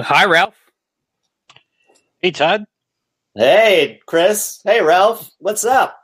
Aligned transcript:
Hi, 0.00 0.24
Ralph. 0.24 0.56
Hey, 2.22 2.30
Todd. 2.30 2.64
Hey, 3.34 4.00
Chris. 4.06 4.62
Hey, 4.64 4.80
Ralph. 4.80 5.30
What's 5.38 5.66
up? 5.66 5.98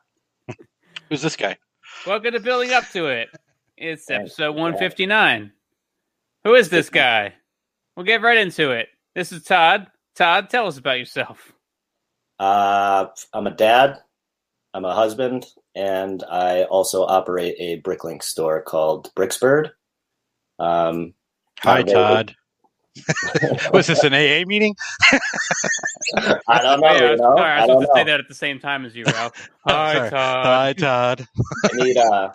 Who's 1.08 1.22
this 1.22 1.36
guy? 1.36 1.56
Welcome 2.06 2.32
to 2.32 2.40
Building 2.40 2.72
Up 2.72 2.84
to 2.90 3.06
It. 3.06 3.28
It's 3.78 4.10
episode 4.10 4.56
159. 4.56 5.52
Who 6.44 6.54
is 6.54 6.68
this 6.68 6.90
guy? 6.90 7.32
We'll 7.96 8.04
get 8.04 8.20
right 8.20 8.36
into 8.36 8.72
it. 8.72 8.88
This 9.14 9.32
is 9.32 9.42
Todd. 9.42 9.86
Todd, 10.14 10.50
tell 10.50 10.66
us 10.66 10.76
about 10.76 10.98
yourself. 10.98 11.52
Uh, 12.38 13.06
I'm 13.32 13.46
a 13.46 13.54
dad. 13.54 14.00
I'm 14.74 14.84
a 14.84 14.94
husband, 14.94 15.46
and 15.74 16.22
I 16.24 16.64
also 16.64 17.04
operate 17.06 17.56
a 17.58 17.80
Bricklink 17.80 18.22
store 18.22 18.60
called 18.60 19.10
Bricksbird. 19.14 19.70
Um, 20.58 21.14
Hi, 21.60 21.82
Todd. 21.82 22.34
Todd. 23.02 23.70
Was 23.72 23.86
this 23.86 24.02
an 24.04 24.12
AA 24.14 24.44
meeting? 24.46 24.74
I 26.48 26.62
don't 26.62 26.80
know. 26.80 26.92
Yeah, 26.92 27.10
you 27.10 27.16
know? 27.16 27.34
sorry, 27.36 27.50
I 27.50 27.56
I 27.56 27.60
was 27.60 27.66
don't 27.68 27.82
supposed 27.82 27.88
to 27.88 28.00
say 28.00 28.04
that 28.04 28.20
at 28.20 28.28
the 28.28 28.34
same 28.34 28.58
time 28.60 28.84
as 28.84 28.94
you, 28.96 29.04
Ralph. 29.04 29.48
Hi, 29.66 29.94
Sorry. 29.94 30.10
Todd. 30.10 30.46
Hi, 30.46 30.72
Todd. 30.72 31.28
I 31.64 31.84
need 31.84 31.96
uh, 31.96 32.32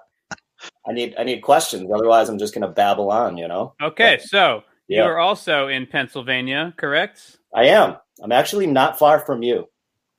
I 0.88 0.92
need 0.94 1.16
I 1.18 1.24
need 1.24 1.42
questions. 1.42 1.90
Otherwise, 1.94 2.30
I'm 2.30 2.38
just 2.38 2.54
gonna 2.54 2.70
babble 2.72 3.12
on. 3.12 3.38
You 3.38 3.48
know. 3.48 3.74
Okay, 3.82 4.20
so 4.24 4.64
you 4.88 5.02
are 5.02 5.18
also 5.18 5.68
in 5.68 5.86
Pennsylvania, 5.88 6.74
correct? 6.78 7.38
I 7.54 7.66
am. 7.66 7.98
I'm 8.22 8.32
actually 8.32 8.68
not 8.68 9.00
far 9.00 9.20
from 9.20 9.44
you. 9.44 9.68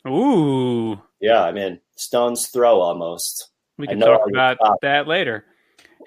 Ooh, 0.07 1.01
Yeah, 1.21 1.43
I'm 1.43 1.57
in 1.57 1.81
stone's 1.97 2.49
throw 2.49 2.81
almost. 2.81 3.49
we 3.79 3.87
can 3.87 4.01
talk 4.01 4.29
about 4.29 4.59
that 4.83 5.07
later. 5.09 5.45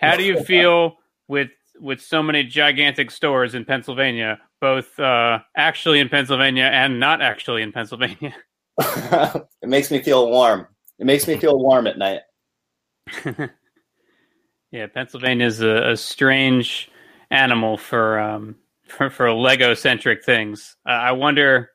How 0.02 0.16
do 0.16 0.24
you 0.24 0.42
feel 0.44 0.98
with 1.28 1.50
with 1.80 2.02
so 2.02 2.24
many 2.24 2.44
gigantic 2.44 3.12
stores 3.12 3.56
in 3.56 3.66
Pennsylvania, 3.66 4.40
both 4.62 5.00
uh, 5.00 5.40
actually 5.56 6.00
in 6.00 6.10
Pennsylvania 6.10 6.66
and 6.66 7.00
not 7.00 7.22
actually 7.22 7.62
in 7.62 7.72
Pennsylvania? 7.72 8.36
it 8.80 9.48
makes 9.64 9.90
me 9.90 10.02
feel 10.02 10.30
warm. 10.30 10.68
It 11.00 11.06
makes 11.06 11.28
me 11.28 11.38
feel 11.38 11.58
warm 11.60 11.88
at 11.88 11.98
night. 11.98 12.22
yeah, 14.72 14.88
Pennsylvania 14.88 15.46
is 15.46 15.62
a, 15.62 15.92
a 15.92 15.98
strange 15.98 16.90
animal 17.32 17.78
for 17.78 18.20
um, 18.20 18.56
for, 18.88 19.10
for 19.10 19.34
Lego 19.34 19.74
centric 19.74 20.24
things. 20.24 20.76
Uh, 20.88 20.92
I 20.92 21.12
wonder 21.14 21.72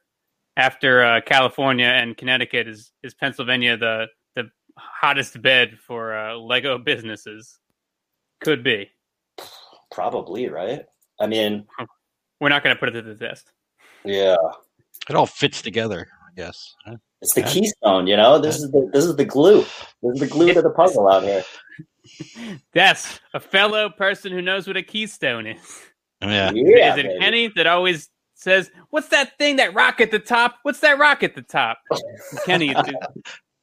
after 0.56 1.04
uh, 1.04 1.20
California 1.24 1.86
and 1.86 2.16
Connecticut 2.16 2.68
is 2.68 2.92
is 3.02 3.14
Pennsylvania 3.14 3.76
the 3.76 4.06
the 4.34 4.50
hottest 4.76 5.40
bed 5.42 5.78
for 5.86 6.16
uh, 6.16 6.36
Lego 6.36 6.78
businesses? 6.78 7.58
Could 8.40 8.62
be. 8.64 8.90
Probably, 9.92 10.48
right? 10.48 10.84
I 11.20 11.26
mean, 11.28 11.66
We're 12.40 12.48
not 12.48 12.64
going 12.64 12.74
to 12.74 12.80
put 12.80 12.88
it 12.88 12.92
to 12.92 13.02
the 13.02 13.14
test. 13.14 13.52
yeah. 14.04 14.36
It 15.08 15.14
all 15.16 15.26
fits 15.26 15.62
together, 15.62 16.08
I 16.28 16.34
guess. 16.34 16.74
It's 17.20 17.34
the 17.34 17.42
Yeah. 17.42 17.46
keystone, 17.48 18.06
you 18.08 18.16
know. 18.16 18.38
This 18.40 18.56
is 18.56 18.70
the 18.72 18.88
this 18.92 19.04
is 19.04 19.14
the 19.16 19.24
glue. 19.24 19.60
This 20.02 20.14
is 20.14 20.20
the 20.20 20.26
glue 20.26 20.52
to 20.54 20.62
the 20.62 20.70
puzzle 20.70 21.08
out 21.08 21.22
here. 21.22 21.44
Yes, 22.74 23.20
a 23.32 23.38
fellow 23.40 23.88
person 23.90 24.32
who 24.32 24.42
knows 24.42 24.66
what 24.66 24.76
a 24.76 24.82
keystone 24.82 25.46
is. 25.46 25.82
Yeah. 26.20 26.50
Yeah, 26.52 26.92
is 26.92 26.98
it 26.98 27.06
baby. 27.06 27.18
Kenny 27.20 27.48
that 27.56 27.66
always 27.68 28.08
says, 28.34 28.70
"What's 28.90 29.08
that 29.08 29.38
thing? 29.38 29.56
That 29.56 29.72
rock 29.74 30.00
at 30.00 30.10
the 30.10 30.18
top? 30.18 30.56
What's 30.62 30.80
that 30.80 30.98
rock 30.98 31.22
at 31.22 31.34
the 31.36 31.42
top?" 31.42 31.78
Kenny, 32.44 32.74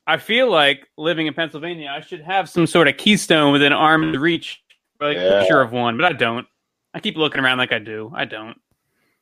I 0.08 0.18
feel 0.18 0.50
like 0.50 0.88
living 0.98 1.28
in 1.28 1.34
Pennsylvania, 1.34 1.90
I 1.90 2.00
should 2.02 2.22
have 2.22 2.50
some 2.50 2.66
sort 2.66 2.88
of 2.88 2.96
keystone 2.98 3.52
within 3.52 3.74
arm's 3.74 4.18
reach, 4.18 4.62
like 5.00 5.18
Yeah. 5.18 5.40
picture 5.42 5.62
of 5.62 5.72
one, 5.72 5.98
but 5.98 6.06
I 6.06 6.14
don't. 6.14 6.46
I 6.94 7.00
keep 7.00 7.16
looking 7.18 7.42
around 7.42 7.58
like 7.60 7.72
I 7.72 7.80
do. 7.80 8.12
I 8.16 8.26
don't. 8.26 8.60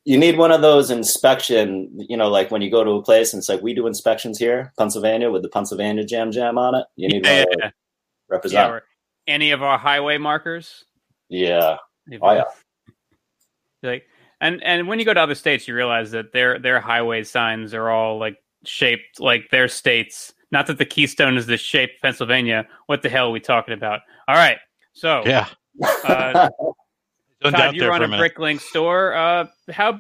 You 0.06 0.18
need 0.18 0.38
one 0.38 0.54
of 0.54 0.62
those 0.62 0.90
inspection, 0.90 1.90
you 2.00 2.16
know, 2.16 2.30
like 2.30 2.50
when 2.50 2.62
you 2.62 2.72
go 2.72 2.82
to 2.84 2.92
a 2.92 3.02
place 3.04 3.34
and 3.34 3.42
it's 3.42 3.50
like 3.50 3.62
we 3.62 3.74
do 3.74 3.88
inspections 3.88 4.38
here, 4.40 4.72
Pennsylvania, 4.78 5.30
with 5.30 5.42
the 5.42 5.50
Pennsylvania 5.50 6.06
Jam 6.06 6.32
Jam 6.32 6.58
on 6.58 6.76
it. 6.76 6.86
You 6.96 7.10
need 7.10 7.26
Yeah, 7.26 7.32
one 7.32 7.42
of 7.42 7.48
yeah, 7.60 7.66
those. 7.66 7.72
represent. 8.30 8.72
or 8.72 8.84
any 9.28 9.52
of 9.52 9.62
our 9.62 9.78
highway 9.78 10.18
markers. 10.18 10.86
Yeah. 11.28 11.76
Oh, 12.22 12.32
yeah. 12.34 12.44
Like 13.84 14.06
and 14.40 14.64
and 14.64 14.88
when 14.88 15.00
you 15.00 15.06
go 15.06 15.14
to 15.14 15.20
other 15.20 15.36
states, 15.36 15.68
you 15.68 15.76
realize 15.76 16.12
that 16.12 16.32
their 16.32 16.58
their 16.60 16.80
highway 16.80 17.24
signs 17.24 17.74
are 17.74 17.90
all 17.90 18.18
like 18.18 18.38
shaped 18.66 19.20
like 19.20 19.50
their 19.52 19.68
states. 19.68 20.34
Not 20.52 20.68
that 20.68 20.78
the 20.78 20.86
Keystone 20.86 21.36
is 21.38 21.46
the 21.48 21.58
shape 21.58 21.92
of 21.96 22.02
Pennsylvania. 22.02 22.66
What 22.86 23.02
the 23.02 23.10
hell 23.10 23.28
are 23.28 23.32
we 23.32 23.42
talking 23.42 23.74
about? 23.74 24.00
All 24.30 24.36
right, 24.36 24.58
so 24.94 25.24
Yeah. 25.26 25.48
Uh, 25.84 26.50
Don't 27.42 27.52
Todd, 27.54 27.76
you 27.76 27.82
there 27.82 27.90
run 27.90 28.02
a 28.02 28.06
a. 28.06 28.20
Bricklink 28.20 28.62
store. 28.62 29.14
Uh, 29.14 29.46
how 29.70 30.00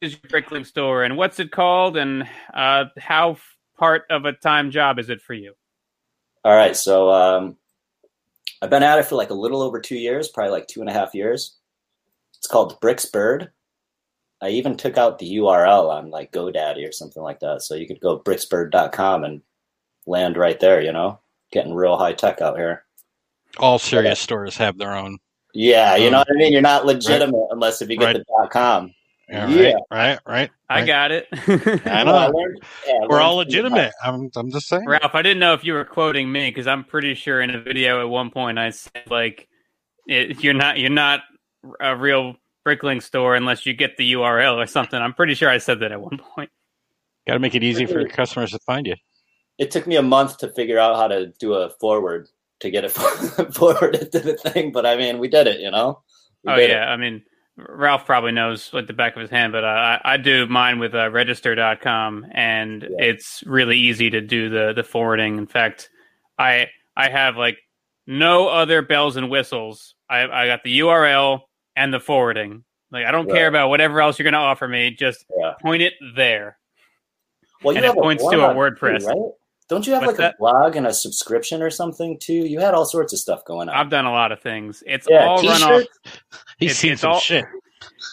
is 0.00 0.12
your 0.12 0.20
Bricklink 0.42 0.66
store, 0.66 1.02
and 1.02 1.16
what's 1.16 1.40
it 1.40 1.50
called, 1.50 1.96
and 1.96 2.28
uh, 2.52 2.84
how 2.98 3.32
f- 3.32 3.56
part 3.78 4.04
of 4.10 4.26
a 4.26 4.32
time 4.32 4.70
job 4.70 4.98
is 4.98 5.08
it 5.08 5.22
for 5.22 5.34
you? 5.34 5.54
All 6.44 6.54
right. 6.54 6.76
So 6.76 7.10
um, 7.10 7.56
I've 8.60 8.70
been 8.70 8.82
at 8.82 8.98
it 8.98 9.06
for 9.06 9.14
like 9.14 9.30
a 9.30 9.34
little 9.34 9.62
over 9.62 9.80
two 9.80 9.96
years, 9.96 10.28
probably 10.28 10.52
like 10.52 10.66
two 10.66 10.80
and 10.80 10.90
a 10.90 10.92
half 10.92 11.14
years. 11.14 11.56
It's 12.36 12.46
called 12.46 12.78
Bricksbird. 12.80 13.48
I 14.42 14.50
even 14.50 14.76
took 14.76 14.98
out 14.98 15.18
the 15.18 15.36
URL 15.36 15.90
on 15.90 16.10
like 16.10 16.32
GoDaddy 16.32 16.86
or 16.86 16.92
something 16.92 17.22
like 17.22 17.40
that. 17.40 17.62
So 17.62 17.74
you 17.74 17.86
could 17.86 18.00
go 18.00 18.20
bricksbird.com 18.20 19.24
and 19.24 19.40
land 20.06 20.36
right 20.36 20.60
there, 20.60 20.82
you 20.82 20.92
know? 20.92 21.20
Getting 21.50 21.72
real 21.72 21.96
high 21.96 22.12
tech 22.12 22.42
out 22.42 22.58
here. 22.58 22.83
All 23.58 23.78
serious 23.78 24.18
stores 24.20 24.56
have 24.56 24.78
their 24.78 24.94
own. 24.94 25.18
Yeah, 25.52 25.96
you 25.96 26.06
Um, 26.06 26.12
know 26.12 26.18
what 26.18 26.28
I 26.30 26.34
mean? 26.34 26.52
You're 26.52 26.62
not 26.62 26.84
legitimate 26.86 27.46
unless 27.50 27.80
if 27.80 27.88
you 27.88 27.96
get 27.96 28.04
Right. 28.06 28.16
the 28.16 28.24
dot 28.24 28.50
com. 28.50 28.92
Yeah, 29.28 29.48
Yeah. 29.48 29.72
Right. 29.72 29.74
Right. 29.90 30.18
Right. 30.26 30.50
I 30.68 30.74
right. 30.80 30.86
got 30.86 31.10
it. 31.12 31.26
I 31.32 31.36
Well, 32.04 32.16
I 32.16 32.26
learned- 32.26 32.58
yeah, 32.86 32.92
I 33.02 33.06
We're 33.08 33.20
all 33.20 33.36
legitimate. 33.36 33.92
I'm. 34.04 34.30
I'm 34.36 34.50
just 34.50 34.68
saying. 34.68 34.84
Ralph, 34.86 35.14
I 35.14 35.22
didn't 35.22 35.38
know 35.38 35.54
if 35.54 35.64
you 35.64 35.72
were 35.74 35.84
quoting 35.84 36.30
me 36.30 36.50
because 36.50 36.66
I'm 36.66 36.84
pretty 36.84 37.14
sure 37.14 37.40
in 37.40 37.50
a 37.50 37.60
video 37.60 38.00
at 38.00 38.08
one 38.08 38.30
point 38.30 38.58
I 38.58 38.70
said 38.70 39.04
like, 39.10 39.48
it, 40.08 40.42
"You're 40.42 40.52
not, 40.54 40.78
you're 40.78 40.90
not 40.90 41.20
a 41.80 41.96
real 41.96 42.36
Bricklink 42.66 43.02
store 43.02 43.34
unless 43.36 43.64
you 43.64 43.72
get 43.74 43.96
the 43.96 44.12
URL 44.14 44.56
or 44.56 44.66
something." 44.66 45.00
I'm 45.00 45.14
pretty 45.14 45.34
sure 45.34 45.48
I 45.48 45.58
said 45.58 45.80
that 45.80 45.92
at 45.92 46.00
one 46.00 46.18
point. 46.18 46.50
Got 47.26 47.34
to 47.34 47.38
make 47.38 47.54
it 47.54 47.62
easy 47.62 47.86
for 47.86 48.00
your 48.00 48.08
customers 48.10 48.50
to 48.50 48.58
find 48.58 48.86
you. 48.86 48.96
It 49.56 49.70
took 49.70 49.86
me 49.86 49.96
a 49.96 50.02
month 50.02 50.36
to 50.38 50.48
figure 50.50 50.78
out 50.78 50.96
how 50.96 51.06
to 51.08 51.28
do 51.38 51.54
a 51.54 51.70
forward 51.70 52.28
to 52.64 52.70
get 52.70 52.84
it 52.84 52.88
forwarded 53.54 54.10
to 54.12 54.18
the 54.20 54.34
thing, 54.36 54.72
but 54.72 54.84
I 54.84 54.96
mean, 54.96 55.18
we 55.18 55.28
did 55.28 55.46
it, 55.46 55.60
you 55.60 55.70
know? 55.70 56.02
We 56.44 56.52
oh 56.52 56.56
did 56.56 56.70
it. 56.70 56.72
yeah, 56.72 56.90
I 56.90 56.96
mean, 56.96 57.22
Ralph 57.56 58.04
probably 58.04 58.32
knows 58.32 58.70
like 58.74 58.86
the 58.88 58.92
back 58.92 59.14
of 59.14 59.22
his 59.22 59.30
hand, 59.30 59.52
but 59.52 59.62
uh, 59.64 59.66
I, 59.68 60.00
I 60.04 60.16
do 60.16 60.46
mine 60.46 60.78
with 60.80 60.94
uh, 60.94 61.10
Register.com, 61.10 62.26
and 62.32 62.82
Yeah. 62.82 62.88
it's 63.06 63.44
really 63.46 63.78
easy 63.78 64.10
to 64.10 64.20
do 64.20 64.48
the 64.50 64.72
the 64.74 64.82
forwarding. 64.82 65.38
In 65.38 65.46
fact, 65.46 65.88
I 66.38 66.68
I 66.96 67.08
have 67.08 67.36
like 67.36 67.58
no 68.06 68.48
other 68.48 68.82
bells 68.82 69.16
and 69.16 69.30
whistles. 69.30 69.94
I 70.10 70.22
I 70.26 70.46
got 70.46 70.64
the 70.64 70.80
URL 70.80 71.42
and 71.76 71.94
the 71.94 72.00
forwarding. 72.00 72.64
Like 72.90 73.06
I 73.06 73.12
don't 73.12 73.30
care 73.30 73.46
about 73.48 73.68
whatever 73.70 74.00
else 74.00 74.18
you're 74.18 74.24
going 74.24 74.34
to 74.34 74.38
offer 74.40 74.66
me. 74.68 74.90
Just 74.90 75.24
Yeah. 75.36 75.54
point 75.62 75.82
it 75.82 75.94
there. 76.16 76.58
Well, 77.62 77.76
And 77.76 77.84
it 77.86 77.94
points 77.94 78.22
to 78.22 78.40
a 78.50 78.54
WordPress. 78.54 79.00
too, 79.00 79.06
right? 79.06 79.32
Don't 79.68 79.86
you 79.86 79.94
have 79.94 80.02
What's 80.02 80.18
like 80.18 80.32
that? 80.32 80.34
a 80.34 80.38
blog 80.38 80.76
and 80.76 80.86
a 80.86 80.92
subscription 80.92 81.62
or 81.62 81.70
something 81.70 82.18
too? 82.18 82.32
You 82.34 82.60
had 82.60 82.74
all 82.74 82.84
sorts 82.84 83.12
of 83.12 83.18
stuff 83.18 83.44
going 83.46 83.68
on. 83.68 83.74
I've 83.74 83.88
done 83.90 84.04
a 84.04 84.12
lot 84.12 84.30
of 84.32 84.40
things. 84.40 84.82
It's 84.86 85.06
yeah, 85.08 85.26
all 85.26 85.42
run 85.42 85.62
off. 85.62 85.82
He's 86.58 86.70
It's- 86.72 86.76
seen 86.78 86.92
it's 86.92 87.00
some 87.02 87.12
all- 87.12 87.20
shit. 87.20 87.44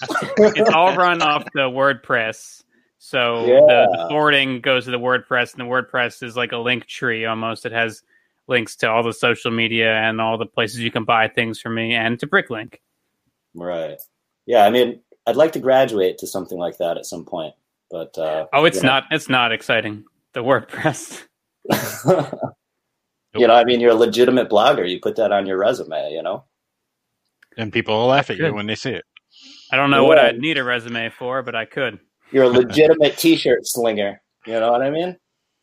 it's 0.37 0.69
all 0.73 0.95
run 0.95 1.21
off 1.21 1.43
the 1.53 1.61
WordPress. 1.69 2.63
So 2.99 3.45
Yeah. 3.45 3.59
the, 3.67 3.97
the 3.97 4.05
forwarding 4.09 4.61
goes 4.61 4.85
to 4.85 4.91
the 4.91 4.99
WordPress, 4.99 5.53
and 5.53 5.61
the 5.61 5.71
WordPress 5.71 6.23
is 6.23 6.35
like 6.37 6.51
a 6.51 6.57
link 6.57 6.85
tree 6.85 7.25
almost. 7.25 7.65
It 7.65 7.71
has 7.71 8.01
links 8.47 8.75
to 8.77 8.89
all 8.89 9.03
the 9.03 9.13
social 9.13 9.51
media 9.51 9.93
and 9.93 10.19
all 10.21 10.37
the 10.37 10.45
places 10.45 10.79
you 10.79 10.91
can 10.91 11.03
buy 11.03 11.27
things 11.27 11.59
from 11.59 11.75
me, 11.75 11.93
and 11.95 12.19
to 12.19 12.27
Bricklink. 12.27 12.75
Right. 13.55 13.97
Yeah, 14.45 14.65
I 14.65 14.69
mean, 14.69 15.01
I'd 15.27 15.35
like 15.35 15.51
to 15.53 15.59
graduate 15.59 16.17
to 16.19 16.27
something 16.27 16.57
like 16.57 16.77
that 16.77 16.97
at 16.97 17.05
some 17.05 17.25
point, 17.25 17.53
but 17.89 18.17
uh, 18.17 18.45
Oh, 18.53 18.65
it's 18.65 18.77
you 18.77 18.83
know. 18.83 18.89
not. 18.89 19.03
It's 19.11 19.29
not 19.29 19.51
exciting. 19.51 20.05
The 20.33 20.43
WordPress. 20.43 21.23
you 23.35 23.47
know, 23.47 23.53
I 23.53 23.63
mean, 23.63 23.79
you're 23.79 23.91
a 23.91 23.95
legitimate 23.95 24.49
blogger. 24.49 24.89
You 24.89 24.99
put 24.99 25.15
that 25.17 25.31
on 25.31 25.45
your 25.45 25.57
resume. 25.57 26.11
You 26.11 26.23
know. 26.23 26.45
And 27.57 27.71
people 27.71 27.97
will 27.97 28.07
laugh 28.07 28.29
at 28.29 28.37
you 28.37 28.53
when 28.53 28.65
they 28.67 28.75
see 28.75 28.91
it. 28.91 29.05
I 29.71 29.75
don't 29.75 29.91
know 29.91 30.05
what 30.05 30.17
I'd 30.17 30.39
need 30.39 30.57
a 30.57 30.63
resume 30.63 31.09
for, 31.09 31.41
but 31.43 31.55
I 31.55 31.65
could. 31.65 31.99
You're 32.31 32.45
a 32.45 32.49
legitimate 32.61 33.17
T-shirt 33.17 33.65
slinger. 33.65 34.21
You 34.45 34.53
know 34.59 34.71
what 34.71 34.81
I 34.81 34.89
mean? 34.89 35.17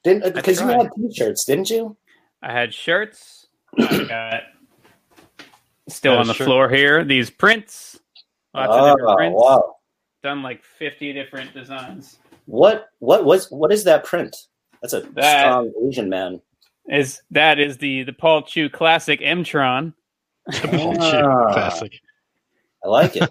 Didn't 0.05 0.35
because 0.35 0.61
you 0.61 0.67
had 0.69 0.91
T-shirts, 0.95 1.45
didn't 1.45 1.71
you? 1.71 1.97
I 2.43 2.53
had 2.53 2.73
shirts. 2.73 3.47
I 3.79 4.05
got 4.09 4.43
still 5.89 6.13
Got 6.15 6.21
on 6.21 6.27
the 6.29 6.35
shirt. 6.35 6.45
floor 6.47 6.69
here. 6.69 7.05
These 7.05 7.31
prints. 7.31 7.99
Lots 8.55 8.73
of 8.73 8.85
different 8.97 9.09
Oh 9.11 9.17
prints. 9.17 9.37
wow! 9.37 9.77
Done 10.23 10.43
like 10.43 10.63
fifty 10.63 11.13
different 11.13 11.53
designs. 11.53 12.19
What 12.47 12.89
what 13.01 13.25
was 13.25 13.51
what 13.51 13.73
is 13.73 13.85
that 13.85 14.05
print? 14.05 14.35
That's 14.83 14.93
a 14.95 15.01
That- 15.15 15.41
strong 15.43 15.73
Asian 15.89 16.09
man. 16.09 16.41
Is 16.91 17.21
that 17.33 17.59
is 17.59 17.77
the 17.79 18.03
the 18.05 18.13
Paul 18.15 18.43
Chu 18.43 18.69
classic 18.71 19.21
Mtron. 19.21 19.93
Ah. 20.65 21.53
Classic. 21.53 21.93
I 22.85 22.89
like 22.89 23.17
it. 23.17 23.29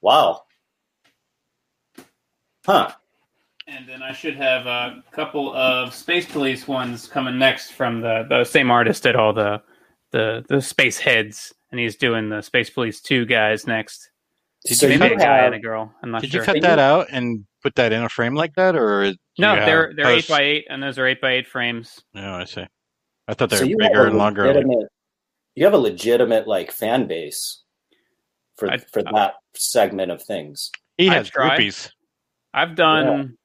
wow. 0.00 0.42
Huh. 2.64 2.92
And 3.66 3.88
then 3.88 4.02
I 4.02 4.12
should 4.12 4.36
have 4.36 4.66
a 4.66 5.02
couple 5.12 5.52
of 5.54 5.94
Space 5.94 6.30
Police 6.30 6.68
ones 6.68 7.06
coming 7.08 7.38
next 7.38 7.70
from 7.72 8.00
the, 8.00 8.26
the 8.28 8.44
same 8.44 8.70
artist 8.70 9.02
did 9.04 9.16
all 9.16 9.32
the 9.32 9.62
the 10.10 10.44
the 10.48 10.60
space 10.60 10.98
heads, 10.98 11.54
and 11.70 11.80
he's 11.80 11.96
doing 11.96 12.28
the 12.28 12.42
Space 12.42 12.68
Police 12.70 13.00
two 13.00 13.24
guys 13.24 13.66
next. 13.66 14.10
Did 14.66 14.76
So 14.78 14.86
you 14.86 14.92
you 14.94 14.98
Maybe 14.98 15.14
a 15.14 15.18
cut, 15.18 15.24
guy 15.24 15.36
have- 15.38 15.46
and 15.46 15.54
a 15.54 15.60
girl. 15.60 15.92
I'm 16.02 16.10
not 16.10 16.22
did 16.22 16.32
sure. 16.32 16.40
you 16.42 16.46
cut 16.46 16.60
that 16.62 16.78
out 16.78 17.06
and 17.10 17.44
put 17.62 17.74
that 17.76 17.92
in 17.92 18.02
a 18.02 18.08
frame 18.08 18.34
like 18.34 18.54
that, 18.54 18.74
or 18.76 19.12
no, 19.38 19.54
they're 19.56 19.92
they're 19.96 20.06
eight 20.06 20.14
posts- 20.16 20.30
by 20.30 20.42
eight, 20.42 20.66
and 20.68 20.82
those 20.82 20.98
are 20.98 21.06
eight 21.06 21.20
by 21.20 21.32
eight 21.32 21.46
frames. 21.46 22.02
No, 22.14 22.34
I 22.34 22.44
see. 22.44 22.66
I 23.28 23.34
thought 23.34 23.50
they 23.50 23.56
So 23.56 23.62
were 23.64 23.68
you 23.70 23.76
bigger 23.78 24.06
and 24.06 24.18
longer. 24.18 24.52
you 25.54 25.64
have 25.64 25.74
a 25.74 25.78
legitimate 25.78 26.46
like 26.48 26.72
fan 26.72 27.06
base 27.06 27.62
for 28.56 28.70
I- 28.70 28.78
for 28.78 29.00
uh, 29.00 29.12
that 29.12 29.34
segment 29.54 30.10
of 30.10 30.22
things. 30.22 30.70
He 30.98 31.08
I 31.08 31.14
has 31.14 31.30
tried. 31.30 31.58
groupies. 31.60 31.90
I've 32.52 32.74
done 32.74 33.36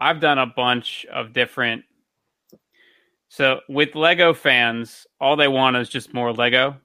I've 0.00 0.20
done 0.20 0.38
a 0.38 0.46
bunch 0.46 1.06
of 1.12 1.32
different 1.32 1.84
so 3.28 3.60
with 3.68 3.94
Lego 3.96 4.32
fans, 4.32 5.06
all 5.20 5.36
they 5.36 5.48
want 5.48 5.76
is 5.76 5.88
just 5.88 6.14
more 6.14 6.32
Lego 6.32 6.76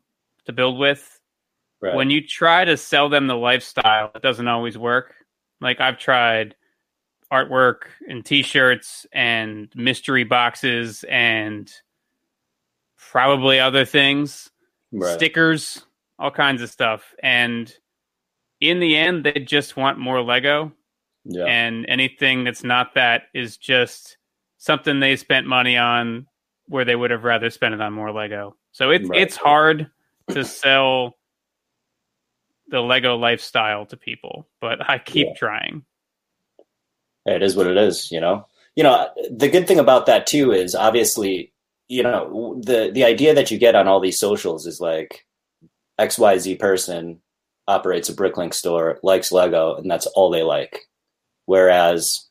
to 0.45 0.51
build 0.53 0.79
with. 0.79 1.19
Right. 1.81 1.93
When 1.95 2.09
you 2.09 2.25
try 2.25 2.65
to 2.65 2.75
sell 2.75 3.07
them 3.07 3.27
the 3.27 3.35
lifestyle, 3.35 4.11
it 4.15 4.21
doesn't 4.21 4.47
always 4.47 4.77
work. 4.77 5.13
Like 5.61 5.81
I've 5.81 5.97
tried 5.99 6.55
artwork 7.31 7.81
and 8.07 8.25
t-shirts 8.25 9.05
and 9.11 9.69
mystery 9.75 10.23
boxes 10.23 11.05
and 11.07 11.71
probably 12.97 13.59
other 13.59 13.85
things 13.85 14.49
right. 14.91 15.13
stickers, 15.13 15.85
all 16.17 16.31
kinds 16.31 16.61
of 16.61 16.69
stuff. 16.69 17.13
And 17.21 17.73
in 18.61 18.79
the 18.79 18.97
end, 18.97 19.23
they 19.25 19.33
just 19.39 19.77
want 19.77 19.99
more 19.99 20.21
Lego. 20.21 20.71
yeah. 21.25 21.45
And 21.45 21.85
anything 21.87 22.43
that's 22.43 22.63
not 22.63 22.95
that 22.95 23.23
is 23.33 23.57
just 23.57 24.17
something 24.57 24.99
they 24.99 25.15
spent 25.15 25.45
money 25.47 25.77
on 25.77 26.25
where 26.67 26.85
they 26.85 26.95
would 26.95 27.11
have 27.11 27.23
rather 27.23 27.49
spent 27.49 27.73
it 27.73 27.81
on 27.81 27.93
more 27.93 28.11
Lego. 28.11 28.55
So 28.71 28.91
it's 28.91 29.07
Right. 29.07 29.21
it's 29.21 29.35
hard 29.37 29.89
to 30.31 30.43
sell 30.43 31.17
the 32.69 32.81
Lego 32.81 33.17
lifestyle 33.17 33.85
to 33.87 33.97
people, 33.97 34.47
but 34.61 34.87
I 34.89 34.97
keep 34.99 35.27
Yeah. 35.27 35.33
trying. 35.35 35.85
it 37.25 37.43
is 37.43 37.55
what 37.55 37.67
it 37.67 37.77
is 37.77 38.11
you 38.11 38.19
know 38.19 38.45
you 38.75 38.83
know 38.83 39.07
the 39.29 39.49
good 39.49 39.67
thing 39.67 39.77
about 39.77 40.05
that 40.05 40.25
too 40.25 40.51
is 40.51 40.73
obviously 40.73 41.53
you 41.89 42.01
know 42.01 42.59
the 42.63 42.89
the 42.93 43.03
idea 43.03 43.33
that 43.35 43.51
you 43.51 43.57
get 43.57 43.75
on 43.75 43.87
all 43.87 43.99
these 43.99 44.17
socials 44.17 44.65
is 44.65 44.79
like 44.79 45.25
xyz 45.99 46.57
person 46.59 47.19
operates 47.67 48.09
a 48.09 48.13
bricklink 48.15 48.53
store 48.53 48.99
likes 49.03 49.31
lego 49.31 49.75
and 49.75 49.91
that's 49.91 50.07
all 50.07 50.29
they 50.31 50.43
like 50.43 50.87
whereas 51.45 52.28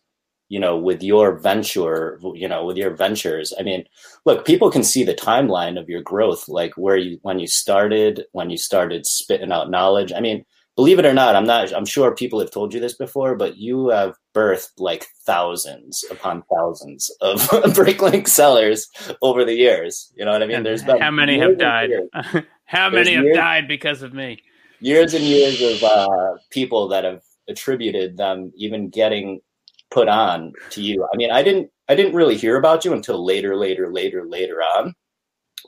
you 0.48 0.58
know 0.58 0.76
with 0.76 1.02
your 1.02 1.38
venture 1.38 2.18
you 2.34 2.48
know 2.48 2.64
with 2.64 2.76
your 2.76 2.90
ventures 2.94 3.52
i 3.58 3.62
mean 3.62 3.84
look 4.24 4.44
people 4.46 4.70
can 4.70 4.82
see 4.82 5.02
the 5.04 5.14
timeline 5.14 5.78
of 5.78 5.88
your 5.88 6.02
growth 6.02 6.48
like 6.48 6.72
where 6.76 6.96
you 6.96 7.18
when 7.22 7.38
you 7.38 7.46
started 7.46 8.24
when 8.32 8.48
you 8.50 8.56
started 8.56 9.04
spitting 9.06 9.52
out 9.52 9.70
knowledge 9.70 10.12
i 10.16 10.20
mean 10.20 10.44
believe 10.76 11.00
it 11.00 11.04
or 11.06 11.12
not, 11.12 11.34
I'm 11.34 11.44
not. 11.44 11.72
I'm 11.74 11.84
sure 11.84 12.14
people 12.14 12.38
have 12.38 12.52
told 12.52 12.72
you 12.72 12.78
this 12.78 12.94
before, 12.94 13.34
but 13.34 13.56
you 13.56 13.88
have 13.88 14.14
birthed 14.32 14.74
like 14.78 15.08
thousands 15.26 16.04
upon 16.08 16.44
thousands 16.54 17.10
of 17.20 17.40
Bricklink 17.74 18.28
sellers 18.28 18.86
over 19.20 19.44
the 19.44 19.54
years. 19.56 20.12
You 20.14 20.24
know 20.24 20.30
what 20.30 20.40
I 20.40 20.46
mean? 20.46 20.58
And 20.58 20.64
There's 20.66 20.84
been 20.84 21.00
how 21.00 21.10
many 21.10 21.36
have 21.40 21.58
died? 21.58 21.90
how 22.64 22.90
There's 22.90 23.06
many 23.06 23.14
have 23.16 23.24
years- 23.24 23.36
died 23.36 23.66
because 23.66 24.02
of 24.02 24.14
me? 24.14 24.40
years 24.78 25.14
and 25.14 25.24
years 25.24 25.60
of 25.60 25.82
uh, 25.82 26.34
people 26.50 26.86
that 26.90 27.02
have 27.02 27.22
attributed 27.48 28.16
them 28.16 28.52
even 28.56 28.88
getting 28.88 29.40
put 29.90 30.08
on 30.08 30.52
to 30.70 30.82
you. 30.82 31.06
I 31.12 31.16
mean, 31.16 31.30
I 31.30 31.42
didn't. 31.42 31.70
I 31.88 31.94
didn't 31.94 32.14
really 32.14 32.36
hear 32.36 32.56
about 32.56 32.84
you 32.84 32.92
until 32.92 33.24
later, 33.24 33.56
later, 33.56 33.90
later, 33.90 34.26
later 34.26 34.56
on. 34.56 34.94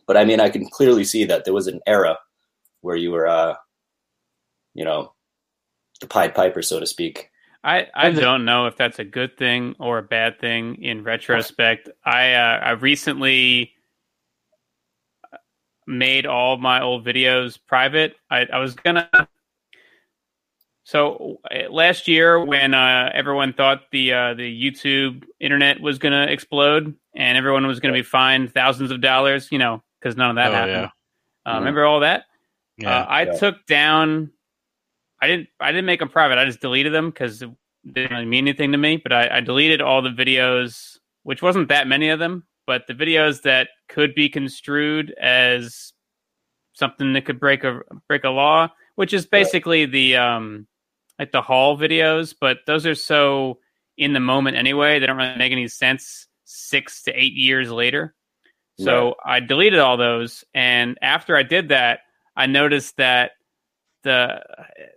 But 0.07 0.17
I 0.17 0.25
mean, 0.25 0.39
I 0.39 0.51
can 0.51 0.69
clearly 0.69 1.05
see 1.05 1.25
that 1.25 1.45
there 1.45 1.55
was 1.55 1.67
an 1.67 1.81
era 1.87 2.19
where 2.83 2.97
you 2.97 3.11
were, 3.11 3.27
uh, 3.27 3.55
you 4.75 4.85
know, 4.85 5.15
the 6.01 6.07
Pied 6.07 6.35
Piper, 6.35 6.63
so 6.63 6.79
to 6.79 6.87
speak. 6.87 7.31
I, 7.65 7.87
I 7.95 8.11
the- 8.11 8.21
don't 8.21 8.45
know 8.45 8.67
if 8.67 8.77
that's 8.77 8.99
a 8.99 9.05
good 9.05 9.37
thing 9.37 9.75
or 9.79 9.99
a 9.99 10.03
bad 10.03 10.41
thing 10.41 10.83
in 10.83 11.05
retrospect. 11.05 11.89
I 12.05 12.33
uh, 12.35 12.61
I 12.63 12.71
recently 12.73 13.73
made 15.87 16.27
all 16.27 16.57
my 16.57 16.83
old 16.83 17.05
videos 17.05 17.59
private. 17.67 18.17
I, 18.31 18.47
I 18.53 18.59
was 18.59 18.75
gonna. 18.75 19.09
So 20.91 21.39
uh, 21.49 21.71
last 21.71 22.09
year, 22.09 22.45
when 22.45 22.75
uh, 22.75 23.11
everyone 23.15 23.53
thought 23.53 23.83
the 23.93 24.13
uh, 24.13 24.35
the 24.35 24.43
YouTube 24.43 25.23
internet 25.39 25.81
was 25.81 26.01
gonna 26.01 26.25
explode 26.25 26.97
and 27.15 27.39
everyone 27.39 27.65
was 27.69 27.79
gonna 27.79 27.95
be 27.95 28.03
fined 28.03 28.53
thousands 28.53 28.91
of 28.91 29.01
dollars, 29.01 29.53
you 29.53 29.59
know, 29.59 29.85
because 30.01 30.17
none 30.17 30.31
of 30.31 30.35
that 30.37 30.51
Oh, 30.51 30.53
happened. 30.53 30.91
yeah. 31.47 31.51
Uh, 31.53 31.55
Mhm. 31.55 31.59
Remember 31.61 31.85
all 31.85 32.01
that? 32.01 32.25
Yeah. 32.77 32.91
Uh, 33.03 33.07
I 33.09 33.23
Yeah. 33.23 33.33
took 33.39 33.65
down. 33.67 34.33
I 35.23 35.29
didn't. 35.29 35.49
I 35.61 35.71
didn't 35.71 35.87
make 35.87 36.01
them 36.01 36.09
private. 36.09 36.39
I 36.39 36.45
just 36.45 36.61
deleted 36.61 36.93
them 36.93 37.11
because 37.11 37.41
it 37.41 37.51
didn't 37.93 38.11
really 38.11 38.25
mean 38.27 38.49
anything 38.49 38.73
to 38.73 38.79
me. 38.79 38.97
But 38.97 39.13
I, 39.13 39.37
I 39.37 39.41
deleted 39.43 39.81
all 39.81 40.03
the 40.03 40.11
videos, 40.11 40.99
which 41.23 41.41
wasn't 41.41 41.69
that 41.69 41.87
many 41.87 42.09
of 42.09 42.19
them, 42.19 42.49
but 42.67 42.89
the 42.89 42.95
videos 42.95 43.43
that 43.43 43.69
could 43.89 44.13
be 44.17 44.29
construed 44.29 45.13
as 45.21 45.93
something 46.73 47.13
that 47.13 47.27
could 47.27 47.39
break 47.39 47.63
a 47.63 47.81
break 48.09 48.25
a 48.25 48.31
law, 48.31 48.73
which 48.97 49.13
is 49.15 49.25
basically 49.25 49.87
the 49.87 50.17
um 50.17 50.67
like 51.21 51.31
the 51.31 51.43
haul 51.43 51.79
videos. 51.79 52.35
But 52.41 52.59
those 52.67 52.87
are 52.87 52.97
so 52.97 53.59
in 53.97 54.13
the 54.15 54.21
moment 54.21 54.57
anyway. 54.57 54.99
They 54.99 55.07
don't 55.07 55.19
really 55.19 55.37
make 55.37 55.53
any 55.53 55.69
sense 55.69 56.27
six 56.45 57.03
to 57.03 57.13
eight 57.13 57.35
years 57.35 57.71
later. 57.71 58.15
So 58.79 59.15
I 59.23 59.41
deleted 59.41 59.79
all 59.79 59.99
those, 59.99 60.43
and 60.55 60.99
after 61.03 61.37
I 61.37 61.43
did 61.43 61.69
that, 61.69 62.01
I 62.35 62.47
noticed 62.47 62.97
that 62.97 63.33
the 64.05 64.43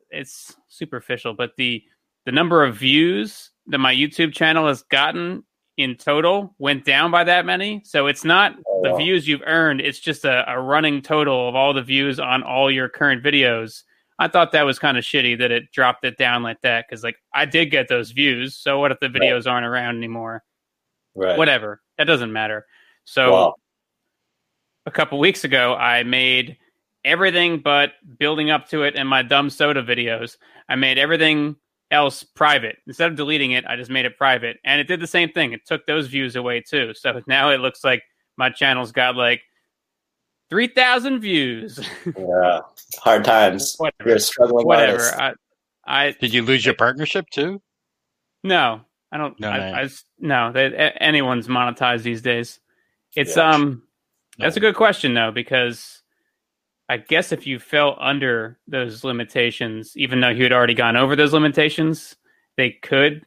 it's 0.09 0.55
superficial, 0.69 1.33
but 1.33 1.51
the 1.57 1.83
the 2.25 2.31
number 2.31 2.63
of 2.63 2.77
views 2.77 3.51
that 3.67 3.79
my 3.79 3.93
YouTube 3.93 4.33
channel 4.33 4.67
has 4.67 4.83
gotten 4.83 5.43
in 5.75 5.95
total 5.97 6.55
went 6.59 6.85
down 6.85 7.11
by 7.11 7.25
that 7.25 7.45
many. 7.45 7.81
So 7.83 8.07
it's 8.07 8.23
not 8.23 8.55
Oh, 8.65 8.81
the 8.83 8.91
wow. 8.91 8.97
views 8.97 9.27
you've 9.27 9.43
earned; 9.45 9.81
it's 9.81 9.99
just 9.99 10.23
a, 10.23 10.49
a 10.49 10.61
running 10.61 11.01
total 11.01 11.49
of 11.49 11.55
all 11.55 11.73
the 11.73 11.81
views 11.81 12.21
on 12.21 12.41
all 12.41 12.71
your 12.71 12.87
current 12.87 13.21
videos. 13.21 13.83
I 14.19 14.27
thought 14.27 14.51
that 14.51 14.63
was 14.63 14.79
kind 14.79 14.97
of 14.97 15.03
shitty 15.03 15.39
that 15.39 15.51
it 15.51 15.71
dropped 15.71 16.05
it 16.05 16.17
down 16.17 16.43
like 16.43 16.61
that 16.61 16.85
because, 16.87 17.03
like, 17.03 17.17
I 17.33 17.45
did 17.45 17.71
get 17.71 17.87
those 17.87 18.11
views. 18.11 18.55
So 18.55 18.79
what 18.79 18.91
if 18.91 18.99
the 18.99 19.07
videos 19.07 19.47
aren't 19.49 19.65
around 19.65 19.97
anymore? 19.97 20.43
Right. 21.15 21.37
Whatever, 21.37 21.81
that 21.97 22.05
doesn't 22.05 22.31
matter. 22.31 22.65
So 23.05 23.31
Wow. 23.31 23.55
a 24.85 24.91
couple 24.91 25.19
weeks 25.19 25.43
ago, 25.43 25.75
I 25.75 26.03
made 26.03 26.57
everything 27.03 27.59
but 27.59 27.93
building 28.17 28.49
up 28.49 28.67
to 28.69 28.83
it 28.83 28.95
and 28.95 29.07
my 29.07 29.21
dumb 29.21 29.49
soda 29.49 29.83
videos. 29.83 30.37
I 30.69 30.75
made 30.75 30.97
everything 30.97 31.55
else 31.91 32.23
private. 32.23 32.77
Instead 32.87 33.11
of 33.11 33.17
deleting 33.17 33.51
it, 33.51 33.65
I 33.67 33.75
just 33.75 33.91
made 33.91 34.05
it 34.05 34.17
private. 34.17 34.57
And 34.63 34.79
it 34.79 34.87
did 34.87 34.99
the 34.99 35.07
same 35.07 35.29
thing. 35.29 35.53
It 35.53 35.65
took 35.65 35.85
those 35.85 36.07
views 36.07 36.35
away 36.35 36.61
too. 36.61 36.93
So 36.93 37.21
now 37.27 37.49
it 37.49 37.59
looks 37.59 37.83
like 37.83 38.03
my 38.37 38.49
channel's 38.49 38.91
got 38.91 39.15
like 39.15 39.41
3,000 40.53 41.19
views. 41.19 41.79
Yeah. 42.17 42.59
Hard 42.99 43.25
times. 43.25 43.75
You're 43.79 43.89
whatever. 43.97 44.15
a 44.15 44.19
struggling 44.19 44.67
Whatever. 44.67 45.01
I, 45.19 45.33
I, 45.85 46.11
Did 46.21 46.31
you 46.31 46.43
lose 46.43 46.63
your 46.63 46.75
partnership 46.75 47.25
too? 47.31 47.59
no, 48.43 48.81
I 49.11 49.17
don't, 49.17 49.39
No, 49.39 49.49
I, 49.49 49.57
no. 49.57 49.77
I 49.77 49.81
s- 49.85 50.03
no, 50.19 50.51
they, 50.51 50.65
a- 50.65 51.01
anyone's 51.01 51.47
monetized 51.47 52.03
these 52.03 52.21
days. 52.21 52.59
It's, 53.15 53.35
Yeah. 53.35 53.49
um, 53.49 53.81
That's 54.37 54.57
a 54.57 54.59
good 54.59 54.75
question, 54.75 55.15
though, 55.15 55.31
because 55.31 56.03
I 56.87 56.97
guess 56.97 57.31
if 57.31 57.47
you 57.47 57.57
fell 57.57 57.97
under 57.99 58.59
those 58.67 59.03
limitations, 59.03 59.93
even 59.95 60.21
though 60.21 60.29
you 60.29 60.43
had 60.43 60.51
already 60.53 60.75
gone 60.75 60.95
over 60.97 61.15
those 61.15 61.33
limitations, 61.33 62.15
they 62.57 62.71
could 62.83 63.25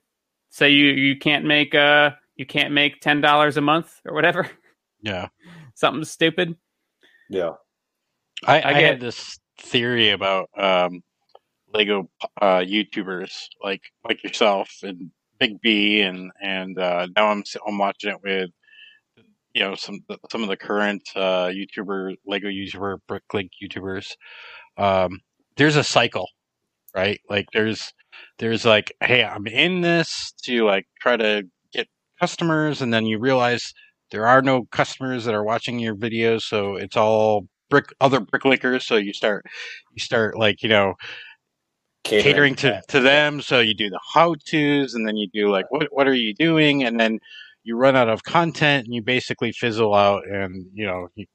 say 0.51 0.71
you 0.71 0.87
you 0.93 1.19
can't 1.19 1.45
make 1.45 1.75
uh 1.75 2.11
you 2.37 2.47
can't 2.47 2.73
make 2.73 3.01
ten 3.01 3.21
dollars 3.21 3.57
a 3.57 3.61
month 3.61 4.01
or 4.05 4.15
whatever, 4.15 4.49
Yeah. 5.03 5.29
something 5.75 6.05
stupid. 6.05 6.55
Yeah. 7.29 7.53
I, 8.47 8.61
I 8.61 8.69
I, 8.69 8.73
get- 8.75 8.83
had 8.85 9.01
this 9.01 9.39
theory 9.59 10.11
about 10.11 10.49
um, 10.57 11.03
Lego 11.73 12.09
uh, 12.41 12.59
YouTubers 12.59 13.33
like 13.63 13.83
like 14.05 14.23
yourself 14.23 14.71
and 14.83 15.11
Big 15.39 15.61
B 15.61 16.01
and 16.01 16.31
and 16.43 16.79
uh, 16.79 17.09
now 17.17 17.29
I'm 17.29 17.43
I'm 17.67 17.79
watching 17.79 18.11
it 18.11 18.21
with 18.23 18.51
you 19.55 19.63
know 19.63 19.75
some 19.75 20.01
some 20.31 20.43
of 20.43 20.49
the 20.49 20.57
current 20.57 21.03
uh, 21.15 21.47
YouTuber 21.49 22.17
Lego 22.27 22.49
YouTuber 22.49 22.99
Bricklink 23.09 23.51
YouTubers. 23.63 24.13
Um, 24.79 25.21
there's 25.57 25.77
a 25.77 25.85
cycle, 25.85 26.29
right? 26.95 27.21
Like 27.29 27.47
there's 27.53 27.93
there's 28.39 28.65
like 28.65 28.93
hey 29.03 29.25
I'm 29.25 29.47
in 29.47 29.81
this 29.81 30.33
to 30.45 30.65
like 30.65 30.87
try 31.01 31.17
to 31.17 31.45
get 31.73 31.89
customers 32.21 32.81
and 32.83 32.93
then 32.93 33.07
you 33.07 33.19
realize 33.19 33.73
there 34.11 34.27
are 34.27 34.43
no 34.43 34.65
customers 34.73 35.25
that 35.25 35.35
are 35.35 35.45
watching 35.45 35.79
your 35.79 35.95
videos 35.95 36.43
so 36.43 36.77
it's 36.77 36.97
all 36.97 37.47
brick 37.69 37.87
other 38.01 38.21
bricklinkers 38.21 38.83
so 38.83 38.97
you 38.97 39.13
start 39.13 39.45
you 39.93 40.01
start 40.01 40.39
like 40.39 40.63
you 40.63 40.69
know 40.69 40.95
catering, 42.07 42.25
catering 42.25 42.55
to, 42.57 42.83
to 42.89 43.01
them. 43.01 43.41
So 43.41 43.61
you 43.61 43.75
do 43.75 43.91
the 43.91 44.01
how 44.15 44.35
tos 44.35 44.95
and 44.95 45.07
then 45.07 45.17
you 45.17 45.29
do 45.33 45.51
like, 45.51 45.71
what, 45.71 45.89
what 45.91 46.07
are 46.07 46.15
you 46.15 46.35
doing? 46.35 46.85
And 46.85 46.99
then 46.99 47.19
you 47.65 47.77
run 47.77 47.97
out 47.97 48.09
of 48.09 48.23
content 48.23 48.87
and 48.87 48.95
you 48.95 49.03
basically 49.03 49.53
fizzle 49.53 49.95
out 49.95 50.27
and, 50.27 50.67
you 50.73 50.87
know, 50.87 51.09
you, 51.15 51.27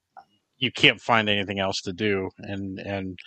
you 0.58 0.72
can't 0.72 1.02
find 1.02 1.30
anything 1.30 1.60
else 1.60 1.82
to 1.82 1.94
do. 1.94 2.30
And, 2.40 2.80
and, 2.80 3.20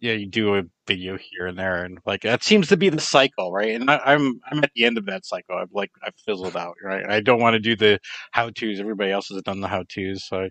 yeah, 0.00 0.12
you 0.12 0.26
do 0.26 0.56
a 0.56 0.62
video 0.86 1.16
here 1.18 1.46
and 1.46 1.58
there, 1.58 1.84
and 1.84 1.98
like 2.06 2.22
that 2.22 2.42
seems 2.42 2.68
to 2.68 2.76
be 2.76 2.88
the 2.88 3.00
cycle, 3.00 3.52
right? 3.52 3.74
And 3.74 3.90
I, 3.90 3.96
am 3.96 4.02
I'm, 4.04 4.40
I'm 4.58 4.64
at 4.64 4.72
the 4.74 4.84
end 4.84 4.98
of 4.98 5.06
that 5.06 5.24
cycle. 5.24 5.56
I've 5.56 5.72
like 5.72 5.90
I've 6.04 6.14
fizzled 6.26 6.56
out, 6.56 6.76
right? 6.82 7.08
I 7.08 7.20
don't 7.20 7.40
want 7.40 7.54
to 7.54 7.60
do 7.60 7.76
the 7.76 8.00
how 8.30 8.50
tos. 8.50 8.80
Everybody 8.80 9.10
else 9.10 9.28
has 9.28 9.42
done 9.42 9.60
the 9.60 9.68
how 9.68 9.84
tos, 9.88 10.24
so 10.24 10.44
I 10.44 10.50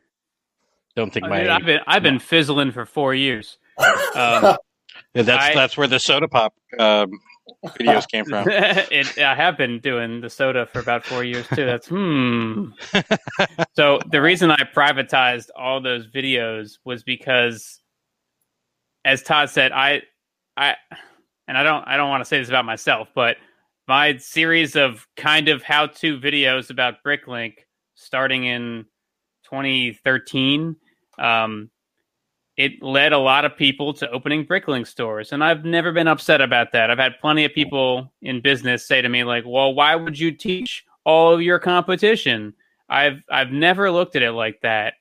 don't 0.96 1.12
think 1.12 1.26
I 1.26 1.30
my. 1.30 1.40
Mean, 1.40 1.50
I've 1.50 1.66
been 1.66 1.80
I've 1.88 2.04
been 2.04 2.20
fizzling 2.20 2.72
for 2.72 2.86
four 2.86 3.14
years. 3.14 3.58
Um, 3.78 3.86
yeah, 5.14 5.24
that's 5.24 5.46
I, 5.46 5.54
that's 5.56 5.78
where 5.78 5.88
the 5.88 6.00
soda 6.00 6.28
pop 6.28 6.54
um, 6.78 7.12
videos 7.66 8.08
came 8.08 8.26
from. 8.26 8.48
it, 8.50 9.18
I 9.18 9.36
have 9.36 9.58
been 9.58 9.80
doing 9.80 10.22
the 10.22 10.30
soda 10.30 10.66
for 10.66 10.80
about 10.80 11.06
four 11.06 11.24
years 11.24 11.48
too. 11.48 11.66
That's 11.66 11.88
hmm. 11.88 12.66
so 13.76 14.00
the 14.12 14.22
reason 14.22 14.52
I 14.52 14.64
privatized 14.76 15.48
all 15.56 15.82
those 15.82 16.08
videos 16.08 16.78
was 16.86 17.04
because, 17.04 17.82
as 19.06 19.24
Todd 19.24 19.50
said, 19.50 19.72
I, 19.72 20.02
I, 20.58 20.76
and 21.48 21.58
I 21.58 21.64
don't, 21.64 21.88
I 21.88 21.98
don't 21.98 22.10
want 22.10 22.22
to 22.22 22.26
say 22.26 22.40
this 22.40 22.50
about 22.50 22.66
myself, 22.66 23.10
but 23.16 23.38
my 23.88 24.18
series 24.18 24.76
of 24.76 25.08
kind 25.18 25.50
of 25.50 25.64
how-to 25.64 26.20
videos 26.20 26.70
about 26.70 27.04
Bricklink, 27.04 27.56
starting 27.96 28.46
in 28.46 28.86
2013. 29.46 30.76
Um, 31.18 31.70
it 32.56 32.84
led 32.84 33.14
a 33.14 33.18
lot 33.18 33.46
of 33.46 33.56
people 33.56 33.94
to 33.94 34.12
opening 34.12 34.46
Bricklink 34.46 34.86
stores. 34.86 35.32
And 35.32 35.44
I've 35.44 35.64
never 35.64 35.94
been 35.94 36.08
upset 36.08 36.42
about 36.42 36.74
that. 36.74 36.92
I've 36.92 36.98
had 36.98 37.14
plenty 37.22 37.46
of 37.46 37.54
people 37.54 38.12
in 38.22 38.42
business 38.42 38.86
say 38.86 39.02
to 39.02 39.08
me, 39.08 39.24
like, 39.24 39.46
well, 39.48 39.74
why 39.74 39.96
would 39.96 40.20
you 40.20 40.32
teach 40.32 40.84
all 41.06 41.34
of 41.34 41.42
your 41.42 41.58
competition? 41.58 42.54
I've 42.90 43.24
I've 43.32 43.52
never 43.52 43.90
looked 43.92 44.18
at 44.18 44.24
it 44.24 44.34
like 44.34 44.60
that. 44.62 44.96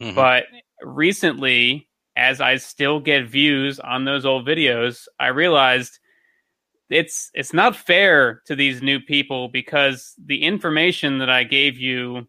Mm-hmm. 0.00 0.14
But 0.14 0.44
recently, 0.80 1.88
as 2.16 2.40
I 2.40 2.56
still 2.56 3.00
get 3.00 3.28
views 3.28 3.80
on 3.80 4.04
those 4.04 4.24
old 4.24 4.46
videos, 4.46 5.06
I 5.18 5.28
realized 5.28 5.98
it's 6.90 7.30
it's 7.34 7.52
not 7.52 7.74
fair 7.74 8.42
to 8.46 8.54
these 8.54 8.82
new 8.82 9.00
people 9.00 9.48
because 9.48 10.14
the 10.22 10.42
information 10.42 11.18
that 11.18 11.30
I 11.30 11.44
gave 11.44 11.78
you, 11.78 12.26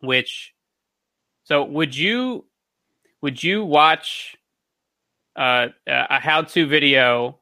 which 0.00 0.54
so 1.42 1.64
would 1.64 1.96
you 1.96 2.44
would 3.22 3.42
you 3.42 3.64
watch 3.64 4.36
uh, 5.36 5.68
a 5.86 6.20
how-to 6.20 6.66
video 6.66 7.40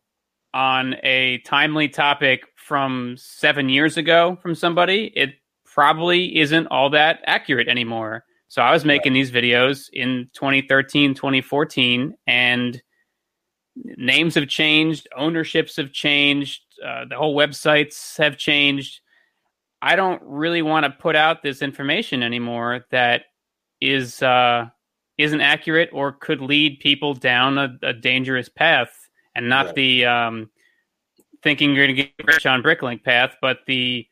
on 0.55 0.97
a 1.03 1.39
timely 1.39 1.89
topic 1.89 2.45
from 2.57 3.15
seven 3.19 3.69
years 3.69 3.97
ago 3.97 4.39
from 4.41 4.55
somebody? 4.55 5.13
It 5.15 5.35
probably 5.65 6.39
isn't 6.39 6.67
all 6.69 6.91
that 6.91 7.21
accurate 7.27 7.69
anymore. 7.69 8.25
So 8.49 8.63
I 8.63 8.73
was 8.73 8.85
making 8.85 9.13
these 9.13 9.31
videos 9.31 9.91
in 9.93 10.31
2013, 10.33 11.15
2014, 11.15 12.17
and 12.27 12.83
names 13.77 14.35
have 14.35 14.49
changed, 14.49 15.07
ownerships 15.17 15.77
have 15.77 15.93
changed, 15.93 16.63
uh, 16.85 17.05
the 17.09 17.17
whole 17.17 17.37
websites 17.37 18.17
have 18.19 18.39
changed. 18.39 19.01
I 19.83 19.97
don't 19.97 20.23
really 20.25 20.63
want 20.63 20.85
to 20.85 20.91
put 20.91 21.15
out 21.15 21.43
this 21.43 21.63
information 21.63 22.23
anymore 22.23 22.87
that 22.91 23.25
is 23.81 24.23
uh, 24.23 24.67
isn't 25.19 25.41
accurate 25.41 25.91
or 25.93 26.13
could 26.13 26.41
lead 26.41 26.81
people 26.81 27.15
down 27.15 27.59
a, 27.59 27.79
a 27.83 27.93
dangerous 27.93 28.49
path 28.49 28.91
and 29.35 29.49
not 29.49 29.67
right. 29.67 29.75
the 29.75 30.07
um, 30.07 30.51
thinking 31.43 31.75
you're 31.75 31.87
going 31.87 31.97
to 31.97 32.03
get 32.03 32.27
rich 32.27 32.47
on 32.47 32.63
Bricklink 32.63 33.05
path, 33.05 33.37
but 33.41 33.59
the 33.67 34.07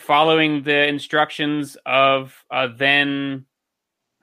following 0.00 0.62
the 0.62 0.86
instructions 0.86 1.76
of 1.86 2.34
a 2.50 2.68
then, 2.68 3.46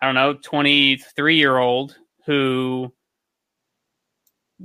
I 0.02 0.06
don't 0.06 0.16
know, 0.16 0.34
23 0.34 1.38
year 1.38 1.58
old 1.58 1.96
who 2.26 2.94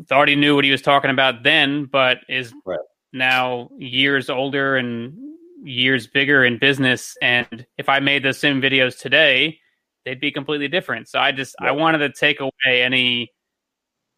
thought 0.09 0.29
he 0.29 0.37
knew 0.37 0.55
what 0.55 0.65
he 0.65 0.71
was 0.71 0.83
talking 0.83 1.11
about 1.11 1.43
then, 1.43 1.85
but 1.85 2.19
is 2.29 2.53
right. 2.65 2.79
now 3.13 3.69
years 3.79 4.31
older 4.31 4.77
and 4.77 5.15
years 5.63 6.07
bigger 6.07 6.45
in 6.45 6.59
business. 6.59 7.17
And 7.23 7.67
if 7.79 7.89
I 7.89 8.01
made 8.01 8.23
the 8.25 8.33
same 8.33 8.61
videos 8.61 8.99
today, 8.99 9.59
they'd 10.05 10.21
be 10.21 10.33
completely 10.33 10.69
different. 10.69 11.09
So 11.09 11.19
I 11.19 11.33
just. 11.33 11.55
I 11.61 11.73
wanted 11.73 11.99
to 11.99 12.13
take 12.13 12.41
away 12.41 12.83
any 12.83 13.31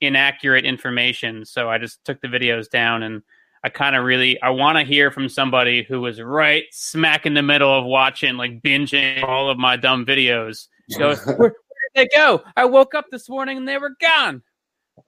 inaccurate 0.00 0.64
information. 0.64 1.44
So 1.44 1.68
I 1.68 1.78
just 1.78 2.04
took 2.04 2.20
the 2.20 2.28
videos 2.28 2.70
down 2.70 3.02
and 3.02 3.22
I 3.64 3.70
kind 3.70 3.96
of 3.96 4.04
really 4.04 4.40
I 4.42 4.50
want 4.50 4.76
to 4.76 4.84
hear 4.84 5.10
from 5.10 5.28
somebody 5.30 5.82
who 5.82 6.02
was 6.02 6.20
right 6.20 6.64
smack 6.70 7.24
in 7.24 7.32
the 7.32 7.42
middle 7.42 7.76
of 7.76 7.86
watching 7.86 8.36
like 8.36 8.60
binging 8.60 9.24
all 9.24 9.48
of 9.48 9.56
my 9.56 9.76
dumb 9.76 10.04
videos. 10.04 10.68
Goes, 10.98 11.24
where, 11.24 11.36
where, 11.36 11.48
did 11.48 11.56
they 11.94 12.08
go? 12.14 12.42
I 12.56 12.66
woke 12.66 12.94
up 12.94 13.06
this 13.10 13.26
morning 13.26 13.56
and 13.56 13.66
they 13.66 13.78
were 13.78 13.96
gone. 13.98 14.42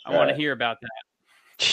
I 0.06 0.16
want 0.16 0.30
to 0.30 0.36
hear 0.36 0.52
about 0.52 0.78
that. 0.80 1.66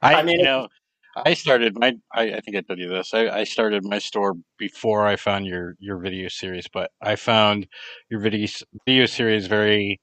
I, 0.00 0.14
I 0.14 0.22
mean, 0.22 0.40
you 0.40 0.44
know, 0.44 0.68
I 1.14 1.34
started 1.34 1.78
my. 1.78 1.94
I, 2.12 2.32
I, 2.34 2.40
think 2.40 2.56
I 2.56 2.62
told 2.62 2.78
you 2.78 2.88
this. 2.88 3.12
I, 3.12 3.28
I, 3.28 3.44
started 3.44 3.84
my 3.84 3.98
store 3.98 4.34
before 4.58 5.06
I 5.06 5.16
found 5.16 5.46
your 5.46 5.76
your 5.78 5.98
video 5.98 6.28
series, 6.28 6.66
but 6.72 6.90
I 7.02 7.16
found 7.16 7.66
your 8.08 8.20
video 8.20 8.48
video 8.86 9.06
series 9.06 9.46
very 9.46 10.00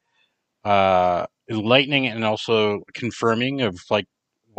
uh, 0.63 1.25
enlightening 1.49 2.05
and 2.05 2.23
also 2.23 2.81
confirming 2.93 3.61
of 3.61 3.81
like 3.89 4.05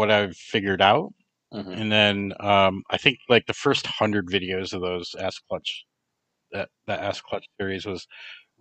what 0.00 0.10
I've 0.10 0.34
figured 0.34 0.80
out. 0.80 1.12
Mm-hmm. 1.52 1.72
And 1.72 1.92
then 1.92 2.32
um, 2.40 2.82
I 2.90 2.96
think 2.96 3.18
like 3.28 3.44
the 3.46 3.52
first 3.52 3.86
hundred 3.86 4.28
videos 4.28 4.72
of 4.72 4.80
those 4.80 5.14
Ask 5.20 5.42
Clutch 5.46 5.84
that 6.52 6.70
that 6.86 7.00
Ask 7.00 7.22
Clutch 7.22 7.44
series 7.60 7.84
was 7.84 8.06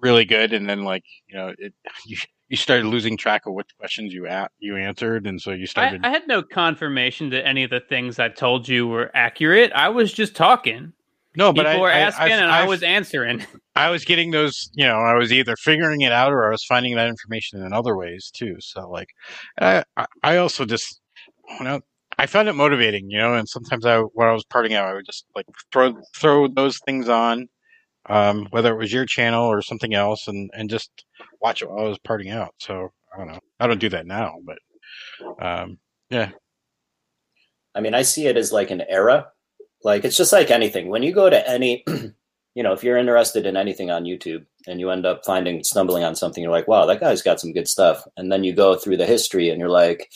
really 0.02 0.26
good. 0.26 0.52
And 0.52 0.70
then 0.70 0.84
like 0.84 1.04
you 1.30 1.38
know 1.38 1.54
it 1.58 1.74
you 2.06 2.18
you 2.50 2.58
started 2.58 2.88
losing 2.88 3.16
track 3.16 3.44
of 3.46 3.54
what 3.54 3.68
questions 3.80 4.14
you 4.14 4.28
at 4.28 4.52
you 4.60 4.76
answered, 4.76 5.28
and 5.28 5.40
so 5.40 5.52
you 5.52 5.66
started. 5.66 6.02
I, 6.04 6.10
I, 6.10 6.12
had 6.12 6.28
no 6.28 6.44
confirmation 6.44 7.30
that 7.30 7.48
any 7.48 7.64
of 7.64 7.70
the 7.70 7.80
things 7.80 8.20
I 8.20 8.28
told 8.28 8.68
you 8.68 8.86
were 8.88 9.10
accurate. 9.14 9.72
I 9.74 9.88
was 9.88 10.12
just 10.12 10.36
talking. 10.36 10.92
No, 11.38 11.54
but 11.54 11.68
people 11.68 11.78
I, 11.78 11.82
were 11.82 11.92
asking, 11.92 12.26
I've, 12.26 12.32
and 12.32 12.52
I've, 12.52 12.66
I 12.66 12.68
was 12.68 12.84
answering. 12.84 13.46
I 13.76 13.92
was 13.92 14.04
getting 14.04 14.32
those. 14.32 14.70
You 14.74 14.88
know, 14.88 14.98
I 14.98 15.14
was 15.14 15.32
either 15.32 15.56
figuring 15.56 16.02
it 16.02 16.12
out 16.12 16.34
or 16.34 16.48
I 16.48 16.50
was 16.50 16.66
finding 16.66 16.96
that 16.96 17.08
information 17.08 17.64
in 17.64 17.72
other 17.72 17.96
ways 17.96 18.30
too. 18.34 18.56
So, 18.60 18.90
like, 18.90 19.10
I, 19.62 19.84
I 20.24 20.38
also 20.38 20.66
just, 20.66 21.00
you 21.58 21.64
know, 21.64 21.82
I 22.18 22.26
found 22.26 22.50
it 22.50 22.54
motivating. 22.54 23.10
You 23.10 23.20
know, 23.20 23.34
and 23.36 23.48
sometimes 23.48 23.86
I, 23.86 24.00
when 24.00 24.28
I 24.28 24.34
was 24.34 24.44
parting 24.46 24.74
out, 24.74 24.88
I 24.88 24.94
would 24.94 25.06
just 25.06 25.26
like 25.36 25.46
throw 25.72 25.94
throw 26.16 26.48
those 26.48 26.80
things 26.86 27.10
on 27.10 27.48
um, 28.10 28.48
whether 28.50 28.74
it 28.74 28.78
was 28.78 28.92
your 28.92 29.06
channel 29.06 29.46
or 29.46 29.62
something 29.62 29.94
else, 29.94 30.28
and 30.28 30.50
and 30.54 30.70
just 30.70 31.06
watch 31.42 31.62
it 31.62 31.70
while 31.70 31.86
I 31.86 31.90
was 31.90 32.00
parting 32.00 32.32
out. 32.32 32.56
So 32.60 32.92
I 33.14 33.18
don't 33.18 33.28
know. 33.28 33.40
I 33.60 33.68
don't 33.68 33.80
do 33.80 33.90
that 33.90 34.08
now, 34.08 34.38
but 34.44 34.58
um, 35.42 35.78
yeah. 36.10 36.32
I 37.76 37.82
mean, 37.82 37.94
I 37.94 38.02
see 38.02 38.26
it 38.26 38.36
as 38.36 38.52
like 38.52 38.72
an 38.72 38.82
era. 38.90 39.28
Like 39.84 40.04
it's 40.04 40.18
just 40.18 40.34
like 40.34 40.52
anything. 40.52 40.90
When 40.90 41.04
you 41.04 41.14
go 41.14 41.30
to 41.30 41.50
any, 41.50 41.84
you 42.56 42.64
know, 42.64 42.74
if 42.74 42.84
you're 42.84 42.98
interested 42.98 43.46
in 43.46 43.56
anything 43.56 43.92
on 43.92 44.04
YouTube 44.04 44.46
and 44.68 44.80
you 44.80 44.90
end 44.90 45.06
up 45.06 45.24
finding 45.24 45.64
stumbling 45.64 46.04
on 46.04 46.16
something, 46.16 46.44
you're 46.44 46.52
like, 46.52 46.68
wow, 46.68 46.86
that 46.88 47.00
guy's 47.00 47.22
got 47.22 47.40
some 47.40 47.54
good 47.54 47.68
stuff. 47.68 48.04
And 48.18 48.32
then 48.32 48.44
you 48.44 48.54
go 48.54 48.76
through 48.76 48.98
the 48.98 49.06
history 49.06 49.50
and 49.50 49.60
you're 49.60 49.70
like, 49.70 50.10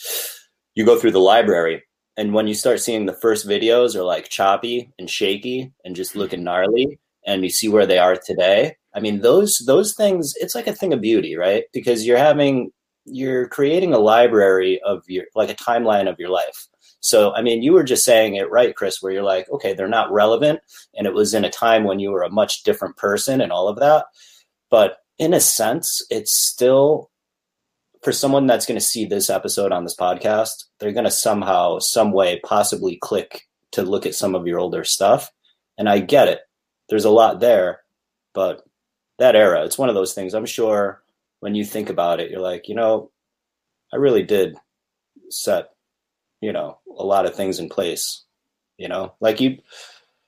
you 0.75 0.85
go 0.85 0.97
through 0.97 1.11
the 1.11 1.19
library 1.19 1.83
and 2.15 2.33
when 2.33 2.47
you 2.47 2.53
start 2.53 2.79
seeing 2.79 3.05
the 3.05 3.13
first 3.13 3.47
videos 3.47 3.95
are 3.95 4.03
like 4.03 4.29
choppy 4.29 4.91
and 4.99 5.09
shaky 5.09 5.71
and 5.83 5.95
just 5.95 6.15
looking 6.15 6.43
gnarly 6.43 6.99
and 7.25 7.43
you 7.43 7.49
see 7.49 7.67
where 7.67 7.85
they 7.85 7.97
are 7.97 8.15
today 8.15 8.75
i 8.95 8.99
mean 8.99 9.21
those 9.21 9.61
those 9.65 9.93
things 9.95 10.33
it's 10.37 10.55
like 10.55 10.67
a 10.67 10.75
thing 10.75 10.93
of 10.93 11.01
beauty 11.01 11.35
right? 11.35 11.65
Because 11.73 12.05
you're 12.05 12.17
having 12.17 12.71
you're 13.05 13.47
creating 13.49 13.93
a 13.93 13.99
library 13.99 14.79
of 14.85 15.03
your 15.07 15.25
like 15.35 15.49
a 15.49 15.55
timeline 15.55 16.09
of 16.09 16.19
your 16.19 16.29
life. 16.29 16.67
So 16.99 17.33
i 17.33 17.41
mean 17.41 17.61
you 17.61 17.73
were 17.73 17.83
just 17.83 18.05
saying 18.05 18.35
it 18.35 18.49
right 18.49 18.75
chris 18.75 19.01
where 19.01 19.11
you're 19.11 19.23
like 19.23 19.49
okay 19.49 19.73
they're 19.73 19.87
not 19.87 20.11
relevant 20.11 20.59
and 20.95 21.05
it 21.07 21.13
was 21.13 21.33
in 21.33 21.43
a 21.43 21.49
time 21.49 21.83
when 21.83 21.99
you 21.99 22.11
were 22.11 22.23
a 22.23 22.29
much 22.29 22.63
different 22.63 22.97
person 22.97 23.41
and 23.41 23.51
all 23.51 23.67
of 23.67 23.79
that. 23.79 24.05
But 24.69 24.97
in 25.19 25.33
a 25.33 25.39
sense 25.39 26.01
it's 26.09 26.31
still 26.49 27.09
for 28.03 28.11
someone 28.11 28.47
that's 28.47 28.65
going 28.65 28.79
to 28.79 28.85
see 28.85 29.05
this 29.05 29.29
episode 29.29 29.71
on 29.71 29.83
this 29.83 29.95
podcast 29.95 30.65
they're 30.79 30.91
going 30.91 31.03
to 31.05 31.11
somehow 31.11 31.79
some 31.79 32.11
way 32.11 32.39
possibly 32.45 32.97
click 33.01 33.47
to 33.71 33.81
look 33.81 34.05
at 34.05 34.15
some 34.15 34.35
of 34.35 34.45
your 34.45 34.59
older 34.59 34.83
stuff 34.83 35.31
and 35.77 35.89
i 35.89 35.99
get 35.99 36.27
it 36.27 36.41
there's 36.89 37.05
a 37.05 37.09
lot 37.09 37.39
there, 37.39 37.81
but 38.33 38.63
that 39.19 39.35
era, 39.35 39.63
it's 39.65 39.77
one 39.77 39.89
of 39.89 39.95
those 39.95 40.13
things. 40.13 40.33
I'm 40.33 40.45
sure 40.45 41.01
when 41.39 41.55
you 41.55 41.65
think 41.65 41.89
about 41.89 42.19
it, 42.19 42.31
you're 42.31 42.41
like, 42.41 42.67
you 42.67 42.75
know, 42.75 43.11
I 43.91 43.97
really 43.97 44.23
did 44.23 44.57
set, 45.29 45.69
you 46.41 46.51
know, 46.51 46.79
a 46.97 47.03
lot 47.03 47.25
of 47.25 47.35
things 47.35 47.59
in 47.59 47.69
place. 47.69 48.23
You 48.77 48.89
know, 48.89 49.13
like 49.19 49.39
you, 49.39 49.59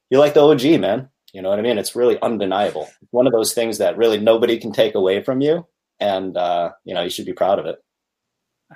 you 0.09 0.19
like 0.19 0.33
the 0.33 0.41
OG 0.41 0.79
man. 0.79 1.09
You 1.33 1.41
know 1.41 1.49
what 1.49 1.59
I 1.59 1.63
mean? 1.63 1.77
It's 1.77 1.95
really 1.95 2.19
undeniable. 2.21 2.89
One 3.11 3.27
of 3.27 3.33
those 3.33 3.53
things 3.53 3.79
that 3.79 3.97
really 3.97 4.19
nobody 4.19 4.57
can 4.57 4.71
take 4.71 4.95
away 4.95 5.21
from 5.21 5.41
you, 5.41 5.67
and 5.99 6.35
uh, 6.37 6.71
you 6.83 6.93
know, 6.93 7.01
you 7.01 7.09
should 7.09 7.25
be 7.25 7.33
proud 7.33 7.59
of 7.59 7.65
it. 7.65 7.77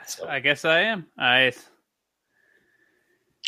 So. 0.05 0.27
I 0.27 0.39
guess 0.39 0.65
I 0.65 0.81
am. 0.81 1.07
I 1.17 1.51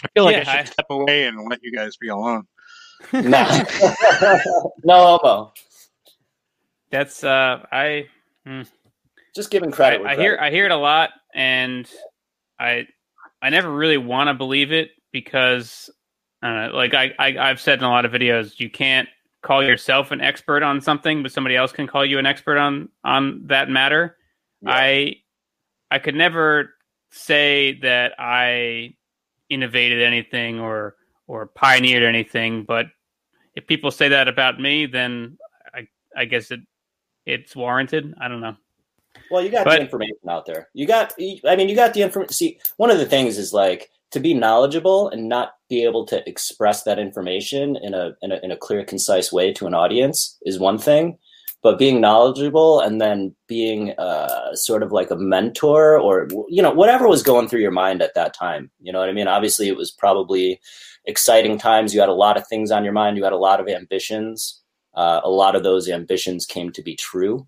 I 0.03 0.07
feel 0.13 0.23
like 0.25 0.35
Yeah, 0.35 0.41
I 0.41 0.43
should 0.43 0.59
I- 0.59 0.63
step 0.65 0.85
away 0.89 1.25
and 1.27 1.47
let 1.49 1.59
you 1.63 1.71
guys 1.71 1.95
be 1.97 2.09
alone. 2.09 2.47
no, 3.13 3.21
no 4.83 5.17
homo. 5.17 5.53
that's 6.91 7.23
uh 7.23 7.65
I 7.71 8.07
Just 9.35 9.49
giving 9.49 9.71
I, 9.71 9.75
credit. 9.75 10.01
where 10.01 10.09
I 10.09 10.15
hear 10.15 10.37
I 10.39 10.51
hear 10.51 10.65
it 10.65 10.71
a 10.71 10.75
lot, 10.77 11.09
and 11.33 11.89
I 12.59 12.87
I 13.41 13.49
never 13.49 13.71
really 13.71 13.97
want 13.97 14.27
to 14.27 14.33
believe 14.35 14.71
it 14.71 14.91
because 15.11 15.89
I 16.43 16.47
don't 16.47 16.71
know, 16.71 16.77
like 16.77 16.93
I, 16.93 17.13
I 17.17 17.37
I've 17.49 17.59
said 17.61 17.79
in 17.79 17.85
a 17.85 17.89
lot 17.89 18.05
of 18.05 18.11
videos, 18.11 18.59
you 18.59 18.69
can't 18.69 19.09
call 19.41 19.63
yourself 19.63 20.11
an 20.11 20.21
expert 20.21 20.63
on 20.63 20.81
something, 20.81 21.23
but 21.23 21.31
somebody 21.31 21.55
else 21.55 21.71
can 21.71 21.87
call 21.87 22.05
you 22.05 22.19
an 22.19 22.25
expert 22.25 22.57
on 22.57 22.89
on 23.03 23.41
that 23.47 23.69
matter. 23.69 24.17
Yeah. 24.61 24.71
I 24.71 25.15
I 25.89 25.99
could 25.99 26.15
never 26.15 26.75
say 27.11 27.79
that 27.81 28.13
I 28.19 28.95
innovated 29.49 30.01
anything 30.01 30.59
or 30.59 30.95
or 31.27 31.47
pioneered 31.47 32.03
anything, 32.03 32.63
but 32.63 32.87
if 33.55 33.67
people 33.67 33.91
say 33.91 34.09
that 34.09 34.27
about 34.27 34.59
me, 34.59 34.85
then 34.85 35.37
I 35.73 35.87
I 36.15 36.25
guess 36.25 36.51
it 36.51 36.61
it's 37.25 37.55
warranted. 37.55 38.13
I 38.19 38.27
don't 38.27 38.41
know. 38.41 38.55
Well, 39.29 39.43
you 39.43 39.49
got 39.49 39.65
But- 39.65 39.75
the 39.77 39.81
information 39.81 40.29
out 40.29 40.45
there. 40.45 40.69
You 40.73 40.87
got, 40.87 41.13
I 41.45 41.55
mean, 41.55 41.67
you 41.69 41.75
got 41.75 41.93
the 41.93 42.01
information. 42.01 42.33
See, 42.33 42.59
one 42.77 42.89
of 42.89 42.97
the 42.97 43.05
things 43.05 43.37
is 43.37 43.53
like 43.53 43.91
to 44.11 44.19
be 44.19 44.33
knowledgeable 44.33 45.09
and 45.09 45.27
not 45.29 45.53
be 45.69 45.83
able 45.83 46.05
to 46.05 46.27
express 46.27 46.83
that 46.83 46.99
information 46.99 47.77
in 47.77 47.93
a 47.93 48.11
in 48.21 48.31
a, 48.31 48.39
in 48.43 48.51
a 48.51 48.57
clear, 48.57 48.83
concise 48.83 49.31
way 49.31 49.53
to 49.53 49.67
an 49.67 49.73
audience 49.73 50.37
is 50.43 50.59
one 50.59 50.77
thing. 50.77 51.17
But 51.63 51.77
being 51.77 52.01
knowledgeable 52.01 52.79
and 52.79 52.99
then 52.99 53.35
being 53.47 53.91
uh, 53.91 54.55
sort 54.55 54.81
of 54.81 54.91
like 54.91 55.11
a 55.11 55.15
mentor 55.15 55.99
or 55.99 56.27
you 56.49 56.61
know 56.61 56.71
whatever 56.71 57.07
was 57.07 57.23
going 57.23 57.47
through 57.47 57.61
your 57.61 57.71
mind 57.71 58.01
at 58.01 58.15
that 58.15 58.33
time. 58.33 58.71
You 58.81 58.91
know 58.91 58.99
what 58.99 59.09
I 59.09 59.13
mean? 59.13 59.27
Obviously, 59.27 59.67
it 59.67 59.77
was 59.77 59.91
probably 59.91 60.59
exciting 61.05 61.57
times. 61.57 61.93
You 61.93 61.99
had 61.99 62.09
a 62.09 62.13
lot 62.13 62.37
of 62.37 62.47
things 62.47 62.71
on 62.71 62.83
your 62.83 62.93
mind. 62.93 63.17
You 63.17 63.23
had 63.23 63.33
a 63.33 63.37
lot 63.37 63.59
of 63.59 63.67
ambitions. 63.67 64.61
Uh, 64.93 65.21
a 65.23 65.29
lot 65.29 65.55
of 65.55 65.63
those 65.63 65.87
ambitions 65.87 66.45
came 66.45 66.71
to 66.73 66.81
be 66.81 66.97
true, 66.97 67.47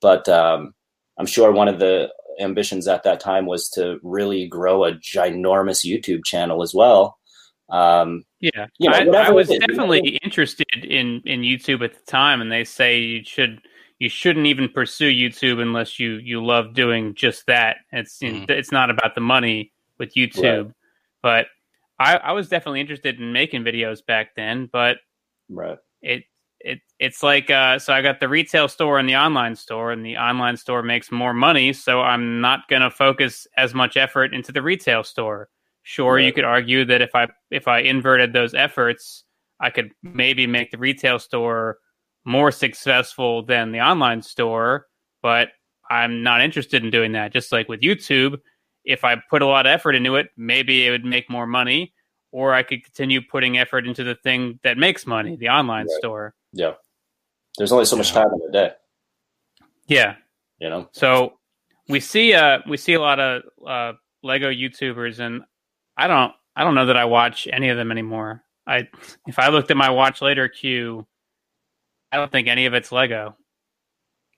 but 0.00 0.28
um, 0.28 0.74
I'm 1.18 1.26
sure 1.26 1.50
one 1.50 1.66
of 1.66 1.80
the 1.80 2.08
ambitions 2.40 2.88
at 2.88 3.02
that 3.04 3.20
time 3.20 3.46
was 3.46 3.68
to 3.70 3.98
really 4.02 4.46
grow 4.46 4.84
a 4.84 4.92
ginormous 4.92 5.84
YouTube 5.84 6.24
channel 6.24 6.62
as 6.62 6.74
well. 6.74 7.18
Um, 7.70 8.24
Yeah, 8.40 8.66
You 8.78 8.90
know, 8.90 8.96
I, 9.12 9.26
I 9.26 9.30
was 9.30 9.48
it 9.50 9.54
is, 9.54 9.60
you 9.60 9.66
definitely 9.68 10.18
interested 10.22 10.84
in 10.84 11.22
in 11.24 11.40
YouTube 11.40 11.82
at 11.84 11.94
the 11.94 12.10
time, 12.10 12.40
and 12.40 12.50
they 12.52 12.64
say 12.64 12.98
you 12.98 13.24
should 13.24 13.60
you 13.98 14.08
shouldn't 14.08 14.46
even 14.46 14.68
pursue 14.68 15.10
YouTube 15.10 15.60
unless 15.60 15.98
you 15.98 16.14
you 16.16 16.44
love 16.44 16.74
doing 16.74 17.14
just 17.14 17.46
that. 17.46 17.76
It's 17.92 18.18
Mhm. 18.20 18.50
it's 18.50 18.72
not 18.72 18.90
about 18.90 19.14
the 19.14 19.20
money 19.20 19.72
with 19.98 20.14
YouTube, 20.14 20.72
but 21.22 21.46
I, 21.98 22.16
I 22.16 22.32
was 22.32 22.48
definitely 22.48 22.80
interested 22.80 23.20
in 23.20 23.32
making 23.32 23.62
videos 23.62 24.04
back 24.04 24.34
then. 24.36 24.68
But 24.70 24.98
right. 25.48 25.78
it 26.02 26.24
it 26.64 26.80
it's 26.98 27.22
like 27.22 27.50
uh, 27.50 27.78
so 27.78 27.92
I 27.92 28.00
got 28.02 28.20
the 28.20 28.28
retail 28.28 28.68
store 28.68 28.98
and 28.98 29.08
the 29.08 29.16
online 29.16 29.54
store, 29.54 29.92
and 29.92 30.04
the 30.04 30.16
online 30.16 30.56
store 30.56 30.82
makes 30.82 31.12
more 31.12 31.34
money, 31.34 31.72
so 31.72 32.00
I'm 32.00 32.40
not 32.40 32.66
going 32.68 32.82
to 32.82 32.90
focus 32.90 33.46
as 33.56 33.74
much 33.74 33.96
effort 33.96 34.32
into 34.34 34.50
the 34.50 34.62
retail 34.62 35.04
store. 35.04 35.50
Sure, 35.82 36.18
you 36.18 36.32
could 36.32 36.44
argue 36.44 36.84
that 36.86 37.02
if 37.02 37.14
I 37.14 37.28
if 37.50 37.68
I 37.68 37.80
inverted 37.80 38.32
those 38.32 38.54
efforts, 38.54 39.24
I 39.60 39.68
could 39.68 39.92
maybe 40.02 40.46
make 40.46 40.70
the 40.70 40.78
retail 40.78 41.18
store 41.18 41.78
more 42.24 42.50
successful 42.50 43.44
than 43.44 43.70
the 43.70 43.80
online 43.82 44.22
store, 44.22 44.86
but 45.22 45.48
I'm 45.90 46.22
not 46.22 46.40
interested 46.40 46.82
in 46.82 46.90
doing 46.90 47.12
that. 47.12 47.34
Just 47.34 47.52
like 47.52 47.68
with 47.68 47.82
YouTube, 47.82 48.38
if 48.86 49.04
I 49.04 49.16
put 49.28 49.42
a 49.42 49.46
lot 49.46 49.66
of 49.66 49.70
effort 49.70 49.94
into 49.94 50.16
it, 50.16 50.28
maybe 50.38 50.86
it 50.86 50.90
would 50.90 51.04
make 51.04 51.28
more 51.28 51.46
money, 51.46 51.92
or 52.32 52.54
I 52.54 52.62
could 52.62 52.82
continue 52.82 53.20
putting 53.20 53.58
effort 53.58 53.86
into 53.86 54.02
the 54.02 54.14
thing 54.14 54.58
that 54.64 54.78
makes 54.78 55.06
money, 55.06 55.36
the 55.36 55.50
online 55.50 55.86
Right. 55.86 55.98
store. 55.98 56.34
Yeah. 56.54 56.74
There's 57.58 57.72
only 57.72 57.84
so 57.84 57.96
much 57.96 58.12
time 58.12 58.28
in 58.32 58.38
the 58.46 58.50
day, 58.52 58.72
Yeah. 59.86 60.16
you 60.58 60.68
know? 60.70 60.88
So 60.92 61.34
we 61.88 62.00
see 62.00 62.32
uh 62.34 62.60
we 62.68 62.76
see 62.76 62.94
a 62.94 63.00
lot 63.00 63.20
of 63.20 63.42
uh 63.66 63.92
Lego 64.22 64.50
YouTubers 64.50 65.18
and 65.20 65.42
I 65.96 66.06
don't 66.06 66.32
I 66.56 66.64
don't 66.64 66.74
know 66.74 66.86
that 66.86 66.96
I 66.96 67.04
watch 67.04 67.46
any 67.52 67.68
of 67.68 67.76
them 67.76 67.90
anymore. 67.92 68.42
I 68.66 68.88
if 69.26 69.38
I 69.38 69.48
looked 69.48 69.70
at 69.70 69.76
my 69.76 69.90
watch 69.90 70.22
later 70.22 70.48
queue, 70.48 71.06
I 72.10 72.16
don't 72.16 72.32
think 72.32 72.48
any 72.48 72.66
of 72.66 72.74
it's 72.74 72.90
Lego. 72.92 73.36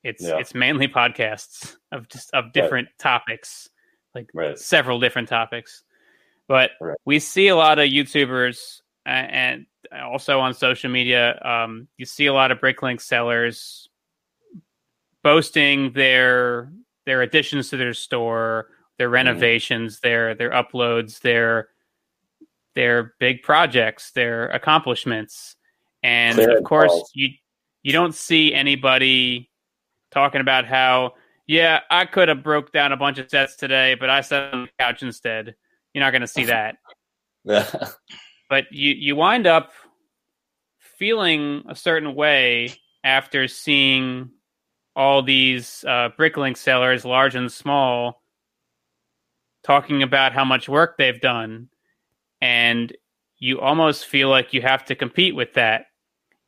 It's 0.02 0.22
Yeah. 0.22 0.38
it's 0.38 0.54
mainly 0.54 0.88
podcasts 0.88 1.76
of 1.92 2.08
just 2.08 2.32
of 2.34 2.52
different 2.52 2.88
topics, 2.98 3.68
like 4.14 4.28
Right. 4.34 4.58
several 4.58 4.98
different 5.00 5.28
topics. 5.28 5.84
But 6.48 6.72
Right. 6.80 6.96
we 7.04 7.18
see 7.18 7.48
a 7.48 7.56
lot 7.56 7.78
of 7.78 7.86
YouTubers 7.88 8.80
and 9.06 9.66
also 9.92 10.40
on 10.40 10.54
social 10.54 10.90
media. 10.90 11.40
Um, 11.42 11.88
you 11.96 12.06
see 12.06 12.26
a 12.26 12.32
lot 12.32 12.50
of 12.50 12.58
Bricklink 12.58 13.00
sellers 13.00 13.88
boasting 15.22 15.92
their 15.92 16.70
their 17.04 17.22
additions 17.22 17.70
to 17.70 17.76
their 17.76 17.94
store, 17.94 18.68
their 18.98 19.08
renovations, 19.08 20.00
their 20.00 20.34
their 20.34 20.50
uploads, 20.50 21.20
their 21.20 21.68
their 22.74 23.14
big 23.18 23.42
projects, 23.42 24.12
their 24.12 24.48
accomplishments, 24.48 25.56
and 26.02 26.36
Clear 26.36 26.58
of 26.58 26.64
course 26.64 27.10
you 27.14 27.30
you 27.82 27.92
don't 27.92 28.14
see 28.14 28.54
anybody 28.54 29.50
talking 30.10 30.40
about 30.40 30.66
how 30.66 31.14
yeah 31.46 31.80
I 31.90 32.04
could 32.06 32.28
have 32.28 32.42
broke 32.42 32.72
down 32.72 32.92
a 32.92 32.96
bunch 32.96 33.18
of 33.18 33.30
sets 33.30 33.56
today, 33.56 33.94
but 33.94 34.10
I 34.10 34.20
sat 34.20 34.54
on 34.54 34.62
the 34.62 34.70
couch 34.78 35.02
instead. 35.02 35.54
You're 35.92 36.04
not 36.04 36.10
going 36.10 36.22
to 36.22 36.26
see 36.28 36.44
that. 36.46 36.76
But 38.48 38.64
you 38.70 38.92
you 38.92 39.16
wind 39.16 39.46
up 39.46 39.72
feeling 40.78 41.62
a 41.68 41.74
certain 41.74 42.14
way 42.14 42.72
after 43.04 43.48
seeing 43.48 44.30
all 44.94 45.22
these 45.22 45.84
uh, 45.86 46.08
bricklink 46.18 46.56
sellers, 46.56 47.04
large 47.04 47.34
and 47.34 47.52
small, 47.52 48.22
talking 49.62 50.02
about 50.02 50.32
how 50.32 50.44
much 50.44 50.68
work 50.68 50.96
they've 50.96 51.20
done, 51.20 51.68
and 52.40 52.96
you 53.38 53.60
almost 53.60 54.06
feel 54.06 54.28
like 54.28 54.54
you 54.54 54.62
have 54.62 54.84
to 54.86 54.94
compete 54.94 55.34
with 55.34 55.52
that, 55.54 55.86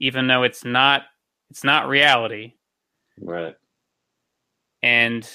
even 0.00 0.26
though 0.26 0.42
it's 0.42 0.64
not 0.64 1.02
it's 1.50 1.64
not 1.64 1.88
reality. 1.88 2.54
right. 3.20 3.56
And 4.82 5.28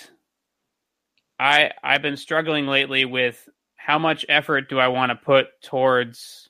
I 1.39 1.71
I've 1.83 2.01
been 2.01 2.17
struggling 2.17 2.67
lately 2.67 3.05
with 3.05 3.47
how 3.75 3.99
much 3.99 4.25
effort 4.29 4.69
do 4.69 4.79
I 4.79 4.87
want 4.87 5.11
to 5.11 5.15
put 5.15 5.47
towards 5.61 6.49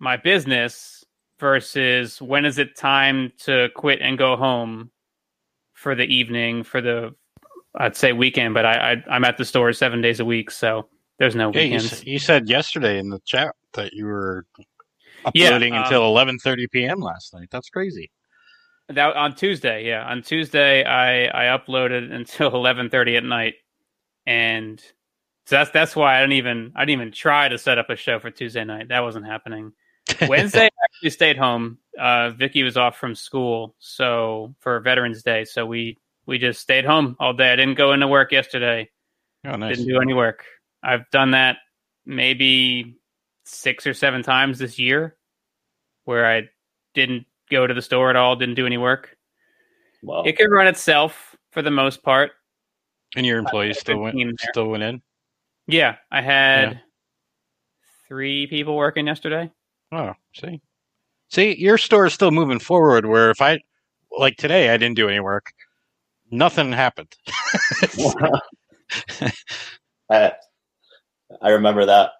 my 0.00 0.16
business 0.18 1.04
versus 1.40 2.22
when 2.22 2.44
is 2.46 2.58
it 2.58 2.76
time 2.76 3.32
to 3.40 3.68
quit 3.76 4.00
and 4.02 4.18
go 4.18 4.36
home 4.36 4.90
for 5.74 5.94
the 5.94 6.04
evening 6.04 6.64
for 6.64 6.80
the 6.82 7.14
I'd 7.76 7.96
say 7.96 8.12
weekend, 8.12 8.54
but 8.54 8.66
I, 8.66 8.92
I 8.92 9.04
I'm 9.10 9.24
at 9.24 9.38
the 9.38 9.44
store 9.44 9.72
seven 9.72 10.00
days 10.02 10.20
a 10.20 10.24
week, 10.24 10.50
so 10.50 10.88
there's 11.18 11.36
no 11.36 11.50
Yeah, 11.52 11.62
you, 11.62 11.78
weekends. 11.78 12.04
you 12.04 12.18
said 12.20 12.48
yesterday 12.48 12.98
in 12.98 13.10
the 13.10 13.20
chat 13.26 13.54
that 13.74 13.92
you 13.94 14.06
were 14.06 14.46
Yeah, 15.34 15.50
uploading 15.50 15.74
um, 15.76 15.84
until 15.84 16.02
11:30 16.02 16.70
p.m. 16.72 17.00
last 17.00 17.34
night. 17.34 17.48
That's 17.50 17.70
crazy. 17.70 18.10
That 18.88 19.16
on 19.16 19.34
Tuesday, 19.34 19.86
yeah. 19.86 20.04
On 20.08 20.22
Tuesday, 20.22 20.84
I 20.84 21.26
I 21.26 21.58
uploaded 21.58 22.12
until 22.12 22.48
eleven 22.54 22.90
thirty 22.90 23.16
at 23.16 23.24
night, 23.24 23.54
and 24.26 24.80
so 25.46 25.56
that's 25.56 25.70
that's 25.72 25.96
why 25.96 26.18
I 26.18 26.20
didn't 26.22 26.34
even 26.34 26.72
I 26.76 26.86
didn't 26.86 27.02
even 27.02 27.12
try 27.12 27.48
to 27.48 27.58
set 27.58 27.78
up 27.78 27.90
a 27.90 27.96
show 27.96 28.20
for 28.20 28.30
Tuesday 28.30 28.64
night. 28.64 28.88
That 28.88 29.00
wasn't 29.00 29.26
happening. 29.26 29.72
Wednesday, 30.28 30.64
I 30.66 30.84
actually 30.84 31.10
stayed 31.10 31.36
home. 31.36 31.78
Uh, 31.98 32.30
Vicky 32.30 32.62
was 32.62 32.76
off 32.76 32.96
from 32.98 33.14
school, 33.14 33.74
so 33.78 34.54
for 34.60 34.80
Veterans 34.80 35.22
Day, 35.22 35.44
so 35.44 35.66
we 35.66 35.98
we 36.26 36.38
just 36.38 36.60
stayed 36.60 36.84
home 36.84 37.16
all 37.18 37.32
day. 37.32 37.52
I 37.52 37.56
didn't 37.56 37.74
go 37.76 37.92
into 37.92 38.06
work 38.08 38.32
yesterday. 38.32 38.88
oh, 39.44 39.56
nice. 39.56 39.76
Didn't 39.76 39.92
do 39.92 40.00
any 40.00 40.14
work. 40.14 40.44
I've 40.82 41.08
done 41.10 41.32
that 41.32 41.58
maybe 42.06 42.96
six 43.44 43.86
or 43.86 43.94
seven 43.94 44.22
times 44.22 44.58
this 44.58 44.78
year, 44.78 45.16
where 46.04 46.26
I 46.26 46.48
didn't 46.94 47.26
go 47.50 47.66
to 47.66 47.74
the 47.74 47.82
store 47.82 48.10
at 48.10 48.16
all, 48.16 48.36
didn't 48.36 48.54
do 48.54 48.66
any 48.66 48.78
work. 48.78 49.16
Wow. 50.02 50.22
It 50.22 50.36
could 50.36 50.50
run 50.50 50.66
itself 50.66 51.36
for 51.52 51.62
the 51.62 51.70
most 51.70 52.02
part. 52.02 52.32
And 53.16 53.26
your 53.26 53.38
employees 53.38 53.78
still 53.80 53.98
went 53.98 54.16
still 54.50 54.68
went 54.68 54.82
in. 54.82 55.02
Yeah, 55.66 55.96
I 56.10 56.22
had 56.22 56.72
Yeah. 56.72 56.78
three 58.08 58.46
people 58.46 58.76
working 58.76 59.06
yesterday. 59.06 59.50
Oh, 59.92 60.14
see, 60.34 60.60
see, 61.28 61.56
your 61.58 61.78
store 61.78 62.06
is 62.06 62.14
still 62.14 62.30
moving 62.30 62.60
forward. 62.60 63.06
Where 63.06 63.30
if 63.30 63.40
I 63.40 63.60
like 64.16 64.36
today, 64.36 64.70
I 64.70 64.76
didn't 64.76 64.96
do 64.96 65.08
any 65.08 65.20
work. 65.20 65.52
Nothing 66.30 66.72
happened. 66.72 67.14
I, 70.10 70.32
I 71.42 71.50
remember 71.50 71.86
that. 71.86 72.12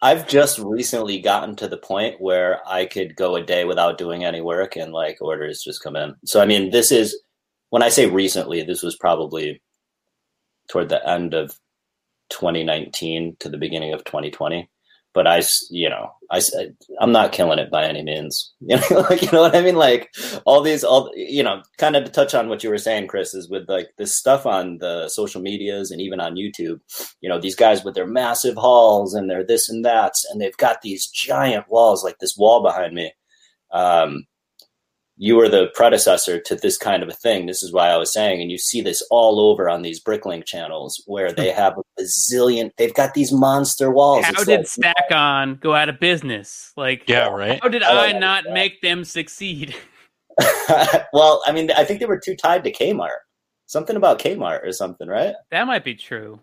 I've 0.00 0.26
just 0.26 0.58
recently 0.58 1.20
gotten 1.20 1.54
to 1.56 1.68
the 1.68 1.76
point 1.76 2.20
where 2.20 2.60
I 2.66 2.86
could 2.86 3.14
go 3.14 3.36
a 3.36 3.42
day 3.42 3.64
without 3.64 3.98
doing 3.98 4.24
any 4.24 4.40
work 4.40 4.76
and 4.76 4.92
like 4.92 5.18
orders 5.20 5.62
just 5.62 5.82
come 5.82 5.94
in. 5.96 6.16
So 6.24 6.40
I 6.40 6.46
mean, 6.46 6.70
this 6.70 6.90
is 6.90 7.20
when 7.70 7.82
I 7.82 7.88
say 7.88 8.06
recently, 8.06 8.62
this 8.62 8.82
was 8.82 8.96
probably 8.96 9.62
toward 10.68 10.88
the 10.88 11.08
end 11.08 11.34
of 11.34 11.58
2019 12.30 13.36
to 13.40 13.48
the 13.48 13.58
beginning 13.58 13.92
of 13.92 14.04
2020 14.04 14.68
but 15.14 15.26
I, 15.26 15.42
you 15.70 15.88
know, 15.88 16.10
I, 16.30 16.40
I'm 17.00 17.12
not 17.12 17.32
killing 17.32 17.58
it 17.58 17.70
by 17.70 17.86
any 17.86 18.02
means. 18.02 18.52
You 18.60 18.76
know, 18.76 19.00
like, 19.00 19.22
you 19.22 19.30
know 19.32 19.42
what 19.42 19.54
I 19.54 19.60
mean? 19.60 19.76
Like 19.76 20.14
all 20.46 20.62
these, 20.62 20.82
all, 20.82 21.10
you 21.14 21.42
know, 21.42 21.62
kind 21.78 21.96
of 21.96 22.04
to 22.04 22.10
touch 22.10 22.34
on 22.34 22.48
what 22.48 22.64
you 22.64 22.70
were 22.70 22.78
saying, 22.78 23.08
Chris, 23.08 23.34
is 23.34 23.50
with 23.50 23.68
like 23.68 23.88
this 23.98 24.16
stuff 24.16 24.46
on 24.46 24.78
the 24.78 25.08
social 25.08 25.42
medias 25.42 25.90
and 25.90 26.00
even 26.00 26.20
on 26.20 26.36
YouTube, 26.36 26.80
you 27.20 27.28
know, 27.28 27.38
these 27.38 27.56
guys 27.56 27.84
with 27.84 27.94
their 27.94 28.06
massive 28.06 28.56
hauls 28.56 29.14
and 29.14 29.28
their 29.28 29.44
this 29.44 29.68
and 29.68 29.84
that, 29.84 30.14
and 30.30 30.40
they've 30.40 30.56
got 30.56 30.80
these 30.80 31.06
giant 31.08 31.68
walls, 31.68 32.02
like 32.02 32.18
this 32.18 32.36
wall 32.36 32.62
behind 32.62 32.94
me. 32.94 33.12
Um, 33.72 34.24
you 35.16 35.36
were 35.36 35.48
the 35.48 35.68
predecessor 35.74 36.40
to 36.40 36.54
this 36.56 36.76
kind 36.78 37.02
of 37.02 37.08
a 37.08 37.12
thing. 37.12 37.46
This 37.46 37.62
is 37.62 37.72
why 37.72 37.88
I 37.90 37.96
was 37.96 38.12
saying, 38.12 38.40
and 38.40 38.50
you 38.50 38.58
see 38.58 38.80
this 38.80 39.06
all 39.10 39.40
over 39.40 39.68
on 39.68 39.82
these 39.82 40.02
Bricklink 40.02 40.44
channels 40.46 41.02
where 41.06 41.30
they 41.32 41.50
have 41.50 41.74
a 41.98 42.02
zillion. 42.02 42.70
They've 42.78 42.94
got 42.94 43.14
these 43.14 43.30
monster 43.32 43.90
walls. 43.90 44.24
How 44.24 44.32
It's 44.32 44.44
did 44.46 44.60
like, 44.60 44.66
Stack 44.68 45.10
On 45.12 45.56
go 45.56 45.74
out 45.74 45.88
of 45.88 46.00
business? 46.00 46.72
Like, 46.76 47.08
Yeah, 47.08 47.28
right. 47.28 47.60
how 47.62 47.68
did 47.68 47.82
I 47.82 48.08
I 48.08 48.18
not 48.18 48.44
that. 48.44 48.54
make 48.54 48.80
them 48.80 49.04
succeed? 49.04 49.74
well, 51.12 51.42
I 51.46 51.52
mean, 51.52 51.70
I 51.72 51.84
think 51.84 52.00
they 52.00 52.06
were 52.06 52.18
too 52.22 52.34
tied 52.34 52.64
to 52.64 52.72
Kmart. 52.72 53.08
Something 53.66 53.96
about 53.96 54.18
Kmart 54.18 54.66
or 54.66 54.72
something, 54.72 55.08
right? 55.08 55.34
That 55.50 55.66
might 55.66 55.84
be 55.84 55.94
true. 55.94 56.40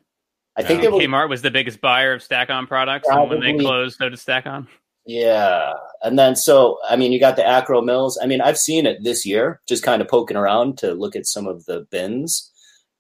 I 0.56 0.64
think 0.64 0.82
uh, 0.82 0.84
Yeah. 0.84 0.90
were. 0.90 1.00
Kmart 1.02 1.30
was 1.30 1.42
the 1.42 1.52
biggest 1.52 1.82
buyer 1.82 2.14
of 2.14 2.22
Stack 2.24 2.50
On 2.50 2.68
products, 2.68 3.08
and 3.10 3.30
when 3.30 3.40
they 3.40 3.58
closed, 3.58 3.98
so 3.98 4.10
did 4.10 4.20
Stack 4.20 4.46
On. 4.46 4.68
Yeah. 5.10 5.74
And 6.04 6.20
then, 6.20 6.36
so, 6.36 6.78
I 6.88 6.96
mean, 6.96 7.12
you 7.12 7.20
got 7.20 7.36
the 7.36 7.42
Akro-Mils. 7.42 8.20
I 8.22 8.28
mean, 8.28 8.42
I've 8.42 8.60
seen 8.60 8.86
it 8.86 9.04
this 9.04 9.26
year, 9.26 9.60
just 9.68 9.82
kind 9.82 10.04
of 10.04 10.08
poking 10.08 10.38
around 10.38 10.78
to 10.78 10.94
look 10.94 11.16
at 11.16 11.26
some 11.26 11.48
of 11.48 11.66
the 11.66 11.88
bins 11.90 12.52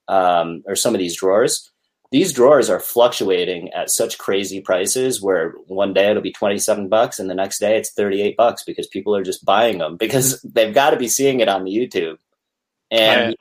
um, 0.07 0.63
or 0.65 0.75
some 0.75 0.95
of 0.95 0.99
these 0.99 1.15
drawers. 1.15 1.69
These 2.11 2.33
drawers 2.33 2.67
are 2.67 2.79
fluctuating 2.79 3.69
at 3.73 3.91
such 3.91 4.17
crazy 4.17 4.59
prices 4.59 5.21
where 5.21 5.51
one 5.67 5.93
day 5.93 6.09
it'll 6.09 6.23
be 6.23 6.31
27 6.33 6.89
bucks 6.89 7.19
and 7.19 7.29
the 7.29 7.35
next 7.35 7.59
day 7.59 7.77
it's 7.77 7.93
38 7.93 8.35
bucks 8.35 8.63
because 8.63 8.87
people 8.87 9.15
are 9.15 9.23
just 9.23 9.45
buying 9.45 9.77
them 9.77 9.95
because 9.95 10.41
they've 10.53 10.73
got 10.73 10.89
to 10.89 10.97
be 10.97 11.07
seeing 11.07 11.41
it 11.41 11.47
on 11.47 11.63
the 11.63 11.71
YouTube. 11.71 12.17
And 12.89 13.35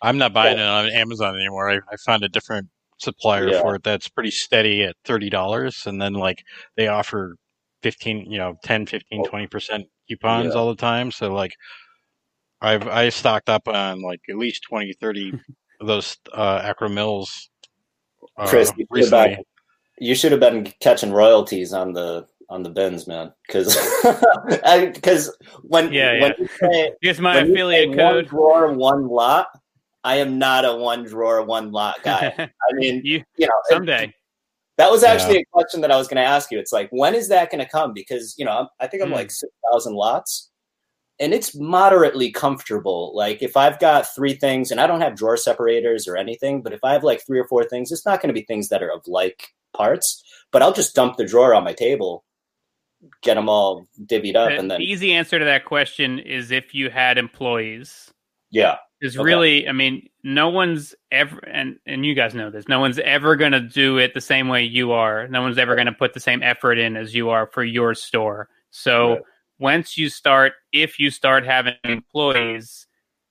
I'm 0.00 0.16
not 0.16 0.32
buying 0.32 0.56
it 0.58 0.62
on 0.64 0.86
Amazon 0.88 1.36
anymore. 1.36 1.68
I, 1.68 1.80
I 1.92 1.96
found 1.96 2.24
a 2.24 2.30
different 2.30 2.68
supplier 2.96 3.50
Yeah. 3.50 3.60
for 3.60 3.74
it 3.74 3.82
that's 3.82 4.08
pretty 4.08 4.30
steady 4.30 4.82
at 4.84 4.96
thirty 5.04 5.28
dollars, 5.28 5.82
and 5.86 6.00
then 6.00 6.14
like 6.14 6.42
they 6.76 6.88
offer 6.88 7.36
fifteen, 7.84 8.30
you 8.30 8.38
know, 8.38 8.56
10, 8.64 8.86
15, 8.86 9.24
20 9.24 9.46
percent 9.46 9.84
coupons 10.08 10.54
Yeah. 10.54 10.60
all 10.60 10.70
the 10.70 10.80
time. 10.80 11.10
So 11.12 11.32
like, 11.32 11.52
I've 12.60 12.88
I 12.88 13.10
stocked 13.10 13.48
up 13.50 13.68
on 13.68 14.00
like 14.02 14.20
at 14.30 14.36
least 14.36 14.62
20, 14.68 14.94
30 15.00 15.32
of 15.80 15.86
those 15.86 16.16
uh, 16.32 16.60
Akro-Mils. 16.62 17.50
Uh, 18.38 18.46
Chris, 18.48 18.72
you 18.76 18.86
should, 18.94 19.12
have 19.12 19.28
been, 19.28 19.44
you 19.98 20.14
should 20.14 20.32
have 20.32 20.40
been 20.40 20.72
catching 20.80 21.12
royalties 21.12 21.72
on 21.74 21.92
the 21.92 22.26
on 22.48 22.62
the 22.62 22.70
bins, 22.70 23.06
man. 23.06 23.32
Because 23.46 23.76
because 24.94 25.36
when 25.62 25.92
Yeah, 25.92 26.20
when 26.20 26.34
you 26.38 26.48
say 26.60 26.92
Here's 27.02 27.20
my 27.20 27.34
when 27.36 27.46
you 27.48 27.52
affiliate 27.52 27.90
say 27.90 27.96
code. 27.96 28.14
one 28.14 28.24
drawer, 28.24 28.72
one 28.72 29.08
lot. 29.08 29.48
I 30.06 30.16
am 30.16 30.38
not 30.38 30.64
a 30.66 30.74
one 30.76 31.04
drawer, 31.04 31.42
one 31.44 31.70
lot 31.72 32.02
guy. 32.02 32.32
I 32.38 32.72
mean, 32.74 33.02
you 33.04 33.22
you 33.36 33.46
know, 33.46 33.52
someday. 33.68 34.12
That 34.76 34.90
was 34.90 35.04
actually 35.04 35.38
a 35.38 35.44
question 35.52 35.80
that 35.82 35.90
I 35.92 35.96
was 35.96 36.08
going 36.08 36.16
to 36.22 36.28
ask 36.28 36.50
you. 36.50 36.58
It's 36.58 36.72
like, 36.72 36.88
when 36.90 37.14
is 37.14 37.28
that 37.28 37.50
going 37.50 37.64
to 37.64 37.70
come? 37.70 37.92
Because 37.92 38.34
you 38.38 38.44
know, 38.44 38.50
I'm- 38.52 38.68
I 38.80 38.86
think 38.86 39.02
I'm 39.02 39.08
Hmm. 39.10 39.14
like 39.14 39.30
six 39.30 39.52
thousand 39.70 39.94
lots, 39.94 40.50
and 41.20 41.32
it's 41.32 41.54
moderately 41.54 42.30
comfortable. 42.32 43.12
Like 43.14 43.42
if 43.42 43.56
I've 43.56 43.78
got 43.78 44.12
three 44.14 44.34
things, 44.34 44.70
and 44.70 44.80
I 44.80 44.86
don't 44.86 45.00
have 45.00 45.14
drawer 45.16 45.36
separators 45.36 46.08
or 46.08 46.16
anything, 46.16 46.62
but 46.62 46.72
if 46.72 46.80
I 46.82 46.92
have 46.92 47.04
like 47.04 47.24
three 47.26 47.38
or 47.38 47.46
four 47.46 47.64
things, 47.64 47.92
it's 47.92 48.04
not 48.06 48.20
going 48.20 48.34
to 48.34 48.40
be 48.40 48.46
things 48.46 48.68
that 48.70 48.82
are 48.82 48.90
of 48.92 49.02
like 49.06 49.48
parts. 49.74 50.22
But 50.50 50.62
I'll 50.62 50.72
just 50.72 50.94
dump 50.94 51.16
the 51.16 51.24
drawer 51.26 51.54
on 51.54 51.64
my 51.64 51.72
table, 51.72 52.24
get 53.22 53.34
them 53.34 53.48
all 53.48 53.86
divvied 54.06 54.36
up, 54.36 54.50
The 54.50 54.58
and 54.58 54.70
then 54.70 54.80
the 54.80 54.84
easy 54.86 55.12
answer 55.12 55.38
to 55.38 55.44
that 55.44 55.64
question 55.64 56.18
is 56.18 56.50
if 56.50 56.74
you 56.74 56.90
had 56.90 57.18
employees. 57.18 58.12
yeah, 58.50 58.76
Is 59.04 59.18
Okay. 59.18 59.24
really, 59.24 59.68
I 59.68 59.72
mean, 59.72 60.08
no 60.22 60.48
one's 60.48 60.94
ever, 61.12 61.38
and 61.46 61.78
and 61.84 62.06
you 62.06 62.14
guys 62.14 62.34
know 62.34 62.48
this. 62.48 62.66
No 62.68 62.80
one's 62.80 62.98
ever 62.98 63.36
going 63.36 63.52
to 63.52 63.60
do 63.60 63.98
it 63.98 64.14
the 64.14 64.20
same 64.22 64.48
way 64.48 64.64
you 64.64 64.92
are. 64.92 65.28
No 65.28 65.42
one's 65.42 65.58
ever 65.58 65.74
going 65.74 65.88
to 65.88 65.92
put 65.92 66.14
the 66.14 66.20
same 66.20 66.42
effort 66.42 66.78
in 66.78 66.96
as 66.96 67.14
you 67.14 67.28
are 67.28 67.46
for 67.52 67.62
your 67.62 67.94
store. 67.94 68.48
So 68.70 69.08
Right. 69.10 69.22
once 69.58 69.98
you 69.98 70.08
start, 70.08 70.54
if 70.72 70.98
you 70.98 71.10
start 71.10 71.44
having 71.44 71.74
employees, 71.84 72.86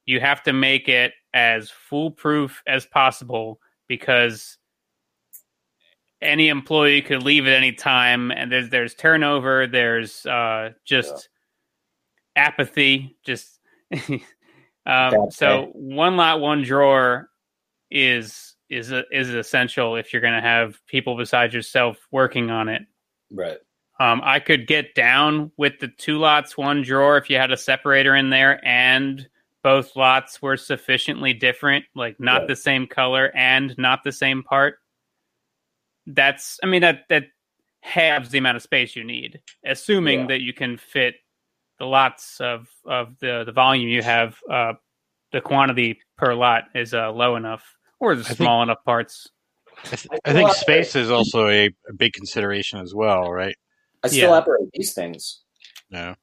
you 0.06 0.20
have 0.20 0.44
to 0.44 0.54
make 0.54 0.88
it 0.88 1.14
as 1.34 1.72
foolproof 1.72 2.62
as 2.68 2.86
possible 2.86 3.60
because 3.88 4.60
any 6.22 6.50
employee 6.50 7.02
could 7.02 7.24
leave 7.24 7.48
at 7.48 7.54
any 7.54 7.72
time, 7.72 8.30
and 8.30 8.52
there's 8.52 8.70
there's 8.70 8.94
turnover. 8.94 9.66
There's 9.66 10.24
uh, 10.28 10.74
just 10.86 11.30
apathy. 12.36 13.18
Just 13.26 13.60
um, 14.86 15.32
so 15.32 15.69
one 15.74 16.17
lot, 16.17 16.39
one 16.39 16.62
drawer 16.63 17.30
is 17.91 18.56
is 18.69 18.91
is 19.12 19.30
essential 19.30 19.96
if 19.96 20.12
you're 20.13 20.22
going 20.22 20.34
to 20.34 20.41
have 20.41 20.80
people 20.88 21.15
besides 21.15 21.54
yourself 21.54 21.98
working 22.12 22.50
on 22.50 22.69
it. 22.69 22.82
right, 23.32 23.58
Um, 24.00 24.22
I 24.24 24.39
could 24.39 24.65
get 24.67 24.96
down 24.96 25.52
with 25.58 25.80
the 25.80 25.88
two 25.89 26.17
lots, 26.17 26.58
one 26.58 26.82
drawer 26.82 27.17
if 27.17 27.30
you 27.30 27.38
had 27.38 27.52
a 27.52 27.58
separator 27.58 28.15
in 28.15 28.30
there 28.30 28.60
and 28.65 29.28
both 29.63 29.96
lots 29.96 30.41
were 30.41 30.58
sufficiently 30.58 31.34
different, 31.34 31.86
like 31.96 32.19
not 32.19 32.39
Right. 32.41 32.48
the 32.50 32.56
same 32.56 32.86
color 32.88 33.32
and 33.36 33.74
not 33.78 34.04
the 34.04 34.12
same 34.12 34.43
part. 34.43 34.80
That's, 36.06 36.60
I 36.62 36.65
mean, 36.65 36.82
that 36.82 37.06
that 37.10 37.28
halves 37.82 38.30
the 38.30 38.38
amount 38.39 38.58
of 38.58 38.63
space 38.63 38.96
you 38.96 39.04
need, 39.04 39.41
assuming 39.65 40.22
Yeah. 40.22 40.28
that 40.28 40.41
you 40.41 40.54
can 40.54 40.78
fit 40.78 41.15
the 41.84 41.89
lots 41.89 42.39
of 42.39 42.67
of 42.86 43.19
the 43.19 43.43
the 43.46 43.52
volume 43.52 43.89
you 43.89 44.02
have. 44.02 44.38
Uh, 44.50 44.74
the 45.34 45.41
quantity 45.41 46.00
per 46.17 46.34
lot 46.36 46.65
is 46.76 46.93
uh, 46.93 47.12
low 47.12 47.36
enough, 47.36 47.63
or 48.00 48.15
the 48.15 48.24
think- 48.24 48.38
small 48.38 48.62
enough 48.63 48.78
parts. 48.86 49.28
I, 49.91 49.96
th- 49.96 50.08
I 50.26 50.32
think 50.34 50.52
space 50.54 50.96
is 50.96 51.10
also 51.10 51.48
a, 51.48 51.65
a 51.89 51.93
big 51.98 52.13
consideration 52.13 52.80
as 52.80 52.93
well, 52.93 53.32
right? 53.32 53.56
I 54.04 54.08
still 54.10 54.30
Yeah. 54.30 54.36
operate 54.38 54.69
these 54.74 54.93
things. 54.93 55.41
Yeah. 55.89 56.13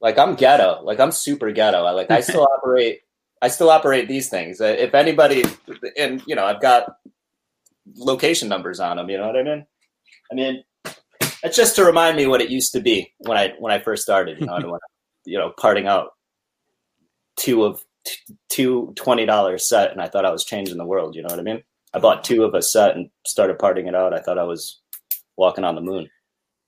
like 0.00 0.18
I'm 0.18 0.34
ghetto. 0.34 0.80
Like 0.82 0.98
I'm 0.98 1.12
super 1.12 1.52
ghetto. 1.52 1.84
I 1.84 1.92
like 1.92 2.10
I 2.10 2.20
still 2.28 2.42
operate. 2.58 3.00
I 3.40 3.48
still 3.48 3.70
operate 3.70 4.08
these 4.08 4.28
things. 4.28 4.60
Uh, 4.60 4.64
If 4.78 4.94
anybody, 4.94 5.44
and 5.96 6.20
you 6.26 6.34
know, 6.34 6.44
I've 6.44 6.60
got 6.60 6.90
location 7.96 8.48
numbers 8.48 8.80
on 8.80 8.96
them. 8.96 9.08
You 9.10 9.18
know 9.18 9.28
what 9.28 9.36
I 9.36 9.42
mean? 9.44 9.66
I 10.30 10.34
mean, 10.34 10.64
it's 11.42 11.56
just 11.56 11.76
to 11.76 11.84
remind 11.84 12.16
me 12.16 12.26
what 12.26 12.40
it 12.40 12.50
used 12.50 12.72
to 12.72 12.80
be 12.80 13.12
when 13.18 13.36
I 13.38 13.52
when 13.58 13.72
I 13.72 13.78
first 13.80 14.02
started. 14.02 14.40
You 14.40 14.46
know, 14.46 14.54
I 14.54 14.60
don't 14.60 14.70
want 14.70 14.82
to, 15.24 15.30
you 15.30 15.38
know, 15.38 15.52
parting 15.58 15.86
out 15.86 16.10
two 17.36 17.64
of 17.64 17.82
t- 18.04 18.34
two 18.48 18.92
twenty 18.96 19.26
dollars 19.26 19.68
set, 19.68 19.92
and 19.92 20.00
I 20.00 20.08
thought 20.08 20.24
I 20.24 20.30
was 20.32 20.44
changing 20.44 20.76
the 20.76 20.86
world. 20.86 21.14
You 21.16 21.22
know 21.22 21.28
what 21.28 21.38
I 21.38 21.42
mean? 21.42 21.62
I 21.94 21.98
bought 21.98 22.24
two 22.24 22.44
of 22.44 22.54
a 22.54 22.62
set 22.62 22.96
and 22.96 23.10
started 23.26 23.58
parting 23.58 23.86
it 23.86 23.94
out. 23.94 24.14
I 24.14 24.20
thought 24.20 24.38
I 24.38 24.44
was 24.44 24.80
walking 25.36 25.64
on 25.64 25.74
the 25.74 25.80
moon. 25.80 26.08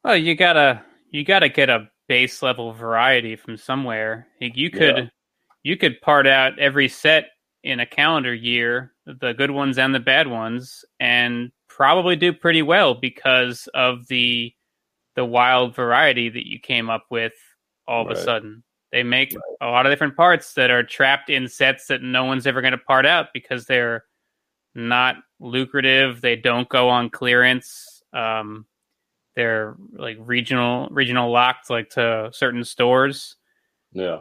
Well, 0.02 0.16
you 0.16 0.34
gotta 0.34 0.82
you 1.10 1.24
gotta 1.24 1.48
get 1.48 1.70
a 1.70 1.88
base 2.08 2.42
level 2.42 2.72
variety 2.72 3.36
from 3.36 3.56
somewhere. 3.56 4.26
You- 4.40 4.50
You 4.54 4.70
could 4.70 4.96
Yeah. 4.96 5.04
you 5.62 5.76
could 5.76 6.00
part 6.00 6.26
out 6.26 6.58
every 6.58 6.88
set 6.88 7.30
in 7.62 7.80
a 7.80 7.86
calendar 7.86 8.34
year, 8.34 8.92
the 9.06 9.32
good 9.32 9.50
ones 9.50 9.78
and 9.78 9.94
the 9.94 10.00
bad 10.00 10.28
ones, 10.28 10.84
and 11.00 11.50
probably 11.68 12.14
do 12.16 12.32
pretty 12.32 12.60
well 12.60 12.94
because 12.94 13.66
of 13.74 14.06
the 14.08 14.53
the 15.14 15.24
wild 15.24 15.74
variety 15.74 16.28
that 16.28 16.46
you 16.46 16.58
came 16.58 16.90
up 16.90 17.06
with 17.10 17.34
all 17.86 18.04
of 18.04 18.10
a 18.10 18.20
sudden. 18.20 18.62
They 18.92 19.02
make 19.02 19.34
a 19.60 19.66
lot 19.66 19.86
of 19.86 19.92
different 19.92 20.16
parts 20.16 20.54
that 20.54 20.70
are 20.70 20.82
trapped 20.82 21.28
in 21.28 21.48
sets 21.48 21.86
that 21.88 22.02
no 22.02 22.24
one's 22.24 22.46
ever 22.46 22.60
going 22.60 22.72
to 22.72 22.78
part 22.78 23.06
out 23.06 23.28
because 23.32 23.66
they're 23.66 24.04
not 24.74 25.16
lucrative. 25.40 26.20
They 26.20 26.36
don't 26.36 26.68
go 26.68 26.88
on 26.88 27.10
clearance. 27.10 28.02
Um, 28.12 28.66
they're 29.34 29.74
like 29.92 30.16
regional 30.20 30.88
regional 30.90 31.30
locked 31.30 31.70
like 31.70 31.90
to 31.90 32.30
certain 32.32 32.64
stores. 32.64 33.36
Yeah. 33.92 34.20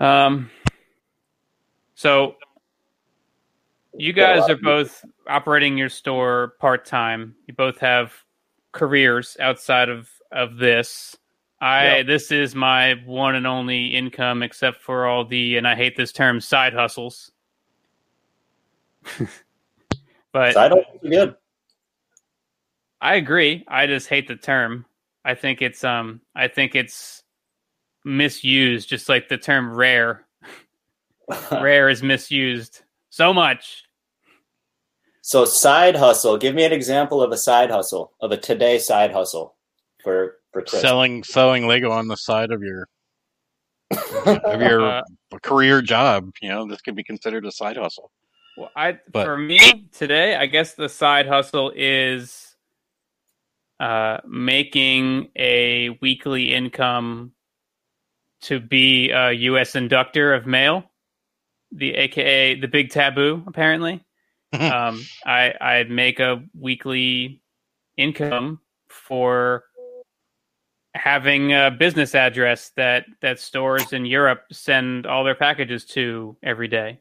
Um, 0.00 0.50
so 1.94 2.36
you 3.96 4.12
guys 4.12 4.48
are 4.48 4.56
both 4.56 5.04
operating 5.28 5.78
your 5.78 5.88
store 5.88 6.54
part 6.58 6.84
time. 6.84 7.36
You 7.46 7.54
both 7.54 7.78
have 7.78 8.12
careers 8.72 9.36
outside 9.40 9.88
of 9.88 10.08
of 10.30 10.56
this. 10.56 11.16
I 11.60 11.98
Yeah. 11.98 12.02
this 12.02 12.32
is 12.32 12.54
my 12.54 12.94
one 13.04 13.36
and 13.36 13.46
only 13.46 13.86
income, 13.86 14.42
except 14.42 14.82
for 14.82 15.06
all 15.06 15.24
the 15.24 15.56
and 15.56 15.68
I 15.68 15.74
hate 15.74 15.96
this 15.96 16.12
term 16.12 16.40
side 16.40 16.72
hustles. 16.72 17.30
but 20.32 20.54
Side 20.54 20.72
hustles 20.72 21.04
are 21.04 21.08
good. 21.08 21.36
I 23.00 23.16
agree. 23.16 23.64
I 23.68 23.86
just 23.86 24.08
hate 24.08 24.28
the 24.28 24.36
term. 24.36 24.86
I 25.24 25.34
think 25.34 25.62
it's 25.62 25.84
um 25.84 26.20
I 26.34 26.48
think 26.48 26.74
it's 26.74 27.22
misused 28.04 28.88
just 28.88 29.08
like 29.08 29.28
the 29.28 29.38
term 29.38 29.72
rare. 29.72 30.26
rare 31.52 31.88
is 31.88 32.02
misused 32.02 32.82
so 33.10 33.32
much. 33.32 33.84
So 35.22 35.44
side 35.44 35.94
hustle. 35.94 36.36
Give 36.36 36.54
me 36.54 36.64
an 36.64 36.72
example 36.72 37.22
of 37.22 37.30
a 37.32 37.38
side 37.38 37.70
hustle 37.70 38.12
of 38.20 38.32
a 38.32 38.36
today 38.36 38.78
side 38.78 39.12
hustle 39.12 39.54
for 40.02 40.36
for 40.52 40.62
Chris. 40.62 40.82
Selling 40.82 41.22
selling 41.24 41.66
Lego 41.66 41.90
on 41.90 42.08
the 42.08 42.16
side 42.16 42.50
of 42.50 42.62
your 42.62 42.88
of 44.26 44.60
your 44.60 44.82
Uh, 45.32 45.38
career 45.42 45.80
job. 45.80 46.30
You 46.42 46.48
know, 46.50 46.66
this 46.68 46.80
could 46.82 46.96
be 46.96 47.04
considered 47.04 47.46
a 47.46 47.52
side 47.52 47.76
hustle. 47.76 48.10
Well, 48.56 48.70
I 48.76 48.98
But- 49.10 49.24
for 49.24 49.36
me 49.38 49.88
today, 49.92 50.36
I 50.36 50.46
guess 50.46 50.74
the 50.74 50.88
side 50.88 51.26
hustle 51.26 51.72
is 51.74 52.54
uh, 53.80 54.18
making 54.26 55.30
a 55.36 55.90
weekly 56.02 56.52
income 56.52 57.32
to 58.42 58.58
be 58.60 59.10
a 59.10 59.30
U.S. 59.32 59.76
inductor 59.76 60.34
of 60.34 60.46
mail, 60.46 60.84
the 61.70 61.94
AKA 61.94 62.60
the 62.60 62.68
Big 62.68 62.90
Taboo. 62.90 63.42
Apparently, 63.46 64.04
um, 64.60 65.04
I 65.24 65.54
I 65.60 65.84
make 65.84 66.20
a 66.20 66.42
weekly 66.58 67.40
income 67.96 68.60
for 68.88 69.64
having 70.94 71.52
a 71.54 71.70
business 71.70 72.14
address 72.14 72.70
that 72.76 73.06
that 73.20 73.40
stores 73.40 73.92
in 73.92 74.04
Europe 74.04 74.44
send 74.52 75.06
all 75.06 75.24
their 75.24 75.34
packages 75.34 75.84
to 75.86 76.36
every 76.42 76.68
day. 76.68 77.00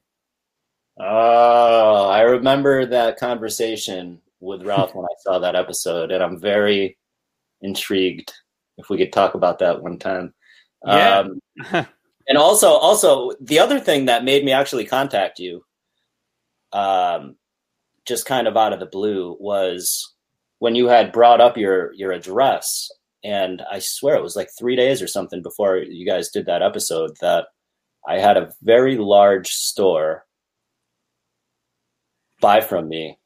Oh, 1.00 2.10
I 2.10 2.22
remember 2.22 2.86
that 2.86 3.18
conversation 3.18 4.22
with 4.40 4.64
Ralph 4.64 4.94
when 4.96 5.06
I 5.06 5.16
saw 5.20 5.40
that 5.40 5.56
episode, 5.56 6.12
and 6.12 6.24
I'm 6.24 6.40
very 6.40 6.98
intrigued 7.62 8.32
if 8.78 8.90
we 8.90 8.98
could 8.98 9.14
talk 9.14 9.36
about 9.36 9.60
that 9.60 9.82
one 9.82 9.98
time. 10.00 10.34
Yeah. 10.86 11.20
Um, 11.20 11.42
and 12.28 12.38
also, 12.38 12.70
also 12.70 13.32
the 13.40 13.60
other 13.60 13.80
thing 13.80 14.06
that 14.06 14.24
made 14.24 14.44
me 14.44 14.52
actually 14.52 14.86
contact 14.86 15.40
you, 15.40 15.64
um, 16.74 17.36
just 18.08 18.26
kind 18.26 18.48
of 18.48 18.58
out 18.58 18.74
of 18.74 18.80
the 18.80 18.86
blue, 18.86 19.38
was 19.40 20.14
when 20.60 20.76
you 20.76 20.88
had 20.88 21.12
brought 21.12 21.42
up 21.42 21.58
your 21.58 21.94
your 21.94 22.12
address, 22.12 22.90
and 23.24 23.62
I 23.72 23.80
swear 23.80 24.16
it 24.16 24.24
was 24.24 24.36
like 24.36 24.50
three 24.58 24.76
days 24.76 25.02
or 25.02 25.08
something 25.08 25.42
before 25.42 25.78
you 25.78 26.06
guys 26.06 26.30
did 26.30 26.46
that 26.46 26.62
episode 26.62 27.12
that 27.22 27.48
I 28.08 28.20
had 28.20 28.38
a 28.38 28.52
very 28.62 28.98
large 28.98 29.50
store 29.50 30.26
buy 32.40 32.62
from 32.62 32.90
me, 32.90 33.20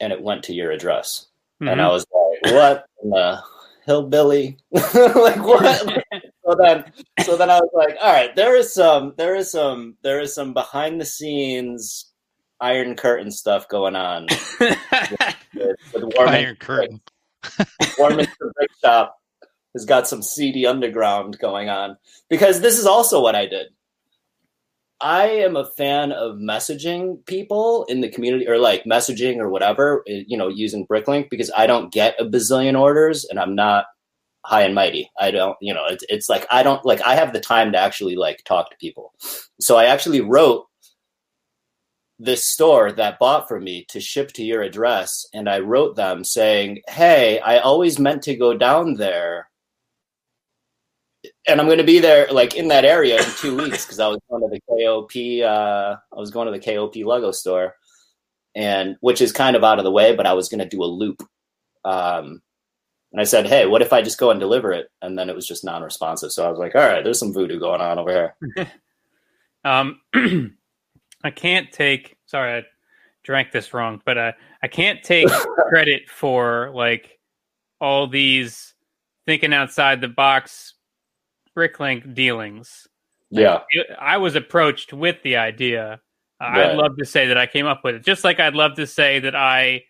and 0.00 0.12
it 0.12 0.22
went 0.22 0.44
to 0.44 0.54
your 0.54 0.72
address, 0.72 1.26
and 1.60 1.68
mm-hmm. 1.68 1.80
I 1.80 1.88
was 1.88 2.06
like, 2.12 2.54
"What 2.54 2.86
in 3.02 3.10
the 3.10 3.42
hillbilly? 3.86 4.58
like 4.72 5.42
what?" 5.44 6.04
so 6.44 6.56
then 6.58 6.84
so 7.24 7.36
then 7.36 7.50
I 7.50 7.60
was 7.60 7.70
like, 7.74 7.96
all 8.00 8.12
right, 8.12 8.34
there 8.34 8.56
is 8.56 8.72
some 8.72 9.14
there 9.16 9.34
is 9.34 9.50
some 9.50 9.96
there 10.02 10.20
is 10.20 10.34
some 10.34 10.52
behind 10.54 11.00
the 11.00 11.04
scenes 11.04 12.09
iron 12.60 12.96
curtain 12.96 13.30
stuff 13.30 13.68
going 13.68 13.96
on 13.96 14.26
with, 14.60 14.78
with 15.54 16.04
Warminster, 16.14 16.28
Iron 16.28 16.56
curtain. 16.56 17.00
Warminster 17.98 18.52
Brick 18.54 18.70
Shop 18.82 19.16
has 19.74 19.84
got 19.84 20.08
some 20.08 20.22
seedy 20.22 20.66
underground 20.66 21.38
going 21.38 21.68
on 21.68 21.96
because 22.28 22.60
this 22.60 22.78
is 22.78 22.86
also 22.86 23.20
what 23.20 23.34
I 23.34 23.46
did. 23.46 23.68
I 25.00 25.28
am 25.28 25.56
a 25.56 25.64
fan 25.64 26.12
of 26.12 26.36
messaging 26.36 27.24
people 27.24 27.86
in 27.88 28.02
the 28.02 28.10
community 28.10 28.46
or 28.46 28.58
like 28.58 28.84
messaging 28.84 29.38
or 29.38 29.48
whatever, 29.48 30.02
eh, 30.06 30.24
you 30.26 30.36
know, 30.36 30.48
using 30.48 30.86
Bricklink 30.86 31.30
because 31.30 31.50
I 31.56 31.66
don't 31.66 31.90
get 31.90 32.20
a 32.20 32.24
bazillion 32.24 32.78
orders 32.78 33.24
and 33.24 33.40
I'm 33.40 33.54
not 33.54 33.86
high 34.44 34.62
and 34.62 34.74
mighty. 34.74 35.10
I 35.18 35.30
don't, 35.30 35.56
you 35.62 35.72
know, 35.72 35.86
it's, 35.86 36.04
it's 36.10 36.28
like 36.28 36.46
I 36.50 36.62
don't 36.62 36.84
like 36.84 37.00
I 37.00 37.14
have 37.14 37.32
the 37.32 37.40
time 37.40 37.72
to 37.72 37.78
actually 37.78 38.16
like 38.16 38.44
talk 38.44 38.70
to 38.70 38.76
people. 38.76 39.14
So 39.58 39.76
I 39.76 39.86
actually 39.86 40.20
wrote 40.20 40.66
this 42.22 42.44
store 42.44 42.92
that 42.92 43.18
bought 43.18 43.48
from 43.48 43.64
me 43.64 43.86
to 43.88 43.98
ship 43.98 44.30
to 44.32 44.44
your 44.44 44.62
address 44.62 45.26
and 45.32 45.48
I 45.48 45.60
wrote 45.60 45.96
them 45.96 46.22
saying, 46.22 46.82
"Hey, 46.88 47.40
I 47.40 47.58
always 47.58 47.98
meant 47.98 48.22
to 48.24 48.36
go 48.36 48.54
down 48.54 48.94
there 48.94 49.48
and 51.48 51.60
I'm 51.60 51.66
going 51.66 51.78
to 51.78 51.84
be 51.84 51.98
there 51.98 52.30
like 52.30 52.54
in 52.54 52.68
that 52.68 52.84
area 52.84 53.18
in 53.18 53.30
2 53.38 53.56
weeks 53.56 53.86
cuz 53.86 53.98
I 53.98 54.08
was 54.08 54.20
going 54.28 54.42
to 54.42 54.48
the 54.48 54.60
KOP 54.68 55.42
uh 55.42 55.96
I 56.14 56.20
was 56.20 56.30
going 56.30 56.46
to 56.46 56.58
the 56.58 56.64
KOP 56.64 56.96
Lego 57.06 57.30
store 57.32 57.74
and 58.54 58.96
which 59.00 59.22
is 59.22 59.32
kind 59.32 59.56
of 59.56 59.64
out 59.64 59.78
of 59.78 59.84
the 59.84 59.90
way, 59.90 60.14
but 60.14 60.26
I 60.26 60.34
was 60.34 60.48
going 60.48 60.60
to 60.60 60.68
do 60.76 60.82
a 60.82 60.84
loop. 60.84 61.22
Um 61.84 62.42
and 63.12 63.20
I 63.20 63.24
said, 63.24 63.46
"Hey, 63.46 63.66
what 63.66 63.82
if 63.82 63.92
I 63.92 64.02
just 64.02 64.18
go 64.18 64.30
and 64.30 64.38
deliver 64.38 64.72
it?" 64.72 64.88
And 65.02 65.18
then 65.18 65.28
it 65.30 65.34
was 65.34 65.46
just 65.46 65.64
non-responsive. 65.64 66.32
So 66.32 66.46
I 66.46 66.50
was 66.50 66.58
like, 66.58 66.74
"All 66.76 66.86
right, 66.86 67.02
there's 67.02 67.18
some 67.18 67.32
voodoo 67.32 67.58
going 67.58 67.80
on 67.80 67.98
over 67.98 68.10
here." 68.56 68.66
Um, 69.64 70.00
I 71.22 71.30
can't 71.30 71.70
take. 71.70 72.16
Sorry, 72.26 72.58
I 72.58 72.64
drank 73.22 73.52
this 73.52 73.74
wrong, 73.74 74.00
but 74.04 74.18
uh, 74.18 74.32
I 74.62 74.68
can't 74.68 75.02
take 75.02 75.28
credit 75.68 76.08
for 76.08 76.70
like 76.74 77.18
all 77.80 78.06
these 78.06 78.74
thinking 79.26 79.52
outside 79.52 80.00
the 80.00 80.08
box 80.08 80.74
Bricklink 81.56 82.14
dealings. 82.14 82.86
Yeah. 83.30 83.60
I 83.98 84.16
was 84.16 84.34
approached 84.34 84.92
with 84.92 85.22
the 85.22 85.36
idea. 85.36 86.00
Uh, 86.40 86.44
Right. 86.44 86.70
I'd 86.70 86.76
love 86.76 86.96
to 86.96 87.04
say 87.04 87.26
that 87.26 87.36
I 87.36 87.46
came 87.46 87.66
up 87.66 87.84
with 87.84 87.96
it, 87.96 88.04
just 88.04 88.24
like 88.24 88.40
I'd 88.40 88.54
love 88.54 88.74
to 88.76 88.86
say 88.86 89.20
that 89.20 89.36
I 89.36 89.82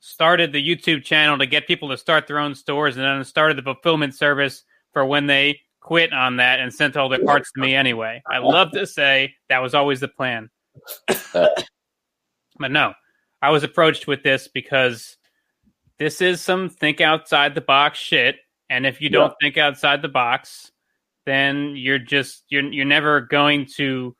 started 0.00 0.52
the 0.52 0.66
YouTube 0.66 1.04
channel 1.04 1.36
to 1.38 1.46
get 1.46 1.66
people 1.66 1.90
to 1.90 1.96
start 1.98 2.26
their 2.26 2.38
own 2.38 2.54
stores, 2.54 2.96
and 2.96 3.04
then 3.04 3.22
started 3.24 3.58
the 3.58 3.62
fulfillment 3.62 4.14
service 4.14 4.64
for 4.92 5.04
when 5.04 5.26
they 5.26 5.60
quit 5.86 6.12
on 6.12 6.38
that 6.38 6.58
and 6.58 6.74
sent 6.74 6.96
all 6.96 7.08
their 7.08 7.24
parts 7.24 7.52
to 7.52 7.60
me 7.60 7.72
anyway. 7.72 8.20
I 8.28 8.38
love 8.38 8.72
to 8.72 8.88
say 8.88 9.34
that 9.48 9.62
was 9.62 9.72
always 9.72 10.00
the 10.00 10.08
plan, 10.08 10.50
but 11.32 11.64
no, 12.58 12.92
I 13.40 13.50
was 13.50 13.62
approached 13.62 14.08
with 14.08 14.24
this 14.24 14.48
because 14.48 15.16
this 15.98 16.20
is 16.20 16.40
some 16.40 16.68
think 16.68 17.00
outside 17.00 17.54
the 17.54 17.60
box 17.60 18.00
shit, 18.00 18.34
and 18.68 18.84
if 18.84 19.00
you 19.00 19.08
don't 19.08 19.32
think 19.40 19.56
outside 19.56 20.02
the 20.02 20.08
box, 20.08 20.72
then 21.24 21.74
you're 21.76 22.00
just 22.00 22.42
you're 22.48 22.64
you're 22.72 22.84
never 22.84 23.20
going 23.20 23.66
to 23.76 24.16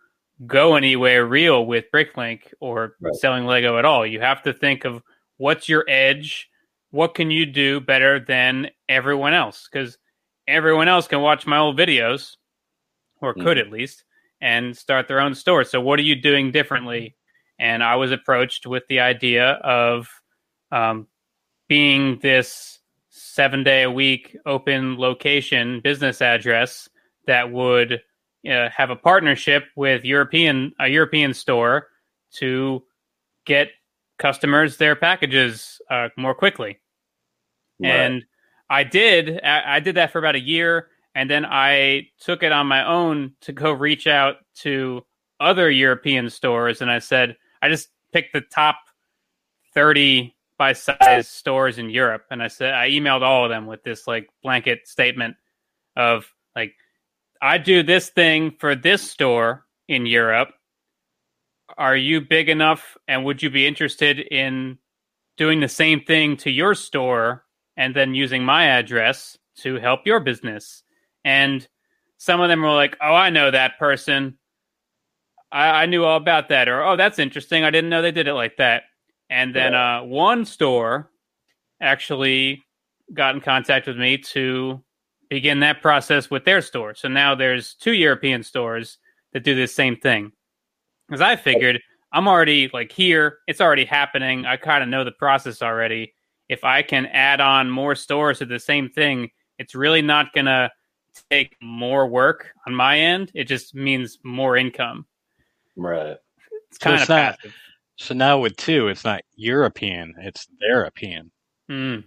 go 0.46 0.76
anywhere 0.76 1.26
real 1.26 1.66
with 1.66 1.86
Bricklink 1.92 2.42
or 2.60 2.94
Right. 3.00 3.14
selling 3.16 3.44
Lego 3.44 3.76
at 3.76 3.84
all. 3.84 4.06
You 4.06 4.20
have 4.20 4.42
to 4.44 4.52
think 4.52 4.84
of 4.84 5.02
what's 5.38 5.68
your 5.68 5.84
edge, 5.88 6.48
what 6.90 7.14
can 7.16 7.32
you 7.32 7.44
do 7.44 7.80
better 7.80 8.20
than 8.20 8.70
everyone 8.88 9.34
else 9.34 9.68
because 9.70 9.98
everyone 10.46 10.88
else 10.88 11.08
can 11.08 11.20
watch 11.20 11.46
my 11.46 11.58
old 11.58 11.78
videos 11.78 12.36
or 13.20 13.34
could 13.34 13.58
at 13.58 13.70
least 13.70 14.04
and 14.40 14.76
start 14.76 15.08
their 15.08 15.20
own 15.20 15.34
store. 15.34 15.64
So 15.64 15.80
what 15.80 15.98
are 15.98 16.04
you 16.04 16.14
doing 16.14 16.52
differently? 16.52 17.16
And 17.58 17.82
I 17.82 17.96
was 17.96 18.12
approached 18.12 18.66
with 18.66 18.84
the 18.88 19.00
idea 19.00 19.52
of 19.52 20.08
um, 20.70 21.06
being 21.68 22.18
this 22.20 22.78
seven 23.08 23.64
day 23.64 23.82
a 23.82 23.90
week 23.90 24.36
open 24.44 24.98
location 24.98 25.80
business 25.80 26.20
address 26.20 26.88
that 27.26 27.50
would 27.50 28.00
uh, 28.48 28.68
have 28.68 28.90
a 28.90 28.96
partnership 28.96 29.64
with 29.74 30.04
European 30.04 30.72
a 30.78 30.88
European 30.88 31.34
store 31.34 31.88
to 32.34 32.82
get 33.46 33.70
customers 34.18 34.76
their 34.76 34.94
packages 34.94 35.80
uh, 35.90 36.08
more 36.16 36.34
quickly. 36.34 36.78
Right. 37.80 37.90
And 37.90 38.24
I 38.68 38.84
did 38.84 39.40
I, 39.42 39.80
did 39.80 39.94
that 39.96 40.10
for 40.12 40.18
about 40.18 40.34
a 40.34 40.40
year, 40.40 40.88
and 41.14 41.30
then 41.30 41.44
I 41.44 42.08
took 42.20 42.42
it 42.42 42.52
on 42.52 42.66
my 42.66 42.84
own 42.86 43.32
to 43.42 43.52
go 43.52 43.72
reach 43.72 44.06
out 44.06 44.36
to 44.56 45.04
other 45.38 45.70
European 45.70 46.30
stores, 46.30 46.82
and 46.82 46.90
I 46.90 46.98
said 46.98 47.36
I 47.62 47.68
just 47.68 47.88
picked 48.12 48.32
the 48.32 48.40
top 48.40 48.76
thirty 49.74 50.36
by 50.58 50.72
size 50.72 51.28
stores 51.28 51.78
in 51.78 51.90
Europe, 51.90 52.24
and 52.30 52.42
I 52.42 52.48
said 52.48 52.74
I 52.74 52.90
emailed 52.90 53.22
all 53.22 53.44
of 53.44 53.50
them 53.50 53.66
with 53.66 53.82
this 53.84 54.06
like 54.06 54.28
blanket 54.42 54.88
statement 54.88 55.36
of 55.94 56.26
like 56.56 56.74
I 57.40 57.58
do 57.58 57.82
this 57.82 58.08
thing 58.10 58.56
for 58.58 58.74
this 58.74 59.08
store 59.08 59.64
in 59.88 60.06
Europe. 60.06 60.50
Are 61.78 61.96
you 61.96 62.20
big 62.20 62.48
enough 62.48 62.96
and 63.06 63.24
would 63.24 63.42
you 63.42 63.50
be 63.50 63.66
interested 63.66 64.18
in 64.18 64.78
doing 65.36 65.60
the 65.60 65.68
same 65.68 66.00
thing 66.00 66.36
to 66.38 66.50
your 66.50 66.74
store 66.74 67.44
and 67.76 67.94
then 67.94 68.14
using 68.14 68.44
my 68.44 68.64
address 68.64 69.38
to 69.58 69.76
help 69.76 70.06
your 70.06 70.20
business? 70.20 70.82
And 71.24 71.66
some 72.18 72.40
of 72.40 72.48
them 72.48 72.62
were 72.62 72.74
like, 72.74 72.96
Oh, 73.00 73.14
I 73.14 73.30
know 73.30 73.50
that 73.50 73.78
person. 73.78 74.38
I, 75.52 75.82
I 75.82 75.86
knew 75.86 76.04
all 76.04 76.16
about 76.16 76.48
that. 76.48 76.68
Or, 76.68 76.82
Oh, 76.82 76.96
that's 76.96 77.18
interesting. 77.18 77.64
I 77.64 77.70
didn't 77.70 77.90
know 77.90 78.02
they 78.02 78.12
did 78.12 78.28
it 78.28 78.34
like 78.34 78.56
that. 78.56 78.84
And 79.28 79.54
then 79.54 79.74
uh, 79.74 80.02
one 80.02 80.44
store 80.44 81.10
actually 81.80 82.62
got 83.12 83.34
in 83.34 83.40
contact 83.40 83.86
with 83.86 83.96
me 83.96 84.18
to 84.18 84.82
begin 85.28 85.60
that 85.60 85.82
process 85.82 86.30
with 86.30 86.44
their 86.44 86.60
store. 86.60 86.94
So 86.94 87.08
now 87.08 87.34
there's 87.34 87.74
two 87.74 87.92
European 87.92 88.42
stores 88.42 88.98
that 89.32 89.44
do 89.44 89.54
this 89.54 89.74
same 89.74 89.96
thing. 89.96 90.32
Because 91.08 91.20
I 91.20 91.36
figured 91.36 91.80
I'm 92.12 92.28
already 92.28 92.70
like 92.72 92.92
here, 92.92 93.38
it's 93.46 93.60
already 93.60 93.84
happening. 93.84 94.46
I 94.46 94.56
kind 94.56 94.82
of 94.82 94.88
know 94.88 95.04
the 95.04 95.12
process 95.12 95.62
already. 95.62 96.14
If 96.48 96.64
I 96.64 96.82
can 96.82 97.06
add 97.06 97.40
on 97.40 97.70
more 97.70 97.94
stores 97.94 98.38
to 98.38 98.46
the 98.46 98.58
same 98.58 98.88
thing, 98.90 99.30
it's 99.58 99.74
really 99.74 100.02
not 100.02 100.32
going 100.32 100.46
to 100.46 100.70
take 101.30 101.56
more 101.62 102.06
work 102.06 102.52
on 102.66 102.74
my 102.74 102.98
end. 102.98 103.32
It 103.34 103.44
just 103.44 103.74
means 103.74 104.18
more 104.22 104.56
income. 104.56 105.06
Right. 105.76 106.16
It's 106.70 106.78
So 106.78 106.84
kind 106.84 106.94
it's 106.94 107.02
of 107.04 107.08
not- 107.08 107.36
passive. 107.38 107.54
So 107.98 108.14
now 108.14 108.38
with 108.38 108.56
two, 108.56 108.88
it's 108.88 109.04
not 109.04 109.22
European, 109.36 110.14
it's 110.18 110.46
European. 110.60 111.30
Mm, 111.70 112.04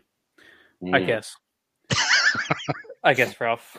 I 0.94 1.00
Mm. 1.00 1.08
guess. 1.08 1.36
I 3.04 3.16
guess, 3.16 3.42
Ralph. 3.42 3.76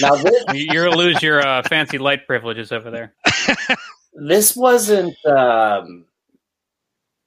Now 0.00 0.16
this, 0.16 0.44
You- 0.52 0.66
You're 0.72 0.84
gonna 0.86 0.96
lose 0.96 1.22
your 1.22 1.46
uh, 1.46 1.62
fancy 1.62 1.98
light 1.98 2.26
privileges 2.26 2.72
over 2.72 2.90
there. 2.90 3.14
this 4.14 4.56
wasn't. 4.56 5.14
Um, 5.24 6.06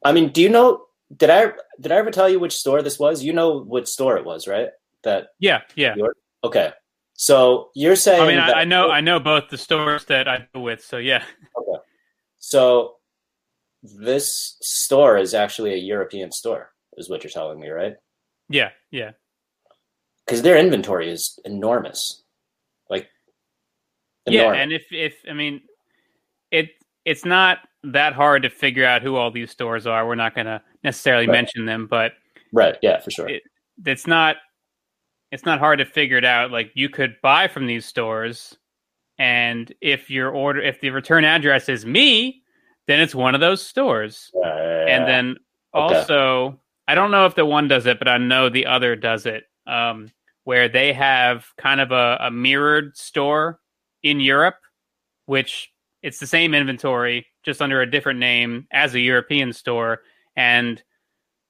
I 0.03 0.12
mean, 0.12 0.29
do 0.34 0.41
you 0.41 0.49
know? 0.49 0.86
Did 1.15 1.30
I 1.30 1.52
did 1.80 1.91
I 1.91 1.95
ever 1.95 2.12
tell 2.12 2.30
you 2.30 2.39
which 2.39 2.56
store 2.56 2.82
this 2.82 3.00
was? 3.00 3.24
You 3.24 3.34
know 3.34 3.60
which 3.60 3.88
store 3.88 4.17
it 4.17 4.26
was, 4.26 4.48
right? 4.48 4.69
That 5.04 5.28
Yeah, 5.39 5.62
yeah. 5.76 5.95
okay. 6.43 6.72
So 7.13 7.72
you're 7.76 7.95
saying 7.98 8.22
I 8.22 8.28
mean, 8.28 8.39
I, 8.39 8.62
I 8.62 8.63
know, 8.63 8.89
I 8.89 9.02
know 9.02 9.19
both 9.19 9.50
the 9.50 9.58
stores 9.58 10.06
that 10.06 10.28
I 10.28 10.48
deal 10.54 10.63
with. 10.63 10.84
So 10.84 10.98
yeah, 10.98 11.24
Okay, 11.58 11.80
So 12.38 12.95
this 13.84 14.58
store 14.62 15.17
is 15.17 15.34
actually 15.34 15.74
a 15.74 15.78
European 15.78 16.32
store, 16.32 16.72
is 16.98 17.10
what 17.10 17.24
you're 17.24 17.32
telling 17.32 17.60
me, 17.60 17.69
right? 17.69 17.95
yeah, 18.50 18.69
yeah. 18.91 19.12
Because 20.26 20.43
their 20.43 20.58
inventory 20.58 21.10
is 21.10 21.39
enormous, 21.43 22.24
like 22.89 23.10
Yeah, 24.26 24.54
and 24.54 24.72
if 24.72 24.86
if 24.91 25.15
I 25.30 25.34
mean, 25.34 25.62
it 26.52 26.69
it's 27.04 27.26
not 27.26 27.60
that 27.83 28.13
hard 28.13 28.43
to 28.43 28.49
figure 28.49 28.85
out 28.85 29.01
who 29.01 29.15
all 29.15 29.31
these 29.31 29.51
stores 29.51 29.87
are. 29.87 30.05
We're 30.07 30.15
not 30.15 30.35
going 30.35 30.47
to 30.47 30.61
necessarily 30.83 31.27
Right. 31.27 31.33
mention 31.33 31.65
them, 31.65 31.87
but 31.87 32.13
right, 32.51 32.77
yeah, 32.81 32.99
for 32.99 33.11
sure. 33.11 33.29
It- 33.29 33.43
it's 33.85 34.05
not 34.07 34.37
it's 35.31 35.45
not 35.45 35.59
hard 35.59 35.77
to 35.79 35.85
figure 35.85 36.17
it 36.17 36.25
out. 36.25 36.49
Like 36.51 36.71
you 36.73 36.89
could 36.89 37.15
buy 37.21 37.47
from 37.47 37.67
these 37.67 37.85
stores, 37.85 38.57
and 39.19 39.71
if 39.79 40.09
your 40.09 40.31
order 40.31 40.59
if 40.59 40.81
the 40.81 40.89
return 40.89 41.23
address 41.23 41.69
is 41.69 41.85
me, 41.85 42.41
then 42.87 42.99
it's 42.99 43.13
one 43.15 43.35
of 43.35 43.41
those 43.41 43.65
stores. 43.65 44.31
Yeah, 44.33 44.85
And 44.87 45.07
then 45.07 45.37
Okay. 45.75 45.95
also, 45.95 46.59
I 46.87 46.95
don't 46.95 47.11
know 47.11 47.25
if 47.27 47.35
the 47.35 47.45
one 47.45 47.67
does 47.67 47.85
it, 47.85 47.99
but 47.99 48.07
I 48.07 48.17
know 48.17 48.49
the 48.49 48.65
other 48.65 48.95
does 48.95 49.25
it. 49.27 49.43
Um, 49.67 50.09
where 50.45 50.67
they 50.67 50.91
have 50.93 51.45
kind 51.57 51.79
of 51.79 51.91
a, 51.91 52.17
a 52.21 52.31
mirrored 52.31 52.97
store 52.97 53.59
in 54.01 54.19
Europe, 54.19 54.55
which 55.27 55.71
it's 56.01 56.19
the 56.19 56.25
same 56.25 56.55
inventory, 56.55 57.27
just 57.43 57.62
under 57.62 57.82
a 57.82 57.89
different 57.89 58.19
name 58.19 58.67
as 58.71 58.93
a 58.93 58.99
European 58.99 59.54
store, 59.54 60.02
and 60.36 60.82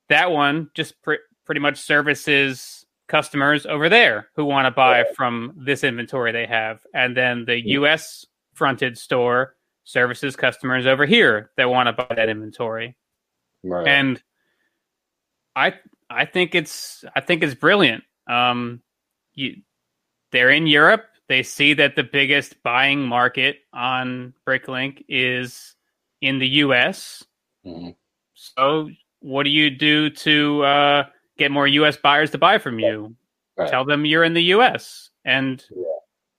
that 0.10 0.32
one 0.32 0.69
just 0.73 1.02
pr- 1.02 1.13
pretty 1.45 1.62
much 1.62 1.78
services 1.80 2.86
customers 3.08 3.65
over 3.65 3.89
there 3.89 4.30
who 4.36 4.45
want 4.45 4.65
to 4.65 4.71
buy 4.71 5.04
from 5.15 5.54
this 5.58 5.84
inventory 5.84 6.32
they 6.32 6.45
have, 6.45 6.86
and 6.93 7.17
then 7.17 7.45
the 7.45 7.60
U.S. 7.71 8.25
fronted 8.54 8.97
store 8.97 9.56
services 9.84 10.36
customers 10.36 10.86
over 10.86 11.06
here 11.06 11.49
that 11.58 11.69
want 11.69 11.88
to 11.88 11.93
buy 11.93 12.13
that 12.15 12.30
inventory 12.30 12.95
Right. 13.63 13.88
and 13.88 14.21
I 15.56 15.73
I 16.10 16.25
think 16.25 16.56
it's 16.56 17.04
I 17.15 17.21
think 17.21 17.43
it's 17.43 17.56
brilliant. 17.56 18.04
Um, 18.28 18.82
you, 19.34 19.58
they're 20.32 20.52
in 20.52 20.67
Europe. 20.67 21.06
They 21.28 21.43
see 21.43 21.73
that 21.75 21.95
the 21.95 22.04
biggest 22.04 22.62
buying 22.63 23.02
market 23.02 23.58
on 23.73 24.34
Bricklink 24.47 25.04
is 25.10 25.75
in 26.21 26.39
the 26.39 26.47
U.S. 26.63 27.23
Mhm. 27.65 27.95
So 28.34 28.89
what 29.19 29.43
do 29.43 29.49
you 29.49 29.69
do 29.69 30.10
to 30.10 30.63
uh, 30.63 31.03
get 31.38 31.51
more 31.51 31.67
U.S. 31.67 31.97
buyers 31.97 32.32
to 32.32 32.38
buy 32.38 32.58
from 32.58 32.79
you? 32.79 33.15
Right. 33.58 33.69
Tell 33.69 33.84
them 33.86 34.05
you're 34.05 34.23
in 34.23 34.34
the 34.34 34.43
U.S. 34.55 35.10
and 35.25 35.63
Yeah. 35.75 35.84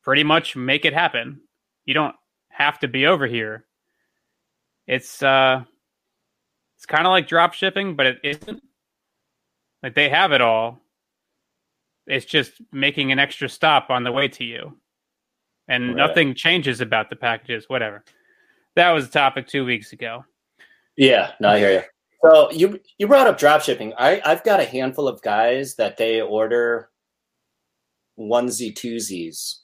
pretty 0.03 0.25
much 0.25 0.57
make 0.57 0.85
it 0.85 0.93
happen. 0.95 1.40
You 1.85 1.95
don't 1.95 2.16
have 2.49 2.79
to 2.81 2.88
be 2.88 3.07
over 3.07 3.27
here. 3.27 3.66
It's 4.87 5.23
uh, 5.23 5.64
it's 6.77 6.87
kind 6.87 7.07
of 7.07 7.11
like 7.11 7.29
drop 7.29 7.53
shipping, 7.55 7.97
but 7.97 8.07
it 8.07 8.19
isn't. 8.25 8.62
Like 9.83 9.95
they 9.95 10.09
have 10.09 10.33
it 10.33 10.40
all. 10.40 10.81
It's 12.07 12.27
just 12.27 12.53
making 12.73 13.12
an 13.12 13.19
extra 13.19 13.49
stop 13.49 13.88
on 13.90 14.03
the 14.05 14.12
way 14.12 14.29
to 14.29 14.45
you, 14.45 14.79
and 15.69 15.88
Right. 15.88 15.97
nothing 15.97 16.35
changes 16.35 16.81
about 16.81 17.09
the 17.11 17.16
packages. 17.16 17.69
Whatever. 17.69 18.05
That 18.77 18.91
was 18.91 19.07
a 19.07 19.11
topic 19.11 19.47
two 19.47 19.65
weeks 19.65 19.93
ago. 19.93 20.25
Yeah, 20.97 21.33
no, 21.41 21.51
I 21.51 21.59
hear 21.59 21.73
you. 21.73 21.83
So 22.23 22.51
you 22.51 22.81
you 22.99 23.07
brought 23.09 23.27
up 23.27 23.39
drop 23.39 23.63
shipping. 23.63 23.95
I 23.99 24.21
I've 24.25 24.45
got 24.45 24.61
a 24.61 24.65
handful 24.65 25.09
of 25.09 25.23
guys 25.23 25.77
that 25.77 25.97
they 25.97 26.21
order 26.21 26.91
onesie 28.19 28.75
twosies. 28.75 29.57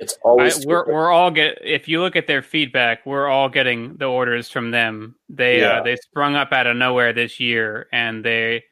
It's 0.00 0.14
I, 0.14 0.28
always 0.28 0.66
we're 0.66 0.86
we're 0.86 1.10
all 1.10 1.30
get 1.30 1.58
if 1.62 1.88
you 1.88 2.00
look 2.00 2.16
at 2.16 2.26
their 2.26 2.42
feedback, 2.42 3.06
we're 3.06 3.28
all 3.28 3.48
getting 3.48 3.96
the 3.96 4.06
orders 4.06 4.50
from 4.50 4.70
them. 4.70 5.14
They 5.28 5.60
Yeah. 5.60 5.78
uh, 5.80 5.82
they 5.82 5.96
sprung 5.96 6.34
up 6.34 6.52
out 6.52 6.66
of 6.66 6.76
nowhere 6.76 7.12
this 7.12 7.40
year, 7.40 7.88
and 7.92 8.24
they 8.24 8.64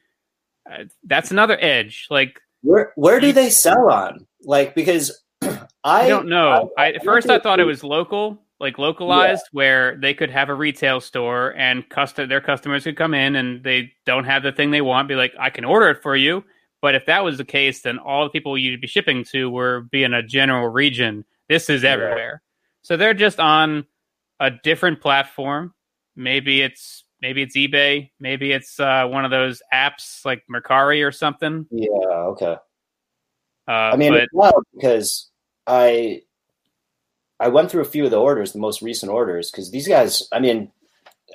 uh, 0.71 0.83
that's 1.05 1.31
another 1.31 1.57
edge. 1.59 2.07
Like 2.09 2.39
where 2.61 2.93
where 2.95 3.19
do 3.19 3.31
they 3.31 3.49
sell 3.49 3.91
on? 3.91 4.27
Like 4.43 4.75
because 4.75 5.19
I, 5.41 5.57
I 5.83 6.09
don't 6.09 6.27
know. 6.27 6.69
I, 6.77 6.91
at 6.91 7.03
first 7.03 7.29
I 7.29 7.39
thought 7.39 7.59
it 7.59 7.65
was 7.65 7.83
local, 7.83 8.43
like 8.61 8.77
localized, 8.77 9.43
where 9.51 9.97
they 9.97 10.13
could 10.13 10.29
have 10.29 10.47
a 10.47 10.53
retail 10.53 11.01
store 11.01 11.53
and 11.57 11.89
custom 11.89 12.29
their 12.29 12.39
customers 12.39 12.83
could 12.83 12.95
come 12.95 13.13
in 13.13 13.35
and 13.35 13.63
they 13.63 13.91
don't 14.05 14.23
have 14.23 14.43
the 14.43 14.51
thing 14.51 14.71
they 14.71 14.81
want, 14.81 15.07
be 15.07 15.15
like, 15.15 15.33
I 15.39 15.49
can 15.49 15.65
order 15.65 15.89
it 15.89 16.01
for 16.01 16.15
you. 16.15 16.43
But 16.81 16.95
if 16.95 17.05
that 17.07 17.23
was 17.23 17.37
the 17.37 17.45
case, 17.45 17.81
then 17.81 17.99
all 17.99 18.23
the 18.23 18.29
people 18.29 18.57
you'd 18.57 18.79
be 18.79 18.87
shipping 18.87 19.23
to 19.31 19.49
were 19.49 19.81
be 19.91 20.03
in 20.03 20.13
a 20.13 20.23
general 20.23 20.67
region. 20.67 21.25
This 21.49 21.69
is 21.69 21.83
Yeah. 21.83 21.91
everywhere. 21.91 22.41
So 22.83 22.97
they're 22.97 23.13
just 23.13 23.39
on 23.39 23.85
a 24.39 24.51
different 24.51 25.01
platform. 25.01 25.73
Maybe 26.15 26.61
it's 26.61 27.03
maybe 27.21 27.41
it's 27.41 27.55
eBay, 27.55 28.11
maybe 28.19 28.51
it's 28.51 28.79
uh, 28.79 29.07
one 29.07 29.25
of 29.25 29.31
those 29.31 29.61
apps 29.73 30.25
like 30.25 30.43
Mercari 30.51 31.05
or 31.05 31.11
something. 31.11 31.67
Yeah, 31.71 31.87
okay. 32.33 32.55
Uh, 33.67 33.71
I 33.71 33.95
mean, 33.95 34.13
but 34.13 34.27
wild 34.33 34.63
because 34.73 35.29
I 35.67 36.21
I 37.41 37.47
went 37.49 37.69
through 37.71 37.81
a 37.81 37.85
few 37.85 38.05
of 38.05 38.11
the 38.11 38.19
orders, 38.21 38.53
the 38.53 38.59
most 38.59 38.81
recent 38.81 39.11
orders, 39.11 39.51
because 39.51 39.71
these 39.71 39.87
guys. 39.87 40.27
I 40.31 40.39
mean, 40.39 40.71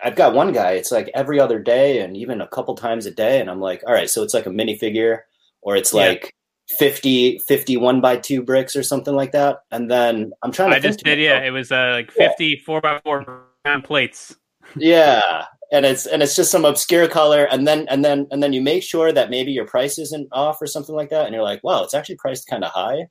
I've 0.02 0.16
got 0.16 0.34
one 0.34 0.52
guy. 0.52 0.72
It's 0.72 0.92
like 0.92 1.10
every 1.14 1.38
other 1.40 1.58
day, 1.58 2.00
and 2.00 2.16
even 2.16 2.40
a 2.40 2.48
couple 2.48 2.74
times 2.76 3.06
a 3.06 3.10
day, 3.10 3.40
and 3.40 3.50
I'm 3.50 3.60
like, 3.60 3.82
all 3.86 3.92
right, 3.92 4.08
so 4.08 4.22
it's 4.22 4.32
like 4.34 4.46
a 4.46 4.50
minifigure, 4.50 5.20
or 5.62 5.76
it's 5.76 5.92
Yeah. 5.92 6.08
like 6.08 6.32
50, 6.78 7.38
50 7.46 7.76
one 7.76 8.00
by 8.00 8.16
two 8.16 8.42
bricks 8.42 8.74
or 8.76 8.82
something 8.82 9.14
like 9.14 9.32
that. 9.32 9.58
And 9.70 9.90
then 9.90 10.32
I'm 10.42 10.52
trying 10.52 10.70
to. 10.70 10.76
I 10.76 10.80
just 10.80 11.02
did, 11.04 11.18
yeah. 11.18 11.42
It 11.44 11.50
was 11.50 11.70
uh, 11.72 11.90
like 11.92 12.12
Yeah. 12.16 12.28
50 12.30 12.62
four 12.64 12.80
by 12.80 13.00
four 13.04 13.44
round 13.64 13.84
plates. 13.84 14.34
yeah 14.76 15.44
and 15.72 15.84
it's 15.86 16.06
and 16.06 16.22
it's 16.22 16.34
just 16.36 16.50
some 16.50 16.64
obscure 16.64 17.06
color 17.08 17.44
and 17.44 17.66
then 17.68 17.86
and 17.88 18.04
then 18.04 18.26
and 18.32 18.42
then 18.42 18.52
you 18.52 18.60
make 18.60 18.82
sure 18.82 19.12
that 19.12 19.30
maybe 19.30 19.50
your 19.52 19.64
price 19.66 19.96
isn't 19.98 20.28
off 20.32 20.60
or 20.60 20.66
something 20.66 20.94
like 20.94 21.08
that 21.10 21.24
and 21.24 21.32
you're 21.34 21.42
like 21.42 21.62
wow 21.64 21.82
it's 21.84 21.94
actually 21.94 22.16
priced 22.16 22.46
kind 22.48 22.64
of 22.64 22.70
high 22.72 23.06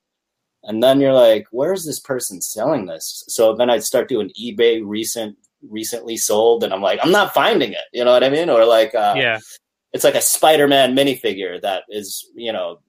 and 0.66 0.84
then 0.84 1.00
you're 1.00 1.14
like 1.14 1.48
where's 1.52 1.86
this 1.86 2.00
person 2.00 2.42
selling 2.42 2.86
this? 2.86 3.24
So 3.28 3.56
then 3.56 3.70
i'd 3.70 3.84
start 3.84 4.10
doing 4.10 4.32
ebay 4.40 4.82
recent 4.84 5.38
recently 5.70 6.16
sold 6.18 6.64
and 6.64 6.74
i'm 6.74 6.82
like 6.82 7.00
i'm 7.02 7.12
not 7.12 7.34
finding 7.34 7.72
it. 7.72 7.86
You 7.94 8.04
know 8.04 8.12
what 8.12 8.24
i 8.24 8.30
mean? 8.30 8.50
Or 8.50 8.66
like 8.66 8.94
uh, 8.94 9.16
yeah, 9.18 9.40
it's 9.94 10.04
like 10.04 10.16
a 10.16 10.22
spider-man 10.22 10.96
minifigure 10.96 11.62
that 11.62 11.84
is 11.90 12.30
you 12.36 12.52
know 12.52 12.80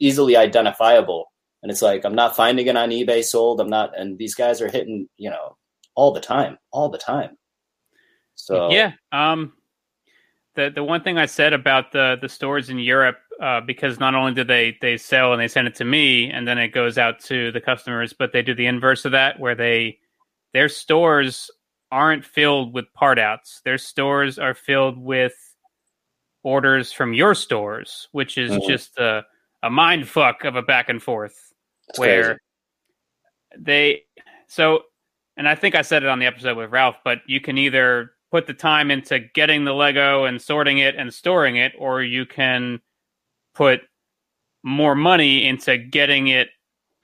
easily 0.00 0.36
identifiable. 0.36 1.32
And 1.62 1.70
it's 1.70 1.82
like 1.82 2.04
i'm 2.04 2.14
not 2.14 2.36
finding 2.36 2.66
it 2.66 2.76
on 2.76 2.90
ebay 2.90 3.24
sold. 3.24 3.60
I'm 3.60 3.70
not 3.70 3.98
and 3.98 4.18
these 4.18 4.34
guys 4.34 4.60
are 4.60 4.70
hitting 4.70 5.08
you 5.16 5.30
know 5.30 5.56
all 5.94 6.12
the 6.12 6.20
time 6.20 6.58
all 6.72 6.88
the 6.88 6.98
time. 6.98 7.36
So 8.36 8.70
yeah. 8.70 8.92
Um, 9.12 9.54
the 10.54 10.70
the 10.74 10.84
one 10.84 11.02
thing 11.02 11.18
I 11.18 11.26
said 11.26 11.52
about 11.52 11.92
the 11.92 12.18
the 12.20 12.28
stores 12.28 12.70
in 12.70 12.78
Europe, 12.78 13.18
uh, 13.42 13.60
because 13.60 13.98
not 14.00 14.14
only 14.14 14.32
do 14.34 14.44
they 14.44 14.76
they 14.80 14.96
sell 14.96 15.32
and 15.32 15.40
they 15.40 15.48
send 15.48 15.68
it 15.68 15.74
to 15.76 15.84
me, 15.84 16.30
and 16.30 16.46
then 16.48 16.58
it 16.58 16.68
goes 16.68 16.96
out 16.98 17.20
to 17.20 17.52
the 17.52 17.60
customers, 17.60 18.12
but 18.12 18.32
they 18.32 18.42
do 18.42 18.54
the 18.54 18.66
inverse 18.66 19.04
of 19.04 19.12
that, 19.12 19.38
where 19.40 19.54
they 19.54 19.98
their 20.52 20.68
stores 20.68 21.50
aren't 21.92 22.24
filled 22.24 22.72
with 22.74 22.92
part 22.94 23.18
outs. 23.18 23.60
Their 23.64 23.78
stores 23.78 24.38
are 24.38 24.54
filled 24.54 24.98
with 24.98 25.34
orders 26.42 26.92
from 26.92 27.12
your 27.14 27.34
stores, 27.34 28.08
which 28.12 28.38
is 28.38 28.52
Mhm. 28.52 28.66
just 28.66 28.98
a 28.98 29.24
a 29.62 29.70
mind 29.70 30.08
fuck 30.08 30.44
of 30.44 30.54
a 30.56 30.62
back 30.62 30.88
and 30.88 31.02
forth. 31.02 31.52
Where 31.96 32.22
crazy. 32.24 32.38
they 33.58 34.02
so 34.48 34.82
and 35.36 35.48
i 35.48 35.54
think 35.54 35.74
i 35.76 35.82
said 35.82 36.02
it 36.02 36.08
on 36.08 36.18
the 36.18 36.26
episode 36.26 36.56
with 36.56 36.70
ralph 36.72 36.96
but 37.04 37.20
you 37.26 37.40
can 37.40 37.56
either 37.58 38.10
put 38.32 38.46
the 38.48 38.52
time 38.54 38.90
into 38.90 39.20
getting 39.20 39.64
the 39.64 39.72
lego 39.72 40.24
and 40.24 40.42
sorting 40.42 40.78
it 40.78 40.94
and 40.96 41.14
storing 41.14 41.54
it 41.56 41.72
or 41.78 42.02
you 42.02 42.26
can 42.26 42.80
put 43.56 43.80
more 44.62 44.94
money 44.94 45.46
into 45.46 45.78
getting 45.78 46.28
it 46.28 46.48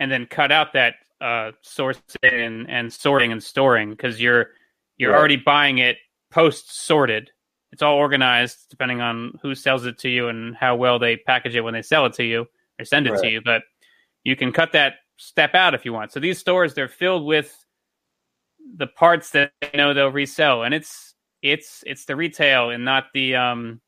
and 0.00 0.10
then 0.10 0.26
cut 0.26 0.52
out 0.52 0.72
that 0.72 0.94
uh 1.20 1.52
sourcing 1.64 2.00
and, 2.22 2.68
and 2.68 2.92
sorting 2.92 3.32
and 3.32 3.42
storing 3.42 3.90
because 3.90 4.20
you're 4.20 4.50
you're 4.98 5.12
Right. 5.12 5.18
already 5.18 5.36
buying 5.36 5.78
it 5.78 5.96
post 6.30 6.74
sorted 6.74 7.30
it's 7.72 7.82
all 7.82 7.96
organized 7.96 8.66
depending 8.70 9.00
on 9.00 9.32
who 9.42 9.54
sells 9.54 9.86
it 9.86 9.98
to 9.98 10.08
you 10.08 10.28
and 10.28 10.56
how 10.56 10.76
well 10.76 10.98
they 10.98 11.16
package 11.16 11.54
it 11.56 11.60
when 11.62 11.74
they 11.74 11.82
sell 11.82 12.06
it 12.06 12.12
to 12.14 12.24
you 12.24 12.46
or 12.78 12.84
send 12.84 13.06
it 13.06 13.16
to 13.18 13.28
you 13.28 13.40
but 13.40 13.62
you 14.24 14.36
can 14.36 14.52
cut 14.52 14.72
that 14.72 14.94
step 15.16 15.54
out 15.54 15.74
if 15.74 15.84
you 15.84 15.92
want. 15.92 16.12
So 16.12 16.20
these 16.20 16.38
stores 16.38 16.74
they're 16.74 16.88
filled 16.88 17.24
with 17.24 17.64
the 18.76 18.86
parts 18.86 19.30
that 19.30 19.52
they 19.60 19.70
know 19.74 19.94
they'll 19.94 20.08
resell, 20.10 20.62
and 20.64 20.74
it's 20.74 21.14
it's 21.42 21.82
it's 21.86 22.04
the 22.04 22.16
retail 22.16 22.70
and 22.70 22.84
not 22.84 23.06
the 23.14 23.36
um 23.36 23.80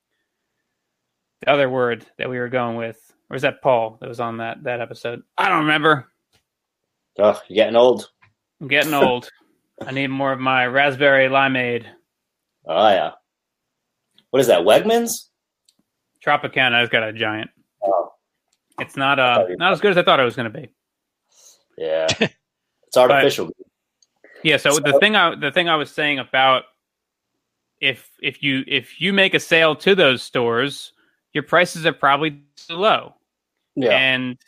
the 1.45 1.51
other 1.53 1.68
word 1.68 2.05
that 2.18 2.28
we 2.30 2.38
were 2.38 2.49
going 2.49 2.76
with. 2.76 2.97
Or 3.30 3.34
was 3.34 3.42
that 3.42 3.62
Paul 3.62 3.99
that 4.01 4.09
was 4.09 4.20
on 4.20 4.38
that 4.38 4.62
that 4.64 4.80
episode? 4.80 5.22
I 5.36 5.49
don't 5.49 5.61
remember. 5.61 6.09
Oh, 7.18 7.40
you're 7.49 7.55
getting 7.64 7.76
old. 7.76 8.09
I'm 8.61 8.68
getting 8.68 8.95
old. 8.95 9.28
I 9.84 9.92
need 9.92 10.09
more 10.09 10.32
of 10.32 10.40
my 10.40 10.66
raspberry 10.66 11.28
limeade. 11.28 11.84
Oh 12.66 12.88
yeah. 12.88 13.12
What 14.30 14.40
is 14.40 14.47
that? 14.49 14.62
Wegmans? 14.62 15.28
Tropicana's 16.24 16.88
got 16.88 17.03
a 17.03 17.12
giant. 17.12 17.51
Oh 17.82 18.12
It's 18.80 18.97
not 18.97 19.18
uh 19.18 19.45
not 19.59 19.72
as 19.72 19.80
good 19.80 19.90
as 19.92 19.99
I 19.99 20.03
thought 20.03 20.20
it 20.20 20.24
was 20.24 20.36
going 20.36 20.53
to 20.53 20.59
be. 20.61 20.68
yeah. 21.78 22.07
It's 22.86 22.97
artificial. 22.97 23.51
Yeah. 24.45 24.59
So, 24.59 24.70
So- 24.70 24.78
the 24.80 24.99
thing 25.01 25.16
I 25.16 25.34
the 25.34 25.51
thing 25.51 25.68
I 25.68 25.74
was 25.76 25.90
saying 25.90 26.18
about 26.20 26.62
if 27.80 28.09
if 28.22 28.42
you 28.42 28.62
if 28.68 29.01
you 29.01 29.12
make 29.12 29.34
a 29.34 29.40
sale 29.40 29.74
to 29.76 29.95
those 29.97 30.22
stores, 30.22 30.92
your 31.35 31.43
prices 31.43 31.85
are 31.85 31.93
probably 31.93 32.41
too 32.57 32.76
low, 32.76 33.14
yeah. 33.76 33.91
and 33.91 34.39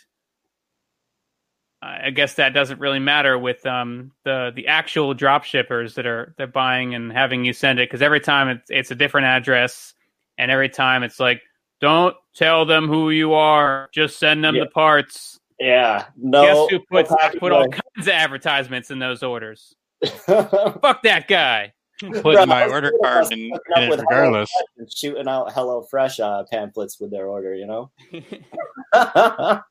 I 1.83 2.11
guess 2.11 2.35
that 2.35 2.55
doesn't 2.55 2.81
really 2.81 2.99
matter 2.99 3.39
with 3.39 3.65
um 3.67 4.11
the 4.25 4.51
the 4.57 4.67
actual 4.67 5.15
drop 5.15 5.45
shippers 5.45 5.95
that 5.97 6.07
are 6.07 6.35
they're 6.39 6.47
buying 6.47 6.95
and 6.95 7.13
having 7.13 7.45
you 7.45 7.53
send 7.53 7.79
it 7.79 7.89
because 7.89 8.03
every 8.03 8.21
time 8.21 8.49
it's 8.49 8.71
it's 8.71 8.91
a 8.91 8.95
different 8.95 9.27
address, 9.27 9.95
and 10.39 10.51
every 10.51 10.69
time 10.71 11.03
it's 11.03 11.21
like 11.21 11.43
don't 11.81 12.17
tell 12.35 12.65
them 12.65 12.89
who 12.89 13.11
you 13.11 13.35
are, 13.35 13.89
just 13.93 14.19
send 14.19 14.43
them 14.43 14.55
Yeah. 14.57 14.65
the 14.65 14.71
parts. 14.71 15.39
yeah. 15.61 16.07
No. 16.17 16.43
Guess 16.43 16.71
who 16.71 16.81
puts 16.91 17.11
no 17.11 17.39
put 17.39 17.53
all 17.53 17.69
kinds 17.69 18.07
of 18.07 18.09
advertisements 18.09 18.91
in 18.91 18.99
those 18.99 19.23
orders? 19.23 19.75
Fuck 20.27 21.03
that 21.03 21.27
guy. 21.29 21.73
Putting 22.23 22.49
my 22.49 22.69
order 22.69 22.91
thinking 22.91 23.03
card 23.03 23.33
in, 23.33 23.39
in 23.77 23.93
it 23.93 24.01
regardless. 24.01 24.51
And 24.77 24.93
shooting 24.93 25.29
out 25.29 25.53
Hello 25.53 25.83
Fresh 25.83 26.21
uh, 26.21 26.45
pamphlets 26.51 27.01
with 27.01 27.11
their 27.11 27.27
order. 27.27 27.55
You 27.55 27.67
know. 27.67 27.91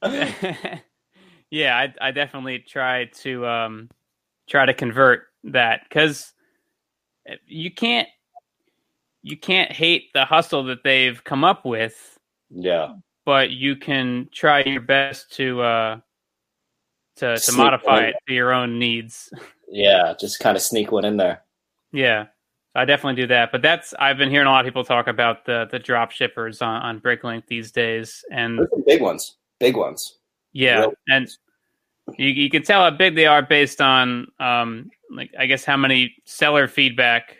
yeah, 1.50 1.76
I, 1.76 1.94
I 2.00 2.10
definitely 2.12 2.60
try 2.60 3.06
to 3.22 3.46
um, 3.46 3.90
try 4.48 4.66
to 4.66 4.74
convert 4.74 5.24
that 5.44 5.82
because 5.88 6.32
you 7.46 7.70
can't 7.70 8.08
you 9.22 9.36
can't 9.36 9.72
hate 9.72 10.12
the 10.14 10.24
hustle 10.24 10.64
that 10.64 10.84
they've 10.84 11.22
come 11.24 11.44
up 11.44 11.64
with, 11.66 12.18
yeah. 12.50 12.94
but 13.26 13.50
you 13.50 13.76
can 13.76 14.28
try 14.32 14.62
your 14.64 14.80
best 14.80 15.32
to 15.34 15.60
uh, 15.60 15.98
to 17.18 17.34
to 17.34 17.38
Sneak 17.40 17.56
modify 17.58 18.00
it 18.06 18.16
to 18.26 18.34
your 18.34 18.52
own 18.52 18.78
needs. 18.78 19.32
Yeah. 19.68 20.14
Just 20.18 20.40
kind 20.40 20.56
of 20.56 20.62
sneak 20.62 20.90
one 20.92 21.04
in 21.04 21.16
there. 21.16 21.42
Yeah, 21.92 22.26
I 22.74 22.84
definitely 22.84 23.22
do 23.22 23.28
that. 23.28 23.50
But 23.52 23.62
that's 23.62 23.94
I've 23.98 24.18
been 24.18 24.30
hearing 24.30 24.46
a 24.46 24.50
lot 24.50 24.64
of 24.64 24.68
people 24.70 24.84
talk 24.84 25.06
about 25.08 25.44
the 25.46 25.66
the 25.70 25.78
drop 25.78 26.10
shippers 26.10 26.60
on, 26.62 26.82
on 26.82 27.00
Bricklink 27.00 27.46
these 27.46 27.70
days, 27.72 28.24
and 28.30 28.58
some 28.70 28.84
big 28.86 29.00
ones. 29.00 29.36
Big 29.58 29.76
ones. 29.76 30.18
Yeah, 30.52 30.80
Real- 30.80 30.92
and 31.08 31.28
you 32.16 32.28
you 32.28 32.50
can 32.50 32.62
tell 32.62 32.82
how 32.82 32.90
big 32.90 33.14
they 33.14 33.26
are 33.26 33.42
based 33.42 33.80
on 33.80 34.28
um 34.40 34.90
like 35.10 35.30
I 35.38 35.46
guess 35.46 35.64
how 35.64 35.76
many 35.76 36.14
seller 36.24 36.68
feedback 36.68 37.36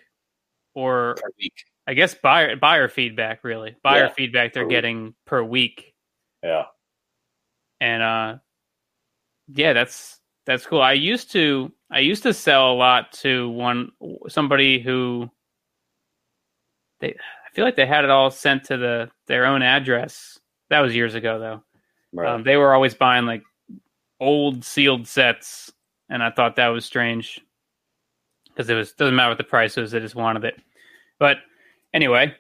or 0.75 1.17
week. 1.39 1.55
I 1.87 1.95
guess 1.95 2.15
buyer 2.15 2.57
buyer 2.57 2.89
feedback 2.89 3.45
really 3.45 3.77
buyer 3.83 4.05
Yeah, 4.05 4.09
feedback 4.11 4.53
they're 4.53 4.65
per 4.65 4.69
week. 4.69 4.77
getting 4.77 5.15
per 5.27 5.43
week 5.43 5.95
Yeah. 6.43 6.65
and 7.81 8.03
uh 8.03 8.37
yeah 9.55 9.73
that's 9.73 10.21
that's 10.49 10.65
cool. 10.65 10.81
I 10.81 10.95
used 10.95 11.31
to 11.33 11.71
I 11.91 11.99
used 11.99 12.23
to 12.23 12.33
sell 12.33 12.73
a 12.73 12.75
lot 12.75 13.13
to 13.21 13.51
one 13.51 13.93
somebody 14.29 14.81
who 14.81 15.31
they 17.01 17.11
I 17.11 17.55
feel 17.55 17.67
like 17.67 17.77
they 17.77 17.87
had 17.87 18.05
it 18.05 18.11
all 18.11 18.31
sent 18.31 18.65
to 18.65 18.79
the 18.79 19.11
their 19.27 19.45
own 19.45 19.61
address. 19.61 20.39
That 20.71 20.81
was 20.81 20.95
years 20.95 21.15
ago 21.15 21.39
though. 21.39 21.63
Right. 22.15 22.29
Um, 22.29 22.45
they 22.45 22.57
were 22.57 22.73
always 22.73 22.95
buying 22.95 23.27
like 23.27 23.43
old 24.21 24.65
sealed 24.65 25.07
sets, 25.07 25.71
and 26.09 26.23
I 26.23 26.31
thought 26.31 26.57
that 26.57 26.69
was 26.69 26.87
strange 26.87 27.41
because 28.49 28.71
it 28.71 28.75
was 28.75 28.93
doesn't 28.93 29.15
matter 29.15 29.31
what 29.31 29.39
the 29.39 29.45
price 29.45 29.77
was; 29.77 29.91
they 29.91 30.01
just 30.01 30.15
wanted 30.15 30.45
it. 30.45 30.55
But 31.19 31.39
anyway, 31.93 32.35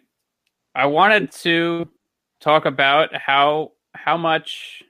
I 0.75 0.87
wanted 0.87 1.31
to 1.33 1.89
talk 2.41 2.65
about 2.65 3.15
how 3.15 3.73
how 3.95 4.17
much 4.17 4.83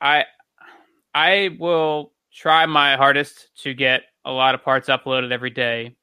I 0.00 0.24
I 1.14 1.56
will 1.58 2.12
try 2.32 2.66
my 2.66 2.96
hardest 2.96 3.48
to 3.62 3.74
get 3.74 4.02
a 4.24 4.32
lot 4.32 4.54
of 4.54 4.62
parts 4.62 4.88
uploaded 4.88 5.32
every 5.32 5.50
day. 5.50 5.96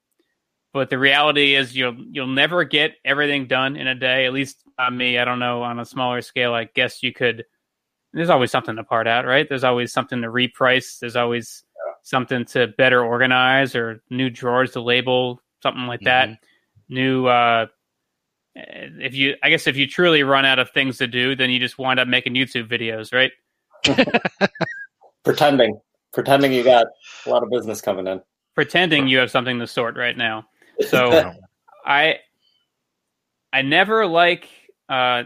But 0.74 0.90
the 0.90 0.98
reality 0.98 1.56
is 1.56 1.76
you'll 1.76 1.96
you'll 2.12 2.28
never 2.28 2.66
get 2.66 2.96
everything 3.06 3.48
done 3.48 3.78
in 3.78 3.88
a 3.88 3.96
day. 3.96 4.26
At 4.26 4.34
least 4.34 4.62
on 4.78 4.98
me, 4.98 5.18
I 5.18 5.24
don't 5.24 5.40
know 5.40 5.64
on 5.64 5.80
a 5.80 5.86
smaller 5.86 6.22
scale. 6.22 6.54
I 6.54 6.66
guess 6.66 7.02
you 7.02 7.14
could. 7.14 7.46
There's 8.12 8.30
always 8.30 8.52
something 8.52 8.76
to 8.76 8.84
part 8.84 9.08
out, 9.08 9.26
right? 9.26 9.48
There's 9.48 9.64
always 9.64 9.94
something 9.94 10.22
to 10.22 10.28
reprice. 10.28 11.00
There's 11.00 11.16
always 11.16 11.64
something 12.04 12.46
to 12.46 12.68
better 12.68 13.04
organize 13.04 13.76
or 13.76 14.02
new 14.10 14.30
drawers 14.30 14.72
to 14.72 14.82
label, 14.82 15.42
something 15.64 15.88
like 15.88 16.02
that. 16.02 16.30
New. 16.90 17.28
uh 17.28 17.68
if 18.56 19.14
you, 19.14 19.36
I 19.44 19.50
guess, 19.50 19.68
if 19.68 19.76
you 19.76 19.86
truly 19.88 20.24
run 20.24 20.46
out 20.46 20.60
of 20.60 20.70
things 20.72 20.98
to 21.00 21.08
do, 21.08 21.36
then 21.36 21.50
you 21.50 21.60
just 21.60 21.78
wind 21.78 22.00
up 22.00 22.08
making 22.08 22.36
YouTube 22.36 22.70
videos, 22.70 23.14
right? 23.14 23.32
Pretending. 25.26 25.80
Pretending 26.14 26.54
you 26.54 26.64
got 26.64 26.86
a 27.26 27.30
lot 27.30 27.44
of 27.44 27.50
business 27.50 27.82
coming 27.82 28.08
in. 28.08 28.22
Pretending 28.54 29.08
you 29.08 29.18
have 29.18 29.32
something 29.32 29.60
to 29.60 29.68
sort 29.68 29.98
right 29.98 30.16
now. 30.16 30.46
So 30.88 31.34
I 31.86 32.20
I 33.52 33.64
never 33.64 34.06
like 34.06 34.48
uh 34.88 35.24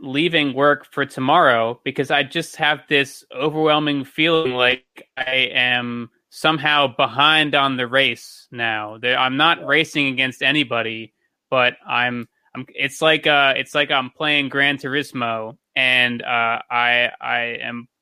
leaving 0.00 0.52
work 0.52 0.92
for 0.92 1.06
tomorrow 1.06 1.80
because 1.84 2.10
I 2.10 2.24
just 2.24 2.56
have 2.56 2.82
this 2.88 3.24
overwhelming 3.34 4.04
feeling 4.04 4.52
like 4.52 4.84
I 5.16 5.50
am 5.54 6.10
somehow 6.30 6.88
behind 6.88 7.54
on 7.54 7.76
the 7.76 7.86
race 7.86 8.48
now. 8.50 8.98
There, 8.98 9.16
I'm 9.16 9.36
not 9.36 9.64
racing 9.64 10.08
against 10.08 10.42
anybody, 10.42 11.14
but 11.48 11.74
I'm 11.86 12.28
I'm 12.54 12.66
it's 12.74 13.00
like 13.00 13.26
uh 13.28 13.54
it's 13.56 13.74
like 13.74 13.90
I'm 13.92 14.10
playing 14.10 14.48
Gran 14.48 14.76
Turismo 14.76 15.56
and 15.76 16.20
uh 16.20 16.60
I 16.70 17.10
I 17.20 17.40
am 17.62 17.86
Getting 17.86 17.93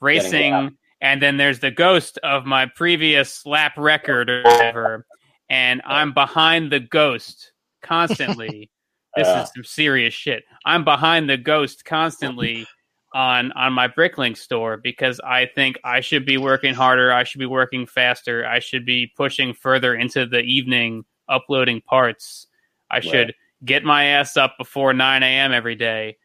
racing 0.00 0.76
and 1.00 1.22
then 1.22 1.36
there's 1.36 1.60
the 1.60 1.70
ghost 1.70 2.18
of 2.22 2.44
my 2.44 2.66
previous 2.66 3.44
lap 3.46 3.72
record 3.76 4.28
or 4.30 4.42
whatever 4.42 5.06
and 5.48 5.82
I'm 5.84 6.12
behind 6.14 6.70
the 6.72 6.80
ghost 6.80 7.52
constantly. 7.82 8.70
this 9.16 9.26
Yeah. 9.26 9.42
is 9.42 9.50
some 9.54 9.64
serious 9.64 10.14
shit. 10.14 10.44
I'm 10.64 10.84
behind 10.84 11.28
the 11.28 11.36
ghost 11.36 11.84
constantly 11.84 12.66
on 13.12 13.50
on 13.52 13.72
my 13.72 13.88
Bricklink 13.88 14.36
store 14.36 14.76
because 14.76 15.18
I 15.20 15.46
think 15.46 15.78
I 15.82 16.00
should 16.00 16.24
be 16.24 16.36
working 16.38 16.74
harder. 16.74 17.12
I 17.12 17.24
should 17.24 17.40
be 17.40 17.46
working 17.46 17.86
faster. 17.86 18.46
I 18.46 18.60
should 18.60 18.86
be 18.86 19.10
pushing 19.16 19.52
further 19.52 19.94
into 19.94 20.26
the 20.26 20.40
evening, 20.40 21.04
uploading 21.28 21.80
parts. 21.80 22.46
I 22.88 23.00
should 23.00 23.34
get 23.64 23.82
my 23.82 24.04
ass 24.04 24.36
up 24.36 24.56
before 24.58 24.92
9 24.92 25.22
a.m. 25.24 25.52
every 25.52 25.74
day. 25.74 26.16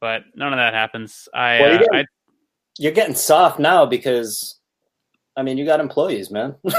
But 0.00 0.22
none 0.34 0.52
of 0.52 0.58
that 0.58 0.74
happens. 0.74 1.28
I, 1.34 1.60
Well, 1.60 1.84
uh, 1.84 1.96
I 1.98 2.04
You're 2.80 2.92
getting 2.92 3.14
soft 3.14 3.58
now 3.58 3.84
because, 3.84 4.58
I 5.36 5.42
mean, 5.42 5.58
you 5.58 5.66
got 5.66 5.80
employees, 5.80 6.30
man. 6.30 6.56
so 6.66 6.72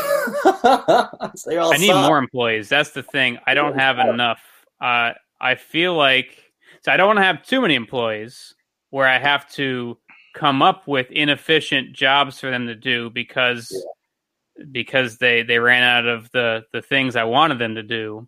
I 0.66 1.78
need 1.78 1.90
soft. 1.90 2.08
more 2.08 2.18
employees. 2.18 2.70
That's 2.70 2.90
the 2.90 3.04
thing. 3.04 3.38
I 3.46 3.54
don't 3.54 3.78
have 3.78 4.00
enough. 4.00 4.42
Uh, 4.82 5.12
I 5.40 5.54
feel 5.54 5.94
like 5.94 6.52
so 6.82 6.92
I 6.92 6.98
don't 6.98 7.06
want 7.06 7.20
to 7.20 7.24
have 7.24 7.46
too 7.46 7.62
many 7.62 7.76
employees 7.76 8.56
where 8.90 9.08
I 9.08 9.20
have 9.20 9.48
to 9.52 9.96
come 10.34 10.64
up 10.64 10.88
with 10.88 11.12
inefficient 11.12 11.94
jobs 11.94 12.40
for 12.40 12.50
them 12.50 12.66
to 12.66 12.74
do 12.74 13.12
because 13.12 13.72
because 14.72 15.20
they 15.20 15.44
they 15.44 15.60
ran 15.60 15.84
out 15.84 16.08
of 16.08 16.32
the 16.32 16.64
the 16.74 16.82
things 16.82 17.16
I 17.16 17.26
wanted 17.26 17.60
them 17.60 17.76
to 17.76 17.84
do. 17.84 18.28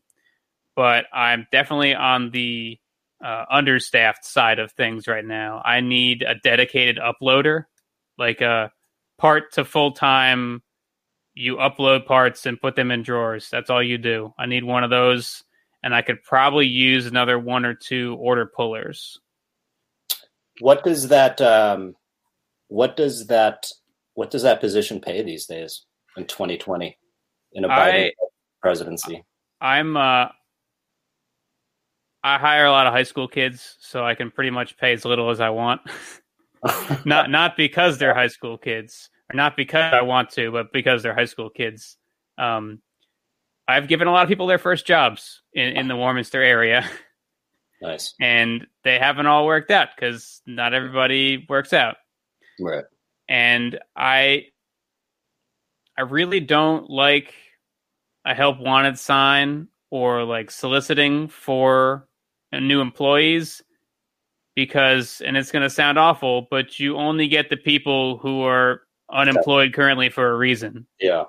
But 0.75 1.05
I'm 1.11 1.47
definitely 1.51 1.95
on 1.95 2.29
the 2.29 2.77
uh, 3.23 3.45
understaffed 3.49 4.25
side 4.25 4.59
of 4.59 4.71
things 4.73 5.07
right 5.07 5.25
now. 5.25 5.61
I 5.63 5.79
need 5.79 6.23
a 6.23 6.35
dedicated 6.35 6.97
uploader, 6.97 7.65
like 8.17 8.41
a 8.41 8.71
part 9.17 9.53
to 9.53 9.65
full 9.65 9.93
time 9.93 10.61
you 11.33 11.55
upload 11.55 12.05
parts 12.05 12.45
and 12.45 12.59
put 12.59 12.75
them 12.75 12.91
in 12.91 13.01
drawers. 13.03 13.49
That's 13.49 13.69
all 13.69 13.81
you 13.81 13.97
do. 13.97 14.33
I 14.37 14.45
need 14.45 14.63
one 14.63 14.83
of 14.83 14.89
those, 14.89 15.43
and 15.81 15.95
I 15.95 16.01
could 16.01 16.21
probably 16.23 16.67
use 16.67 17.05
another 17.05 17.39
one 17.39 17.65
or 17.65 17.73
two 17.73 18.15
order 18.19 18.45
pullers. 18.45 19.19
What 20.59 20.83
does 20.83 21.07
that? 21.07 21.41
Um, 21.41 21.95
what 22.67 22.95
does 22.95 23.27
that? 23.27 23.67
What 24.13 24.29
does 24.29 24.43
that 24.43 24.59
position 24.59 24.99
pay 24.99 25.23
these 25.23 25.47
days 25.47 25.85
in 26.17 26.25
2020 26.25 26.97
in 27.53 27.63
a 27.63 27.67
Biden 27.67 28.07
I- 28.07 28.11
presidency? 28.61 29.23
I'm 29.59 29.97
uh, 29.97 30.27
I 32.23 32.37
hire 32.37 32.65
a 32.65 32.71
lot 32.71 32.87
of 32.87 32.93
high 32.93 33.03
school 33.03 33.27
kids, 33.27 33.75
so 33.79 34.05
I 34.05 34.15
can 34.15 34.31
pretty 34.31 34.49
much 34.49 34.77
pay 34.77 34.93
as 34.93 35.03
little 35.03 35.29
as 35.29 35.41
I 35.41 35.49
want. 35.49 35.81
not 37.05 37.29
not 37.29 37.57
because 37.57 37.97
they're 37.97 38.13
high 38.13 38.27
school 38.27 38.57
kids, 38.57 39.09
or 39.31 39.35
not 39.35 39.57
because 39.57 39.93
I 39.93 40.01
want 40.01 40.29
to, 40.31 40.51
but 40.51 40.71
because 40.71 41.03
they're 41.03 41.15
high 41.15 41.25
school 41.25 41.49
kids. 41.49 41.97
Um, 42.37 42.81
I've 43.67 43.87
given 43.87 44.07
a 44.07 44.11
lot 44.11 44.23
of 44.23 44.29
people 44.29 44.47
their 44.47 44.57
first 44.57 44.85
jobs 44.85 45.41
in, 45.53 45.77
in 45.77 45.87
the 45.87 45.95
Warminster 45.95 46.41
area, 46.41 46.89
Nice. 47.81 48.13
and 48.21 48.65
they 48.83 48.97
haven't 48.97 49.27
all 49.27 49.45
worked 49.45 49.69
out 49.69 49.89
because 49.95 50.41
not 50.47 50.73
everybody 50.73 51.45
works 51.47 51.73
out. 51.73 51.97
Right. 52.59 52.85
And 53.27 53.79
I, 53.95 54.47
I 55.97 56.01
really 56.01 56.39
don't 56.39 56.89
like 56.89 57.33
a 58.25 58.33
help 58.33 58.59
wanted 58.59 58.97
sign 58.97 59.67
or 59.89 60.23
like 60.23 60.49
soliciting 60.49 61.27
for 61.27 62.07
new 62.59 62.81
employees 62.81 63.61
because, 64.55 65.21
and 65.21 65.35
it's 65.35 65.51
going 65.51 65.63
to 65.63 65.69
sound 65.69 65.97
awful, 65.97 66.47
but 66.51 66.79
you 66.79 66.97
only 66.97 67.27
get 67.27 67.49
the 67.49 67.57
people 67.57 68.17
who 68.17 68.41
are 68.43 68.81
unemployed 69.11 69.73
currently 69.73 70.09
for 70.09 70.29
a 70.31 70.37
reason. 70.37 70.85
Yeah. 70.99 71.25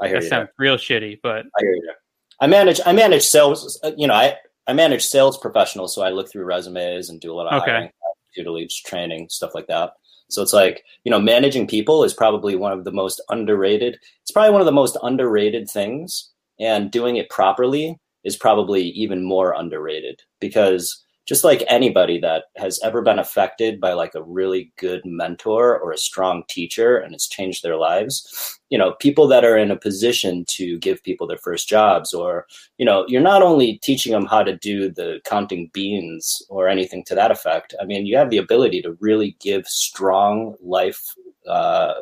I 0.00 0.08
hear 0.08 0.16
That 0.18 0.22
you. 0.24 0.28
sounds 0.28 0.48
real 0.58 0.76
shitty, 0.76 1.20
but 1.22 1.46
I 1.58 1.60
hear 1.60 1.74
you. 1.74 1.92
I 2.40 2.46
manage. 2.46 2.80
I 2.86 2.92
manage 2.92 3.22
sales. 3.24 3.80
uh, 3.82 3.90
You 3.96 4.06
know, 4.06 4.14
I 4.14 4.36
I 4.68 4.72
manage 4.72 5.02
sales 5.04 5.36
professionals, 5.38 5.94
so 5.94 6.02
I 6.02 6.10
look 6.10 6.30
through 6.30 6.44
resumes 6.44 7.08
and 7.10 7.20
do 7.20 7.32
a 7.32 7.34
lot 7.34 7.46
of 7.52 7.62
Okay. 7.62 7.72
hiring, 7.72 7.90
tutelage, 8.34 8.82
training, 8.84 9.28
stuff 9.28 9.54
like 9.54 9.66
that. 9.66 9.94
So 10.30 10.40
it's 10.42 10.52
like 10.52 10.84
you 11.02 11.10
know, 11.10 11.18
managing 11.18 11.66
people 11.66 12.04
is 12.04 12.14
probably 12.14 12.54
one 12.54 12.70
of 12.72 12.84
the 12.84 12.92
most 12.92 13.20
underrated. 13.28 13.98
It's 14.22 14.30
probably 14.30 14.52
one 14.52 14.60
of 14.60 14.66
the 14.66 14.72
most 14.72 14.96
underrated 15.02 15.68
things, 15.68 16.30
and 16.60 16.92
doing 16.92 17.16
it 17.16 17.28
properly 17.28 17.98
is 18.24 18.36
probably 18.36 18.84
even 18.90 19.24
more 19.24 19.52
underrated 19.52 20.22
because 20.40 21.04
just 21.28 21.44
like 21.44 21.62
anybody 21.68 22.18
that 22.18 22.44
has 22.56 22.80
ever 22.82 23.02
been 23.02 23.18
affected 23.18 23.78
by 23.78 23.92
like 23.92 24.14
a 24.14 24.22
really 24.22 24.72
good 24.78 25.02
mentor 25.04 25.78
or 25.78 25.92
a 25.92 25.98
strong 25.98 26.42
teacher 26.48 26.96
and 26.96 27.14
it's 27.14 27.28
changed 27.28 27.62
their 27.62 27.76
lives 27.76 28.58
you 28.70 28.78
know 28.78 28.94
people 28.94 29.28
that 29.28 29.44
are 29.44 29.56
in 29.56 29.70
a 29.70 29.76
position 29.76 30.44
to 30.48 30.78
give 30.78 31.02
people 31.02 31.26
their 31.26 31.36
first 31.36 31.68
jobs 31.68 32.14
or 32.14 32.46
you 32.78 32.86
know 32.86 33.04
you're 33.08 33.20
not 33.20 33.42
only 33.42 33.78
teaching 33.82 34.12
them 34.12 34.24
how 34.24 34.42
to 34.42 34.56
do 34.56 34.90
the 34.90 35.20
counting 35.24 35.70
beans 35.72 36.42
or 36.48 36.66
anything 36.66 37.04
to 37.04 37.14
that 37.14 37.30
effect 37.30 37.74
i 37.80 37.84
mean 37.84 38.06
you 38.06 38.16
have 38.16 38.30
the 38.30 38.38
ability 38.38 38.80
to 38.80 38.96
really 38.98 39.36
give 39.40 39.66
strong 39.66 40.54
life 40.62 41.14
uh, 41.46 41.94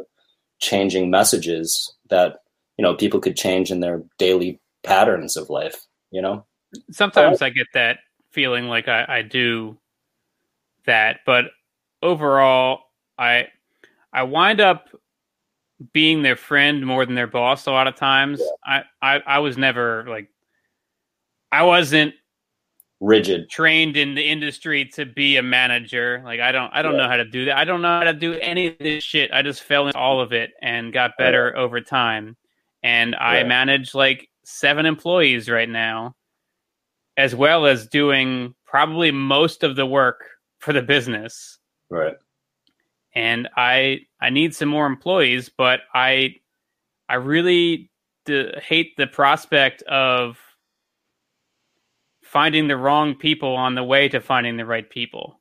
changing 0.61 1.11
messages 1.11 1.95
that 2.09 2.39
you 2.79 2.83
know 2.83 2.95
people 2.95 3.21
could 3.21 3.37
change 3.37 3.71
in 3.71 3.81
their 3.81 4.03
daily 4.19 4.61
patterns 4.85 5.37
of 5.37 5.51
life 5.51 5.87
you 6.17 6.23
know 6.23 6.47
sometimes 6.91 7.43
I 7.43 7.51
get 7.51 7.67
that 7.75 7.99
feeling 8.33 8.69
like 8.69 8.89
I, 8.89 9.05
I 9.19 9.23
do 9.23 9.77
that, 10.87 11.21
but 11.27 11.47
overall, 12.03 12.81
I 13.19 13.49
I 14.13 14.23
wind 14.23 14.61
up 14.61 14.89
being 15.93 16.23
their 16.23 16.37
friend 16.37 16.87
more 16.87 17.05
than 17.05 17.15
their 17.15 17.27
boss 17.27 17.67
a 17.67 17.71
lot 17.71 17.87
of 17.87 17.97
times. 17.97 18.41
I, 18.65 18.85
I 19.03 19.21
I 19.27 19.39
was 19.41 19.59
never 19.59 20.05
like 20.09 20.31
I 21.53 21.63
wasn't 21.65 22.15
rigid 23.01 23.51
trained 23.51 23.97
in 23.97 24.15
the 24.15 24.23
industry 24.27 24.87
to 24.95 25.05
be 25.05 25.37
a 25.37 25.43
manager. 25.43 26.23
Like 26.25 26.41
I 26.41 26.51
don't 26.53 26.73
I 26.73 26.81
don't 26.83 26.93
Yeah. 26.97 27.03
know 27.03 27.09
how 27.09 27.17
to 27.19 27.25
do 27.27 27.45
that. 27.47 27.59
I 27.59 27.65
don't 27.65 27.83
know 27.83 27.99
how 27.99 28.05
to 28.05 28.15
do 28.15 28.33
any 28.41 28.69
of 28.69 28.79
this 28.79 29.05
shit. 29.05 29.31
I 29.33 29.43
just 29.43 29.63
fell 29.63 29.87
into 29.87 29.99
all 29.99 30.21
of 30.21 30.33
it 30.33 30.53
and 30.63 30.93
got 30.93 31.13
better 31.19 31.55
over 31.57 31.81
time. 31.81 32.37
And 32.83 33.15
I 33.15 33.39
Yeah. 33.39 33.45
manage 33.49 33.95
like 33.95 34.29
seven 34.47 34.87
employees 34.87 35.51
right 35.51 35.69
now, 35.69 36.15
as 37.17 37.35
well 37.35 37.67
as 37.67 37.89
doing 37.89 38.55
probably 38.65 39.11
most 39.11 39.65
of 39.65 39.75
the 39.77 39.85
work 39.87 40.25
for 40.61 40.73
the 40.73 40.83
business. 40.83 41.59
right 41.91 42.15
And 43.15 43.49
I 43.57 44.01
I 44.21 44.31
need 44.31 44.55
some 44.55 44.69
more 44.69 44.87
employees, 44.87 45.51
but 45.51 45.81
I 45.95 46.37
I 47.09 47.15
really 47.17 47.91
d- 48.25 48.53
hate 48.63 48.97
the 48.97 49.07
prospect 49.09 49.83
of 49.83 50.39
finding 52.23 52.69
the 52.69 52.77
wrong 52.77 53.15
people 53.15 53.55
on 53.57 53.75
the 53.75 53.85
way 53.85 54.09
to 54.09 54.21
finding 54.21 54.57
the 54.57 54.67
right 54.67 54.89
people. 54.91 55.41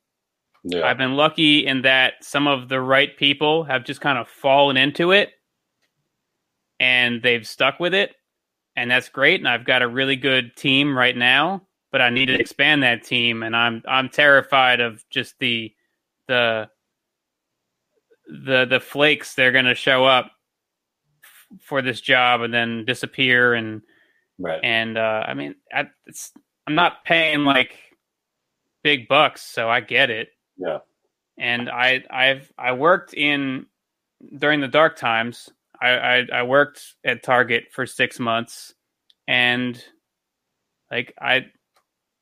yeah 0.64 0.86
I've 0.86 0.98
been 0.98 1.14
lucky 1.14 1.66
in 1.66 1.82
that 1.82 2.14
some 2.22 2.46
of 2.48 2.68
the 2.68 2.80
right 2.80 3.16
people 3.16 3.64
have 3.64 3.84
just 3.84 4.00
kind 4.00 4.18
of 4.18 4.28
fallen 4.28 4.76
into 4.76 5.12
it 5.12 5.30
and 6.80 7.22
they've 7.22 7.46
stuck 7.46 7.78
with 7.80 7.94
it. 7.94 8.14
And 8.76 8.90
that's 8.90 9.08
great. 9.08 9.40
And 9.40 9.48
I've 9.48 9.64
got 9.64 9.82
a 9.82 9.88
really 9.88 10.16
good 10.16 10.54
team 10.56 10.96
right 10.96 11.16
now, 11.16 11.62
but 11.92 12.02
I 12.02 12.10
need 12.10 12.26
to 12.26 12.38
expand 12.38 12.82
that 12.82 13.02
team. 13.04 13.42
And 13.42 13.56
I'm 13.56 13.82
I'm 13.88 14.08
terrified 14.08 14.80
of 14.80 15.02
just 15.10 15.38
the 15.38 15.72
the 16.28 16.68
the 18.28 18.66
the 18.68 18.80
flakes 18.80 19.34
they're 19.34 19.52
gonna 19.52 19.74
show 19.74 20.04
up 20.04 20.30
f- 21.22 21.58
for 21.62 21.80
this 21.80 22.00
job 22.00 22.42
and 22.42 22.52
then 22.52 22.84
disappear 22.84 23.54
and 23.54 23.80
right 24.38 24.60
and 24.62 24.98
uh, 24.98 25.24
I 25.26 25.34
mean, 25.34 25.54
I, 25.72 25.88
it's 26.06 26.32
I'm 26.66 26.74
not 26.74 27.04
paying 27.04 27.44
like 27.44 27.78
big 28.82 29.08
bucks, 29.08 29.42
so 29.42 29.70
I 29.70 29.80
get 29.80 30.10
it. 30.10 30.30
yeah 30.58 30.78
And 31.38 31.70
I 31.70 32.04
I've 32.10 32.52
I 32.58 32.72
worked 32.72 33.14
in 33.14 33.66
during 34.38 34.60
the 34.60 34.68
dark 34.68 34.96
times. 34.96 35.48
I 35.80 35.88
I, 35.88 36.26
I 36.32 36.42
worked 36.44 36.94
at 37.04 37.22
Target 37.22 37.64
for 37.72 37.86
six 37.86 38.18
months, 38.18 38.74
and 39.26 39.82
like 40.90 41.14
I 41.20 41.46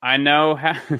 I 0.03 0.17
know 0.17 0.55
how. 0.55 0.81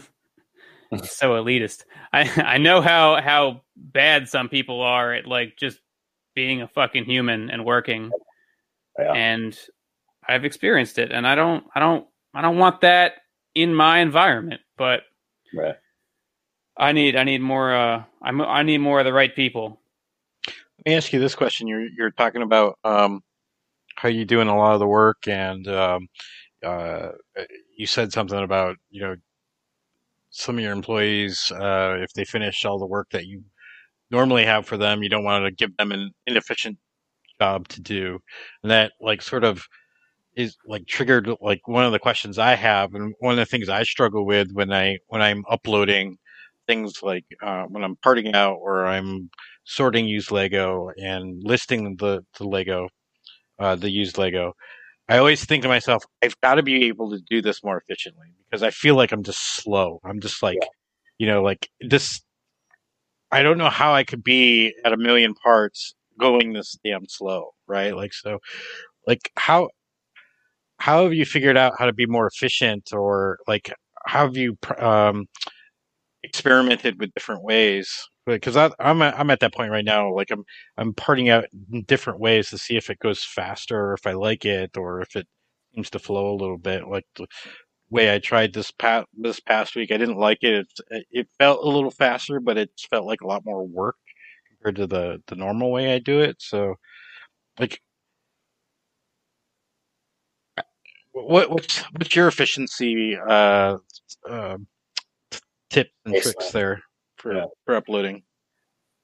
so 1.05 1.31
elitist. 1.31 1.85
I 2.13 2.31
I 2.37 2.59
know 2.59 2.81
how 2.81 3.21
how 3.21 3.63
bad 3.77 4.29
some 4.29 4.49
people 4.49 4.81
are 4.81 5.13
at 5.13 5.27
like 5.27 5.57
just 5.57 5.81
being 6.35 6.63
a 6.63 6.69
fucking 6.69 7.05
human 7.05 7.51
and 7.51 7.65
working 7.65 8.11
yeah 8.99 9.13
and 9.13 9.59
I've 10.29 10.45
experienced 10.45 10.99
it, 10.99 11.13
and 11.13 11.27
I 11.27 11.35
don't, 11.35 11.65
I 11.75 11.81
don't, 11.81 12.07
I 12.33 12.43
don't 12.43 12.59
want 12.59 12.81
that 12.81 13.15
in 13.55 13.75
my 13.75 13.99
environment. 13.99 14.61
But 14.77 15.03
right 15.55 15.77
I 16.77 16.93
need, 16.93 17.17
I 17.17 17.25
need 17.25 17.41
more. 17.41 17.75
Uh, 17.75 18.05
I'm, 18.23 18.41
I 18.41 18.63
need 18.63 18.79
more 18.79 19.01
of 19.01 19.05
the 19.05 19.13
right 19.13 19.35
people. 19.35 19.81
Let 20.85 20.91
me 20.91 20.97
ask 20.97 21.13
you 21.13 21.21
this 21.21 21.35
question: 21.35 21.67
You're 21.67 21.87
you're 21.97 22.11
talking 22.11 22.43
about 22.43 22.79
um, 22.85 23.23
how 23.97 24.09
you're 24.09 24.25
doing 24.27 24.49
a 24.49 24.57
lot 24.57 24.75
of 24.75 24.81
the 24.81 24.87
work, 24.87 25.29
and 25.29 25.67
um, 25.69 26.09
uh, 26.65 27.11
you 27.77 27.87
said 27.87 28.13
something 28.13 28.39
about 28.43 28.77
you 28.91 29.03
know 29.03 29.17
some 30.31 30.59
of 30.59 30.65
your 30.65 30.73
employees 30.73 31.51
uh, 31.53 31.97
if 32.01 32.13
they 32.15 32.25
finish 32.25 32.65
all 32.65 32.79
the 32.79 32.87
work 32.87 33.09
that 33.13 33.27
you 33.27 33.43
normally 34.11 34.45
have 34.45 34.67
for 34.67 34.77
them, 34.79 35.03
you 35.03 35.09
don't 35.11 35.25
want 35.25 35.45
to 35.47 35.53
give 35.53 35.77
them 35.77 35.93
an 35.93 36.13
inefficient 36.27 36.79
job 37.41 37.69
to 37.69 37.83
do, 37.83 38.19
and 38.63 38.71
that 38.73 38.93
like 39.01 39.23
sort 39.23 39.45
of 39.45 39.65
is 40.37 40.57
like 40.67 40.87
triggered 40.87 41.31
like 41.41 41.67
one 41.69 41.85
of 41.85 41.93
the 41.93 42.01
questions 42.01 42.39
I 42.39 42.55
have, 42.57 42.95
and 42.95 43.15
one 43.21 43.33
of 43.35 43.39
the 43.39 43.47
things 43.47 43.69
I 43.69 43.85
struggle 43.85 44.27
with 44.27 44.51
when 44.53 44.73
I 44.73 44.99
when 45.09 45.23
I'm 45.23 45.45
uploading 45.51 46.19
things 46.67 47.03
like 47.03 47.25
uh, 47.43 47.65
when 47.65 47.85
I'm 47.85 47.97
parting 47.97 48.35
out 48.35 48.57
or 48.61 48.87
I'm 48.87 49.31
sorting 49.65 50.07
used 50.07 50.31
Lego 50.31 50.91
and 50.97 51.43
listing 51.43 51.97
the 51.97 52.25
the 52.39 52.47
Lego, 52.47 52.89
uh, 53.59 53.77
the 53.77 53.91
used 53.91 54.19
Lego. 54.19 54.55
I 55.09 55.19
always 55.19 55.45
think 55.45 55.63
to 55.63 55.69
myself, 55.69 56.05
I've 56.23 56.41
got 56.41 56.55
to 56.55 56.63
be 56.63 56.87
able 56.87 57.11
to 57.11 57.21
do 57.29 57.43
this 57.43 57.63
more 57.63 57.79
efficiently 57.79 58.29
because 58.49 58.63
I 58.63 58.71
feel 58.71 58.97
like 58.97 59.13
I'm 59.13 59.23
just 59.23 59.57
slow. 59.57 60.01
I'm 60.05 60.21
just 60.21 60.43
like, 60.43 60.59
you 61.19 61.27
know, 61.27 61.43
like 61.43 61.69
this. 61.81 62.21
I 63.31 63.43
don't 63.43 63.59
know 63.59 63.71
how 63.71 63.93
I 63.93 64.05
could 64.05 64.23
be 64.23 64.73
at 64.85 64.93
a 64.93 64.97
million 64.97 65.35
parts 65.35 65.95
going 66.19 66.53
this 66.53 66.77
damn 66.85 67.07
slow, 67.09 67.51
right? 67.67 67.95
Like 67.95 68.15
so, 68.15 68.39
like 69.07 69.31
how 69.37 69.69
how 70.79 71.05
have 71.05 71.15
you 71.15 71.25
figured 71.25 71.57
out 71.57 71.75
how 71.79 71.87
to 71.87 71.93
be 71.93 72.07
more 72.07 72.27
efficient, 72.27 72.91
or 72.93 73.39
like 73.47 73.73
how 74.07 74.27
have 74.27 74.37
you 74.37 74.57
um, 74.79 75.27
experimented 76.25 76.99
with 77.01 77.13
different 77.15 77.43
ways? 77.43 77.91
Because 78.27 78.57
I'm 78.57 78.73
I'm 79.03 79.31
at 79.31 79.41
that 79.41 79.55
point 79.55 79.71
right 79.71 79.85
now. 79.85 80.13
Like 80.15 80.31
I'm 80.31 80.45
I'm 80.79 80.95
parting 80.95 81.29
out 81.29 81.45
different 81.87 82.21
ways 82.21 82.51
to 82.51 82.59
see 82.59 82.77
if 82.77 82.91
it 82.91 82.99
goes 83.01 83.25
faster, 83.25 83.79
or 83.91 83.95
if 83.95 84.07
I 84.07 84.13
like 84.13 84.45
it, 84.47 84.77
or 84.77 85.03
if 85.03 85.17
it 85.17 85.27
seems 85.75 85.91
to 85.91 85.99
flow 85.99 86.33
a 86.33 86.37
little 86.41 86.59
bit. 86.59 86.89
Like 86.89 87.05
the 87.17 87.27
way 87.91 88.15
I 88.15 88.19
tried 88.19 88.53
this 88.55 88.71
past 88.73 89.07
this 89.15 89.41
past 89.41 89.77
week, 89.77 89.93
I 89.93 89.99
didn't 89.99 90.19
like 90.19 90.39
it. 90.43 90.67
It, 90.91 91.07
it 91.11 91.29
felt 91.39 91.65
a 91.65 91.69
little 91.71 91.91
faster, 91.91 92.41
but 92.41 92.59
it 92.59 92.71
felt 92.91 93.07
like 93.07 93.21
a 93.23 93.27
lot 93.27 93.45
more 93.45 93.67
work 93.67 93.97
compared 94.49 94.77
to 94.77 94.87
the 94.87 95.23
the 95.29 95.37
normal 95.37 95.71
way 95.73 95.95
I 95.95 95.99
do 96.01 96.21
it. 96.21 96.37
So, 96.41 96.77
like, 97.61 97.81
what 101.13 101.51
what's 101.51 101.79
what's 101.97 102.15
your 102.17 102.29
efficiency 102.29 103.17
uh, 103.17 103.77
uh, 104.29 104.59
tips 105.75 105.91
and 106.05 106.15
Baseline. 106.15 106.23
tricks 106.23 106.51
there 106.53 106.83
for 107.17 107.35
Yeah. 107.35 107.47
for 107.65 107.75
uploading? 107.77 108.23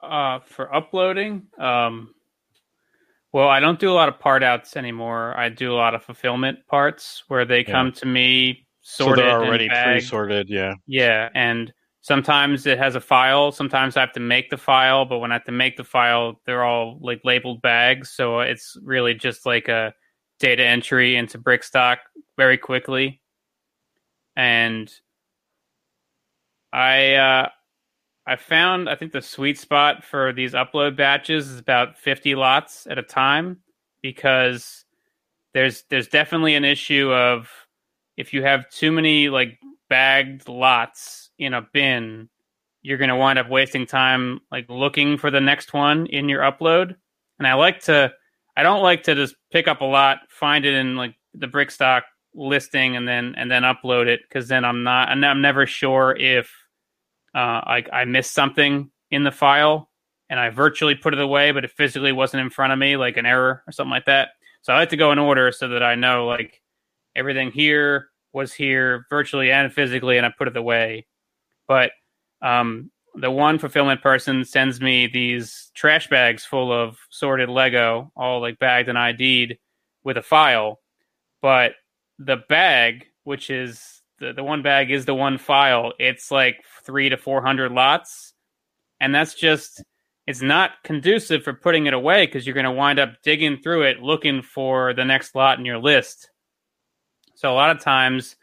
Uh, 0.02 0.38
for 0.40 0.74
uploading, 0.74 1.46
um, 1.58 2.14
well, 3.32 3.48
I 3.48 3.60
don't 3.60 3.78
do 3.78 3.90
a 3.90 3.94
lot 3.94 4.08
of 4.08 4.18
part 4.18 4.42
outs 4.42 4.76
anymore. 4.76 5.36
I 5.36 5.48
do 5.50 5.72
a 5.72 5.76
lot 5.76 5.94
of 5.94 6.02
fulfillment 6.02 6.66
parts 6.66 7.22
where 7.28 7.44
they 7.44 7.60
Yeah. 7.64 7.70
come 7.72 7.92
to 7.92 8.06
me 8.06 8.66
So 8.80 9.04
sorted 9.04 9.24
they're 9.26 9.38
and 9.40 9.48
already 9.48 9.68
pre-sorted. 9.68 10.48
Yeah. 10.48 10.72
Yeah, 10.86 11.28
and 11.34 11.72
sometimes 12.00 12.66
it 12.66 12.78
has 12.78 12.94
a 12.94 13.00
file. 13.00 13.52
Sometimes 13.52 13.96
I 13.96 14.00
have 14.00 14.12
to 14.14 14.20
make 14.20 14.48
the 14.48 14.56
file, 14.56 15.04
but 15.04 15.18
when 15.18 15.30
I 15.32 15.34
have 15.34 15.44
to 15.44 15.52
make 15.52 15.76
the 15.76 15.84
file, 15.84 16.40
they're 16.46 16.64
all 16.64 16.98
like 17.02 17.20
labeled 17.24 17.60
bags. 17.60 18.10
So 18.10 18.40
it's 18.40 18.76
really 18.82 19.12
just 19.14 19.44
like 19.44 19.68
a 19.68 19.92
data 20.38 20.64
entry 20.64 21.14
into 21.16 21.38
Brickstock 21.38 21.98
very 22.38 22.56
quickly, 22.56 23.20
and 24.34 24.90
I 26.72 27.14
uh, 27.14 27.48
I 28.26 28.36
found 28.36 28.88
I 28.88 28.94
think 28.94 29.12
the 29.12 29.22
sweet 29.22 29.58
spot 29.58 30.04
for 30.04 30.32
these 30.32 30.52
upload 30.52 30.96
batches 30.96 31.48
is 31.48 31.58
about 31.58 31.98
50 31.98 32.34
lots 32.34 32.86
at 32.88 32.98
a 32.98 33.02
time 33.02 33.58
because 34.02 34.84
there's 35.54 35.84
there's 35.90 36.08
definitely 36.08 36.54
an 36.54 36.64
issue 36.64 37.12
of 37.12 37.50
if 38.16 38.32
you 38.32 38.42
have 38.42 38.68
too 38.70 38.92
many 38.92 39.28
like 39.28 39.58
bagged 39.88 40.48
lots 40.48 41.30
in 41.38 41.54
a 41.54 41.62
bin, 41.72 42.28
you're 42.82 42.98
going 42.98 43.10
to 43.10 43.16
wind 43.16 43.38
up 43.38 43.48
wasting 43.48 43.86
time 43.86 44.40
like 44.52 44.66
looking 44.68 45.18
for 45.18 45.30
the 45.30 45.40
next 45.40 45.72
one 45.72 46.06
in 46.06 46.28
your 46.28 46.42
upload. 46.42 46.94
And 47.38 47.48
I 47.48 47.54
like 47.54 47.80
to 47.84 48.12
I 48.56 48.62
don't 48.62 48.82
like 48.82 49.04
to 49.04 49.14
just 49.14 49.34
pick 49.50 49.66
up 49.68 49.80
a 49.80 49.86
lot, 49.86 50.18
find 50.28 50.64
it 50.64 50.74
in 50.74 50.96
like 50.96 51.14
the 51.34 51.48
Brickstock 51.48 52.02
listing 52.34 52.96
and 52.96 53.08
then 53.08 53.34
and 53.36 53.50
then 53.50 53.62
upload 53.62 54.06
it 54.06 54.20
because 54.22 54.48
then 54.48 54.64
I'm 54.64 54.82
not 54.82 55.10
and 55.10 55.24
I'm 55.24 55.40
never 55.40 55.66
sure 55.66 56.16
if 56.16 56.50
uh, 57.34 57.60
like 57.66 57.88
I 57.92 58.04
missed 58.04 58.32
something 58.32 58.90
in 59.10 59.24
the 59.24 59.32
file 59.32 59.90
and 60.28 60.38
I 60.38 60.50
virtually 60.50 60.94
put 60.94 61.12
it 61.12 61.20
away, 61.20 61.50
but 61.52 61.64
it 61.64 61.72
physically 61.72 62.12
wasn't 62.12 62.42
in 62.42 62.50
front 62.50 62.72
of 62.72 62.78
me, 62.78 62.96
like 62.96 63.16
an 63.16 63.26
error 63.26 63.62
or 63.66 63.72
something 63.72 63.90
like 63.90 64.06
that. 64.06 64.30
So 64.62 64.72
I 64.72 64.78
like 64.78 64.90
to 64.90 64.96
go 64.96 65.12
in 65.12 65.18
order 65.18 65.50
so 65.52 65.68
that 65.68 65.82
I 65.82 65.94
know 65.94 66.26
like 66.26 66.62
everything 67.16 67.50
here 67.50 68.08
was 68.32 68.52
here 68.52 69.06
virtually 69.10 69.50
and 69.50 69.72
physically, 69.72 70.16
and 70.16 70.26
I 70.26 70.32
put 70.36 70.48
it 70.48 70.56
away. 70.56 71.06
But 71.66 71.90
um, 72.42 72.90
the 73.14 73.30
one 73.30 73.58
fulfillment 73.58 74.02
person 74.02 74.44
sends 74.44 74.80
me 74.80 75.08
these 75.08 75.70
trash 75.74 76.08
bags 76.08 76.44
full 76.44 76.72
of 76.72 76.96
sorted 77.10 77.48
Lego, 77.48 78.12
all 78.16 78.40
like 78.40 78.58
bagged 78.58 78.88
and 78.88 78.98
ID'd 78.98 79.58
with 80.04 80.16
a 80.16 80.22
file. 80.22 80.78
But 81.42 81.72
the 82.20 82.36
bag, 82.48 83.06
which 83.24 83.50
is 83.50 84.02
the, 84.18 84.32
the 84.32 84.44
one 84.44 84.62
bag 84.62 84.90
is 84.90 85.06
the 85.06 85.14
one 85.14 85.38
file, 85.38 85.92
it's 85.98 86.30
like 86.30 86.62
three 86.84 87.08
to 87.08 87.16
400 87.16 87.72
lots. 87.72 88.34
And 89.00 89.14
that's 89.14 89.34
just, 89.34 89.82
it's 90.26 90.42
not 90.42 90.72
conducive 90.84 91.42
for 91.42 91.54
putting 91.54 91.86
it 91.86 91.94
away 91.94 92.26
because 92.26 92.46
you're 92.46 92.54
going 92.54 92.64
to 92.64 92.70
wind 92.70 92.98
up 92.98 93.14
digging 93.24 93.58
through 93.62 93.82
it 93.82 94.02
looking 94.02 94.42
for 94.42 94.92
the 94.92 95.04
next 95.04 95.34
lot 95.34 95.58
in 95.58 95.64
your 95.64 95.78
list. 95.78 96.30
So 97.34 97.50
a 97.50 97.54
lot 97.54 97.70
of 97.70 97.80
times 97.80 98.36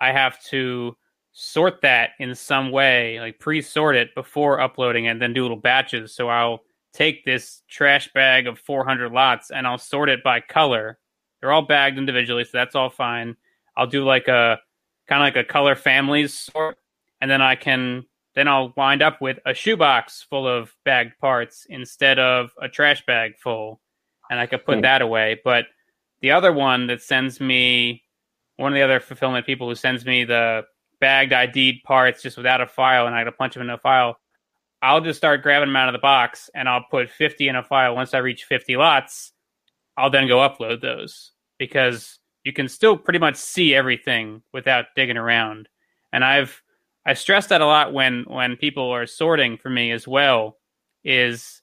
I 0.00 0.12
have 0.12 0.40
to 0.44 0.96
sort 1.32 1.82
that 1.82 2.10
in 2.20 2.34
some 2.36 2.70
way, 2.70 3.18
like 3.18 3.40
pre-sort 3.40 3.96
it 3.96 4.14
before 4.14 4.60
uploading 4.60 5.06
it, 5.06 5.10
and 5.10 5.22
then 5.22 5.32
do 5.32 5.42
little 5.42 5.56
batches. 5.56 6.14
So 6.14 6.28
I'll 6.28 6.60
take 6.92 7.24
this 7.24 7.62
trash 7.68 8.12
bag 8.12 8.46
of 8.46 8.60
400 8.60 9.10
lots 9.10 9.50
and 9.50 9.66
I'll 9.66 9.78
sort 9.78 10.08
it 10.08 10.22
by 10.22 10.40
color. 10.40 10.98
They're 11.40 11.52
all 11.52 11.62
bagged 11.62 11.98
individually, 11.98 12.44
so 12.44 12.50
that's 12.52 12.74
all 12.74 12.90
fine. 12.90 13.36
I'll 13.76 13.86
do 13.86 14.04
like 14.04 14.28
a 14.28 14.58
kind 15.08 15.22
of 15.22 15.26
like 15.26 15.36
a 15.36 15.48
color 15.48 15.76
families 15.76 16.34
sort, 16.34 16.78
and 17.20 17.30
then 17.30 17.40
I 17.42 17.54
can 17.54 18.06
then 18.34 18.48
I'll 18.48 18.72
wind 18.76 19.02
up 19.02 19.20
with 19.20 19.38
a 19.46 19.54
shoebox 19.54 20.22
full 20.22 20.46
of 20.46 20.74
bagged 20.84 21.18
parts 21.18 21.66
instead 21.68 22.18
of 22.18 22.50
a 22.60 22.68
trash 22.68 23.04
bag 23.06 23.32
full, 23.38 23.80
and 24.30 24.38
I 24.38 24.46
could 24.46 24.64
put 24.64 24.76
hmm. 24.76 24.82
that 24.82 25.02
away. 25.02 25.40
But 25.42 25.66
the 26.20 26.32
other 26.32 26.52
one 26.52 26.86
that 26.88 27.02
sends 27.02 27.40
me 27.40 28.04
one 28.56 28.72
of 28.72 28.76
the 28.76 28.82
other 28.82 29.00
fulfillment 29.00 29.46
people 29.46 29.68
who 29.68 29.74
sends 29.74 30.04
me 30.04 30.24
the 30.24 30.64
bagged 31.00 31.32
ID'd 31.32 31.82
parts 31.84 32.22
just 32.22 32.36
without 32.36 32.60
a 32.60 32.66
file, 32.66 33.06
and 33.06 33.14
I 33.14 33.20
got 33.20 33.30
to 33.30 33.36
punch 33.36 33.54
them 33.54 33.62
in 33.62 33.70
a 33.70 33.78
file. 33.78 34.18
I'll 34.82 35.00
just 35.00 35.16
start 35.16 35.42
grabbing 35.42 35.68
them 35.68 35.76
out 35.76 35.88
of 35.88 35.92
the 35.92 35.98
box, 35.98 36.50
and 36.54 36.68
I'll 36.68 36.84
put 36.90 37.10
50 37.10 37.48
in 37.48 37.56
a 37.56 37.62
file. 37.62 37.94
Once 37.94 38.14
I 38.14 38.18
reach 38.18 38.44
50 38.44 38.76
lots, 38.76 39.32
I'll 39.98 40.10
then 40.10 40.28
go 40.28 40.38
upload 40.38 40.80
those 40.80 41.32
because 41.58 42.20
you 42.44 42.52
can 42.52 42.68
still 42.68 42.96
pretty 42.96 43.18
much 43.18 43.34
see 43.34 43.74
everything 43.74 44.42
without 44.52 44.86
digging 44.94 45.16
around. 45.16 45.68
And 46.12 46.24
I've 46.24 46.62
I 47.04 47.14
stress 47.14 47.48
that 47.48 47.60
a 47.60 47.66
lot 47.66 47.92
when 47.92 48.24
when 48.28 48.56
people 48.56 48.90
are 48.90 49.06
sorting 49.06 49.58
for 49.58 49.70
me 49.70 49.90
as 49.90 50.06
well. 50.06 50.56
Is 51.04 51.62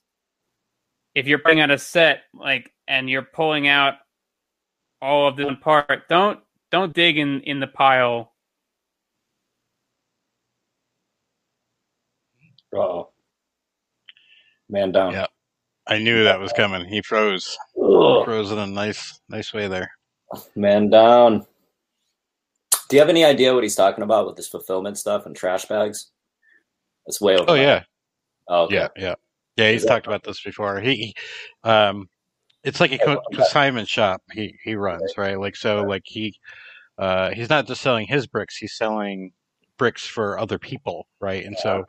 if 1.13 1.27
you're 1.27 1.39
putting 1.39 1.61
out 1.61 1.71
a 1.71 1.77
set 1.77 2.23
like 2.33 2.73
and 2.89 3.09
you're 3.09 3.21
pulling 3.21 3.69
out 3.69 3.95
all 5.01 5.29
of 5.29 5.37
the 5.37 5.45
one 5.45 5.57
part, 5.57 6.09
don't 6.09 6.39
don't 6.71 6.93
dig 6.93 7.17
in 7.17 7.39
in 7.41 7.61
the 7.61 7.67
pile. 7.67 8.33
Oh, 12.75 13.11
man 14.67 14.91
down. 14.91 15.13
Yeah, 15.13 15.27
I 15.87 15.99
knew 15.99 16.23
that 16.23 16.39
was 16.39 16.51
coming. 16.53 16.85
He 16.85 17.01
froze. 17.01 17.57
Ugh. 17.81 18.25
Froze 18.25 18.51
in 18.51 18.57
a 18.57 18.67
nice, 18.67 19.19
nice 19.29 19.53
way 19.53 19.67
there. 19.67 19.91
Man 20.55 20.89
down. 20.89 21.45
Do 22.89 22.95
you 22.95 22.99
have 22.99 23.09
any 23.09 23.23
idea 23.23 23.53
what 23.53 23.63
he's 23.63 23.75
talking 23.75 24.03
about 24.03 24.27
with 24.27 24.35
this 24.35 24.47
fulfillment 24.47 24.97
stuff 24.97 25.25
and 25.25 25.35
trash 25.35 25.65
bags? 25.65 26.11
It's 27.07 27.21
way 27.21 27.35
over. 27.35 27.51
Oh 27.51 27.53
yeah. 27.55 27.83
Oh, 28.47 28.63
okay. 28.63 28.75
yeah, 28.75 28.87
yeah, 28.95 29.15
yeah. 29.57 29.71
He's 29.71 29.85
talked 29.85 30.07
about 30.07 30.23
this 30.23 30.41
before. 30.43 30.79
He, 30.79 31.15
um, 31.63 32.07
it's 32.63 32.79
like 32.79 32.91
a 32.91 32.97
co- 32.97 33.21
consignment 33.33 33.87
shop 33.87 34.21
he 34.31 34.55
he 34.63 34.75
runs, 34.75 35.13
right? 35.17 35.39
Like 35.39 35.55
so, 35.55 35.83
like 35.83 36.03
he 36.05 36.35
uh, 36.97 37.31
he's 37.31 37.49
not 37.49 37.67
just 37.67 37.81
selling 37.81 38.07
his 38.07 38.27
bricks; 38.27 38.57
he's 38.57 38.75
selling 38.75 39.31
bricks 39.77 40.05
for 40.05 40.39
other 40.39 40.59
people, 40.59 41.07
right? 41.19 41.43
And 41.43 41.57
so 41.57 41.85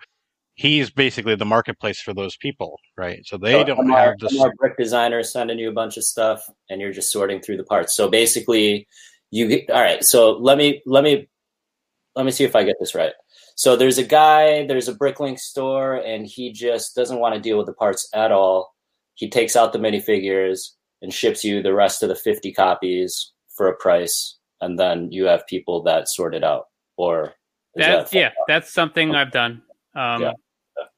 he's 0.57 0.91
basically 0.91 1.37
the 1.37 1.45
marketplace 1.45 2.01
for 2.01 2.13
those 2.13 2.37
people, 2.37 2.81
right? 2.97 3.25
So 3.25 3.39
they 3.39 3.53
so 3.53 3.65
don't 3.65 3.89
have 3.89 4.19
the 4.19 4.39
Our 4.41 4.53
brick 4.57 4.77
designer 4.77 5.23
sending 5.23 5.59
you 5.59 5.69
a 5.69 5.73
bunch 5.73 5.97
of 5.97 6.05
stuff, 6.05 6.43
and 6.69 6.81
you're 6.81 6.93
just 6.93 7.13
sorting 7.13 7.41
through 7.41 7.59
the 7.59 7.65
parts. 7.65 7.97
So 7.97 8.09
basically, 8.09 8.89
you 9.31 9.49
get 9.49 9.71
all 9.71 9.81
right. 9.81 10.03
So 10.03 10.33
let 10.33 10.59
me 10.59 10.83
let 10.87 11.05
me 11.05 11.29
let 12.17 12.27
me 12.27 12.33
see 12.33 12.45
if 12.45 12.57
I 12.57 12.65
get 12.65 12.77
this 12.81 12.95
right. 12.95 13.13
So 13.55 13.77
there's 13.77 13.99
a 13.99 14.05
guy, 14.05 14.67
there's 14.67 14.89
a 14.89 14.95
Bricklink 14.95 15.39
store, 15.39 15.95
and 15.95 16.27
he 16.27 16.53
just 16.53 16.95
doesn't 16.95 17.21
want 17.21 17.35
to 17.35 17.41
deal 17.41 17.57
with 17.57 17.67
the 17.67 17.73
parts 17.73 18.09
at 18.13 18.33
all. 18.33 18.75
He 19.15 19.31
takes 19.31 19.57
out 19.57 19.73
the 19.73 19.79
minifigures 19.79 20.73
and 21.03 21.13
ships 21.13 21.45
you 21.45 21.63
the 21.63 21.75
rest 21.75 22.03
of 22.03 22.09
the 22.09 22.15
50 22.15 22.53
copies 22.53 23.33
for 23.57 23.69
a 23.69 23.77
price 23.77 24.37
and 24.61 24.79
then 24.79 25.11
you 25.13 25.25
have 25.25 25.47
people 25.47 25.83
that 25.83 26.09
sort 26.09 26.35
it 26.35 26.45
out 26.45 26.65
or 26.97 27.35
that, 27.75 28.11
that 28.11 28.15
yeah 28.19 28.31
that's 28.49 28.73
something 28.73 29.15
i've 29.15 29.33
done 29.33 29.63
um 29.95 30.23
yeah. 30.23 30.33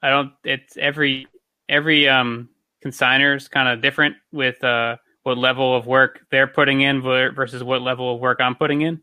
I 0.02 0.10
don't 0.10 0.32
it's 0.44 0.76
every 0.76 1.26
every 1.68 2.08
um 2.08 2.48
consigner 2.84 3.36
is 3.36 3.48
kind 3.48 3.68
of 3.68 3.80
different 3.80 4.16
with 4.32 4.62
uh 4.64 4.96
what 5.22 5.38
level 5.38 5.76
of 5.76 5.86
work 5.86 6.20
they're 6.30 6.46
putting 6.46 6.80
in 6.80 7.02
versus 7.02 7.62
what 7.62 7.82
level 7.82 8.14
of 8.14 8.20
work 8.20 8.40
i'm 8.40 8.54
putting 8.54 8.82
in 8.82 9.00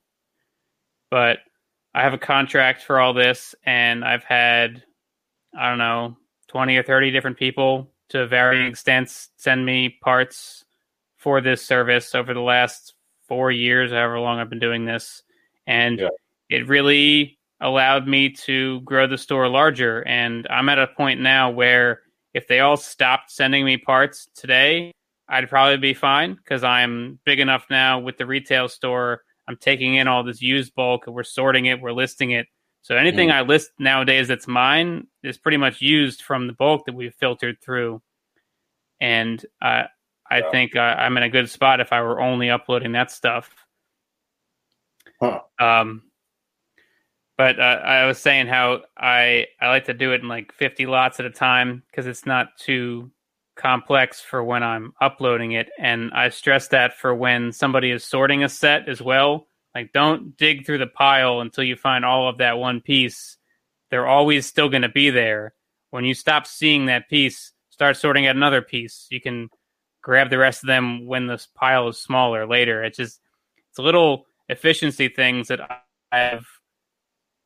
but 1.11 1.39
i 1.93 2.01
have 2.01 2.13
a 2.13 2.17
contract 2.17 2.81
for 2.81 2.99
all 2.99 3.13
this 3.13 3.53
and 3.65 4.03
i've 4.03 4.23
had 4.23 4.83
i 5.57 5.69
don't 5.69 5.77
know 5.77 6.15
20 6.47 6.77
or 6.77 6.83
30 6.83 7.11
different 7.11 7.37
people 7.37 7.91
to 8.09 8.27
varying 8.27 8.67
extents 8.67 9.29
send 9.37 9.65
me 9.65 9.89
parts 9.89 10.63
for 11.17 11.41
this 11.41 11.65
service 11.65 12.13
over 12.13 12.33
the 12.33 12.39
last 12.39 12.93
four 13.27 13.51
years, 13.51 13.91
however 13.91 14.19
long 14.19 14.39
I've 14.39 14.49
been 14.49 14.59
doing 14.59 14.85
this, 14.85 15.23
and 15.65 15.99
yeah. 15.99 16.09
it 16.49 16.67
really 16.67 17.34
allowed 17.61 18.07
me 18.07 18.29
to 18.29 18.81
grow 18.81 19.07
the 19.07 19.17
store 19.17 19.47
larger. 19.47 20.05
And 20.07 20.47
I'm 20.49 20.69
at 20.69 20.79
a 20.79 20.87
point 20.87 21.21
now 21.21 21.49
where 21.49 22.01
if 22.33 22.47
they 22.47 22.59
all 22.59 22.77
stopped 22.77 23.31
sending 23.31 23.65
me 23.65 23.77
parts 23.77 24.27
today, 24.35 24.91
I'd 25.27 25.49
probably 25.49 25.77
be 25.77 25.93
fine 25.93 26.35
because 26.35 26.63
I'm 26.63 27.19
big 27.25 27.39
enough 27.39 27.65
now 27.69 27.99
with 27.99 28.17
the 28.17 28.25
retail 28.25 28.67
store. 28.67 29.23
I'm 29.47 29.57
taking 29.57 29.95
in 29.95 30.07
all 30.07 30.23
this 30.23 30.41
used 30.41 30.75
bulk 30.75 31.07
and 31.07 31.15
we're 31.15 31.23
sorting 31.23 31.65
it, 31.65 31.81
we're 31.81 31.93
listing 31.93 32.31
it. 32.31 32.47
So 32.81 32.95
anything 32.95 33.29
mm. 33.29 33.33
I 33.33 33.41
list 33.41 33.71
nowadays 33.79 34.27
that's 34.27 34.47
mine 34.47 35.07
is 35.23 35.37
pretty 35.37 35.57
much 35.57 35.81
used 35.81 36.21
from 36.21 36.45
the 36.45 36.53
bulk 36.53 36.85
that 36.85 36.93
we've 36.93 37.15
filtered 37.15 37.57
through. 37.61 38.01
And 38.99 39.43
uh, 39.61 39.83
I 40.29 40.41
think 40.51 40.75
uh, 40.75 40.79
I'm 40.79 41.17
in 41.17 41.23
a 41.23 41.29
good 41.29 41.49
spot 41.49 41.79
if 41.79 41.91
I 41.91 42.01
were 42.01 42.19
only 42.19 42.49
uploading 42.49 42.91
that 42.91 43.11
stuff. 43.11 43.49
Huh. 45.21 45.39
Um, 45.59 46.03
but 47.37 47.59
uh, 47.59 47.63
I 47.63 48.05
was 48.05 48.17
saying 48.17 48.47
how 48.47 48.81
I 48.97 49.47
I 49.59 49.67
like 49.67 49.85
to 49.85 49.93
do 49.93 50.13
it 50.13 50.21
in 50.21 50.27
like 50.27 50.53
50 50.53 50.85
lots 50.85 51.19
at 51.19 51.25
a 51.25 51.31
time 51.31 51.83
because 51.89 52.07
it's 52.07 52.25
not 52.25 52.57
too 52.57 53.11
complex 53.55 54.21
for 54.21 54.43
when 54.43 54.63
I'm 54.63 54.93
uploading 55.01 55.53
it, 55.53 55.69
and 55.77 56.11
I 56.13 56.29
stress 56.29 56.69
that 56.69 56.97
for 56.97 57.13
when 57.13 57.51
somebody 57.51 57.91
is 57.91 58.03
sorting 58.03 58.43
a 58.43 58.49
set 58.49 58.87
as 58.87 59.01
well. 59.01 59.47
Like, 59.73 59.91
don't 59.91 60.37
dig 60.37 60.65
through 60.65 60.77
the 60.77 60.87
pile 60.87 61.41
until 61.41 61.65
you 61.65 61.75
find 61.75 62.05
all 62.05 62.29
of 62.29 62.37
that 62.37 62.57
one 62.57 62.79
piece. 62.79 63.37
They're 63.91 64.07
always 64.07 64.45
still 64.45 64.69
going 64.69 64.83
to 64.83 64.89
be 64.89 65.09
there. 65.09 65.53
When 65.91 66.05
you 66.05 66.13
stop 66.13 66.47
seeing 66.47 66.85
that 66.85 67.09
piece, 67.09 67.51
start 67.69 67.97
sorting 67.97 68.25
at 68.25 68.37
another 68.37 68.61
piece. 68.61 69.07
You 69.11 69.19
can 69.19 69.49
grab 70.01 70.29
the 70.29 70.37
rest 70.37 70.63
of 70.63 70.67
them 70.67 71.05
when 71.05 71.27
this 71.27 71.47
pile 71.55 71.89
is 71.89 71.97
smaller 71.97 72.47
later. 72.47 72.83
It's 72.83 72.97
just 72.97 73.19
it's 73.69 73.79
a 73.79 73.81
little 73.81 74.25
efficiency 74.47 75.09
things 75.09 75.49
that 75.49 75.83
I've 76.11 76.47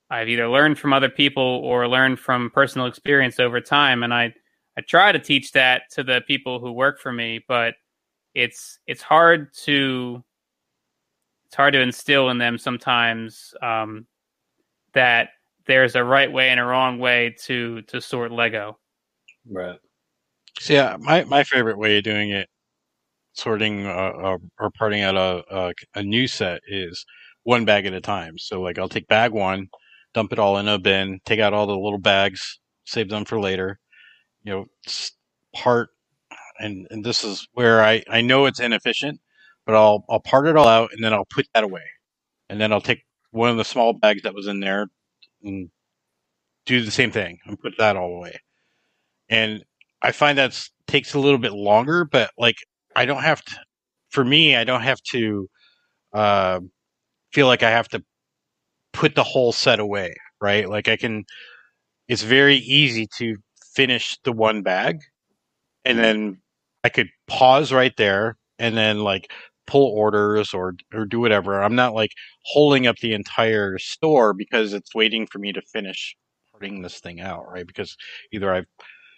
I've 0.10 0.30
either 0.30 0.49
learned 0.49 0.80
from 0.80 0.93
other 0.93 1.10
people 1.10 1.43
or 1.43 1.88
learned 1.88 2.20
from 2.20 2.49
personal 2.51 2.88
experience 2.88 3.39
over 3.39 3.62
time, 3.62 4.03
and 4.03 4.14
I 4.14 4.34
I 4.78 4.82
try 4.82 5.12
to 5.12 5.20
teach 5.20 5.51
that 5.53 5.84
to 5.91 6.03
the 6.03 6.22
people 6.28 6.60
who 6.60 6.72
work 6.72 6.99
for 6.99 7.12
me, 7.12 7.43
but 7.47 7.76
it's 8.34 8.80
it's 8.88 9.01
hard 9.01 9.53
to 9.66 10.24
it's 11.47 11.55
hard 11.55 11.74
to 11.74 11.82
instill 11.82 12.30
in 12.30 12.38
them 12.38 12.57
sometimes 12.57 13.53
um, 13.62 14.05
that 14.93 15.30
there's 15.66 15.95
a 15.95 16.03
right 16.03 16.32
way 16.32 16.49
and 16.49 16.60
a 16.60 16.64
wrong 16.64 16.99
way 16.99 17.36
to 17.43 17.82
to 17.84 17.99
sort 17.99 18.32
Lego. 18.32 18.80
Right. 19.49 19.80
So 20.60 20.74
yeah, 20.74 20.97
my 20.99 21.24
my 21.26 21.43
favorite 21.43 21.78
way 21.78 21.97
of 21.97 22.03
doing 22.03 22.32
it, 22.32 22.49
sorting 23.34 23.86
uh, 23.86 23.89
uh, 23.89 24.38
or 24.60 24.72
parting 24.72 25.01
out 25.01 25.16
a, 25.16 25.43
a 25.55 25.74
a 25.95 26.03
new 26.03 26.28
set 26.28 26.62
is 26.68 27.05
one 27.43 27.66
bag 27.66 27.86
at 27.86 27.93
a 27.93 28.01
time. 28.01 28.38
So 28.38 28.62
like 28.62 28.78
I'll 28.78 28.89
take 28.89 29.07
bag 29.07 29.32
one, 29.32 29.70
dump 30.14 30.34
it 30.34 30.39
all 30.39 30.57
in 30.57 30.68
a 30.68 30.80
bin, 30.80 31.20
take 31.26 31.39
out 31.39 31.53
all 31.53 31.68
the 31.68 31.78
little 31.78 31.99
bags, 31.99 32.60
save 32.86 33.10
them 33.10 33.26
for 33.26 33.39
later. 33.39 33.80
You 34.43 34.53
know, 34.53 34.66
part 35.55 35.89
and 36.60 36.88
and 36.91 37.05
this 37.05 37.24
is 37.24 37.47
where 37.53 37.84
I 37.84 38.03
I 38.10 38.22
know 38.22 38.45
it's 38.45 38.60
inefficient, 38.60 39.20
but 39.66 39.76
I'll 39.76 40.05
I'll 40.10 40.20
part 40.22 40.47
it 40.47 40.57
all 40.57 40.68
out 40.68 40.91
and 40.93 41.03
then 41.03 41.14
I'll 41.14 41.26
put 41.26 41.47
that 41.53 41.64
away, 41.64 41.84
and 42.49 42.60
then 42.62 42.74
I'll 42.74 42.82
take 42.82 43.03
one 43.32 43.49
of 43.49 43.57
the 43.57 43.66
small 43.66 43.93
bags 43.93 44.24
that 44.24 44.34
was 44.36 44.47
in 44.47 44.60
there 44.60 44.88
and 45.43 45.70
do 46.66 46.84
the 46.84 46.91
same 46.91 47.12
thing 47.12 47.39
and 47.45 47.60
put 47.60 47.74
that 47.78 47.97
all 47.97 48.16
away. 48.16 48.39
And 49.30 49.64
I 50.01 50.12
find 50.12 50.38
that 50.38 50.70
takes 50.88 51.14
a 51.14 51.20
little 51.20 51.39
bit 51.39 51.53
longer, 51.53 52.05
but 52.05 52.32
like 52.38 52.57
I 52.95 53.05
don't 53.05 53.24
have 53.24 53.43
to. 53.45 53.55
For 54.10 54.26
me, 54.26 54.55
I 54.55 54.64
don't 54.64 54.82
have 54.82 55.01
to 55.12 55.47
uh, 56.14 56.60
feel 57.34 57.47
like 57.47 57.64
I 57.64 57.72
have 57.72 57.89
to 57.89 58.03
put 58.99 59.15
the 59.15 59.23
whole 59.23 59.53
set 59.53 59.79
away, 59.79 60.13
right? 60.41 60.69
Like 60.69 60.87
I 60.89 60.97
can. 60.97 61.23
It's 62.07 62.23
very 62.23 62.57
easy 62.57 63.07
to 63.17 63.37
finish 63.75 64.17
the 64.25 64.33
one 64.33 64.61
bag, 64.63 64.99
and 65.85 65.99
then 65.99 66.41
I 66.83 66.89
could 66.89 67.09
pause 67.27 67.73
right 67.73 67.93
there, 67.97 68.37
and 68.59 68.77
then 68.77 68.99
like 69.01 69.31
pull 69.67 69.87
orders 69.95 70.53
or 70.53 70.75
or 70.93 71.05
do 71.05 71.19
whatever. 71.19 71.61
I'm 71.63 71.75
not 71.75 71.93
like 71.93 72.11
holding 72.43 72.87
up 72.87 72.97
the 72.97 73.13
entire 73.13 73.77
store 73.79 74.33
because 74.33 74.73
it's 74.73 74.95
waiting 74.95 75.27
for 75.27 75.39
me 75.39 75.53
to 75.53 75.61
finish 75.61 76.15
parting 76.51 76.81
this 76.81 76.99
thing 76.99 77.21
out, 77.21 77.45
right? 77.49 77.67
Because 77.67 77.95
either 78.33 78.53
I've 78.53 78.67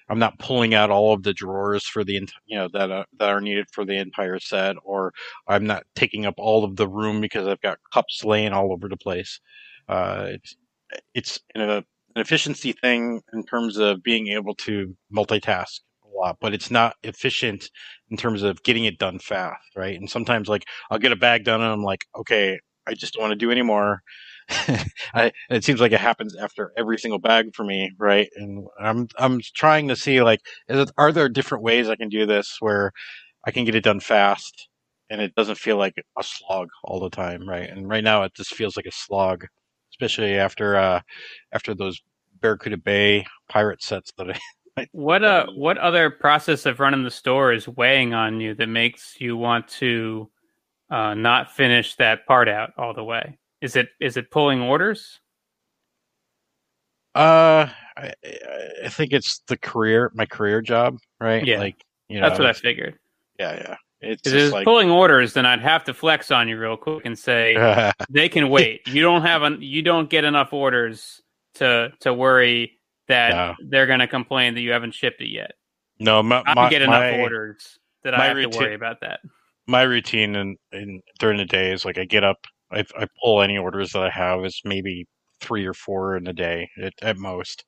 I'm 0.10 0.20
not 0.20 0.40
pulling 0.40 0.74
out 0.74 0.92
all 0.92 1.14
of 1.14 1.24
the 1.24 1.34
drawers 1.34 1.86
for 1.86 2.04
the 2.04 2.14
you 2.46 2.58
know 2.58 2.68
that 2.74 2.92
uh, 2.92 3.06
that 3.20 3.30
are 3.30 3.42
needed 3.42 3.68
for 3.72 3.86
the 3.86 3.98
entire 3.98 4.40
set, 4.40 4.76
or 4.84 5.14
I'm 5.48 5.66
not 5.66 5.84
taking 5.96 6.26
up 6.26 6.36
all 6.38 6.64
of 6.66 6.76
the 6.76 6.88
room 6.88 7.22
because 7.22 7.48
I've 7.48 7.62
got 7.62 7.80
cups 7.94 8.24
laying 8.26 8.54
all 8.54 8.74
over 8.74 8.90
the 8.90 8.98
place. 8.98 9.40
Uh, 9.92 10.28
it's 10.30 10.56
it's 11.14 11.40
an, 11.56 11.62
an 11.70 11.84
efficiency 12.16 12.74
thing 12.74 13.22
in 13.34 13.44
terms 13.46 13.78
of 13.78 14.04
being 14.04 14.28
able 14.30 14.56
to 14.56 14.96
multitask 15.16 15.80
a 16.06 16.18
lot, 16.18 16.38
but 16.42 16.54
it's 16.54 16.72
not 16.72 16.96
efficient 17.04 17.70
in 18.10 18.18
terms 18.18 18.44
of 18.44 18.64
getting 18.64 18.86
it 18.86 19.00
done 19.00 19.20
fast, 19.20 19.64
right? 19.76 19.96
And 20.00 20.10
sometimes 20.10 20.50
like 20.50 20.66
I'll 20.92 21.00
get 21.00 21.12
a 21.14 21.18
bag 21.18 21.46
done 21.46 21.62
and 21.62 21.72
I'm 21.72 21.84
like, 21.84 22.06
okay, 22.18 22.60
I 22.88 22.94
just 22.96 23.14
don't 23.14 23.24
want 23.24 23.32
to 23.34 23.38
do 23.38 23.52
anymore. 23.52 24.02
I, 25.14 25.32
it 25.50 25.64
seems 25.64 25.82
like 25.82 25.94
it 25.94 26.02
happens 26.02 26.36
after 26.38 26.74
every 26.78 26.98
single 27.00 27.20
bag 27.20 27.48
for 27.56 27.64
me, 27.64 27.92
right? 28.00 28.30
And 28.36 28.68
I'm 28.80 29.08
I'm 29.18 29.42
trying 29.56 29.88
to 29.90 29.96
see 29.96 30.22
like, 30.22 30.42
it, 30.68 30.92
are 30.98 31.12
there 31.14 31.30
different 31.30 31.64
ways 31.64 31.90
I 31.90 31.96
can 31.96 32.10
do 32.10 32.26
this 32.26 32.58
where 32.60 32.92
I 33.46 33.52
can 33.52 33.66
get 33.66 33.76
it 33.76 33.84
done 33.84 34.00
fast 34.00 34.68
and 35.10 35.22
it 35.22 35.36
doesn't 35.36 35.58
feel 35.58 35.78
like 35.78 35.96
a 36.18 36.24
slog 36.24 36.70
all 36.84 37.00
the 37.00 37.10
time, 37.10 37.48
right? 37.48 37.70
And 37.70 37.90
right 37.90 38.04
now 38.04 38.24
it 38.24 38.34
just 38.36 38.54
feels 38.56 38.78
like 38.78 38.86
a 38.86 38.92
slog, 38.92 39.46
especially 40.02 40.36
after 40.36 40.76
uh 40.76 41.02
after 41.52 41.76
those 41.76 42.02
Barracuda 42.42 42.78
Bay 42.78 43.26
pirate 43.48 43.84
sets 43.84 44.12
that 44.18 44.32
I. 44.32 44.88
what 44.94 45.24
uh 45.24 45.46
what 45.56 45.78
other 45.78 46.10
process 46.10 46.66
of 46.66 46.80
running 46.80 47.04
the 47.04 47.12
store 47.12 47.54
is 47.54 47.68
weighing 47.68 48.14
on 48.14 48.40
you 48.40 48.56
that 48.56 48.68
makes 48.68 49.20
you 49.20 49.38
want 49.38 49.68
to 49.68 50.30
uh, 50.90 51.14
not 51.14 51.52
finish 51.52 51.96
that 51.98 52.26
part 52.26 52.50
out 52.50 52.72
all 52.78 52.94
the 52.94 53.04
way? 53.04 53.38
Is 53.62 53.76
it 53.76 53.90
is 54.00 54.18
it 54.18 54.32
pulling 54.32 54.62
orders? 54.62 55.20
Uh, 57.14 57.68
I, 57.98 58.14
I 58.86 58.90
think 58.90 59.12
it's 59.12 59.42
the 59.48 59.58
career, 59.58 60.12
my 60.16 60.26
career 60.26 60.62
job, 60.62 60.98
right? 61.20 61.46
Yeah, 61.46 61.60
like 61.60 61.76
you 62.08 62.20
know, 62.20 62.28
that's 62.28 62.40
what 62.40 62.48
I 62.48 62.54
figured. 62.54 62.98
Yeah, 63.38 63.54
yeah. 63.54 63.76
It's 64.02 64.28
if 64.28 64.34
it's 64.34 64.54
like... 64.54 64.66
pulling 64.66 64.90
orders, 64.90 65.34
then 65.34 65.46
I'd 65.46 65.62
have 65.62 65.84
to 65.86 65.94
flex 65.94 66.32
on 66.32 66.48
you 66.48 66.58
real 66.60 66.78
quick 66.78 67.06
and 67.06 67.18
say 67.18 67.92
they 68.10 68.30
can 68.30 68.50
wait. 68.50 68.88
You 68.88 69.02
don't 69.02 69.22
have 69.22 69.44
an, 69.44 69.62
you 69.62 69.82
don't 69.82 70.10
get 70.10 70.24
enough 70.24 70.54
orders 70.54 71.22
to 71.56 71.92
to 72.02 72.14
worry 72.14 72.80
that 73.08 73.30
no. 73.32 73.56
they're 73.70 73.88
going 73.88 74.00
to 74.00 74.08
complain 74.08 74.56
that 74.56 74.62
you 74.62 74.72
haven't 74.72 74.94
shipped 74.94 75.22
it 75.22 75.30
yet. 75.30 75.52
No, 76.00 76.24
my, 76.24 76.42
I 76.46 76.70
get 76.70 76.82
enough 76.82 77.02
my, 77.02 77.20
orders 77.20 77.78
that 78.04 78.16
I 78.16 78.26
have 78.26 78.38
routine, 78.38 78.52
to 78.52 78.58
worry 78.58 78.74
about 78.74 79.02
that. 79.02 79.20
My 79.68 79.84
routine 79.84 80.36
in, 80.36 80.58
in 80.72 81.02
during 81.20 81.38
the 81.38 81.46
day 81.46 81.72
is 81.72 81.86
like 81.86 82.00
I 82.00 82.06
get 82.06 82.24
up, 82.24 82.38
I, 82.72 82.84
I 82.98 83.06
pull 83.24 83.42
any 83.42 83.58
orders 83.58 83.92
that 83.92 84.04
I 84.04 84.10
have 84.10 84.44
is 84.44 84.60
maybe 84.66 85.06
three 85.42 85.66
or 85.66 85.74
four 85.74 86.18
in 86.18 86.26
a 86.28 86.34
day 86.34 86.70
at, 86.82 86.94
at 87.02 87.18
most. 87.18 87.66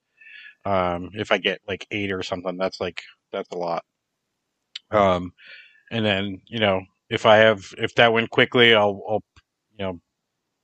Um, 0.66 1.10
if 1.14 1.32
I 1.32 1.38
get 1.38 1.60
like 1.68 1.86
eight 1.92 2.12
or 2.12 2.24
something, 2.24 2.58
that's 2.58 2.80
like 2.80 3.02
that's 3.32 3.50
a 3.52 3.58
lot. 3.58 3.84
Um, 4.92 5.34
and 5.94 6.06
then 6.06 6.42
you 6.48 6.60
know 6.60 6.82
if 7.10 7.26
I 7.26 7.38
have 7.38 7.74
if 7.78 7.94
that 7.96 8.12
went 8.12 8.32
quickly, 8.32 8.74
I'll, 8.74 9.02
I'll 9.08 9.24
you 9.78 9.86
know 9.86 10.00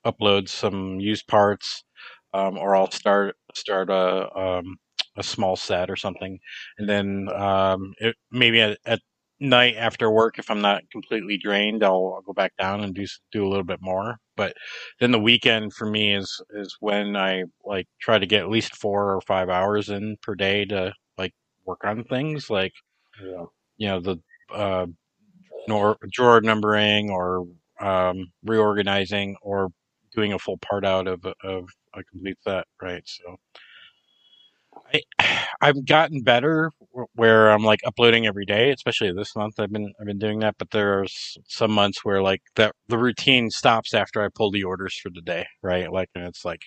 upload 0.06 0.50
some 0.50 1.00
used 1.00 1.28
parts, 1.28 1.84
um, 2.34 2.58
or 2.58 2.76
I'll 2.76 2.92
start 2.92 3.36
start 3.54 3.90
a 3.90 4.36
um, 4.38 4.78
a 5.16 5.24
small 5.24 5.56
set 5.56 5.90
or 5.90 5.96
something, 5.96 6.40
and 6.80 6.90
then 6.90 7.30
um, 7.34 7.94
it, 8.00 8.16
maybe 8.32 8.62
at, 8.62 8.80
at 8.86 9.00
night 9.42 9.76
after 9.78 10.12
work 10.12 10.38
if 10.38 10.52
i'm 10.52 10.60
not 10.60 10.82
completely 10.92 11.38
drained 11.38 11.82
I'll, 11.82 12.16
I'll, 12.16 12.22
go 12.26 12.34
back 12.34 12.52
down 12.60 12.82
and 12.84 12.94
do 12.94 13.06
do 13.32 13.48
a 13.48 13.48
little 13.48 13.64
bit 13.64 13.80
more 13.82 14.18
but 14.36 14.54
then 15.00 15.12
the 15.12 15.20
weekend 15.20 15.72
for 15.74 15.90
me 15.90 16.14
is 16.14 16.42
is 16.50 16.76
when 16.82 17.16
i 17.16 17.44
like 17.64 17.88
try 18.02 18.20
to 18.20 18.26
get 18.26 18.42
at 18.42 18.50
least 18.50 18.76
four 18.76 19.16
or 19.16 19.22
five 19.22 19.48
hours 19.48 19.88
in 19.88 20.18
per 20.22 20.36
day 20.36 20.66
to 20.66 20.92
like 21.18 21.32
work 21.66 21.80
on 21.86 22.04
things 22.04 22.50
like 22.50 22.74
yeah. 23.24 23.46
you 23.78 23.88
know 23.88 24.02
the 24.02 24.18
uh 24.54 24.86
nor 25.68 25.98
drawer 26.12 26.42
numbering 26.42 27.10
or 27.10 27.46
um 27.82 28.32
reorganizing 28.46 29.36
or 29.42 29.70
doing 30.16 30.34
a 30.34 30.40
full 30.40 30.58
part 30.60 30.86
out 30.86 31.08
of 31.08 31.26
of 31.44 31.66
a 31.96 32.04
complete 32.04 32.38
set 32.44 32.66
right 32.82 33.04
so 33.06 33.38
I, 34.94 35.02
I've 35.62 35.86
gotten 35.86 36.22
better 36.24 36.72
where 37.14 37.50
I'm 37.52 37.64
like 37.64 37.80
uploading 37.86 38.26
every 38.28 38.46
day, 38.46 38.72
especially 38.72 39.12
this 39.14 39.36
month. 39.36 39.60
I've 39.60 39.72
been 39.72 39.94
I've 40.00 40.08
been 40.08 40.20
doing 40.20 40.40
that, 40.40 40.56
but 40.58 40.72
there's 40.72 41.38
some 41.48 41.72
months 41.72 42.04
where 42.04 42.22
like 42.22 42.42
that 42.56 42.74
the 42.88 42.98
routine 42.98 43.50
stops 43.50 43.94
after 43.94 44.24
I 44.24 44.30
pull 44.34 44.52
the 44.52 44.64
orders 44.64 44.98
for 44.98 45.10
the 45.10 45.22
day, 45.22 45.46
right? 45.64 45.92
Like, 45.92 46.10
and 46.16 46.26
it's 46.28 46.46
like 46.46 46.62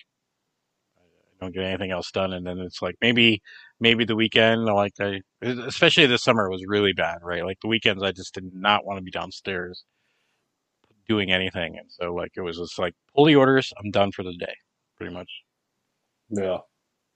don't 1.43 1.53
get 1.53 1.65
anything 1.65 1.91
else 1.91 2.11
done, 2.11 2.33
and 2.33 2.45
then 2.45 2.59
it's 2.59 2.81
like 2.81 2.95
maybe 3.01 3.41
maybe 3.79 4.05
the 4.05 4.15
weekend, 4.15 4.65
like 4.65 4.93
I, 4.99 5.21
especially 5.41 6.05
this 6.05 6.23
summer 6.23 6.49
was 6.49 6.63
really 6.67 6.93
bad, 6.93 7.19
right? 7.21 7.45
Like 7.45 7.59
the 7.61 7.67
weekends, 7.67 8.03
I 8.03 8.11
just 8.11 8.33
did 8.33 8.53
not 8.53 8.85
want 8.85 8.97
to 8.97 9.03
be 9.03 9.11
downstairs 9.11 9.83
doing 11.07 11.31
anything, 11.31 11.77
and 11.77 11.87
so 11.89 12.13
like 12.13 12.31
it 12.35 12.41
was 12.41 12.57
just 12.57 12.79
like 12.79 12.93
pull 13.15 13.25
the 13.25 13.35
orders, 13.35 13.73
I'm 13.77 13.91
done 13.91 14.11
for 14.11 14.23
the 14.23 14.33
day, 14.33 14.55
pretty 14.97 15.13
much. 15.13 15.29
Yeah. 16.29 16.59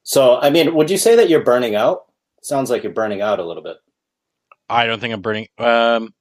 So, 0.04 0.40
I 0.40 0.50
mean, 0.50 0.74
would 0.76 0.90
you 0.90 0.98
say 0.98 1.16
that 1.16 1.30
you're 1.30 1.44
burning 1.44 1.76
out? 1.76 2.06
Sounds 2.42 2.70
like 2.70 2.84
you're 2.84 2.94
burning 2.94 3.22
out 3.22 3.40
a 3.40 3.46
little 3.46 3.64
bit. 3.64 3.78
I 4.70 4.86
don't 4.86 5.00
think 5.00 5.14
I'm 5.14 5.22
burning. 5.22 5.48
Um, 5.58 6.14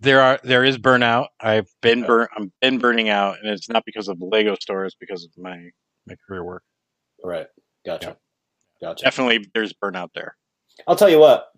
there 0.00 0.20
are 0.20 0.40
there 0.42 0.64
is 0.64 0.78
burnout. 0.78 1.28
I've 1.40 1.70
been 1.80 2.04
burn. 2.04 2.26
I'm 2.36 2.52
been 2.60 2.78
burning 2.78 3.08
out, 3.08 3.36
and 3.40 3.50
it's 3.50 3.68
not 3.68 3.84
because 3.86 4.08
of 4.08 4.18
the 4.18 4.26
Lego 4.26 4.56
store. 4.56 4.84
It's 4.84 4.96
because 4.96 5.24
of 5.24 5.30
my 5.42 5.70
my 6.06 6.16
career 6.26 6.44
work. 6.44 6.64
Right. 7.24 7.46
Gotcha. 7.84 8.16
Yeah. 8.80 8.88
Gotcha. 8.88 9.04
Definitely, 9.04 9.46
there's 9.54 9.72
burnout 9.72 10.10
there. 10.14 10.36
I'll 10.86 10.96
tell 10.96 11.10
you 11.10 11.18
what. 11.18 11.48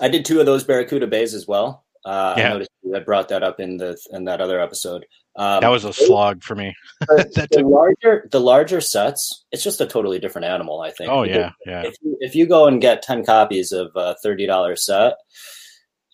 I 0.00 0.08
did 0.08 0.24
two 0.24 0.40
of 0.40 0.46
those 0.46 0.64
Barracuda 0.64 1.06
bays 1.06 1.34
as 1.34 1.46
well. 1.46 1.84
Uh, 2.04 2.34
yeah. 2.36 2.48
I 2.48 2.52
noticed 2.52 2.70
you 2.82 2.92
had 2.92 3.04
brought 3.04 3.28
that 3.28 3.42
up 3.42 3.60
in 3.60 3.76
the 3.76 3.96
in 4.12 4.24
that 4.24 4.40
other 4.40 4.60
episode. 4.60 5.06
Um, 5.36 5.60
that 5.60 5.68
was 5.68 5.84
a 5.84 5.92
slog 5.92 6.42
for 6.42 6.54
me. 6.54 6.74
the, 7.00 7.48
the 7.50 7.62
larger 7.62 8.28
the 8.30 8.40
larger 8.40 8.80
sets, 8.80 9.44
it's 9.52 9.64
just 9.64 9.80
a 9.80 9.86
totally 9.86 10.18
different 10.18 10.46
animal. 10.46 10.80
I 10.80 10.90
think. 10.90 11.10
Oh 11.10 11.22
yeah, 11.22 11.52
yeah. 11.66 11.82
If 11.82 11.94
you, 12.02 12.16
if 12.20 12.34
you 12.34 12.46
go 12.46 12.66
and 12.66 12.80
get 12.80 13.02
ten 13.02 13.24
copies 13.24 13.72
of 13.72 13.90
a 13.94 14.16
thirty 14.22 14.46
dollar 14.46 14.76
set, 14.76 15.14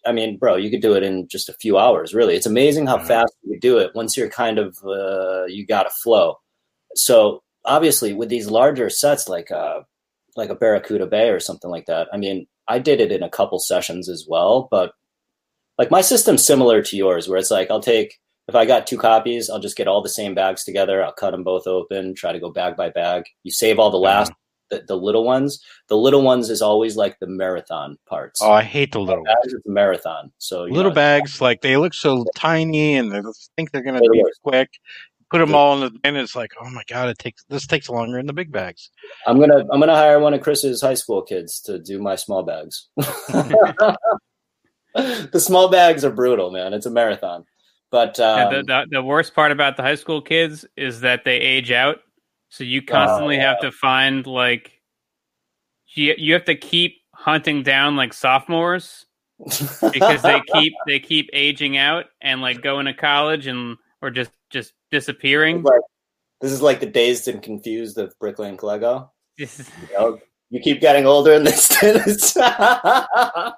I 0.07 0.13
mean, 0.13 0.39
bro, 0.39 0.57
you 0.57 0.71
could 0.71 0.83
do 0.83 0.95
it 0.95 1.03
in 1.03 1.27
just 1.29 1.49
a 1.49 1.55
few 1.55 1.77
hours. 1.77 2.15
Really, 2.15 2.37
it's 2.37 2.47
amazing 2.47 2.87
how 2.87 2.99
fast 2.99 3.35
you 3.43 3.59
do 3.59 3.79
it 3.79 3.93
once 3.95 4.17
you're 4.17 4.31
kind 4.31 4.59
of 4.59 4.77
uh, 4.85 5.45
you 5.47 5.67
got 5.67 5.87
a 5.87 5.91
flow. 6.03 6.37
So 6.95 7.43
obviously, 7.71 8.13
with 8.13 8.29
these 8.29 8.51
larger 8.51 8.91
sets 8.91 9.29
like 9.29 9.51
uh, 9.51 9.81
like 10.37 10.51
a 10.51 10.55
Barracuda 10.55 11.07
Bay 11.07 11.31
or 11.31 11.41
something 11.41 11.71
like 11.71 11.87
that, 11.87 12.09
I 12.13 12.17
mean, 12.17 12.47
I 12.69 12.79
did 12.79 13.01
it 13.01 13.13
in 13.13 13.23
a 13.23 13.31
couple 13.31 13.59
sessions 13.59 14.09
as 14.09 14.27
well. 14.29 14.69
But 14.71 14.93
like 15.79 15.91
my 15.91 16.01
system's 16.01 16.45
similar 16.45 16.83
to 16.83 16.97
yours, 16.97 17.29
where 17.29 17.39
it's 17.39 17.51
like 17.51 17.71
I'll 17.71 17.81
take 17.81 18.19
if 18.49 18.55
I 18.55 18.67
got 18.67 18.87
two 18.87 18.99
copies, 18.99 19.49
I'll 19.49 19.61
just 19.61 19.77
get 19.77 19.87
all 19.87 20.03
the 20.03 20.09
same 20.09 20.35
bags 20.35 20.65
together. 20.65 21.05
I'll 21.05 21.13
cut 21.13 21.31
them 21.31 21.45
both 21.45 21.67
open, 21.67 22.15
try 22.15 22.33
to 22.33 22.41
go 22.41 22.51
bag 22.51 22.77
by 22.77 22.91
bag. 22.91 23.25
You 23.45 23.53
save 23.53 23.79
all 23.79 23.91
the 23.91 23.97
last 23.97 24.33
the, 24.71 24.83
the 24.87 24.97
little 24.97 25.25
ones. 25.25 25.63
The 25.89 25.97
little 25.97 26.23
ones 26.23 26.49
is 26.49 26.63
always 26.63 26.97
like 26.97 27.19
the 27.19 27.27
marathon 27.27 27.97
parts. 28.09 28.41
Oh, 28.43 28.51
I 28.51 28.63
hate 28.63 28.93
the 28.93 29.01
little 29.01 29.25
bags, 29.25 29.53
it's 29.53 29.67
a 29.67 29.71
marathon. 29.71 30.33
So 30.39 30.65
you 30.65 30.73
little 30.73 30.91
know, 30.91 30.95
bags, 30.95 31.41
like 31.41 31.61
they 31.61 31.77
look 31.77 31.93
so 31.95 32.25
tiny, 32.35 32.97
and 32.97 33.13
they 33.13 33.21
think 33.57 33.71
they're 33.71 33.83
gonna 33.83 34.01
be 34.01 34.23
worst. 34.23 34.41
quick. 34.43 34.71
Put 35.31 35.39
them 35.39 35.55
all 35.55 35.75
in 35.75 35.81
the 35.81 35.91
bin. 35.91 36.17
It's 36.17 36.35
like, 36.35 36.53
oh 36.61 36.69
my 36.71 36.83
god, 36.89 37.09
it 37.09 37.19
takes 37.19 37.45
this 37.49 37.67
takes 37.67 37.89
longer 37.89 38.19
in 38.19 38.27
the 38.27 38.33
big 38.33 38.51
bags. 38.51 38.91
I'm 39.27 39.39
gonna 39.39 39.65
I'm 39.71 39.79
gonna 39.81 39.95
hire 39.95 40.19
one 40.19 40.35
of 40.35 40.41
Chris's 40.41 40.83
high 40.83 40.95
school 40.95 41.23
kids 41.23 41.61
to 41.63 41.79
do 41.79 42.01
my 42.01 42.17
small 42.17 42.43
bags. 42.43 42.89
the 42.97 43.97
small 45.37 45.69
bags 45.69 46.05
are 46.05 46.11
brutal, 46.11 46.51
man. 46.51 46.75
It's 46.75 46.87
a 46.87 46.91
marathon. 46.91 47.45
But 47.91 48.19
And 48.19 48.49
um, 48.49 48.55
the, 48.55 48.63
the 48.63 48.87
the 48.91 49.03
worst 49.03 49.35
part 49.35 49.53
about 49.53 49.77
the 49.77 49.83
high 49.83 49.95
school 49.95 50.21
kids 50.21 50.65
is 50.77 51.01
that 51.01 51.25
they 51.25 51.37
age 51.37 51.71
out, 51.71 51.99
so 52.49 52.65
you 52.65 52.83
constantly 52.83 53.37
yeah. 53.37 53.51
have 53.51 53.61
to 53.61 53.71
find 53.71 54.27
like 54.27 54.81
you 55.95 56.15
you 56.19 56.33
have 56.35 56.45
to 56.47 56.57
keep 56.57 56.97
hunting 57.15 57.63
down 57.63 57.97
like 57.97 58.13
sophomores 58.13 59.07
because 59.93 60.23
they 60.23 60.41
keep 60.55 60.73
they 60.87 60.99
keep 60.99 61.31
aging 61.33 61.77
out 61.77 62.07
and 62.21 62.41
like 62.41 62.63
going 62.63 62.87
to 62.87 62.95
college 62.95 63.47
and 63.47 63.77
or 64.03 64.11
just 64.11 64.31
just 64.51 64.73
disappearing. 64.91 65.63
like, 65.63 65.81
this 66.41 66.53
is 66.53 66.63
like 66.63 66.81
the 66.81 66.87
dazed 66.87 67.29
and 67.29 67.43
confused 67.43 67.99
of 67.99 68.15
Bricklink 68.19 68.63
Lego. 68.63 69.13
You, 69.39 69.47
know, 69.95 70.19
you 70.51 70.61
keep 70.61 70.81
getting 70.81 71.07
older 71.07 71.33
in 71.33 71.45
this. 71.45 71.69
this- 71.81 72.37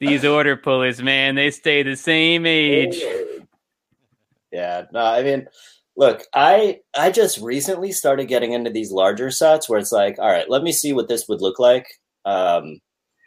These 0.00 0.24
order 0.24 0.56
pullers, 0.56 1.02
man, 1.02 1.34
they 1.34 1.50
stay 1.50 1.82
the 1.82 1.96
same 1.96 2.46
age. 2.46 3.00
yeah, 4.52 4.84
no, 4.92 5.00
I 5.00 5.22
mean, 5.24 5.48
look, 5.96 6.22
I 6.32 6.80
I 6.96 7.10
just 7.10 7.38
recently 7.40 7.90
started 7.90 8.26
getting 8.28 8.52
into 8.52 8.70
these 8.70 8.92
larger 8.92 9.30
sets 9.32 9.68
where 9.68 9.80
it's 9.80 9.90
like, 9.90 10.18
all 10.20 10.30
right, 10.30 10.48
let 10.48 10.62
me 10.62 10.70
see 10.70 10.92
what 10.92 11.08
this 11.08 11.26
would 11.28 11.40
look 11.40 11.58
like. 11.58 11.86
Um, 12.24 12.78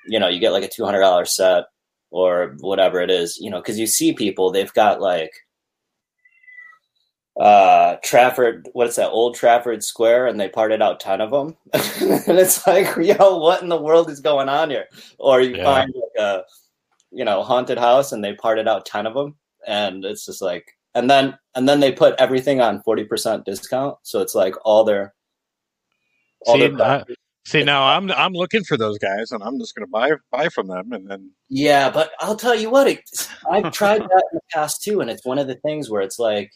you 0.07 0.17
know, 0.19 0.29
you 0.29 0.39
get 0.39 0.53
like 0.53 0.63
a 0.63 0.69
two 0.69 0.85
hundred 0.85 1.01
dollar 1.01 1.25
set 1.25 1.65
or 2.09 2.55
whatever 2.61 3.01
it 3.01 3.11
is, 3.11 3.37
you 3.41 3.49
know, 3.49 3.59
because 3.59 3.77
you 3.77 3.87
see 3.87 4.13
people 4.13 4.51
they've 4.51 4.73
got 4.73 5.01
like 5.01 5.31
uh 7.39 7.95
Trafford, 8.03 8.67
what's 8.73 8.97
that 8.97 9.09
old 9.09 9.35
Trafford 9.35 9.83
Square, 9.83 10.27
and 10.27 10.39
they 10.39 10.49
parted 10.49 10.81
out 10.81 10.99
ten 10.99 11.21
of 11.21 11.31
them, 11.31 11.55
and 11.73 12.37
it's 12.37 12.65
like, 12.67 12.95
yo, 12.97 13.37
what 13.37 13.61
in 13.61 13.69
the 13.69 13.81
world 13.81 14.09
is 14.09 14.19
going 14.19 14.49
on 14.49 14.69
here? 14.69 14.87
Or 15.17 15.41
you 15.41 15.55
Yeah. 15.55 15.63
find 15.63 15.93
like 15.95 16.23
a 16.23 16.43
you 17.11 17.23
know 17.25 17.41
haunted 17.43 17.77
house, 17.77 18.11
and 18.11 18.23
they 18.23 18.33
parted 18.33 18.67
out 18.67 18.85
ten 18.85 19.05
of 19.07 19.13
them, 19.13 19.35
and 19.65 20.03
it's 20.05 20.25
just 20.25 20.41
like, 20.41 20.77
and 20.93 21.09
then 21.09 21.37
and 21.55 21.67
then 21.69 21.79
they 21.79 21.91
put 21.91 22.15
everything 22.19 22.59
on 22.61 22.81
forty 22.83 23.05
percent 23.05 23.45
discount, 23.45 23.97
so 24.03 24.19
it's 24.19 24.35
like 24.35 24.55
all 24.65 24.83
their 24.83 25.13
all 26.45 26.55
See, 26.55 26.67
their 26.67 26.81
I- 26.85 27.05
See 27.45 27.63
now, 27.63 27.83
I'm 27.83 28.11
I'm 28.11 28.33
looking 28.33 28.63
for 28.63 28.77
those 28.77 28.97
guys, 28.99 29.31
and 29.31 29.41
I'm 29.43 29.57
just 29.59 29.73
gonna 29.75 29.87
buy 29.87 30.11
buy 30.31 30.49
from 30.49 30.67
them, 30.67 30.91
and 30.91 31.09
then 31.09 31.31
Yeah, 31.49 31.89
but 31.89 32.11
I'll 32.19 32.35
tell 32.35 32.53
you 32.55 32.69
what, 32.69 32.87
it, 32.87 32.99
I've 33.49 33.71
tried 33.73 34.01
that 34.01 34.23
in 34.31 34.35
the 34.35 34.41
past 34.53 34.83
too, 34.83 35.01
and 35.01 35.09
it's 35.09 35.25
one 35.25 35.39
of 35.39 35.47
the 35.47 35.55
things 35.55 35.89
where 35.89 36.01
it's 36.01 36.19
like 36.19 36.51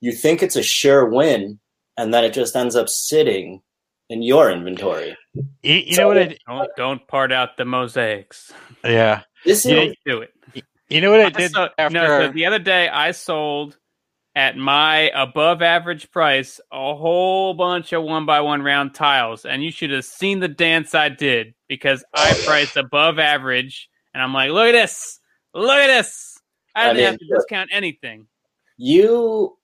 you 0.00 0.12
think 0.12 0.42
it's 0.42 0.54
a 0.56 0.62
sure 0.62 1.04
win, 1.08 1.58
and 1.96 2.14
then 2.14 2.24
it 2.24 2.32
just 2.32 2.54
ends 2.54 2.76
up 2.76 2.88
sitting 2.88 3.60
in 4.08 4.22
your 4.22 4.50
inventory. 4.50 5.16
you, 5.34 5.44
you 5.74 5.94
So- 5.94 6.02
know 6.02 6.08
what? 6.08 6.18
I, 6.18 6.36
Don't 6.46 6.68
don't 6.76 7.08
part 7.08 7.32
out 7.32 7.56
the 7.56 7.64
mosaics. 7.64 8.52
yeah, 8.84 9.22
This 9.44 9.64
is 9.66 9.72
Yeah, 9.72 9.76
Don't 9.84 9.96
do 10.06 10.20
it. 10.22 10.64
you 10.88 11.00
know 11.00 11.10
what 11.10 11.20
I 11.20 11.24
I 11.26 11.30
did 11.30 11.50
saw- 11.50 11.68
after. 11.76 11.92
no, 11.98 12.06
so 12.28 12.32
the 12.32 12.46
other 12.46 12.58
day 12.60 12.88
I 12.88 13.10
sold 13.10 13.76
at 14.34 14.56
my 14.56 15.10
above 15.14 15.62
average 15.62 16.10
price 16.10 16.60
a 16.72 16.94
whole 16.94 17.54
bunch 17.54 17.92
of 17.92 18.02
one 18.04 18.26
by 18.26 18.40
one 18.40 18.62
round 18.62 18.94
tiles, 18.94 19.44
and 19.44 19.62
you 19.64 19.72
should 19.72 19.90
have 19.90 20.04
seen 20.04 20.40
the 20.40 20.48
dance 20.48 20.94
I 20.94 21.08
did 21.08 21.54
because 21.68 22.04
I 22.14 22.34
oh. 22.36 22.42
priced 22.46 22.76
above 22.76 23.18
average, 23.18 23.88
and 24.14 24.22
I'm 24.22 24.32
like, 24.32 24.50
look 24.50 24.68
at 24.68 24.72
this, 24.72 25.18
look 25.54 25.70
at 25.70 25.88
this. 25.88 26.38
I 26.74 26.88
I 26.90 26.92
didn't 26.92 26.96
mean, 26.96 27.04
have 27.06 27.18
to 27.18 27.26
look. 27.30 27.40
discount 27.40 27.70
anything. 27.72 28.26
you. 28.76 29.56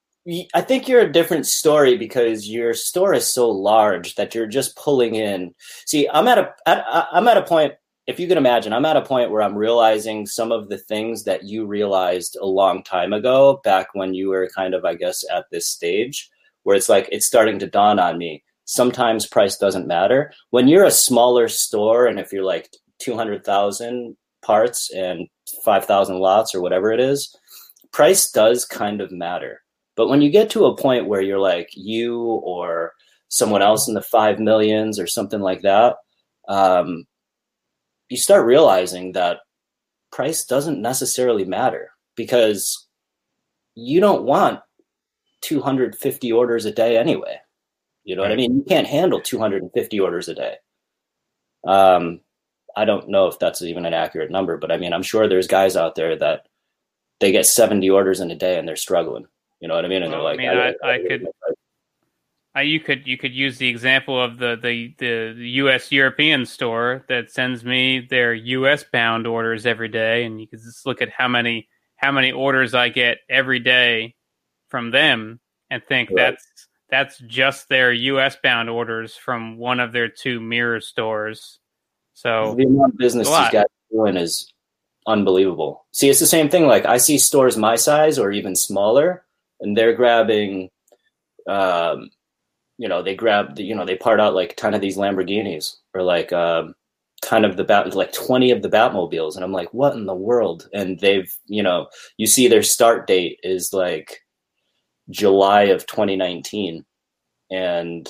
I 0.55 0.61
think 0.61 0.89
you're 0.89 1.03
a 1.03 1.13
different 1.13 1.47
story 1.47 1.97
because 1.97 2.49
your 2.49 2.75
store 2.75 3.15
is 3.15 3.33
so 3.33 3.49
large 3.49 4.17
that 4.17 4.35
you're 4.35 4.49
just 4.49 4.77
pulling 4.77 5.15
in. 5.15 5.55
See, 5.87 6.09
I'm 6.13 6.27
at 6.27 6.39
a, 6.39 6.53
I'm 7.13 7.29
at 7.29 7.37
a 7.37 7.43
point. 7.43 7.75
If 8.07 8.21
you 8.21 8.29
can 8.29 8.39
imagine, 8.39 8.73
I'm 8.73 8.85
at 8.85 8.97
a 8.97 9.03
point 9.03 9.33
where 9.33 9.43
I'm 9.43 9.57
realizing 9.57 10.27
some 10.27 10.53
of 10.53 10.69
the 10.69 10.79
things 10.79 11.25
that 11.25 11.43
you 11.45 11.67
realized 11.67 12.37
a 12.41 12.47
long 12.47 12.85
time 12.85 13.13
ago, 13.13 13.61
back 13.65 13.89
when 13.95 14.15
you 14.15 14.29
were 14.29 14.49
kind 14.55 14.75
of, 14.75 14.85
I 14.85 14.95
guess, 14.95 15.25
at 15.35 15.47
this 15.51 15.69
stage, 15.69 16.31
where 16.63 16.77
it's 16.77 16.89
like 16.89 17.09
it's 17.11 17.27
starting 17.27 17.59
to 17.59 17.67
dawn 17.67 17.99
on 17.99 18.17
me. 18.17 18.45
Sometimes 18.65 19.27
price 19.27 19.57
doesn't 19.57 19.89
matter. 19.89 20.33
When 20.51 20.69
you're 20.69 20.85
a 20.85 20.91
smaller 20.91 21.49
store, 21.49 22.07
and 22.07 22.21
if 22.21 22.33
you're 22.33 22.45
like 22.45 22.71
200,000 23.01 24.17
parts 24.45 24.91
and 24.95 25.27
5,000 25.65 26.19
lots 26.19 26.55
or 26.55 26.61
whatever 26.61 26.93
it 26.93 27.01
is, 27.01 27.37
price 27.93 28.31
does 28.31 28.65
kind 28.65 29.01
of 29.01 29.11
matter. 29.11 29.63
But 29.97 30.09
when 30.09 30.23
you 30.23 30.31
get 30.31 30.51
to 30.51 30.67
a 30.67 30.77
point 30.77 31.09
where 31.09 31.23
you're 31.23 31.41
like 31.41 31.71
you 31.75 32.21
or 32.21 32.93
someone 33.29 33.63
else 33.63 33.89
in 33.89 33.95
the 33.95 34.03
five 34.03 34.39
millions 34.39 35.01
or 35.01 35.09
something 35.09 35.41
like 35.41 35.63
that, 35.63 35.97
um, 36.49 37.05
you 38.09 38.17
start 38.17 38.47
realizing 38.47 39.13
that 39.13 39.41
price 40.13 40.45
doesn't 40.45 40.81
necessarily 40.81 41.45
matter 41.45 41.91
because 42.15 42.87
you 43.75 44.01
don't 44.01 44.23
want 44.25 44.61
250 45.43 46.33
orders 46.33 46.65
a 46.65 46.73
day 46.73 46.97
anyway. 46.97 47.39
You 48.05 48.17
know 48.17 48.23
what 48.23 48.31
I 48.33 48.37
mean? 48.37 48.57
You 48.57 48.63
can't 48.63 48.87
handle 48.87 49.21
250 49.21 50.01
orders 50.01 50.29
a 50.29 50.35
day. 50.35 50.57
Um, 51.67 52.21
I 52.77 52.85
don't 52.85 53.09
know 53.09 53.27
if 53.27 53.39
that's 53.39 53.63
even 53.63 53.85
an 53.87 53.95
accurate 53.95 54.31
number, 54.31 54.57
but 54.57 54.71
I 54.71 54.77
mean, 54.77 54.93
I'm 54.93 55.03
sure 55.03 55.27
there's 55.29 55.49
guys 55.49 55.77
out 55.77 55.95
there 55.97 56.17
that 56.17 56.47
they 57.21 57.33
get 57.33 57.47
70 57.47 57.89
orders 57.91 58.21
in 58.21 58.31
a 58.31 58.37
day 58.37 58.59
and 58.59 58.69
they're 58.69 58.77
struggling. 58.77 59.27
You 59.61 59.69
know 59.69 59.75
what 59.75 59.85
I 59.85 59.89
mean? 59.89 60.03
And 60.03 60.13
Well, 60.13 60.23
they're 60.25 60.37
like, 60.37 60.41
I 60.41 60.55
mean, 60.55 60.77
I- 60.83 60.89
I 60.95 60.99
could- 60.99 61.27
Uh, 62.57 62.61
you 62.61 62.81
could 62.81 63.07
you 63.07 63.19
could 63.19 63.35
use 63.35 63.59
the 63.59 63.69
example 63.69 64.21
of 64.23 64.39
the, 64.39 64.59
the, 64.63 64.95
the 64.99 65.35
U.S. 65.37 65.93
European 65.93 66.47
store 66.47 67.05
that 67.09 67.31
sends 67.31 67.65
me 67.65 68.01
their 68.01 68.33
U.S. 68.33 68.85
bound 68.91 69.27
orders 69.27 69.67
every 69.67 69.89
day, 69.89 70.25
and 70.25 70.41
you 70.41 70.47
can 70.47 70.59
just 70.61 70.87
look 70.87 71.03
at 71.03 71.11
how 71.11 71.29
many 71.29 71.69
how 71.97 72.13
many 72.13 72.33
orders 72.33 72.75
I 72.75 72.89
get 72.89 73.19
every 73.29 73.59
day 73.59 74.15
from 74.69 74.91
them, 74.91 75.41
and 75.71 75.83
think 75.87 76.11
Right. 76.11 76.17
that's 76.17 76.45
that's 76.89 77.19
just 77.19 77.69
their 77.69 77.93
U.S. 77.93 78.37
bound 78.43 78.71
orders 78.71 79.17
from 79.17 79.59
one 79.59 79.81
of 79.81 79.93
their 79.93 80.09
two 80.09 80.41
mirror 80.41 80.81
stores. 80.81 81.59
So 82.15 82.55
the 82.57 82.65
amount 82.65 82.93
of 82.95 82.99
business 82.99 83.29
these 83.29 83.37
guys 83.37 83.55
are 83.65 83.67
doing 83.91 84.17
is 84.17 84.51
unbelievable. 85.07 85.85
See, 85.93 86.09
it's 86.09 86.21
the 86.21 86.27
same 86.27 86.49
thing. 86.49 86.67
Like 86.67 86.87
I 86.87 86.97
see 86.97 87.19
stores 87.19 87.57
my 87.59 87.77
size 87.77 88.19
or 88.19 88.33
even 88.33 88.57
smaller, 88.57 89.27
and 89.61 89.77
they're 89.77 89.95
grabbing, 89.95 90.71
um, 91.47 92.09
you 92.79 92.89
know, 92.89 93.03
they 93.03 93.15
grab, 93.15 93.57
the, 93.57 93.65
you 93.65 93.75
know, 93.75 93.85
they 93.85 93.97
part 93.97 94.21
out 94.21 94.35
like 94.35 94.57
ten 94.57 94.75
of 94.75 94.81
these 94.81 94.97
Lamborghinis 94.97 95.77
or 95.95 96.03
like 96.03 96.33
um, 96.33 96.75
ten 97.23 97.45
of 97.45 97.57
the 97.57 97.65
bat, 97.65 97.95
like 97.95 98.13
twenty 98.13 98.51
of 98.51 98.63
the 98.63 98.69
Batmobiles, 98.69 99.35
and 99.37 99.45
I'm 99.45 99.53
like, 99.53 99.73
what 99.73 99.95
in 99.95 100.07
the 100.07 100.15
world? 100.15 100.69
And 100.73 101.01
they've, 101.01 101.33
you 101.47 101.63
know, 101.63 101.89
you 102.17 102.27
see 102.27 102.49
their 102.49 102.63
start 102.63 103.07
date 103.07 103.39
is 103.43 103.73
like 103.73 104.21
July 105.11 105.63
of 105.65 105.87
2019, 105.87 106.85
and 107.51 108.09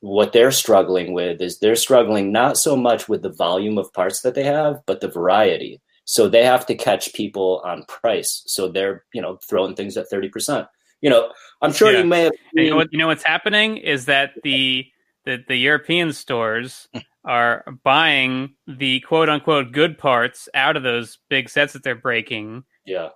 what 0.00 0.32
they're 0.32 0.52
struggling 0.52 1.12
with 1.12 1.40
is 1.40 1.58
they're 1.58 1.74
struggling 1.74 2.32
not 2.32 2.56
so 2.56 2.76
much 2.76 3.08
with 3.08 3.22
the 3.22 3.32
volume 3.32 3.78
of 3.78 3.92
parts 3.92 4.20
that 4.22 4.34
they 4.34 4.44
have, 4.44 4.80
but 4.86 5.00
the 5.00 5.08
variety. 5.08 5.80
So 6.04 6.28
they 6.28 6.44
have 6.44 6.66
to 6.66 6.74
catch 6.74 7.14
people 7.14 7.62
on 7.64 7.84
price. 7.84 8.42
So 8.46 8.68
they're, 8.68 9.04
you 9.14 9.22
know, 9.22 9.38
throwing 9.48 9.74
things 9.74 9.96
at 9.96 10.10
30%. 10.10 10.66
You 11.00 11.10
know, 11.10 11.32
I'm 11.62 11.72
sure 11.72 11.90
Yeah. 11.92 11.98
you 12.00 12.04
may 12.04 12.22
have 12.24 12.32
And 12.54 12.64
you 12.64 12.70
know 12.70 12.76
what? 12.76 12.88
You 12.92 12.98
know 12.98 13.06
what's 13.08 13.24
happening 13.24 13.76
is 13.78 14.06
that 14.06 14.32
the 14.42 14.86
the, 15.24 15.38
the 15.48 15.56
European 15.56 16.12
stores 16.12 16.88
are 17.24 17.64
buying 17.84 18.54
the 18.66 19.00
quote 19.00 19.28
unquote 19.28 19.72
good 19.72 19.98
parts 19.98 20.48
out 20.54 20.76
of 20.76 20.82
those 20.82 21.18
big 21.28 21.48
sets 21.50 21.72
that 21.74 21.82
they're 21.82 21.94
breaking, 21.94 22.64
yeah, 22.86 23.10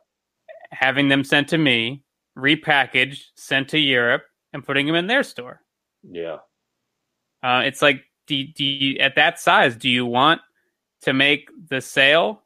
having 0.70 1.09
them 1.09 1.24
sent 1.24 1.49
to 1.49 1.59
me, 1.59 2.03
repackaged, 2.37 3.22
sent 3.37 3.68
to 3.70 3.78
Europe, 3.78 4.24
and 4.53 4.64
putting 4.64 4.87
them 4.87 4.95
in 4.95 5.07
their 5.07 5.22
store. 5.22 5.61
yeah. 6.03 6.39
Uh, 7.43 7.61
it's 7.66 7.82
like, 7.82 8.03
do, 8.26 8.43
do 8.47 8.64
you, 8.64 8.99
at 9.01 9.16
that 9.16 9.39
size, 9.39 9.76
do 9.76 9.91
you 9.91 10.07
want 10.07 10.41
to 11.03 11.12
make 11.12 11.51
the 11.68 11.80
sale, 11.82 12.43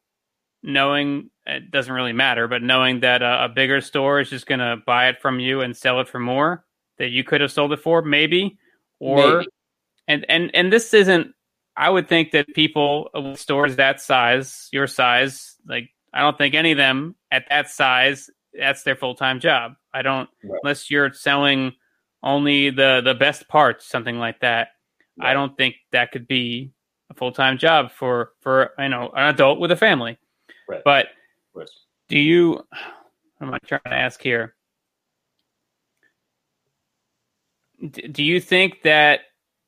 knowing 0.65 1.31
it 1.49 1.71
doesn't 1.71 1.93
really 1.93 2.13
matter, 2.13 2.47
but 2.47 2.63
knowing 2.63 3.01
that 3.01 3.23
a, 3.23 3.45
a 3.45 3.49
bigger 3.49 3.81
store 3.81 4.21
is 4.21 4.31
just 4.31 4.47
going 4.47 4.61
to 4.61 4.77
buy 4.87 5.09
it 5.09 5.21
from 5.21 5.41
you 5.41 5.63
and 5.63 5.77
sell 5.77 6.01
it 6.01 6.09
for 6.09 6.19
more 6.19 6.65
that 6.99 7.09
you 7.09 7.25
could 7.25 7.41
have 7.41 7.51
sold 7.53 7.73
it 7.73 7.81
for, 7.81 8.03
maybe, 8.03 8.59
or 9.01 9.39
Maybe. 9.39 9.49
and 10.09 10.27
and 10.29 10.51
and 10.55 10.73
this 10.73 10.93
isn't. 10.95 11.29
I 11.77 11.89
would 11.91 12.09
think 12.09 12.33
that 12.33 12.49
people 12.55 13.09
with 13.15 13.39
stores 13.39 13.77
that 13.77 14.01
size, 14.01 14.69
your 14.73 14.89
size, 14.89 15.55
like 15.67 15.91
I 16.13 16.21
don't 16.21 16.37
think 16.37 16.55
any 16.55 16.73
of 16.73 16.79
them 16.79 17.15
at 17.31 17.45
that 17.51 17.71
size, 17.71 18.29
that's 18.53 18.83
their 18.83 18.97
full 18.97 19.15
time 19.15 19.39
job. 19.41 19.75
I 19.95 20.03
don't 20.03 20.29
Right. 20.43 20.59
unless 20.63 20.91
you're 20.91 21.13
selling 21.13 21.73
only 22.23 22.71
the 22.71 23.01
the 23.05 23.15
best 23.15 23.47
parts, 23.49 23.87
something 23.89 24.19
like 24.19 24.41
that. 24.41 24.69
I 25.21 25.33
don't 25.33 25.57
think 25.57 25.77
that 25.93 26.13
could 26.13 26.27
be 26.29 26.73
a 27.11 27.15
full 27.15 27.33
time 27.33 27.59
job 27.59 27.93
for 27.93 28.33
for 28.41 28.73
you 28.79 28.89
know 28.89 29.11
an 29.15 29.29
adult 29.29 29.61
with 29.61 29.71
a 29.71 29.77
family. 29.77 30.19
Right. 30.69 30.83
But 30.85 31.07
Do 32.09 32.19
you? 32.19 32.51
What 33.39 33.47
am 33.49 33.55
I 33.55 33.59
trying 33.59 33.81
to 33.85 33.95
ask 33.95 34.21
here? 34.23 34.55
Do 38.11 38.25
you 38.25 38.41
think 38.41 38.83
that 38.83 39.21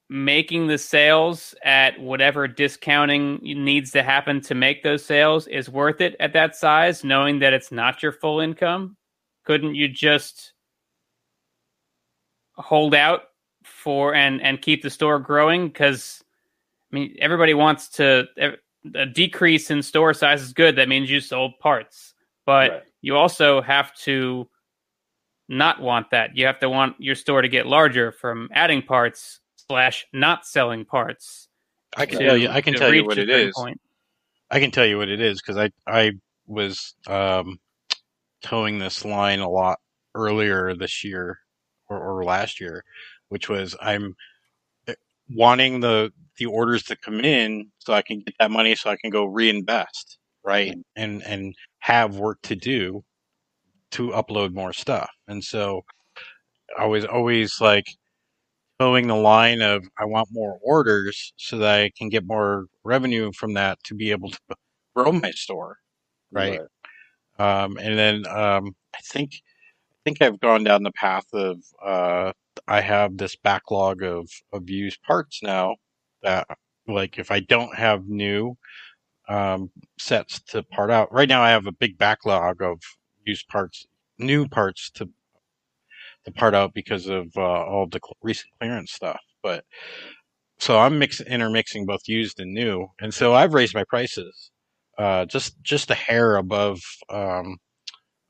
making 0.09 0.67
the 0.67 0.79
sales 0.79 1.55
at 1.65 2.01
whatever 2.01 2.49
discounting 2.49 3.39
needs 3.43 3.93
to 3.93 4.03
happen 4.03 4.41
to 4.41 4.55
make 4.57 4.83
those 4.83 5.05
sales 5.05 5.47
is 5.47 5.69
worth 5.69 6.01
it 6.01 6.17
at 6.19 6.33
that 6.33 6.57
size, 6.57 7.05
knowing 7.05 7.39
that 7.39 7.53
it's 7.53 7.71
not 7.71 8.03
your 8.03 8.11
full 8.11 8.41
income? 8.41 8.97
Couldn't 9.45 9.77
you 9.77 9.87
just 9.87 10.53
hold 12.55 12.95
out 12.95 13.23
for 13.63 14.15
and 14.15 14.43
and 14.43 14.61
keep 14.61 14.83
the 14.83 14.91
store 14.91 15.21
growing? 15.21 15.69
Because 15.69 16.25
I 16.93 16.97
mean, 16.97 17.17
everybody 17.21 17.55
wants 17.55 17.89
to. 17.91 18.27
A 18.95 19.07
decrease 19.07 19.71
in 19.71 19.83
store 19.83 20.15
size 20.15 20.41
is 20.43 20.53
good. 20.53 20.77
That 20.77 20.89
means 20.89 21.11
you 21.11 21.21
sold 21.21 21.59
parts, 21.59 22.15
but 22.47 22.71
Right. 22.71 22.83
you 23.03 23.17
also 23.17 23.61
have 23.61 23.95
to 24.07 24.49
not 25.49 25.81
want 25.81 26.11
that. 26.11 26.37
You 26.37 26.47
have 26.47 26.61
to 26.61 26.71
want 26.71 26.97
your 26.99 27.15
store 27.15 27.43
to 27.43 27.49
get 27.49 27.67
larger 27.67 28.13
from 28.13 28.49
adding 28.53 28.83
parts 28.83 29.41
slash 29.57 30.07
not 30.13 30.47
selling 30.47 30.85
parts. 30.85 31.49
I 31.97 32.07
can 32.07 32.19
to- 32.21 32.25
tell 32.25 32.37
you. 32.37 32.49
I 32.49 32.61
can 32.61 32.75
tell 32.75 32.95
you 32.95 33.05
what 33.05 33.19
a 33.19 33.23
it 33.23 33.29
certain 33.29 33.49
is. 33.49 33.55
point. 33.55 33.81
I 34.51 34.61
can 34.61 34.71
tell 34.71 34.87
you 34.87 34.97
what 34.99 35.09
it 35.09 35.21
is 35.21 35.41
because 35.43 35.57
I 35.57 35.71
I 35.87 36.13
was 36.47 36.95
um, 37.07 37.59
towing 38.43 38.79
this 38.79 39.05
line 39.05 39.41
a 39.41 39.49
lot 39.49 39.79
earlier 40.15 40.75
this 40.75 41.05
year 41.05 41.39
or, 41.89 41.99
or 41.99 42.25
last 42.25 42.61
year, 42.61 42.85
which 43.29 43.49
was 43.49 43.77
I'm 43.81 44.17
wanting 45.35 45.81
the 45.81 46.13
the 46.39 46.47
orders 46.47 46.83
to 46.85 46.97
come 46.97 47.21
in 47.21 47.71
so 47.79 47.93
I 47.93 48.03
can 48.03 48.21
get 48.21 48.35
that 48.41 48.51
money 48.51 48.75
so 48.75 48.91
I 48.91 48.97
can 48.97 49.11
go 49.11 49.25
reinvest 49.25 50.19
right? 50.45 50.75
And 50.97 51.23
and 51.23 51.55
have 51.81 52.17
work 52.17 52.39
to 52.43 52.57
do 52.57 53.03
to 53.93 54.11
upload 54.11 54.55
more 54.55 54.73
stuff. 54.73 55.11
And 55.29 55.43
so 55.43 55.83
I 56.79 56.87
was 56.87 57.05
always 57.05 57.61
like 57.61 57.87
towing 58.79 59.09
the 59.09 59.17
line 59.17 59.63
of 59.63 59.85
I 59.99 60.05
want 60.05 60.29
more 60.33 60.59
orders 60.63 61.33
so 61.37 61.59
that 61.59 61.81
I 61.81 61.91
can 61.97 62.09
get 62.09 62.27
more 62.27 62.67
revenue 62.85 63.33
from 63.33 63.55
that 63.55 63.79
to 63.85 63.95
be 63.95 64.11
able 64.11 64.31
to 64.31 64.39
grow 64.97 65.13
my 65.13 65.31
store 65.33 65.79
right. 66.33 66.61
Um, 67.39 67.79
and 67.79 67.99
then 67.99 68.27
um, 68.29 68.75
I 68.95 69.01
think 69.05 69.33
I 69.35 69.97
think 70.05 70.23
I've 70.23 70.41
gone 70.41 70.65
down 70.65 70.83
the 70.83 70.93
path 70.93 71.27
of 71.33 71.59
uh, 71.85 72.33
I 72.71 72.81
have 72.83 73.19
this 73.19 73.37
backlog 73.37 74.03
of 74.05 74.31
of 74.53 74.71
used 74.71 75.03
parts 75.03 75.43
now 75.43 75.77
that 76.23 76.47
like 76.89 77.19
if 77.19 77.31
I 77.31 77.41
don't 77.41 77.77
have 77.77 78.07
new 78.09 78.57
um, 79.29 79.71
sets 79.99 80.41
to 80.51 80.63
part 80.65 80.91
out 80.91 81.13
right 81.13 81.29
now 81.29 81.43
I 81.43 81.51
have 81.51 81.67
a 81.67 81.73
big 81.73 81.99
backlog 81.99 82.63
of 82.63 82.81
used 83.27 83.49
parts 83.49 83.87
new 84.19 84.49
parts 84.49 84.91
to 84.93 85.11
to 86.25 86.33
part 86.33 86.55
out 86.55 86.75
because 86.75 87.07
of 87.07 87.29
uh, 87.37 87.41
all 87.41 87.87
the 87.87 88.01
cl- 88.05 88.17
recent 88.23 88.51
clearance 88.61 88.93
stuff 88.93 89.21
but 89.43 89.65
so 90.59 90.79
I'm 90.79 90.99
mix 90.99 91.21
intermixing 91.21 91.87
both 91.87 92.03
used 92.09 92.41
and 92.41 92.55
new 92.55 92.89
and 93.01 93.13
so 93.15 93.35
I've 93.35 93.55
raised 93.55 93.75
my 93.75 93.85
prices 93.85 94.51
uh, 94.99 95.27
just 95.27 95.61
just 95.63 95.91
a 95.91 95.95
hair 95.95 96.37
above 96.37 96.81
um, 97.11 97.59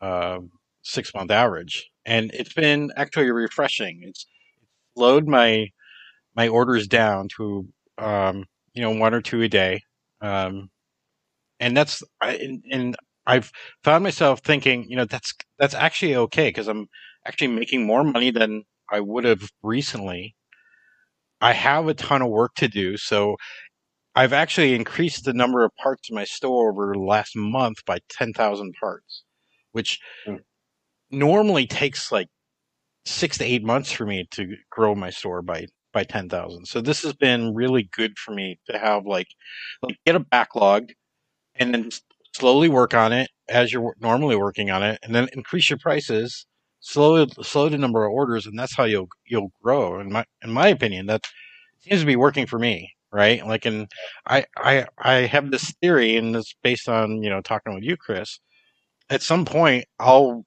uh, 0.03 0.41
six 0.82 1.14
month 1.14 1.30
average, 1.32 1.89
and 2.07 2.30
it's 2.34 2.53
been 2.55 2.90
actually 2.96 3.30
refreshing. 3.30 4.01
It's 4.05 4.26
slowed 4.96 5.28
my 5.28 5.68
my 6.36 6.48
orders 6.48 6.88
down 6.88 7.28
to 7.38 7.68
um, 7.98 8.44
you 8.74 8.82
know 8.82 8.92
one 8.92 9.14
or 9.14 9.22
two 9.22 9.42
a 9.42 9.48
day, 9.48 9.82
um, 10.22 10.70
and 11.61 11.76
that's 11.76 12.03
I, 12.20 12.36
and, 12.36 12.64
and 12.72 12.96
I've 13.26 13.53
found 13.84 14.05
myself 14.05 14.40
thinking 14.44 14.86
you 14.90 14.96
know 14.96 15.05
that's 15.07 15.34
that's 15.59 15.74
actually 15.74 16.16
okay 16.16 16.48
because 16.48 16.68
I'm 16.68 16.88
actually 17.26 17.48
making 17.48 17.86
more 17.86 18.05
money 18.05 18.30
than 18.30 18.64
I 18.92 19.01
would 19.01 19.24
have 19.24 19.42
recently. 19.62 20.34
I 21.42 21.53
have 21.53 21.86
a 21.88 21.94
ton 21.94 22.22
of 22.22 22.28
work 22.30 22.55
to 22.57 22.68
do, 22.68 22.96
so 22.96 23.36
I've 24.14 24.32
actually 24.34 24.74
increased 24.74 25.24
the 25.24 25.34
number 25.34 25.64
of 25.64 25.74
parts 25.76 26.09
in 26.11 26.16
my 26.16 26.24
store 26.24 26.70
over 26.72 26.92
the 26.94 27.01
last 27.01 27.36
month 27.36 27.84
by 27.86 28.01
10,000 28.11 28.74
parts, 28.80 29.24
which 29.72 30.01
Hmm. 30.26 30.36
Normally 31.11 31.67
takes 31.67 32.13
like 32.13 32.29
six 33.05 33.39
to 33.39 33.45
eight 33.45 33.65
months 33.65 33.93
for 33.93 34.07
me 34.07 34.27
to 34.33 34.57
grow 34.71 34.95
my 34.95 35.11
store 35.11 35.43
by, 35.43 35.67
by 35.93 36.05
10,000. 36.05 36.67
So 36.67 36.81
this 36.81 37.03
has 37.03 37.13
been 37.15 37.55
really 37.55 37.89
good 37.93 38.19
for 38.19 38.35
me 38.35 38.59
to 38.71 38.79
have 38.79 39.07
like, 39.07 39.29
like 39.83 39.97
get 40.07 40.17
a 40.17 40.21
backlog 40.21 40.91
and 41.57 41.75
then 41.75 41.91
slowly 42.35 42.69
work 42.69 42.95
on 42.95 43.13
it 43.13 43.31
as 43.49 43.73
you're 43.73 43.95
normally 44.01 44.37
working 44.37 44.71
on 44.71 44.83
it 44.83 44.99
and 45.03 45.15
then 45.15 45.29
increase 45.33 45.71
your 45.71 45.79
prices, 45.79 46.47
slow, 46.81 47.27
slow 47.43 47.69
the 47.69 47.79
number 47.79 48.05
of 48.05 48.13
orders. 48.13 48.47
And 48.47 48.59
that's 48.59 48.77
how 48.77 48.85
you'll, 48.85 49.09
you'll 49.27 49.53
grow. 49.63 50.01
In 50.01 50.13
my, 50.13 50.25
in 50.43 50.51
my 50.51 50.69
opinion, 50.69 51.07
that 51.07 51.27
seems 51.81 52.01
to 52.01 52.07
be 52.07 52.17
working 52.17 52.47
for 52.47 52.59
me 52.59 52.93
right 53.13 53.45
like 53.47 53.67
and 53.67 53.91
i 54.29 54.45
i 54.59 54.87
i 54.99 55.15
have 55.15 55.51
this 55.51 55.73
theory 55.83 56.17
and 56.17 56.37
it's 56.37 56.55
based 56.63 56.89
on 56.89 57.23
you 57.23 57.31
know 57.31 57.41
talking 57.41 57.75
with 57.75 57.83
you 57.83 57.97
chris 57.97 58.39
at 59.11 59.23
some 59.23 59.45
point 59.45 59.85
i'll 59.99 60.45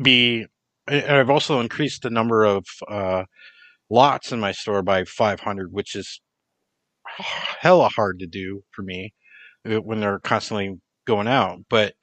be 0.00 0.46
and 0.86 1.16
i've 1.16 1.30
also 1.30 1.60
increased 1.60 2.02
the 2.02 2.10
number 2.10 2.44
of 2.44 2.64
uh 2.88 3.24
lots 3.90 4.32
in 4.32 4.40
my 4.40 4.52
store 4.52 4.82
by 4.82 5.04
500 5.04 5.72
which 5.72 5.94
is 5.94 6.20
hella 7.60 7.88
hard 7.88 8.18
to 8.20 8.26
do 8.26 8.62
for 8.70 8.82
me 8.82 9.12
uh, 9.70 9.80
when 9.80 10.00
they're 10.00 10.20
constantly 10.20 10.76
going 11.06 11.28
out 11.28 11.58
but 11.68 11.94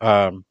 um 0.00 0.44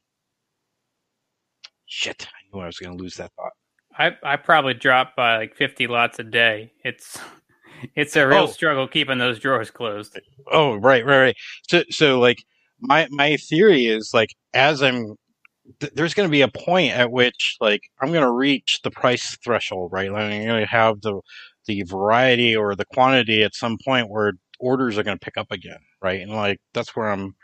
shit 1.85 2.27
i 2.27 2.55
knew 2.55 2.61
i 2.61 2.65
was 2.65 2.77
going 2.77 2.95
to 2.97 3.01
lose 3.03 3.15
that 3.15 3.31
thought 3.35 3.51
I 3.99 4.11
I 4.21 4.35
probably 4.35 4.75
drop 4.75 5.15
by 5.15 5.37
like 5.37 5.55
fifty 5.55 5.87
lots 5.87 6.19
a 6.19 6.23
day. 6.23 6.71
It's 6.83 7.17
it's 7.95 8.15
a 8.15 8.27
real 8.27 8.43
Oh. 8.43 8.45
struggle 8.45 8.87
keeping 8.87 9.17
those 9.17 9.39
drawers 9.39 9.71
closed. 9.71 10.19
Oh, 10.51 10.75
right, 10.75 11.03
right, 11.03 11.19
right. 11.19 11.35
So, 11.67 11.81
so 11.89 12.19
like 12.19 12.37
my 12.79 13.07
my 13.09 13.37
theory 13.37 13.87
is 13.87 14.11
like 14.13 14.29
as 14.53 14.83
I'm 14.83 15.15
th- 15.79 15.93
there's 15.95 16.13
going 16.13 16.27
to 16.27 16.31
be 16.31 16.41
a 16.41 16.47
point 16.47 16.93
at 16.93 17.11
which 17.11 17.57
like 17.61 17.81
I'm 18.01 18.09
going 18.11 18.23
to 18.23 18.31
reach 18.31 18.81
the 18.83 18.91
price 18.91 19.37
threshold, 19.43 19.91
right? 19.93 20.11
Like 20.11 20.23
I'm 20.23 20.45
going 20.47 20.61
to 20.61 20.67
have 20.67 21.01
the 21.01 21.21
the 21.67 21.83
variety 21.83 22.55
or 22.55 22.75
the 22.75 22.85
quantity 22.85 23.43
at 23.43 23.55
some 23.55 23.77
point 23.83 24.09
where 24.09 24.33
orders 24.59 24.97
are 24.97 25.03
going 25.03 25.17
to 25.17 25.25
pick 25.25 25.37
up 25.37 25.51
again, 25.51 25.79
right? 26.01 26.21
And 26.21 26.31
like 26.31 26.59
that's 26.73 26.95
where 26.95 27.09
I'm 27.09 27.35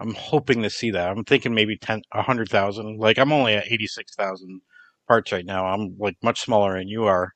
I'm 0.00 0.14
hoping 0.14 0.62
to 0.62 0.70
see 0.70 0.90
that. 0.92 1.08
I'm 1.10 1.24
thinking 1.24 1.54
maybe 1.54 1.76
ten 1.76 2.02
a 2.12 2.22
hundred 2.22 2.48
thousand. 2.48 2.98
Like 2.98 3.18
I'm 3.18 3.32
only 3.32 3.54
at 3.54 3.70
eighty 3.70 3.86
six 3.86 4.14
thousand 4.14 4.60
parts 5.08 5.32
right 5.32 5.46
now. 5.46 5.66
I'm 5.66 5.96
like 5.98 6.16
much 6.22 6.40
smaller 6.40 6.78
than 6.78 6.88
you 6.88 7.04
are, 7.04 7.32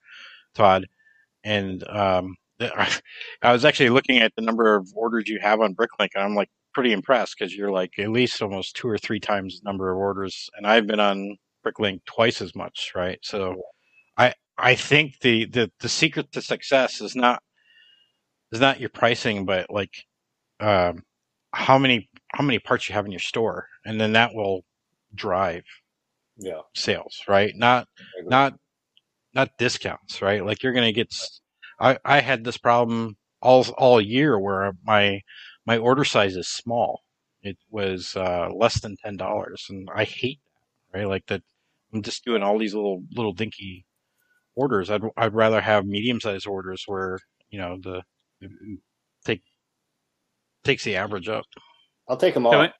Todd. 0.55 0.87
And 1.45 1.87
um, 1.89 2.37
I 2.61 3.53
was 3.53 3.65
actually 3.65 3.91
looking 3.91 4.19
at 4.19 4.33
the 4.37 4.43
number 4.43 4.77
of 4.77 4.89
orders 4.95 5.29
you 5.29 5.39
have 5.43 5.61
on 5.61 5.75
Bricklink, 5.75 6.11
and 6.15 6.25
I'm 6.25 6.35
like 6.35 6.51
pretty 6.77 6.93
impressed 6.93 7.35
because 7.39 7.57
you're 7.57 7.71
like 7.71 7.99
at 7.99 8.11
least 8.11 8.43
almost 8.43 8.77
two 8.77 8.87
or 8.87 8.99
three 8.99 9.19
times 9.19 9.59
the 9.59 9.65
number 9.65 9.91
of 9.91 9.97
orders, 9.97 10.51
and 10.59 10.67
I've 10.67 10.87
been 10.87 11.01
on 11.01 11.39
Bricklink 11.67 12.05
twice 12.05 12.43
as 12.43 12.55
much, 12.55 12.93
right? 12.95 13.19
So, 13.23 13.63
I 14.19 14.35
I 14.59 14.75
think 14.75 15.21
the 15.21 15.47
the 15.47 15.73
the 15.81 15.89
secret 15.89 16.33
to 16.33 16.43
success 16.43 17.01
is 17.01 17.17
not 17.17 17.43
is 18.53 18.61
not 18.61 18.79
your 18.79 18.91
pricing, 18.91 19.47
but 19.47 19.71
like 19.71 20.05
um, 20.61 21.03
how 21.55 21.79
many 21.79 22.11
how 22.35 22.45
many 22.45 22.59
parts 22.59 22.91
you 22.91 22.95
have 22.95 23.07
in 23.07 23.11
your 23.11 23.21
store, 23.21 23.69
and 23.87 23.99
then 23.99 24.13
that 24.13 24.35
will 24.35 24.61
drive 25.15 25.65
Yeah. 26.37 26.61
sales, 26.75 27.23
right? 27.27 27.55
Not 27.57 27.89
not 28.27 28.53
not 29.35 29.49
discounts, 29.59 30.21
right? 30.21 30.45
Like 30.45 30.63
you're 30.63 30.75
gonna 30.75 30.93
get. 30.93 31.09
I 31.81 31.99
I 32.05 32.21
had 32.21 32.45
this 32.45 32.59
problem 32.59 33.17
all 33.41 33.65
all 33.79 33.99
year 33.99 34.39
where 34.39 34.75
my 34.85 35.23
my 35.67 35.79
order 35.79 36.05
size 36.05 36.37
is 36.37 36.49
small. 36.49 37.03
It 37.43 37.59
was 37.71 38.17
uh, 38.17 38.49
less 38.55 38.81
than 38.81 38.97
ten 38.97 39.17
dollars, 39.17 39.67
and 39.69 39.89
I 39.95 40.05
hate 40.05 40.41
that, 40.93 40.99
right? 40.99 41.09
Like 41.09 41.27
that. 41.27 41.43
I'm 41.93 42.03
just 42.03 42.25
doing 42.25 42.43
all 42.43 42.59
these 42.59 42.75
little 42.75 43.03
little 43.13 43.33
dinky 43.33 43.87
orders. 44.55 44.91
I'd 44.91 45.03
I'd 45.17 45.35
rather 45.35 45.61
have 45.61 45.87
medium 45.87 46.21
sized 46.21 46.47
orders 46.47 46.85
where 46.87 47.19
you 47.51 47.59
know 47.59 47.79
the 47.81 48.03
take 49.25 49.43
takes 50.65 50.85
the 50.85 50.97
average 50.97 51.29
up. 51.29 51.45
I'll 52.09 52.17
take 52.17 52.35
them 52.35 52.47
all. 52.47 52.53
So 52.53 52.61
I'll 52.61 52.73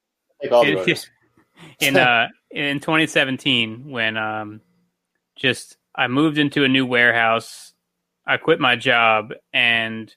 take 0.43 0.53
all 0.53 0.65
the 0.65 0.73
in, 0.73 0.79
orders. 0.79 1.11
in 1.81 1.97
uh 1.97 2.27
in 2.51 2.81
2017 2.81 3.91
when 3.91 4.17
um 4.17 4.61
just 5.37 5.77
I 5.95 6.09
moved 6.09 6.39
into 6.39 6.65
a 6.65 6.69
new 6.69 6.85
warehouse, 6.85 7.75
I 8.27 8.37
quit 8.37 8.61
my 8.61 8.77
job 8.77 9.33
and 9.53 10.15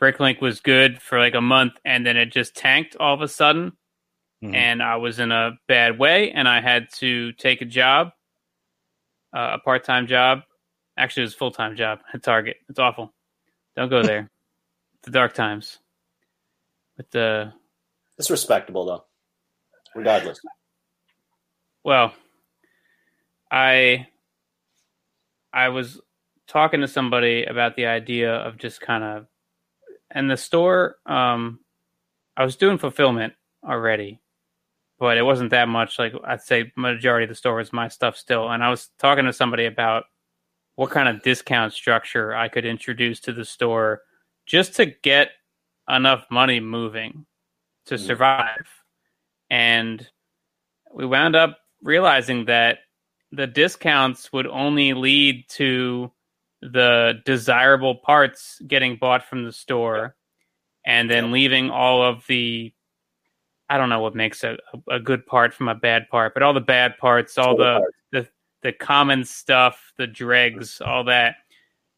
Bricklink 0.00 0.40
was 0.40 0.60
good 0.60 1.00
for 1.00 1.18
like 1.18 1.34
a 1.34 1.40
month 1.40 1.74
and 1.84 2.04
then 2.06 2.16
it 2.16 2.26
just 2.32 2.54
tanked 2.54 2.96
all 2.96 3.14
of 3.14 3.22
a 3.22 3.28
sudden 3.28 3.72
Mhm. 4.42 4.54
and 4.54 4.82
I 4.82 4.96
was 4.96 5.18
in 5.18 5.32
a 5.32 5.52
bad 5.66 5.98
way 5.98 6.30
and 6.32 6.46
I 6.46 6.60
had 6.60 6.92
to 6.96 7.32
take 7.32 7.62
a 7.62 7.64
job, 7.64 8.12
uh, 9.34 9.52
a 9.54 9.58
part-time 9.58 10.06
job. 10.06 10.42
Actually, 10.98 11.22
it 11.22 11.26
was 11.26 11.34
a 11.34 11.38
full-time 11.38 11.76
job 11.76 12.00
at 12.12 12.22
Target. 12.22 12.58
It's 12.68 12.78
awful. 12.78 13.14
Don't 13.76 13.88
go 13.88 14.02
there. 14.02 14.30
the 15.02 15.10
dark 15.10 15.32
times. 15.34 15.78
But 16.96 17.10
the 17.12 17.52
It's 18.18 18.30
respectable 18.30 18.84
though, 18.84 19.04
regardless. 19.94 20.38
well, 21.84 22.12
I 23.50 24.08
I 25.52 25.68
was 25.70 26.00
talking 26.48 26.80
to 26.82 26.88
somebody 26.88 27.44
about 27.44 27.76
the 27.76 27.86
idea 27.86 28.34
of 28.34 28.58
just 28.58 28.80
kind 28.80 29.04
of 29.04 29.26
and 30.16 30.30
the 30.30 30.36
store 30.36 30.96
um 31.06 31.60
I 32.36 32.44
was 32.44 32.56
doing 32.56 32.78
fulfillment 32.78 33.34
already, 33.64 34.20
but 34.98 35.16
it 35.16 35.22
wasn't 35.22 35.50
that 35.50 35.68
much. 35.68 35.98
Like 35.98 36.14
I'd 36.24 36.42
say 36.42 36.72
majority 36.76 37.24
of 37.24 37.28
the 37.30 37.34
store 37.34 37.56
was 37.56 37.72
my 37.72 37.88
stuff 37.88 38.16
still. 38.16 38.50
And 38.50 38.62
I 38.62 38.68
was 38.70 38.90
talking 38.98 39.24
to 39.24 39.32
somebody 39.32 39.66
about 39.66 40.04
what 40.74 40.90
kind 40.90 41.08
of 41.08 41.22
discount 41.22 41.72
structure 41.72 42.34
I 42.34 42.48
could 42.48 42.66
introduce 42.66 43.20
to 43.20 43.32
the 43.32 43.44
store 43.44 44.02
just 44.44 44.76
to 44.76 44.86
get 44.86 45.30
enough 45.88 46.26
money 46.30 46.60
moving 46.60 47.24
to 47.86 47.94
Mhm. 47.94 48.06
survive. 48.06 48.66
And 49.48 50.06
we 50.92 51.06
wound 51.06 51.36
up 51.36 51.58
realizing 51.82 52.44
that 52.46 52.80
the 53.32 53.46
discounts 53.46 54.32
would 54.32 54.46
only 54.46 54.92
lead 54.92 55.48
to 55.50 56.12
the 56.62 57.20
desirable 57.24 57.94
parts 57.96 58.60
getting 58.66 58.96
bought 58.96 59.24
from 59.24 59.44
the 59.44 59.52
store 59.52 60.16
and 60.84 61.10
then 61.10 61.32
leaving 61.32 61.70
all 61.70 62.02
of 62.02 62.24
the 62.28 62.72
I 63.68 63.78
don't 63.78 63.88
know 63.88 64.00
what 64.00 64.14
makes 64.14 64.44
a, 64.44 64.56
a 64.88 65.00
good 65.00 65.26
part 65.26 65.52
from 65.52 65.68
a 65.68 65.74
bad 65.74 66.08
part, 66.08 66.34
but 66.34 66.44
all 66.44 66.54
the 66.54 66.60
bad 66.60 66.96
parts, 66.98 67.36
all 67.36 67.56
the 67.56 67.84
the 68.12 68.28
the 68.62 68.72
common 68.72 69.24
stuff, 69.24 69.92
the 69.98 70.06
dregs, 70.06 70.80
all 70.80 71.04
that, 71.04 71.36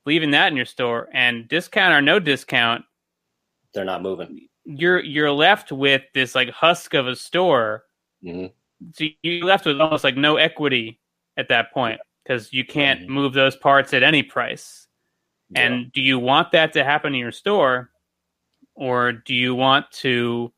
leaving 0.07 0.31
that 0.33 0.49
in 0.51 0.57
your 0.57 0.65
store 0.67 1.09
and 1.13 1.47
discount 1.49 1.95
or 1.95 2.01
no 2.01 2.19
discount, 2.19 2.85
They're 3.75 3.85
not 3.85 4.03
moving. 4.03 4.49
you're 4.65 5.01
you're 5.03 5.31
left 5.31 5.71
with 5.73 6.03
this 6.15 6.35
like 6.35 6.49
husk 6.51 6.95
of 6.95 7.07
a 7.07 7.15
store. 7.17 7.85
hmm 8.23 8.47
So 8.95 9.05
you're 9.23 9.45
left 9.47 9.67
with 9.67 9.81
almost 9.81 10.05
like 10.05 10.17
no 10.17 10.37
equity 10.37 11.01
at 11.37 11.49
that 11.49 11.71
point 11.73 12.01
because 12.29 12.53
you 12.53 12.65
can't 12.65 13.01
Mhm. 13.01 13.09
move 13.09 13.33
those 13.33 13.57
parts 13.57 13.95
at 13.95 14.03
any 14.03 14.23
price. 14.23 14.87
And 15.55 15.91
do 15.93 16.03
you 16.03 16.19
want 16.19 16.53
that 16.53 16.75
to 16.75 16.85
happen 16.85 17.15
in 17.15 17.21
your 17.21 17.33
store, 17.33 17.91
or 18.75 19.13
do 19.13 19.35
you 19.35 19.55
want 19.55 19.91
to 19.93 20.53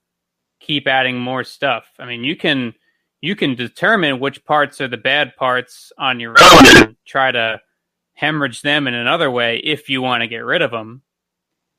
keep 0.59 0.89
adding 0.89 1.17
more 1.17 1.45
stuff? 1.45 1.89
I 2.01 2.07
mean, 2.07 2.25
you 2.25 2.35
can 2.37 2.75
you 3.23 3.37
can 3.37 3.55
determine 3.55 4.19
which 4.19 4.43
parts 4.47 4.81
are 4.81 4.89
the 4.89 4.97
bad 4.97 5.37
parts 5.37 5.93
on 5.99 6.19
your 6.19 6.35
own 6.41 6.77
and 6.77 6.97
try 7.05 7.31
to 7.31 7.61
hemorrhage 8.15 8.63
them 8.63 8.89
in 8.89 8.95
another 8.95 9.31
way 9.31 9.59
if 9.59 9.91
you 9.91 10.01
want 10.01 10.23
to 10.23 10.27
get 10.27 10.39
rid 10.39 10.63
of 10.63 10.71
them. 10.71 11.03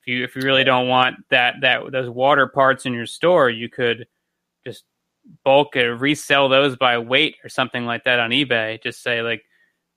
If 0.01 0.07
you 0.07 0.23
if 0.23 0.35
you 0.35 0.43
really 0.43 0.63
don't 0.63 0.87
want 0.87 1.17
that 1.29 1.55
that 1.61 1.91
those 1.91 2.09
water 2.09 2.47
parts 2.47 2.85
in 2.85 2.93
your 2.93 3.07
store, 3.07 3.49
you 3.49 3.67
could 3.69 4.07
just 4.65 4.85
bulk 5.43 5.75
or 5.75 5.95
resell 5.97 6.47
those 6.47 6.77
by 6.77 6.97
weight 6.97 7.37
or 7.43 7.49
something 7.49 7.85
like 7.85 8.03
that 8.05 8.19
on 8.19 8.29
eBay. 8.29 8.81
Just 8.81 9.01
say 9.03 9.21
like 9.21 9.43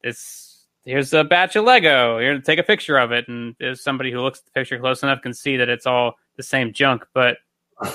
this 0.05 0.67
here's 0.85 1.13
a 1.13 1.25
batch 1.25 1.57
of 1.57 1.65
Lego. 1.65 2.19
Here, 2.19 2.39
take 2.41 2.59
a 2.59 2.63
picture 2.65 2.99
of 2.99 3.11
it, 3.11 3.27
and 3.29 3.57
there's 3.59 3.83
somebody 3.83 4.13
who 4.13 4.21
looks 4.21 4.41
at 4.41 4.45
the 4.45 4.51
picture 4.53 4.79
close 4.79 5.03
enough 5.03 5.23
can 5.23 5.35
see 5.35 5.57
that 5.57 5.69
it's 5.69 5.87
all 5.87 6.15
the 6.37 6.43
same 6.43 6.73
junk, 6.73 7.05
but 7.15 7.39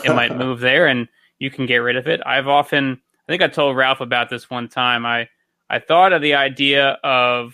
it 0.04 0.14
might 0.14 0.36
move 0.38 0.60
there, 0.60 0.88
and 0.88 1.08
you 1.38 1.50
can 1.50 1.66
get 1.66 1.78
rid 1.78 1.96
of 1.96 2.08
it. 2.08 2.20
I've 2.26 2.48
often, 2.48 3.00
I 3.28 3.32
think 3.32 3.42
I 3.42 3.48
told 3.48 3.78
Ralph 3.78 4.02
about 4.02 4.30
this 4.30 4.50
one 4.50 4.68
time. 4.68 5.06
I 5.06 5.30
I 5.70 5.80
thought 5.80 6.14
of 6.14 6.22
the 6.22 6.34
idea 6.34 6.98
of 7.04 7.54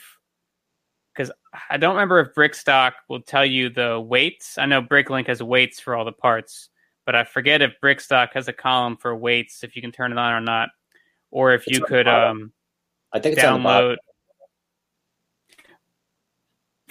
because 1.14 1.32
I 1.70 1.78
don't 1.78 1.95
remember 1.95 2.20
if 2.20 2.34
Brickstock 2.34 2.93
will 3.10 3.22
tell 3.22 3.45
you 3.45 3.70
the 3.70 3.99
weights. 3.99 4.58
I 4.58 4.66
know 4.66 4.82
Bricklink 4.82 5.28
has 5.28 5.41
weights 5.43 5.80
for 5.80 5.95
all 5.95 6.06
the 6.06 6.12
parts, 6.12 6.70
but 7.06 7.16
I 7.16 7.24
forget 7.24 7.62
if 7.62 7.74
Brickstock 7.84 8.30
has 8.34 8.47
a 8.47 8.53
column 8.53 8.97
for 8.97 9.16
weights 9.16 9.64
if 9.64 9.76
you 9.76 9.82
can 9.82 9.91
turn 9.91 10.12
it 10.12 10.18
on 10.18 10.34
or 10.34 10.41
not, 10.41 10.70
or 11.32 11.53
if 11.53 11.68
It's 11.68 11.78
you 11.78 11.82
could 11.82 12.08
um, 12.08 12.53
I 13.14 13.20
think 13.20 13.36
it's 13.36 13.43
on 13.43 13.53
the 13.53 13.60
bottom. 13.60 13.89
download 13.89 13.97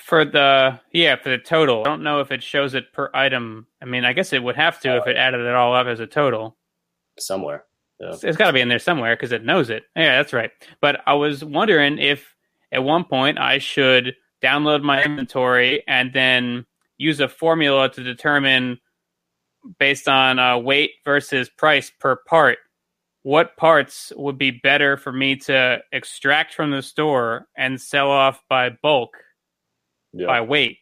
for 0.05 0.25
the 0.27 0.79
yeah 0.93 1.17
for 1.17 1.31
the 1.31 1.39
total. 1.39 1.81
I 1.81 1.85
don't 1.85 2.03
know 2.03 2.21
if 2.21 2.31
it 2.31 2.43
shows 2.43 2.75
it 2.75 2.93
per 2.93 3.11
item. 3.15 3.67
I 3.81 3.87
mean, 3.87 4.05
I 4.05 4.13
guess 4.13 4.33
it 4.35 4.43
would 4.43 4.57
have 4.57 4.79
to 4.81 4.97
if 4.99 5.07
it 5.07 5.17
added 5.17 5.41
it 5.41 5.55
all 5.55 5.75
up 5.75 5.87
as 5.87 6.01
a 6.01 6.07
total. 6.07 6.57
somewhere. 7.19 7.65
Yeah. 8.01 8.09
It's- 8.09 8.25
it's 8.25 8.37
got 8.37 8.49
to 8.49 8.53
be 8.53 8.61
in 8.61 8.69
there 8.69 8.79
somewhere 8.81 9.15
because 9.17 9.31
it 9.33 9.45
knows 9.45 9.71
it. 9.71 9.85
Yeah, 9.97 10.17
that's 10.17 10.33
right. 10.33 10.51
But 10.81 11.01
I 11.07 11.15
was 11.15 11.45
wondering 11.45 11.99
if 11.99 12.35
at 12.73 12.83
one 12.83 13.05
point 13.05 13.39
I 13.39 13.59
should 13.59 14.15
download 14.43 14.83
my 14.83 15.03
inventory 15.03 15.85
and 15.87 16.13
then 16.13 16.67
use 16.99 17.21
a 17.21 17.29
formula 17.29 17.89
to 17.91 18.03
determine 18.03 18.79
based 19.79 20.09
on 20.09 20.39
uh, 20.39 20.59
weight 20.59 20.91
versus 21.05 21.49
price 21.49 21.91
per 21.99 22.17
part 22.17 22.59
what 23.23 23.57
parts 23.57 24.13
would 24.17 24.37
be 24.37 24.51
better 24.51 24.99
for 24.99 25.11
me 25.13 25.37
to 25.37 25.79
extract 25.93 26.53
from 26.53 26.71
the 26.73 26.83
store 26.83 27.47
and 27.57 27.81
sell 27.81 28.11
off 28.11 28.43
by 28.51 28.69
bulk 28.83 29.17
Yeah. 30.15 30.27
by 30.27 30.41
weight 30.41 30.79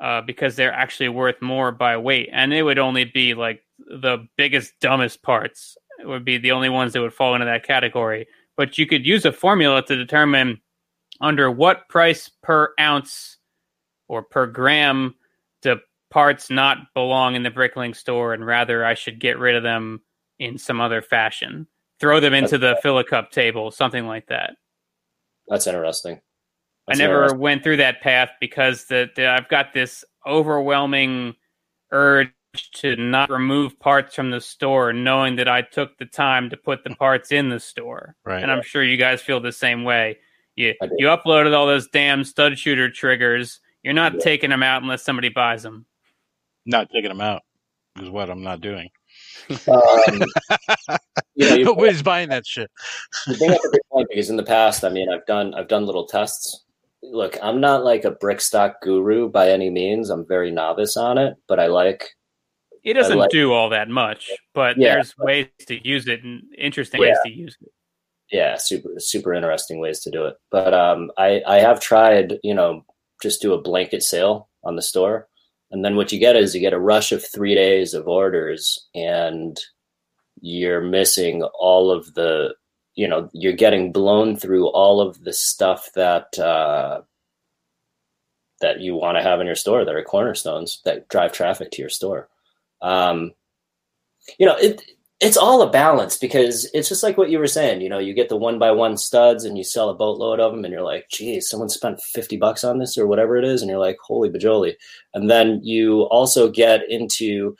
uh, 0.00 0.20
because 0.20 0.56
they're 0.56 0.72
actually 0.72 1.08
worth 1.08 1.40
more 1.40 1.72
by 1.72 1.96
weight. 1.96 2.28
And 2.32 2.52
it 2.52 2.62
would 2.62 2.78
only 2.78 3.04
be 3.04 3.34
like 3.34 3.62
the 3.78 4.26
biggest, 4.36 4.74
dumbest 4.80 5.22
parts 5.22 5.76
would 6.00 6.24
be 6.24 6.38
the 6.38 6.52
only 6.52 6.68
ones 6.68 6.92
that 6.92 7.00
would 7.00 7.14
fall 7.14 7.34
into 7.34 7.46
that 7.46 7.66
category. 7.66 8.26
But 8.56 8.78
you 8.78 8.86
could 8.86 9.06
use 9.06 9.24
a 9.24 9.32
formula 9.32 9.82
to 9.86 9.96
determine 9.96 10.60
under 11.20 11.50
what 11.50 11.88
price 11.88 12.30
per 12.42 12.72
ounce 12.78 13.38
or 14.08 14.22
per 14.22 14.46
gram 14.46 15.14
do 15.62 15.78
parts 16.10 16.50
not 16.50 16.78
belong 16.94 17.34
in 17.34 17.42
the 17.42 17.50
Bricklink 17.50 17.96
store, 17.96 18.34
and 18.34 18.46
rather 18.46 18.84
I 18.84 18.94
should 18.94 19.18
get 19.18 19.38
rid 19.38 19.56
of 19.56 19.62
them 19.62 20.02
in 20.38 20.58
some 20.58 20.80
other 20.80 21.02
fashion. 21.02 21.66
Throw 22.00 22.20
them 22.20 22.34
into 22.34 22.58
the 22.58 22.78
fill 22.82 22.98
a 22.98 23.04
cup 23.04 23.30
table, 23.30 23.70
something 23.70 24.06
like 24.06 24.26
that. 24.26 24.54
That's 25.48 25.66
interesting. 25.66 26.20
That's 26.86 27.00
I 27.00 27.02
never 27.02 27.14
interesting. 27.22 27.40
went 27.40 27.62
through 27.62 27.76
that 27.78 28.00
path 28.02 28.30
because 28.40 28.84
the, 28.86 29.08
the 29.16 29.28
I've 29.28 29.48
got 29.48 29.72
this 29.72 30.04
overwhelming 30.26 31.34
urge 31.90 32.30
to 32.74 32.94
not 32.96 33.30
remove 33.30 33.78
parts 33.80 34.14
from 34.14 34.30
the 34.30 34.40
store, 34.40 34.92
knowing 34.92 35.36
that 35.36 35.48
I 35.48 35.62
took 35.62 35.96
the 35.98 36.04
time 36.06 36.50
to 36.50 36.56
put 36.56 36.84
the 36.84 36.90
parts 36.96 37.32
in 37.32 37.48
the 37.48 37.58
store. 37.60 38.14
Right. 38.24 38.42
And 38.42 38.50
I'm 38.52 38.62
sure 38.62 38.82
you 38.84 38.96
guys 38.96 39.22
feel 39.22 39.40
the 39.40 39.52
same 39.52 39.84
way. 39.84 40.18
You 40.56 40.74
you 40.98 41.06
uploaded 41.06 41.54
all 41.56 41.66
those 41.66 41.88
damn 41.88 42.22
stud 42.22 42.58
shooter 42.58 42.88
triggers. 42.90 43.60
You're 43.82 43.92
not 43.94 44.14
Yeah. 44.14 44.20
taking 44.20 44.50
them 44.50 44.62
out 44.62 44.82
unless 44.82 45.02
somebody 45.02 45.28
buys 45.30 45.62
them. 45.62 45.86
Not 46.66 46.88
taking 46.94 47.08
them 47.08 47.20
out 47.20 47.42
is 48.00 48.08
what 48.08 48.30
I'm 48.30 48.42
not 48.42 48.60
doing. 48.60 48.88
Um, 49.68 50.22
you 51.34 51.48
know, 51.50 51.56
Nobody's 51.72 52.02
buying 52.02 52.28
that 52.30 52.46
shit. 52.46 52.70
you 53.26 53.36
bring 53.36 53.50
up 53.52 53.60
a 53.64 53.68
good 53.68 53.80
point 53.92 54.08
because 54.10 54.30
in 54.30 54.36
the 54.36 54.42
past, 54.44 54.84
I 54.84 54.88
mean, 54.90 55.08
I've 55.12 55.26
done 55.26 55.54
I've 55.54 55.68
done 55.68 55.86
little 55.86 56.06
tests. 56.06 56.64
Look, 57.12 57.36
I'm 57.42 57.60
not 57.60 57.84
like 57.84 58.04
a 58.04 58.10
Brickstock 58.12 58.74
guru 58.82 59.28
by 59.28 59.50
any 59.50 59.70
means. 59.70 60.10
I'm 60.10 60.26
very 60.26 60.50
novice 60.50 60.96
on 60.96 61.18
it, 61.18 61.34
but 61.48 61.60
I 61.60 61.66
like 61.66 62.08
It 62.82 62.94
doesn't 62.94 63.18
like- 63.18 63.30
do 63.30 63.52
all 63.52 63.70
that 63.70 63.88
much, 63.88 64.30
but 64.54 64.76
Yeah. 64.76 64.94
there's 64.94 65.14
ways 65.18 65.46
to 65.66 65.86
use 65.86 66.08
it 66.08 66.22
and 66.22 66.42
interesting 66.56 67.00
ways 67.00 67.16
to 67.24 67.32
use 67.32 67.56
it. 67.60 67.70
yeah, 68.30 68.56
super 68.56 68.90
super 68.98 69.32
interesting 69.34 69.78
ways 69.80 70.00
to 70.00 70.10
do 70.10 70.24
it. 70.26 70.36
But 70.50 70.72
um, 70.74 71.10
I 71.18 71.42
I 71.46 71.56
have 71.60 71.78
tried, 71.80 72.38
you 72.42 72.54
know, 72.54 72.84
just 73.22 73.40
do 73.42 73.52
a 73.54 73.60
blanket 73.62 74.02
sale 74.02 74.48
on 74.64 74.76
the 74.76 74.82
store, 74.82 75.28
and 75.70 75.84
then 75.84 75.96
what 75.96 76.10
you 76.12 76.18
get 76.18 76.36
is 76.36 76.54
you 76.54 76.60
get 76.60 76.72
a 76.72 76.80
rush 76.80 77.12
of 77.12 77.24
three 77.24 77.54
days 77.54 77.94
of 77.94 78.08
orders, 78.08 78.88
and 78.94 79.58
you're 80.40 80.80
missing 80.80 81.42
all 81.42 81.90
of 81.90 82.12
the, 82.14 82.54
you 82.94 83.08
know, 83.08 83.28
you're 83.32 83.52
getting 83.52 83.92
blown 83.92 84.36
through 84.36 84.68
all 84.68 85.00
of 85.00 85.22
the 85.24 85.32
stuff 85.32 85.90
that 85.94 86.38
uh, 86.38 87.02
that 88.60 88.80
you 88.80 88.94
want 88.94 89.18
to 89.18 89.22
have 89.22 89.40
in 89.40 89.46
your 89.46 89.56
store 89.56 89.84
that 89.84 89.94
are 89.94 90.02
cornerstones 90.02 90.80
that 90.84 91.08
drive 91.08 91.32
traffic 91.32 91.70
to 91.72 91.82
your 91.82 91.88
store. 91.88 92.28
Um, 92.80 93.32
you 94.38 94.46
know, 94.46 94.56
it 94.56 94.82
it's 95.20 95.36
all 95.36 95.62
a 95.62 95.70
balance 95.70 96.16
because 96.18 96.68
it's 96.74 96.88
just 96.88 97.02
like 97.02 97.16
what 97.16 97.30
you 97.30 97.38
were 97.38 97.46
saying. 97.46 97.80
You 97.80 97.88
know, 97.88 97.98
you 97.98 98.14
get 98.14 98.28
the 98.28 98.36
one 98.36 98.58
by 98.58 98.72
one 98.72 98.96
studs 98.96 99.44
and 99.44 99.56
you 99.56 99.64
sell 99.64 99.88
a 99.88 99.94
boatload 99.94 100.40
of 100.40 100.52
them, 100.52 100.64
and 100.64 100.72
you're 100.72 100.82
like, 100.82 101.08
geez, 101.10 101.48
someone 101.48 101.68
spent 101.68 102.00
50 102.00 102.36
bucks 102.36 102.64
on 102.64 102.78
this 102.78 102.98
or 102.98 103.06
whatever 103.06 103.36
it 103.36 103.44
is. 103.44 103.62
And 103.62 103.70
you're 103.70 103.78
like, 103.78 103.96
holy 104.02 104.28
bajoli. 104.28 104.74
And 105.14 105.30
then 105.30 105.60
you 105.62 106.02
also 106.02 106.50
get 106.50 106.80
into, 106.90 107.56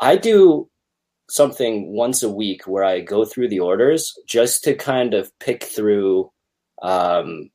I 0.00 0.16
do 0.16 0.68
something 1.28 1.92
once 1.92 2.22
a 2.22 2.28
week 2.28 2.66
where 2.66 2.84
I 2.84 3.00
go 3.00 3.24
through 3.24 3.48
the 3.48 3.60
orders 3.60 4.12
just 4.26 4.64
to 4.64 4.74
kind 4.74 5.14
of 5.14 5.30
pick 5.38 5.64
through 5.64 6.30
um, 6.82 7.50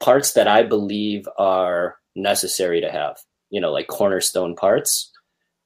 parts 0.00 0.32
that 0.34 0.48
I 0.48 0.62
believe 0.62 1.26
are 1.38 1.96
necessary 2.14 2.80
to 2.80 2.90
have, 2.90 3.16
you 3.50 3.60
know, 3.60 3.72
like 3.72 3.88
cornerstone 3.88 4.54
parts. 4.54 5.10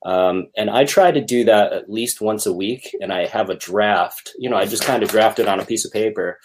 Um, 0.05 0.47
and 0.57 0.71
I 0.71 0.85
try 0.85 1.11
to 1.11 1.25
do 1.25 1.45
that 1.45 1.73
at 1.73 1.91
least 1.91 2.21
once 2.21 2.47
a 2.47 2.53
week. 2.53 2.95
And 3.01 3.13
I 3.13 3.27
have 3.27 3.51
a 3.51 3.57
draft, 3.57 4.33
you 4.39 4.49
know, 4.49 4.57
I 4.57 4.67
just 4.67 4.85
kind 4.85 5.03
of 5.03 5.09
draft 5.09 5.39
it 5.39 5.49
on 5.49 5.61
a 5.61 5.65
piece 5.65 5.85
of 5.85 5.93
paper, 5.93 6.39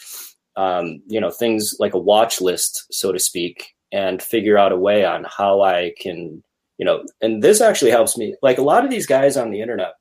um, 0.56 1.02
you 1.08 1.22
know, 1.22 1.30
things 1.30 1.76
like 1.80 1.94
a 1.94 2.00
watch 2.00 2.42
list, 2.42 2.88
so 2.92 3.12
to 3.12 3.20
speak, 3.20 3.74
and 3.92 4.22
figure 4.22 4.58
out 4.58 4.72
a 4.72 4.78
way 4.78 5.06
on 5.06 5.26
how 5.30 5.62
I 5.62 5.94
can 6.00 6.44
you 6.82 6.86
know, 6.86 7.04
and 7.22 7.44
this 7.44 7.62
actually 7.62 7.92
helps 7.92 8.18
me. 8.18 8.36
Like 8.42 8.58
a 8.58 8.64
lot 8.64 8.84
of 8.84 8.90
these 8.90 9.06
guys 9.06 9.38
on 9.38 9.52
the 9.52 9.62
internet, 9.62 9.94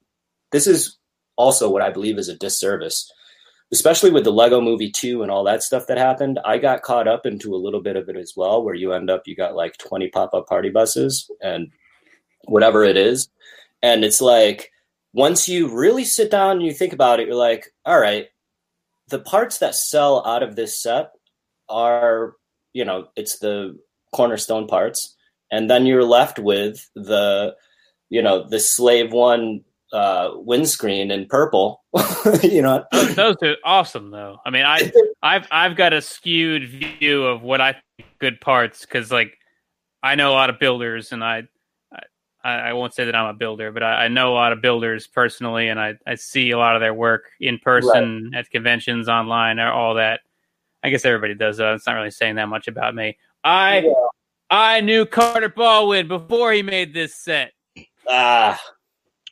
this 0.53 0.67
is 0.67 0.99
also 1.37 1.71
what 1.71 1.83
I 1.83 1.91
believe 1.91 2.19
is 2.19 2.29
a 2.29 2.37
disservice, 2.37 3.11
especially 3.73 4.11
with 4.11 4.25
the 4.25 4.33
Lego 4.33 4.61
Movie 4.61 4.91
two 4.91 5.23
and 5.23 5.31
all 5.31 5.45
that 5.45 5.63
stuff 5.63 5.87
that 5.87 5.99
happened. 5.99 6.39
I 6.45 6.59
got 6.59 6.83
caught 6.83 7.09
up 7.09 7.27
into 7.27 7.55
a 7.55 7.63
little 7.65 7.81
bit 7.81 7.97
of 7.97 8.09
it 8.09 8.17
as 8.17 8.35
well, 8.37 8.63
where 8.63 8.75
you 8.75 8.93
end 8.93 9.11
up 9.11 9.23
you 9.27 9.37
got 9.37 9.55
like 9.55 9.79
twenty 9.79 10.09
pop 10.09 10.35
up 10.35 10.47
party 10.47 10.71
buses 10.71 11.31
and 11.41 11.71
whatever 12.45 12.85
it 12.85 12.97
is, 12.97 13.29
and 13.83 14.05
it's 14.05 14.21
like 14.21 14.71
once 15.13 15.49
you 15.49 15.69
really 15.69 16.05
sit 16.05 16.31
down 16.31 16.53
and 16.53 16.63
you 16.63 16.73
think 16.73 16.93
about 16.93 17.21
it, 17.21 17.27
you're 17.27 17.37
like, 17.37 17.67
all 17.85 17.99
right, 17.99 18.29
the 19.09 19.19
parts 19.19 19.59
that 19.59 19.75
sell 19.75 20.25
out 20.25 20.43
of 20.43 20.55
this 20.55 20.81
set 20.81 21.11
are, 21.69 22.35
you 22.73 22.85
know, 22.85 23.09
it's 23.17 23.39
the 23.41 23.77
cornerstone 24.13 24.67
parts, 24.67 25.17
and 25.51 25.69
then 25.69 25.85
you're 25.87 26.05
left 26.05 26.39
with 26.39 26.89
the, 26.95 27.55
you 28.09 28.23
know, 28.23 28.49
the 28.49 28.61
slave 28.61 29.13
one 29.13 29.65
uh, 29.93 30.31
windscreen 30.35 31.11
in 31.11 31.27
purple. 31.27 31.83
you 32.43 32.63
know, 32.63 32.85
those, 32.93 33.15
those 33.15 33.37
are 33.43 33.57
awesome 33.65 34.11
though. 34.11 34.39
I 34.45 34.51
mean, 34.51 34.65
I 34.65 34.93
I've 35.23 35.47
I've 35.51 35.77
got 35.77 35.93
a 35.93 36.03
skewed 36.03 36.69
view 36.69 37.25
of 37.25 37.43
what 37.43 37.61
I 37.61 37.73
think 37.73 38.09
good 38.19 38.41
parts 38.41 38.81
because 38.81 39.11
like 39.11 39.37
I 40.03 40.15
know 40.15 40.31
a 40.31 40.35
lot 40.35 40.51
of 40.51 40.59
builders 40.59 41.13
and 41.13 41.25
I 41.25 41.45
I, 42.43 42.53
I 42.55 42.73
won't 42.73 42.95
say 42.95 43.05
that 43.05 43.15
I'm 43.15 43.27
a 43.27 43.35
builder, 43.35 43.71
but 43.71 43.83
I, 43.83 44.05
I, 44.05 44.09
know 44.09 44.33
a 44.33 44.35
lot 44.35 44.53
of 44.53 44.63
builders 44.63 45.07
personally, 45.07 45.69
and 45.69 45.79
I, 45.79 45.95
I 46.07 46.15
see 46.15 46.53
a 46.53 46.59
lot 46.59 46.75
of 46.75 46.81
their 46.81 46.95
work 46.95 47.25
in 47.39 47.59
person 47.59 48.31
right. 48.33 48.39
at 48.39 48.51
conventions, 48.51 49.09
online, 49.09 49.59
or 49.59 49.71
all 49.71 49.95
that. 49.95 50.21
I 50.83 50.89
guess 50.89 51.05
everybody 51.05 51.35
does 51.35 51.59
that. 51.59 51.75
It's 51.75 51.87
not 51.87 51.95
really 51.95 52.11
saying 52.11 52.37
that 52.37 52.49
much 52.49 52.67
about 52.67 52.95
me. 52.95 53.19
I 53.45 53.81
yeah. 53.81 53.93
I 54.51 54.81
knew 54.81 55.05
Carter 55.05 55.51
Baldwin 55.51 56.09
before 56.09 56.53
he 56.53 56.63
made 56.63 56.95
this 56.95 57.15
set. 57.15 57.53
Ah, 58.09 58.59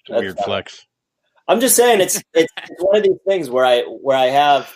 weird 0.08 0.36
not, 0.36 0.42
uh, 0.42 0.44
flex. 0.44 0.86
I'm 1.46 1.60
just 1.60 1.76
saying 1.76 2.00
it's 2.02 2.22
it's 2.34 2.52
one 2.78 2.96
of 2.96 3.02
these 3.02 3.20
things 3.26 3.50
where 3.50 3.64
I 3.64 3.82
where 3.82 4.16
I 4.16 4.26
have 4.26 4.72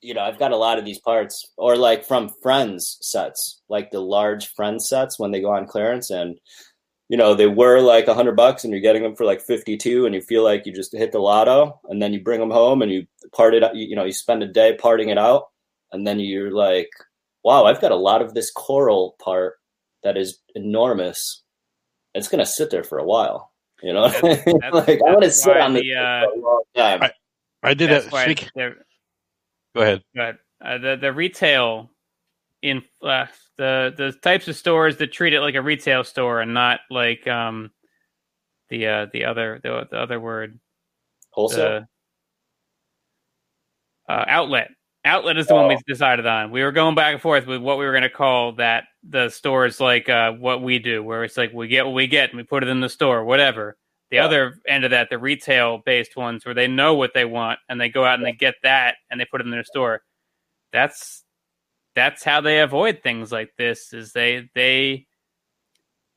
you 0.00 0.14
know, 0.14 0.20
I've 0.20 0.38
got 0.38 0.52
a 0.52 0.56
lot 0.56 0.78
of 0.78 0.84
these 0.84 1.00
parts, 1.00 1.50
or 1.56 1.76
like 1.76 2.06
from 2.06 2.30
friends 2.42 2.98
sets, 3.00 3.60
like 3.68 3.90
the 3.90 4.00
large 4.00 4.48
friend 4.54 4.80
sets 4.80 5.18
when 5.18 5.32
they 5.32 5.40
go 5.40 5.50
on 5.50 5.66
clearance, 5.66 6.10
and 6.10 6.38
you 7.08 7.16
know 7.16 7.34
they 7.34 7.46
were 7.46 7.80
like 7.80 8.06
a 8.06 8.14
hundred 8.14 8.36
bucks 8.36 8.64
and 8.64 8.72
you're 8.72 8.82
getting 8.82 9.02
them 9.02 9.16
for 9.16 9.24
like 9.24 9.40
52 9.40 10.06
and 10.06 10.14
you 10.14 10.20
feel 10.20 10.44
like 10.44 10.66
you 10.66 10.72
just 10.72 10.96
hit 10.96 11.12
the 11.12 11.18
lotto 11.18 11.80
and 11.88 12.00
then 12.02 12.12
you 12.12 12.22
bring 12.22 12.40
them 12.40 12.50
home 12.50 12.82
and 12.82 12.92
you 12.92 13.06
part 13.32 13.54
it 13.54 13.62
you, 13.74 13.88
you 13.88 13.96
know 13.96 14.04
you 14.04 14.12
spend 14.12 14.42
a 14.42 14.46
day 14.46 14.76
parting 14.76 15.08
it 15.08 15.18
out 15.18 15.46
and 15.90 16.06
then 16.06 16.20
you're 16.20 16.52
like 16.52 16.90
wow 17.42 17.64
i've 17.64 17.80
got 17.80 17.92
a 17.92 17.96
lot 17.96 18.20
of 18.20 18.34
this 18.34 18.50
coral 18.50 19.16
part 19.22 19.54
that 20.02 20.16
is 20.16 20.38
enormous 20.54 21.42
it's 22.14 22.28
going 22.28 22.44
to 22.44 22.46
sit 22.46 22.70
there 22.70 22.84
for 22.84 22.98
a 22.98 23.04
while 23.04 23.47
you 23.82 23.92
know? 23.92 24.08
That's, 24.22 24.44
that's, 24.44 24.74
like 24.74 25.00
i 25.06 25.10
want 25.12 25.22
to 25.22 25.30
sit 25.30 25.56
on 25.56 25.72
the, 25.72 25.94
uh, 25.94 26.26
for 26.26 26.38
a 26.38 26.42
long 26.42 26.62
time. 26.76 27.02
I, 27.02 27.12
I 27.62 27.74
did 27.74 27.90
that 27.90 28.04
speak... 28.04 28.50
go 28.54 28.72
ahead. 29.76 30.02
Go 30.14 30.22
ahead. 30.22 30.38
Uh, 30.64 30.78
the, 30.78 30.98
the 31.00 31.12
retail 31.12 31.90
in 32.62 32.82
uh, 33.02 33.26
the 33.56 33.94
the 33.96 34.12
types 34.22 34.48
of 34.48 34.56
stores 34.56 34.96
that 34.96 35.12
treat 35.12 35.32
it 35.32 35.40
like 35.40 35.54
a 35.54 35.62
retail 35.62 36.02
store 36.02 36.40
and 36.40 36.54
not 36.54 36.80
like 36.90 37.26
um 37.28 37.70
the 38.68 38.86
uh 38.86 39.06
the 39.12 39.24
other 39.24 39.60
the, 39.62 39.86
the 39.90 39.98
other 39.98 40.18
word. 40.18 40.58
Wholesale? 41.30 41.86
The, 44.08 44.12
uh, 44.12 44.24
outlet 44.26 44.70
outlet 45.08 45.38
is 45.38 45.46
the 45.46 45.54
oh. 45.54 45.56
one 45.56 45.68
we 45.68 45.74
oh. 45.74 45.80
decided 45.86 46.26
on 46.26 46.50
we 46.50 46.62
were 46.62 46.72
going 46.72 46.94
back 46.94 47.12
and 47.12 47.22
forth 47.22 47.46
with 47.46 47.60
what 47.60 47.78
we 47.78 47.84
were 47.84 47.92
going 47.92 48.02
to 48.02 48.10
call 48.10 48.52
that 48.52 48.84
the 49.08 49.28
stores 49.28 49.80
like 49.80 50.08
uh 50.08 50.32
what 50.32 50.62
we 50.62 50.78
do 50.78 51.02
where 51.02 51.24
it's 51.24 51.36
like 51.36 51.52
we 51.52 51.66
get 51.66 51.84
what 51.84 51.94
we 51.94 52.06
get 52.06 52.30
and 52.30 52.36
we 52.36 52.42
put 52.42 52.62
it 52.62 52.68
in 52.68 52.80
the 52.80 52.88
store 52.88 53.24
whatever 53.24 53.76
the 54.10 54.16
yeah. 54.16 54.24
other 54.24 54.54
end 54.66 54.84
of 54.84 54.90
that 54.90 55.10
the 55.10 55.18
retail 55.18 55.82
based 55.84 56.16
ones 56.16 56.44
where 56.44 56.54
they 56.54 56.68
know 56.68 56.94
what 56.94 57.12
they 57.14 57.24
want 57.24 57.58
and 57.68 57.80
they 57.80 57.88
go 57.88 58.04
out 58.04 58.18
and 58.18 58.24
they 58.24 58.32
get 58.32 58.54
that 58.62 58.96
and 59.10 59.20
they 59.20 59.24
put 59.24 59.40
it 59.40 59.44
in 59.44 59.50
their 59.50 59.64
store 59.64 60.02
that's 60.72 61.24
that's 61.94 62.22
how 62.22 62.40
they 62.40 62.60
avoid 62.60 63.00
things 63.02 63.32
like 63.32 63.50
this 63.58 63.92
is 63.92 64.12
they 64.12 64.48
they 64.54 65.06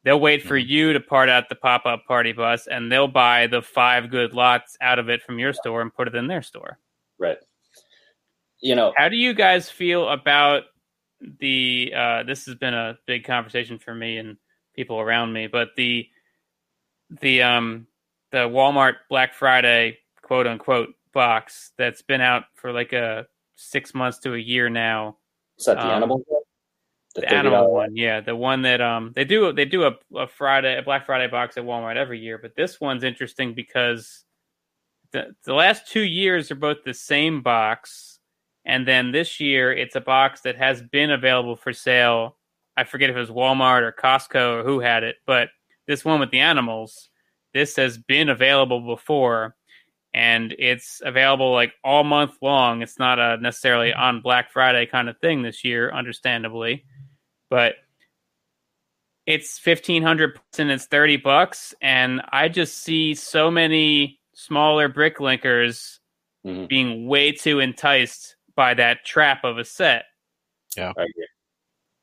they'll 0.03 0.19
wait 0.19 0.43
for 0.43 0.59
mm-hmm. 0.59 0.69
you 0.69 0.93
to 0.93 0.99
part 0.99 1.29
out 1.29 1.49
the 1.49 1.55
pop-up 1.55 2.05
party 2.05 2.33
bus 2.33 2.67
and 2.67 2.91
they'll 2.91 3.07
buy 3.07 3.47
the 3.47 3.61
five 3.61 4.09
good 4.09 4.33
lots 4.33 4.77
out 4.81 4.99
of 4.99 5.09
it 5.09 5.21
from 5.21 5.39
your 5.39 5.53
store 5.53 5.81
and 5.81 5.93
put 5.93 6.07
it 6.07 6.15
in 6.15 6.27
their 6.27 6.41
store 6.41 6.77
right 7.19 7.37
you 8.61 8.75
know 8.75 8.93
how 8.95 9.09
do 9.09 9.15
you 9.15 9.33
guys 9.33 9.69
feel 9.69 10.07
about 10.09 10.63
the 11.39 11.93
uh, 11.95 12.23
this 12.23 12.45
has 12.45 12.55
been 12.55 12.73
a 12.73 12.97
big 13.05 13.23
conversation 13.23 13.77
for 13.77 13.93
me 13.93 14.17
and 14.17 14.37
people 14.75 14.99
around 14.99 15.33
me 15.33 15.47
but 15.47 15.69
the 15.75 16.07
the 17.21 17.41
um 17.41 17.87
the 18.31 18.37
walmart 18.37 18.95
black 19.09 19.33
friday 19.33 19.97
quote 20.21 20.47
unquote 20.47 20.89
box 21.13 21.71
that's 21.77 22.01
been 22.01 22.21
out 22.21 22.43
for 22.55 22.71
like 22.71 22.93
a 22.93 23.27
six 23.57 23.93
months 23.93 24.19
to 24.19 24.33
a 24.33 24.37
year 24.39 24.69
now 24.69 25.17
is 25.61 25.65
that 25.65 25.77
the 25.77 25.83
um, 25.83 25.91
animal 25.91 26.23
one? 26.27 26.41
The, 27.13 27.21
the 27.21 27.33
animal 27.33 27.73
one, 27.73 27.95
yeah, 27.97 28.21
the 28.21 28.35
one 28.35 28.61
that 28.61 28.79
um 28.79 29.11
they 29.15 29.25
do 29.25 29.51
they 29.51 29.65
do 29.65 29.83
a, 29.83 29.91
a 30.15 30.27
Friday 30.27 30.77
a 30.77 30.81
Black 30.81 31.05
Friday 31.05 31.27
box 31.27 31.57
at 31.57 31.63
Walmart 31.65 31.97
every 31.97 32.19
year, 32.19 32.37
but 32.37 32.55
this 32.55 32.79
one's 32.79 33.03
interesting 33.03 33.53
because 33.53 34.23
the 35.11 35.35
the 35.43 35.53
last 35.53 35.87
two 35.87 36.01
years 36.01 36.49
are 36.51 36.55
both 36.55 36.83
the 36.85 36.93
same 36.93 37.41
box, 37.41 38.10
and 38.65 38.87
then 38.87 39.11
this 39.11 39.39
year 39.39 39.71
it's 39.71 39.95
a 39.95 40.01
box 40.01 40.41
that 40.41 40.57
has 40.57 40.81
been 40.81 41.11
available 41.11 41.55
for 41.55 41.73
sale. 41.73 42.37
I 42.77 42.83
forget 42.83 43.09
if 43.09 43.15
it 43.15 43.19
was 43.19 43.29
Walmart 43.29 43.81
or 43.81 43.91
Costco 43.91 44.59
or 44.59 44.63
who 44.63 44.79
had 44.79 45.03
it, 45.03 45.17
but 45.25 45.49
this 45.87 46.05
one 46.05 46.19
with 46.19 46.31
the 46.31 46.39
animals, 46.39 47.09
this 47.53 47.75
has 47.75 47.97
been 47.97 48.29
available 48.29 48.81
before, 48.81 49.55
and 50.13 50.55
it's 50.57 51.01
available 51.03 51.53
like 51.53 51.73
all 51.83 52.03
month 52.03 52.37
long. 52.41 52.81
It's 52.81 52.99
not 52.99 53.19
a 53.19 53.37
necessarily 53.37 53.91
mm-hmm. 53.91 54.01
on 54.01 54.21
Black 54.21 54.51
Friday 54.51 54.85
kind 54.85 55.09
of 55.09 55.17
thing 55.19 55.41
this 55.41 55.63
year, 55.63 55.91
understandably, 55.91 56.85
but 57.49 57.75
it's 59.25 59.59
fifteen 59.59 60.01
hundred 60.01 60.39
and 60.57 60.71
it's 60.71 60.85
thirty 60.85 61.17
bucks, 61.17 61.73
and 61.81 62.21
I 62.31 62.49
just 62.49 62.79
see 62.79 63.13
so 63.15 63.51
many 63.51 64.19
smaller 64.33 64.87
brick 64.87 65.17
linkers 65.17 65.99
mm-hmm. 66.45 66.65
being 66.65 67.07
way 67.07 67.31
too 67.31 67.59
enticed 67.59 68.35
by 68.61 68.75
that 68.75 69.03
trap 69.03 69.43
of 69.43 69.57
a 69.57 69.65
set. 69.65 70.03
Yeah. 70.77 70.93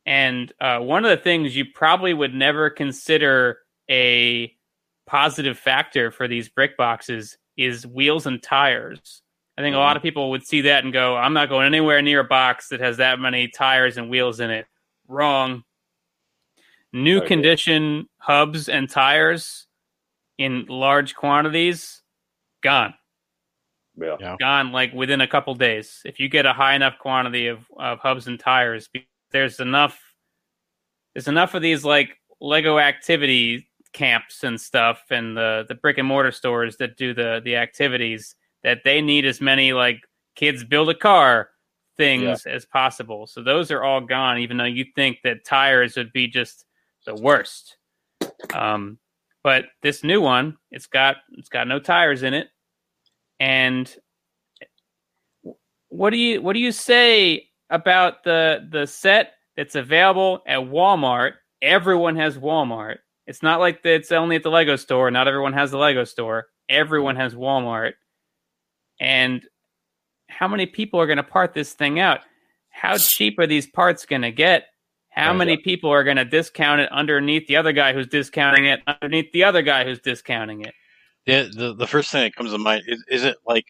And 0.05 0.53
uh, 0.61 0.81
one 0.81 1.05
of 1.05 1.11
the 1.11 1.23
things 1.23 1.55
you 1.55 1.67
probably 1.73 2.13
would 2.13 2.35
never 2.35 2.69
consider 2.69 3.59
a 3.89 4.53
positive 5.07 5.57
factor 5.57 6.11
for 6.11 6.27
these 6.27 6.49
brick 6.49 6.77
boxes 6.77 7.39
is 7.57 7.87
wheels 7.87 8.27
and 8.27 8.43
tires. 8.43 9.23
I 9.57 9.63
think 9.63 9.77
a 9.77 9.79
lot 9.79 9.97
of 9.97 10.03
people 10.03 10.31
would 10.31 10.45
see 10.45 10.63
that 10.63 10.83
and 10.83 10.93
go, 10.93 11.17
I'm 11.17 11.33
not 11.33 11.49
going 11.49 11.67
anywhere 11.67 12.03
near 12.03 12.21
a 12.21 12.25
box 12.25 12.71
that 12.71 12.81
has 12.81 12.97
that 12.97 13.21
many 13.21 13.47
tires 13.47 13.97
and 13.97 14.11
wheels 14.11 14.41
in 14.41 14.51
it. 14.51 14.67
Wrong. 15.07 15.63
New 16.93 17.19
okay. 17.19 17.29
condition 17.29 18.09
hubs 18.19 18.69
and 18.69 18.91
tires 18.91 19.69
in 20.39 20.67
large 20.69 21.15
quantities, 21.15 22.03
gone. 22.65 22.95
Yeah. 24.21 24.37
Gone 24.39 24.73
like 24.73 24.93
within 24.93 25.21
a 25.21 25.27
couple 25.27 25.55
days. 25.55 26.01
If 26.05 26.21
you 26.21 26.29
get 26.29 26.47
a 26.47 26.53
high 26.53 26.75
enough 26.75 26.99
quantity 26.99 27.49
of, 27.49 27.61
of 27.77 27.99
hubs 27.99 28.27
and 28.27 28.39
tires, 28.39 28.89
there's 29.31 29.61
enough 29.61 29.99
there's 31.15 31.29
enough 31.29 31.55
of 31.55 31.63
these 31.63 31.85
like 31.85 32.17
Lego 32.41 32.79
activity 32.79 33.69
camps 33.93 34.45
and 34.45 34.61
stuff 34.61 35.03
and 35.11 35.37
the 35.37 35.65
the 35.69 35.75
brick 35.75 35.99
and 35.99 36.07
mortar 36.07 36.31
stores 36.31 36.77
that 36.77 36.97
do 36.97 37.15
the 37.15 37.41
the 37.45 37.57
activities 37.57 38.37
that 38.63 38.79
they 38.85 39.01
need 39.01 39.25
as 39.25 39.41
many 39.41 39.73
like 39.73 40.01
kids 40.35 40.63
build 40.63 40.89
a 40.89 40.95
car 40.95 41.51
things 41.97 42.45
yeah. 42.47 42.53
as 42.53 42.65
possible. 42.65 43.27
So 43.27 43.43
those 43.43 43.71
are 43.71 43.83
all 43.83 44.01
gone, 44.01 44.39
even 44.39 44.57
though 44.57 44.65
you 44.65 44.87
think 44.95 45.19
that 45.25 45.45
tires 45.45 45.97
would 45.97 46.13
be 46.13 46.29
just 46.29 46.65
the 47.05 47.15
worst. 47.15 47.77
Um, 48.55 48.99
but 49.43 49.67
this 49.83 50.05
new 50.05 50.21
one, 50.21 50.57
it's 50.71 50.87
got 50.87 51.17
it's 51.33 51.49
got 51.49 51.69
no 51.69 51.79
tires 51.79 52.23
in 52.23 52.35
it. 52.35 52.49
And 53.41 53.95
what 55.89 56.11
do 56.11 56.17
you 56.17 56.43
what 56.43 56.53
do 56.53 56.61
you 56.61 56.73
say 56.73 57.49
about 57.71 58.25
the 58.25 58.67
the 58.71 58.87
set 58.87 59.35
that's 59.57 59.75
available 59.75 60.43
at 60.47 60.61
Walmart? 60.61 61.33
Everyone 61.63 62.17
has 62.17 62.37
Walmart. 62.39 62.99
It's 63.27 63.43
not 63.43 63.61
like 63.61 63.81
it's 63.85 64.13
only 64.13 64.37
at 64.37 64.43
the 64.43 64.51
Lego 64.51 64.77
store. 64.77 65.11
Not 65.11 65.29
everyone 65.29 65.53
has 65.53 65.71
the 65.71 65.79
Lego 65.79 66.05
store. 66.05 66.47
Everyone 66.69 67.17
has 67.17 67.35
Walmart. 67.35 67.93
And 69.01 69.45
how 70.29 70.49
many 70.49 70.67
people 70.67 71.01
are 71.01 71.07
going 71.07 71.19
to 71.19 71.23
part 71.23 71.53
this 71.53 71.73
thing 71.75 72.01
out? 72.01 72.21
How 72.71 72.97
cheap 72.97 73.39
are 73.39 73.47
these 73.47 73.67
parts 73.67 74.07
going 74.07 74.23
to 74.23 74.31
get? 74.31 74.67
How 75.11 75.33
many 75.33 75.57
people 75.57 75.91
are 75.91 76.05
going 76.05 76.17
to 76.17 76.25
discount 76.25 76.81
it 76.81 76.93
underneath 76.93 77.49
the 77.49 77.57
other 77.57 77.73
guy 77.73 77.93
who's 77.93 78.07
discounting 78.07 78.67
it 78.67 78.81
underneath 78.87 79.33
the 79.33 79.45
other 79.45 79.63
guy 79.63 79.85
who's 79.85 79.99
discounting 79.99 80.61
it? 80.61 80.75
Yeah, 81.29 81.43
the 81.55 81.75
the 81.75 81.87
first 81.87 82.11
thing 82.11 82.23
that 82.23 82.35
comes 82.35 82.53
to 82.53 82.59
mind 82.59 82.85
is 82.87 83.05
is 83.07 83.25
it 83.25 83.37
like 83.47 83.67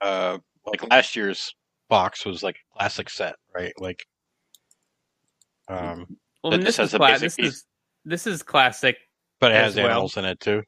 uh 0.00 0.38
like 0.64 0.88
last 0.88 1.16
year's 1.16 1.52
box 1.88 2.24
was 2.24 2.44
like 2.44 2.54
a 2.54 2.78
classic 2.78 3.10
set, 3.10 3.34
right? 3.52 3.72
Like 3.80 4.06
um 5.68 6.06
well, 6.44 6.56
this, 6.56 6.78
is, 6.78 6.92
class, 6.94 7.20
this 7.20 7.36
is 7.40 7.64
this 8.04 8.28
is 8.28 8.44
classic. 8.44 8.98
But 9.40 9.50
it 9.50 9.56
As 9.56 9.74
has 9.74 9.76
well. 9.76 9.86
animals 9.86 10.16
in 10.16 10.26
it 10.26 10.38
too. 10.38 10.62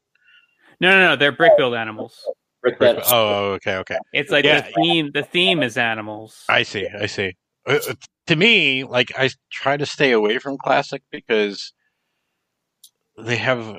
No, 0.80 0.90
no, 0.90 1.06
no. 1.10 1.16
They're 1.16 1.30
brick 1.30 1.56
build 1.56 1.74
animals. 1.74 2.20
Brick 2.62 2.80
bed. 2.80 3.00
Oh, 3.06 3.52
okay, 3.52 3.76
okay. 3.76 3.98
It's 4.12 4.32
like 4.32 4.44
Yeah. 4.44 4.62
the 4.62 4.72
theme. 4.74 5.10
The 5.14 5.22
theme 5.22 5.62
is 5.62 5.76
animals. 5.76 6.44
I 6.48 6.64
see. 6.64 6.88
I 6.88 7.06
see. 7.06 7.36
Uh, 7.64 7.78
uh, 7.88 7.94
to 8.26 8.34
me, 8.34 8.82
like 8.82 9.12
I 9.16 9.30
try 9.52 9.76
to 9.76 9.86
stay 9.86 10.10
away 10.10 10.38
from 10.38 10.58
classic 10.58 11.02
because 11.12 11.72
they 13.16 13.36
have 13.36 13.78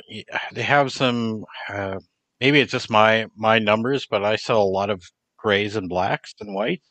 they 0.53 0.63
have 0.63 0.93
some. 0.93 1.43
Uh, 1.67 1.99
maybe 2.41 2.59
it's 2.59 2.71
just 2.71 2.89
my 2.89 3.27
my 3.35 3.59
numbers, 3.59 4.07
but 4.09 4.23
I 4.23 4.35
sell 4.37 4.61
a 4.61 4.63
lot 4.63 4.89
of 4.89 5.03
grays 5.37 5.75
and 5.75 5.89
blacks 5.89 6.33
and 6.39 6.55
whites, 6.55 6.89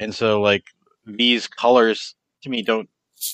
and 0.00 0.14
so 0.14 0.40
like 0.40 0.64
these 1.06 1.46
colors 1.48 2.14
to 2.42 2.50
me 2.50 2.62
don't 2.62 2.88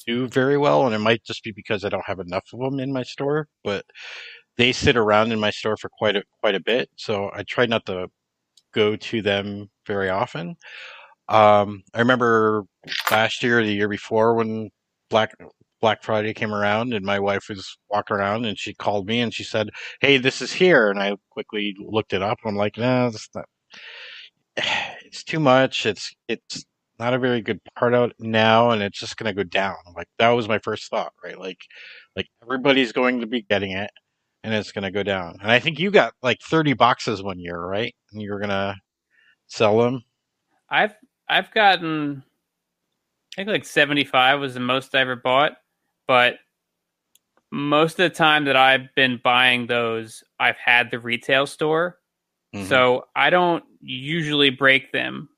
do 0.06 0.28
very 0.28 0.58
well, 0.58 0.86
and 0.86 0.94
it 0.94 0.98
might 1.00 1.24
just 1.24 1.42
be 1.44 1.52
because 1.52 1.84
I 1.84 1.88
don't 1.90 2.04
have 2.06 2.20
enough 2.20 2.44
of 2.52 2.60
them 2.60 2.80
in 2.80 2.92
my 2.92 3.02
store, 3.02 3.48
but 3.64 3.84
they 4.56 4.72
sit 4.72 4.96
around 4.96 5.32
in 5.32 5.40
my 5.40 5.50
store 5.50 5.76
for 5.76 5.90
quite 5.98 6.16
a 6.16 6.22
quite 6.40 6.54
a 6.54 6.60
bit, 6.60 6.90
so 6.96 7.30
I 7.34 7.42
try 7.44 7.66
not 7.66 7.86
to 7.86 8.08
go 8.74 8.96
to 8.96 9.22
them 9.22 9.70
very 9.86 10.10
often. 10.10 10.56
Um, 11.28 11.82
I 11.94 12.00
remember 12.00 12.64
last 13.10 13.42
year, 13.42 13.62
the 13.64 13.72
year 13.72 13.88
before, 13.88 14.34
when 14.34 14.70
Black 15.10 15.34
Black 15.80 16.02
Friday 16.02 16.34
came 16.34 16.52
around, 16.54 16.92
and 16.94 17.04
my 17.04 17.18
wife 17.18 17.48
was 17.48 17.78
walking 17.88 18.16
around, 18.16 18.44
and 18.44 18.58
she 18.58 18.74
called 18.74 19.06
me 19.06 19.20
and 19.20 19.32
she 19.34 19.44
said, 19.44 19.70
"Hey, 20.00 20.18
this 20.18 20.42
is 20.42 20.52
here," 20.52 20.90
and 20.90 21.00
I 21.00 21.16
quickly 21.30 21.74
looked 21.78 22.12
it 22.12 22.22
up. 22.22 22.38
And 22.42 22.50
I'm 22.50 22.56
like, 22.56 22.76
"No, 22.78 23.10
not. 23.34 23.46
It's 25.04 25.24
too 25.24 25.40
much. 25.40 25.86
It's 25.86 26.14
it's 26.28 26.64
not 26.98 27.14
a 27.14 27.18
very 27.18 27.40
good 27.42 27.60
part 27.76 27.94
out 27.94 28.12
now, 28.18 28.70
and 28.70 28.82
it's 28.82 28.98
just 28.98 29.16
going 29.16 29.34
to 29.34 29.44
go 29.44 29.48
down." 29.48 29.76
Like, 29.96 30.08
that 30.18 30.30
was 30.30 30.48
my 30.48 30.58
first 30.60 30.88
thought, 30.90 31.12
right? 31.24 31.38
Like, 31.38 31.58
like 32.16 32.28
everybody's 32.42 32.92
going 32.92 33.20
to 33.20 33.26
be 33.26 33.42
getting 33.42 33.72
it, 33.72 33.90
and 34.44 34.54
it's 34.54 34.72
going 34.72 34.84
to 34.84 34.90
go 34.92 35.02
down. 35.02 35.36
And 35.42 35.50
I 35.50 35.58
think 35.60 35.78
you 35.80 35.90
got 35.90 36.14
like 36.22 36.38
30 36.42 36.74
boxes 36.74 37.22
one 37.22 37.40
year, 37.40 37.58
right? 37.60 37.94
And 38.12 38.22
you're 38.22 38.40
gonna 38.40 38.76
sell 39.48 39.78
them. 39.78 40.02
I've 40.70 40.94
I've 41.28 41.50
gotten 41.52 42.22
I 43.34 43.42
think 43.42 43.48
like 43.48 43.64
75 43.64 44.40
was 44.40 44.54
the 44.54 44.60
most 44.60 44.94
I 44.94 45.00
ever 45.00 45.16
bought, 45.16 45.52
but 46.10 46.40
most 47.52 47.92
of 48.00 48.10
the 48.10 48.10
time 48.10 48.46
that 48.46 48.56
I've 48.56 48.92
been 48.96 49.20
buying 49.22 49.68
those, 49.68 50.24
I've 50.40 50.56
had 50.56 50.90
the 50.90 50.98
retail 50.98 51.46
store. 51.46 51.98
Mhm. 52.52 52.66
So 52.66 53.04
I 53.14 53.30
don't 53.30 53.62
usually 53.80 54.50
break 54.50 54.90
them. 54.90 55.28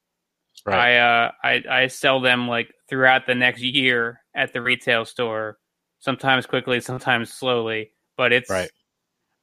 Right. 0.65 0.79
I 0.79 0.97
uh 0.97 1.31
I, 1.45 1.65
I 1.83 1.87
sell 1.89 2.21
them 2.23 2.49
like 2.49 2.73
throughout 2.89 3.27
the 3.27 3.35
next 3.35 3.61
year 3.61 4.23
at 4.35 4.55
the 4.55 4.63
retail 4.63 5.05
store, 5.05 5.59
sometimes 5.99 6.47
quickly, 6.47 6.81
sometimes 6.81 7.31
slowly. 7.31 7.91
But 8.17 8.33
it's 8.33 8.51
Right. 8.51 8.71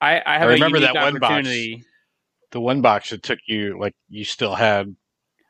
I, 0.02 0.24
I 0.26 0.40
have 0.40 0.50
remember 0.50 0.78
a 0.78 0.82
unique 0.82 0.96
that 0.96 1.04
one 1.04 1.20
box. 1.20 1.46
opportunity. 1.46 1.84
the 2.52 2.60
one 2.60 2.82
box 2.82 3.12
it 3.12 3.22
took 3.22 3.38
you 3.46 3.80
like 3.80 3.94
you 4.10 4.24
still 4.26 4.56
had 4.56 4.96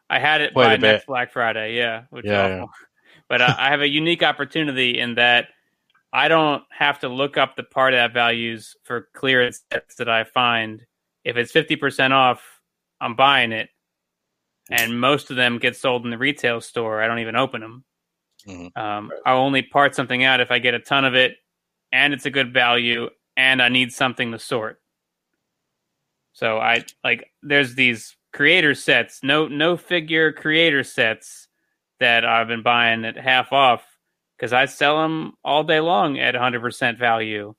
I 0.10 0.20
had 0.20 0.42
it 0.42 0.54
by 0.54 0.76
next 0.76 1.06
Black 1.06 1.32
Friday, 1.32 1.78
yeah, 1.78 2.04
which 2.10 2.26
Yeah, 2.26 2.56
awful. 2.56 2.70
but 3.30 3.42
uh, 3.42 3.56
I 3.58 3.70
have 3.70 3.80
a 3.80 3.88
unique 3.88 4.24
opportunity 4.24 5.00
in 5.00 5.16
that 5.16 5.48
I 6.12 6.28
don't 6.28 6.64
have 6.72 7.00
to 7.02 7.10
look 7.10 7.38
up 7.38 7.56
the 7.56 7.64
part 7.64 7.94
that 7.94 8.14
values 8.14 8.76
for 8.84 9.10
clearance 9.14 9.64
sets 9.72 9.96
that 9.96 10.10
I 10.10 10.24
find. 10.24 10.86
If 11.24 11.38
it's 11.38 11.52
fifty 11.52 11.76
percent 11.76 12.14
off, 12.14 12.44
I'm 13.02 13.16
buying 13.16 13.52
it, 13.52 13.70
and 14.72 15.00
most 15.00 15.30
of 15.30 15.36
them 15.38 15.60
get 15.60 15.76
sold 15.76 16.06
in 16.06 16.12
the 16.12 16.18
retail 16.18 16.62
store. 16.62 17.02
I 17.02 17.08
don't 17.08 17.20
even 17.20 17.36
open 17.36 17.62
them. 17.62 17.84
Mhm. 18.48 18.78
Um, 18.78 19.12
I'll 19.26 19.40
only 19.40 19.62
part 19.62 19.96
something 19.96 20.24
out 20.24 20.40
if 20.42 20.52
I 20.52 20.60
get 20.60 20.74
a 20.74 20.80
ton 20.80 21.06
of 21.06 21.16
it, 21.16 21.38
and 21.92 22.14
it's 22.14 22.26
a 22.26 22.32
good 22.32 22.54
value, 22.54 23.10
and 23.38 23.62
I 23.62 23.70
need 23.70 23.92
something 23.94 24.32
to 24.32 24.40
sort. 24.40 24.82
So 26.34 26.58
I 26.60 26.86
like 27.04 27.32
there's 27.42 27.76
these 27.76 28.16
creator 28.34 28.76
sets, 28.76 29.22
no 29.24 29.48
no 29.48 29.76
figure 29.78 30.32
creator 30.32 30.84
sets 30.84 31.48
that 32.00 32.26
I've 32.26 32.48
been 32.48 32.64
buying 32.64 33.04
at 33.06 33.18
half 33.18 33.52
off 33.52 33.84
because 34.40 34.54
I 34.54 34.66
sell 34.66 35.02
them 35.02 35.34
all 35.44 35.64
day 35.64 35.82
long 35.82 36.18
at 36.18 36.34
100% 36.34 36.98
value, 36.98 37.54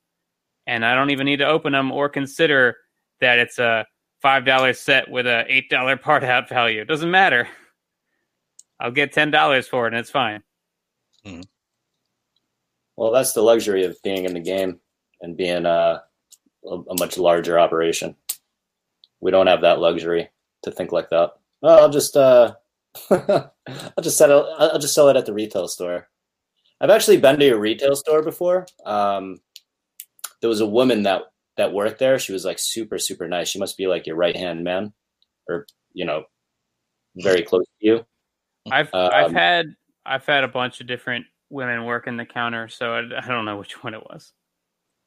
and 0.66 0.85
I 0.85 0.94
don't 0.94 1.11
even 1.11 1.27
need 1.27 1.39
to 1.39 1.47
open 1.47 1.73
them 1.73 1.93
or 1.93 2.09
consider 2.09 2.77
that 3.20 3.39
it's 3.39 3.59
a 3.59 3.86
five 4.23 4.44
dollar 4.47 4.73
set 4.73 5.11
with 5.11 5.27
a 5.27 5.44
eight 5.48 5.69
dollar 5.69 5.97
part 5.98 6.24
out 6.24 6.48
value. 6.48 6.81
It 6.81 6.89
doesn't 6.89 7.11
matter. 7.11 7.48
I'll 8.78 8.90
get 8.90 9.12
ten 9.12 9.31
dollars 9.31 9.69
for 9.69 9.86
it, 9.86 9.93
and 9.93 10.01
it's 10.01 10.11
fine. 10.11 10.43
Well, 12.97 13.12
that's 13.12 13.32
the 13.32 13.43
luxury 13.43 13.85
of 13.85 13.97
being 14.02 14.24
in 14.24 14.32
the 14.32 14.40
game 14.40 14.81
and 15.20 15.36
being 15.36 15.66
uh, 15.66 16.01
a, 16.65 16.74
a 16.74 16.94
much 16.98 17.19
larger 17.19 17.59
operation. 17.59 18.16
We 19.20 19.31
don't 19.31 19.48
have 19.48 19.62
that 19.62 19.81
luxury 19.81 20.31
to 20.62 20.70
think 20.70 20.93
like 20.93 21.11
that. 21.11 21.32
Well, 21.61 21.78
I'll 21.78 21.90
just 21.90 22.16
uh, 22.16 22.55
I'll 23.11 23.52
just 24.02 24.16
sell 24.16 24.47
it. 24.47 24.55
I'll 24.59 24.78
just 24.78 24.94
sell 24.94 25.11
it 25.11 25.16
at 25.16 25.27
the 25.27 25.35
retail 25.35 25.69
store. 25.69 26.09
I've 26.81 26.90
actually 26.90 27.19
been 27.19 27.39
to 27.39 27.51
a 27.51 27.59
retail 27.59 27.94
store 27.94 28.23
before. 28.23 28.66
Um, 28.86 29.39
there 30.40 30.48
was 30.48 30.61
a 30.61 30.66
woman 30.66 31.02
that 31.02 31.23
that 31.57 31.73
worked 31.73 31.98
there. 31.98 32.19
She 32.19 32.32
was 32.32 32.44
like 32.44 32.59
super 32.59 32.98
super 32.98 33.28
nice. 33.28 33.48
She 33.48 33.59
must 33.59 33.77
be 33.77 33.86
like 33.86 34.07
your 34.07 34.16
right 34.16 34.36
hand 34.36 34.65
man, 34.65 34.93
or 35.48 35.66
you 35.93 36.05
know, 36.05 36.24
very 37.16 37.43
close 37.43 37.66
to 37.66 37.86
you. 37.86 38.07
I've 38.70 38.90
I've 38.94 39.27
Um, 39.27 39.35
had 39.35 39.66
I've 40.07 40.24
had 40.27 40.44
a 40.44 40.48
bunch 40.48 40.81
of 40.81 40.86
different 40.86 41.27
women 41.51 41.85
working 41.85 42.16
the 42.16 42.24
counter, 42.24 42.69
so 42.69 42.94
I, 42.94 43.01
I 43.23 43.28
don't 43.28 43.44
know 43.44 43.59
which 43.59 43.73
one 43.85 43.94
it 43.94 44.02
was. 44.11 44.32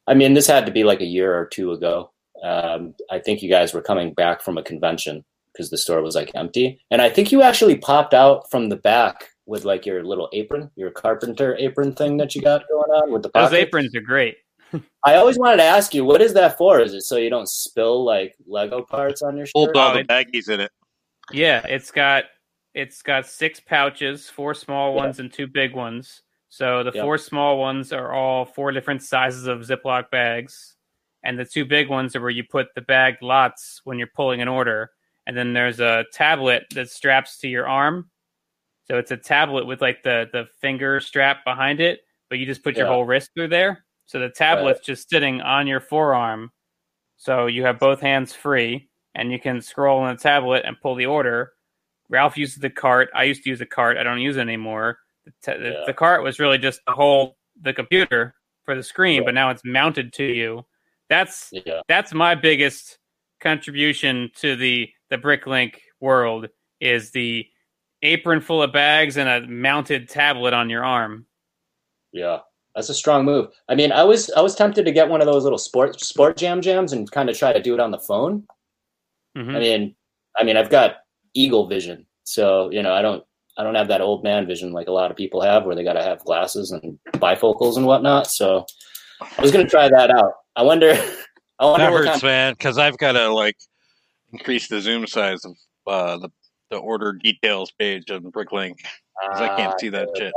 I 0.06 0.14
mean, 0.14 0.34
this 0.34 0.46
had 0.46 0.66
to 0.66 0.72
be 0.72 0.84
like 0.84 1.00
a 1.00 1.06
year 1.06 1.34
or 1.36 1.46
two 1.46 1.72
ago. 1.72 2.12
Um, 2.42 2.94
I 3.10 3.18
think 3.18 3.42
you 3.42 3.48
guys 3.48 3.72
were 3.72 3.80
coming 3.80 4.12
back 4.12 4.42
from 4.42 4.58
a 4.58 4.62
convention 4.62 5.24
because 5.52 5.70
the 5.70 5.78
store 5.78 6.02
was 6.02 6.14
like 6.14 6.30
empty, 6.34 6.80
and 6.90 7.02
I 7.02 7.10
think 7.10 7.32
you 7.32 7.42
actually 7.42 7.76
popped 7.78 8.14
out 8.14 8.50
from 8.50 8.68
the 8.68 8.76
back 8.76 9.30
with 9.46 9.64
like 9.64 9.84
your 9.86 10.02
little 10.04 10.28
apron, 10.32 10.70
your 10.76 10.90
carpenter 10.90 11.56
apron 11.56 11.94
thing 11.94 12.16
that 12.16 12.34
you 12.34 12.42
got 12.42 12.66
going 12.68 12.90
on 12.90 13.12
with 13.12 13.22
the 13.22 13.30
Those 13.34 13.52
aprons 13.52 13.94
are 13.94 14.00
great. 14.00 14.36
I 15.04 15.16
always 15.16 15.38
wanted 15.38 15.58
to 15.58 15.64
ask 15.64 15.94
you, 15.94 16.04
what 16.04 16.22
is 16.22 16.32
that 16.34 16.56
for? 16.56 16.80
Is 16.80 16.94
it 16.94 17.02
so 17.02 17.16
you 17.16 17.30
don't 17.30 17.48
spill 17.48 18.04
like 18.04 18.34
Lego 18.46 18.82
parts 18.82 19.22
on 19.22 19.36
your 19.36 19.46
Hold 19.54 19.68
shirt? 19.68 19.76
all 19.76 19.90
Oh, 19.90 19.94
the 19.98 20.04
baggies 20.04 20.48
in 20.48 20.60
it. 20.60 20.70
Yeah, 21.32 21.64
it's 21.66 21.90
got 21.90 22.24
it's 22.74 23.02
got 23.02 23.24
six 23.26 23.60
pouches, 23.60 24.28
four 24.28 24.52
small 24.52 24.90
Yeah. 24.90 25.02
ones 25.02 25.20
and 25.20 25.32
two 25.32 25.46
big 25.46 25.74
ones. 25.74 26.22
So 26.48 26.82
the 26.82 26.90
Yeah. 26.92 27.02
four 27.02 27.18
small 27.18 27.58
ones 27.58 27.92
are 27.92 28.12
all 28.12 28.44
four 28.44 28.72
different 28.72 29.02
sizes 29.02 29.46
of 29.46 29.60
Ziploc 29.60 30.10
bags, 30.10 30.76
and 31.22 31.38
the 31.38 31.44
two 31.44 31.64
big 31.64 31.88
ones 31.88 32.16
are 32.16 32.20
where 32.20 32.30
you 32.30 32.42
put 32.44 32.74
the 32.74 32.80
bag 32.80 33.16
lots 33.22 33.80
when 33.84 33.98
you're 33.98 34.10
pulling 34.14 34.40
an 34.42 34.48
order. 34.48 34.90
And 35.26 35.36
then 35.36 35.52
there's 35.54 35.80
a 35.80 36.04
tablet 36.12 36.64
that 36.74 36.90
straps 36.90 37.38
to 37.38 37.48
your 37.48 37.66
arm. 37.66 38.10
So 38.84 38.98
it's 38.98 39.10
a 39.10 39.16
tablet 39.16 39.66
with 39.66 39.80
like 39.80 40.02
the 40.02 40.28
the 40.32 40.46
finger 40.60 41.00
strap 41.00 41.44
behind 41.44 41.80
it, 41.80 42.00
but 42.28 42.38
you 42.38 42.46
just 42.46 42.62
put 42.62 42.76
your 42.76 42.86
Yeah. 42.86 42.92
whole 42.92 43.04
wrist 43.04 43.30
through 43.34 43.48
there. 43.48 43.84
So 44.06 44.18
the 44.20 44.30
tablet's 44.30 44.80
just 44.80 45.08
sitting 45.08 45.40
on 45.40 45.66
your 45.66 45.80
forearm. 45.80 46.50
So 47.16 47.46
you 47.46 47.64
have 47.64 47.78
both 47.78 48.00
hands 48.00 48.34
free 48.34 48.88
and 49.14 49.32
you 49.32 49.38
can 49.40 49.62
scroll 49.62 50.00
on 50.00 50.14
the 50.14 50.22
tablet 50.22 50.62
and 50.66 50.78
pull 50.80 50.94
the 50.94 51.06
order. 51.06 51.52
Ralph 52.10 52.36
uses 52.36 52.56
the 52.56 52.68
cart. 52.70 53.08
I 53.14 53.24
used 53.24 53.44
to 53.44 53.50
use 53.50 53.60
a 53.62 53.66
cart. 53.66 53.96
I 53.96 54.02
don't 54.02 54.20
use 54.20 54.36
it 54.36 54.40
anymore. 54.40 54.98
The, 55.24 55.32
t- 55.54 55.64
Yeah. 55.64 55.84
the 55.86 55.94
cart 55.94 56.22
was 56.22 56.38
really 56.38 56.58
just 56.58 56.80
to 56.86 56.92
hold 56.92 57.34
the 57.62 57.72
computer 57.72 58.34
for 58.64 58.74
the 58.74 58.82
screen, 58.82 59.20
Right. 59.20 59.26
but 59.26 59.34
now 59.34 59.48
it's 59.50 59.62
mounted 59.64 60.12
to 60.14 60.24
you. 60.24 60.66
That's 61.08 61.48
Yeah, 61.52 61.80
that's 61.88 62.12
my 62.12 62.34
biggest 62.34 62.98
contribution 63.40 64.30
to 64.36 64.56
the 64.56 64.90
the 65.10 65.16
Bricklink 65.18 65.76
world 66.00 66.48
is 66.80 67.10
the 67.12 67.46
apron 68.04 68.40
full 68.40 68.62
of 68.62 68.72
bags 68.72 69.16
and 69.16 69.28
a 69.28 69.46
mounted 69.48 70.08
tablet 70.08 70.52
on 70.54 70.70
your 70.70 70.84
arm. 70.84 71.26
yeah, 72.12 72.38
that's 72.74 72.88
a 72.88 72.94
strong 72.94 73.24
move. 73.24 73.48
I 73.68 73.74
mean, 73.74 73.90
I 73.92 74.04
was 74.04 74.30
I 74.36 74.40
was 74.40 74.54
tempted 74.54 74.84
to 74.84 74.92
get 74.92 75.08
one 75.08 75.20
of 75.20 75.26
those 75.26 75.42
little 75.44 75.58
sport 75.58 76.00
sport 76.00 76.36
jam 76.36 76.60
jams 76.60 76.92
and 76.92 77.10
kind 77.10 77.28
of 77.30 77.36
try 77.38 77.52
to 77.52 77.62
do 77.62 77.74
it 77.74 77.80
on 77.80 77.90
the 77.90 77.98
phone. 77.98 78.46
Mhm. 79.36 79.56
I 79.56 79.58
mean, 79.58 79.96
I 80.38 80.44
mean, 80.44 80.56
I've 80.56 80.70
got 80.70 80.96
eagle 81.34 81.66
vision, 81.66 82.06
so 82.24 82.70
you 82.70 82.82
know, 82.82 82.92
I 82.92 83.02
don't, 83.02 83.24
I 83.58 83.62
don't 83.64 83.74
have 83.76 83.88
that 83.88 84.00
old 84.00 84.22
man 84.24 84.46
vision 84.46 84.72
like 84.72 84.88
a 84.88 84.92
lot 84.92 85.10
of 85.10 85.16
people 85.16 85.40
have, 85.40 85.64
where 85.64 85.74
they 85.76 85.84
got 85.84 85.94
to 85.94 86.02
have 86.02 86.24
glasses 86.24 86.70
and 86.70 86.98
bifocals 87.14 87.76
and 87.76 87.86
whatnot. 87.86 88.26
So 88.28 88.66
I 89.20 89.42
was 89.42 89.50
gonna 89.52 89.68
try 89.68 89.88
that 89.88 90.10
out. 90.10 90.32
I 90.56 90.62
wonder, 90.62 90.92
I 91.58 91.64
wonder 91.66 91.86
That 91.86 91.92
what 91.92 91.98
hurts, 92.06 92.10
kind. 92.20 92.22
man, 92.24 92.52
because 92.54 92.78
I've 92.78 92.98
got 92.98 93.12
to 93.12 93.28
like 93.32 93.56
increase 94.32 94.68
the 94.68 94.80
zoom 94.80 95.06
size 95.06 95.44
of 95.44 95.54
uh, 95.86 96.18
the 96.18 96.28
the 96.70 96.76
order 96.76 97.12
details 97.12 97.70
page 97.78 98.10
on 98.10 98.22
Bricklink 98.32 98.76
because 98.76 99.40
I 99.40 99.56
can't 99.56 99.78
see 99.78 99.88
that 99.90 100.08
shit. 100.16 100.32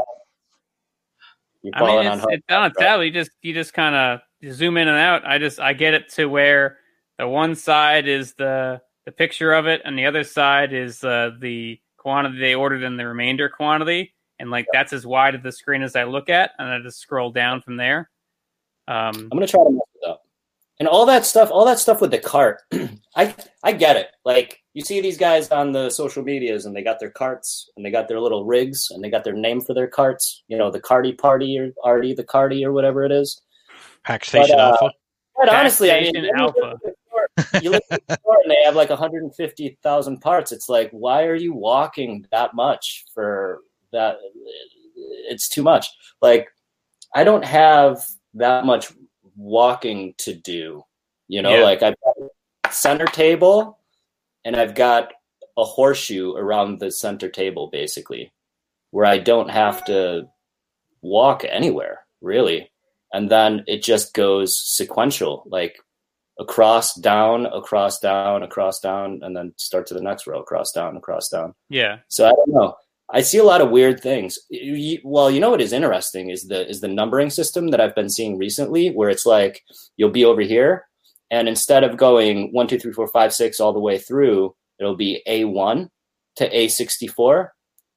I 1.73 1.81
mean, 1.83 1.99
it's, 1.99 2.09
on 2.09 2.19
hard. 2.19 2.33
it's 2.33 2.45
on 2.49 2.65
a 2.65 2.73
tablet. 2.73 3.05
You 3.05 3.11
just 3.11 3.31
you 3.41 3.53
just 3.53 3.73
kind 3.73 3.95
of 3.95 4.53
zoom 4.53 4.77
in 4.77 4.87
and 4.87 4.97
out. 4.97 5.25
I 5.25 5.37
just 5.37 5.59
I 5.59 5.73
get 5.73 5.93
it 5.93 6.09
to 6.13 6.27
where 6.27 6.77
the 7.17 7.27
one 7.27 7.55
side 7.55 8.07
is 8.07 8.33
the 8.33 8.81
the 9.05 9.11
picture 9.11 9.53
of 9.53 9.67
it, 9.67 9.81
and 9.85 9.97
the 9.97 10.05
other 10.05 10.23
side 10.23 10.73
is 10.73 11.03
uh, 11.03 11.31
the 11.39 11.79
quantity 11.97 12.39
they 12.39 12.55
ordered 12.55 12.83
and 12.83 12.99
the 12.99 13.07
remainder 13.07 13.49
quantity, 13.49 14.13
and 14.39 14.51
like 14.51 14.67
that's 14.71 14.93
as 14.93 15.05
wide 15.05 15.35
of 15.35 15.43
the 15.43 15.51
screen 15.51 15.81
as 15.81 15.95
I 15.95 16.03
look 16.03 16.29
at, 16.29 16.51
and 16.59 16.69
I 16.69 16.79
just 16.79 16.99
scroll 16.99 17.31
down 17.31 17.61
from 17.61 17.77
there. 17.77 18.09
Um, 18.87 19.15
I'm 19.15 19.29
gonna 19.29 19.47
try 19.47 19.63
to 19.63 19.71
mess 19.71 19.81
it 20.01 20.09
up. 20.09 20.26
And 20.79 20.87
all 20.87 21.07
that 21.07 21.25
stuff, 21.25 21.49
all 21.51 21.65
that 21.65 21.79
stuff 21.79 22.01
with 22.01 22.11
the 22.11 22.19
cart, 22.19 22.61
I 23.15 23.33
I 23.63 23.71
get 23.71 23.95
it. 23.95 24.09
Like 24.23 24.61
you 24.73 24.83
see 24.83 25.01
these 25.01 25.17
guys 25.17 25.49
on 25.49 25.71
the 25.71 25.89
social 25.89 26.23
medias, 26.23 26.65
and 26.65 26.75
they 26.75 26.83
got 26.83 26.99
their 26.99 27.09
carts, 27.09 27.69
and 27.75 27.85
they 27.85 27.89
got 27.89 28.07
their 28.07 28.19
little 28.19 28.45
rigs, 28.45 28.89
and 28.91 29.03
they 29.03 29.09
got 29.09 29.23
their 29.23 29.33
name 29.33 29.61
for 29.61 29.73
their 29.73 29.87
carts. 29.87 30.43
You 30.47 30.57
know, 30.57 30.69
the 30.69 30.79
Carty 30.79 31.13
Party 31.13 31.57
or 31.57 31.71
Artie 31.83 32.13
the 32.13 32.23
Carty 32.23 32.63
or 32.63 32.73
whatever 32.73 33.03
it 33.03 33.11
is. 33.11 33.41
Pack 34.03 34.23
Station 34.23 34.59
uh, 34.59 34.77
Alpha. 34.81 34.91
But 35.35 35.49
honestly, 35.49 35.91
I 35.91 36.01
mean, 36.01 36.09
Station 36.11 36.29
Alpha. 36.37 36.59
look 36.59 36.73
at 36.73 36.81
the 36.83 36.93
store- 37.07 37.61
you 37.61 37.69
look 37.71 37.83
at 37.91 38.07
the 38.07 38.17
store 38.21 38.37
and 38.43 38.51
they 38.51 38.63
have 38.63 38.75
like 38.75 38.89
150,000 38.89 40.21
parts. 40.21 40.51
It's 40.51 40.69
like, 40.69 40.89
why 40.91 41.25
are 41.25 41.35
you 41.35 41.53
walking 41.53 42.25
that 42.31 42.55
much 42.55 43.05
for 43.13 43.59
that? 43.91 44.17
It's 45.29 45.49
too 45.49 45.63
much. 45.63 45.89
Like, 46.21 46.47
I 47.13 47.23
don't 47.23 47.45
have 47.45 48.03
that 48.35 48.65
much 48.65 48.91
walking 49.37 50.15
to 50.17 50.33
do. 50.33 50.83
You 51.27 51.41
know, 51.41 51.55
Yeah. 51.55 51.63
like 51.63 51.83
I've 51.83 51.95
got 52.03 52.15
a 52.65 52.73
center 52.73 53.05
table 53.05 53.79
and 54.43 54.55
I've 54.55 54.75
got 54.75 55.13
a 55.57 55.63
horseshoe 55.63 56.33
around 56.35 56.79
the 56.79 56.91
center 56.91 57.29
table, 57.29 57.67
basically, 57.71 58.31
where 58.91 59.05
I 59.05 59.17
don't 59.17 59.49
have 59.49 59.85
to 59.85 60.27
walk 61.01 61.45
anywhere 61.47 62.01
really 62.21 62.71
and 63.13 63.29
then 63.29 63.63
it 63.67 63.83
just 63.83 64.13
goes 64.13 64.57
sequential 64.57 65.43
like 65.47 65.77
across 66.39 66.95
down 66.95 67.45
across 67.45 67.99
down 67.99 68.43
across 68.43 68.79
down 68.79 69.19
and 69.21 69.35
then 69.35 69.53
start 69.57 69.85
to 69.87 69.93
the 69.93 70.01
next 70.01 70.27
row 70.27 70.39
across 70.39 70.71
down 70.71 70.97
across 70.97 71.29
down 71.29 71.53
yeah, 71.69 71.97
so 72.07 72.25
i 72.25 72.31
don't 72.31 72.49
know 72.49 72.75
i 73.11 73.21
see 73.21 73.37
a 73.37 73.43
lot 73.43 73.61
of 73.61 73.69
weird 73.69 73.99
things. 74.01 74.37
Well 75.03 75.31
you 75.31 75.39
know 75.39 75.49
what 75.49 75.61
is 75.61 75.73
interesting 75.73 76.29
is 76.29 76.47
the 76.47 76.67
is 76.69 76.81
the 76.81 76.87
numbering 76.87 77.29
system 77.29 77.69
that 77.69 77.81
i've 77.81 77.95
been 77.95 78.09
seeing 78.09 78.37
recently 78.37 78.89
where 78.89 79.09
it's 79.09 79.25
like 79.25 79.63
you'll 79.95 80.09
be 80.09 80.25
over 80.25 80.41
here 80.41 80.85
and 81.31 81.47
instead 81.47 81.83
of 81.83 81.97
going 81.97 82.51
one 82.53 82.67
two 82.67 82.79
three 82.79 82.93
four 82.93 83.07
five 83.07 83.33
six 83.33 83.59
all 83.59 83.73
the 83.73 83.79
way 83.79 83.97
through 83.97 84.55
it'll 84.79 84.95
be 84.95 85.21
a1 85.27 85.89
to 86.35 86.49
a64 86.49 87.49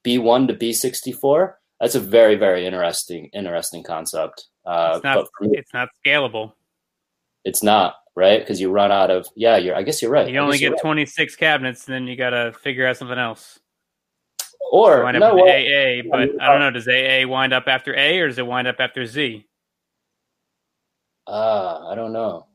b1 0.05 0.49
to 0.49 0.55
b64 0.55 1.55
that's 1.81 1.95
a 1.95 2.01
very 2.01 2.37
very 2.37 2.67
interesting 2.67 3.31
interesting 3.33 3.83
concept. 3.83 4.47
Uh, 4.67 4.93
it's 4.97 5.05
not 5.05 5.27
me, 5.41 5.51
it's 5.53 5.73
not 5.73 5.89
scalable. 6.05 6.53
it's 7.45 7.63
not 7.63 7.95
right? 8.17 8.41
Because 8.41 8.61
you 8.61 8.71
run 8.71 8.93
out 8.93 9.11
of 9.11 9.27
yeah 9.35 9.57
you're 9.57 9.75
i 9.75 9.83
guess 9.83 10.03
you're 10.03 10.11
right. 10.11 10.29
You 10.29 10.39
only 10.39 10.59
guess 10.59 10.63
you're 10.63 10.73
get 10.73 10.83
26 10.83 11.37
cabinets, 11.37 11.87
and 11.87 11.95
then 11.95 12.07
you 12.07 12.17
got 12.17 12.31
to 12.31 12.53
figure 12.53 12.87
out 12.87 12.97
something 12.99 13.19
else. 13.19 13.59
Or 14.73 15.03
wind 15.05 15.17
up 15.17 15.21
no 15.21 15.35
well, 15.35 15.45
AA, 15.45 16.03
but 16.11 16.41
I 16.41 16.53
don't 16.53 16.61
know. 16.61 16.71
Does 16.71 16.89
AA 16.89 17.27
wind 17.29 17.53
up 17.53 17.65
after 17.67 17.95
A 17.95 18.19
or 18.19 18.29
does 18.29 18.39
it 18.39 18.47
wind 18.47 18.69
up 18.69 18.77
after 18.79 19.07
Z? 19.07 19.47
uh, 21.31 21.87
i 21.91 21.95
don't 21.95 22.13
know. 22.13 22.47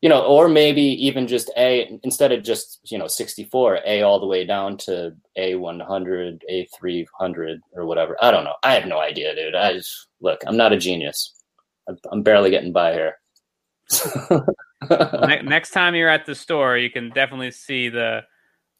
You 0.00 0.08
know 0.08 0.22
or 0.24 0.48
maybe 0.48 0.82
even 0.82 1.26
just 1.26 1.50
a 1.56 1.98
instead 2.04 2.30
of 2.30 2.44
just 2.44 2.78
you 2.84 2.98
know 2.98 3.08
64 3.08 3.80
a 3.84 4.02
all 4.02 4.20
the 4.20 4.26
way 4.26 4.44
down 4.44 4.76
to 4.78 5.12
a100 5.36 6.40
a300 6.48 7.58
or 7.72 7.84
whatever. 7.84 8.16
I 8.22 8.30
don't 8.30 8.44
know. 8.44 8.54
I 8.62 8.74
have 8.74 8.86
no 8.86 9.00
idea 9.00 9.34
dude. 9.34 9.56
I 9.56 9.72
just 9.72 10.08
look 10.20 10.40
i'm 10.46 10.56
not 10.56 10.72
a 10.72 10.76
genius. 10.76 11.34
I'm, 12.12 12.22
barely 12.22 12.50
getting 12.50 12.72
by 12.72 12.92
here. 12.92 13.14
Ne- 14.90 15.42
next 15.42 15.70
time 15.70 15.94
you're 15.94 16.10
at 16.10 16.26
the 16.26 16.34
store, 16.34 16.76
you 16.76 16.90
can 16.90 17.08
definitely 17.10 17.50
see 17.50 17.88
the 17.88 18.20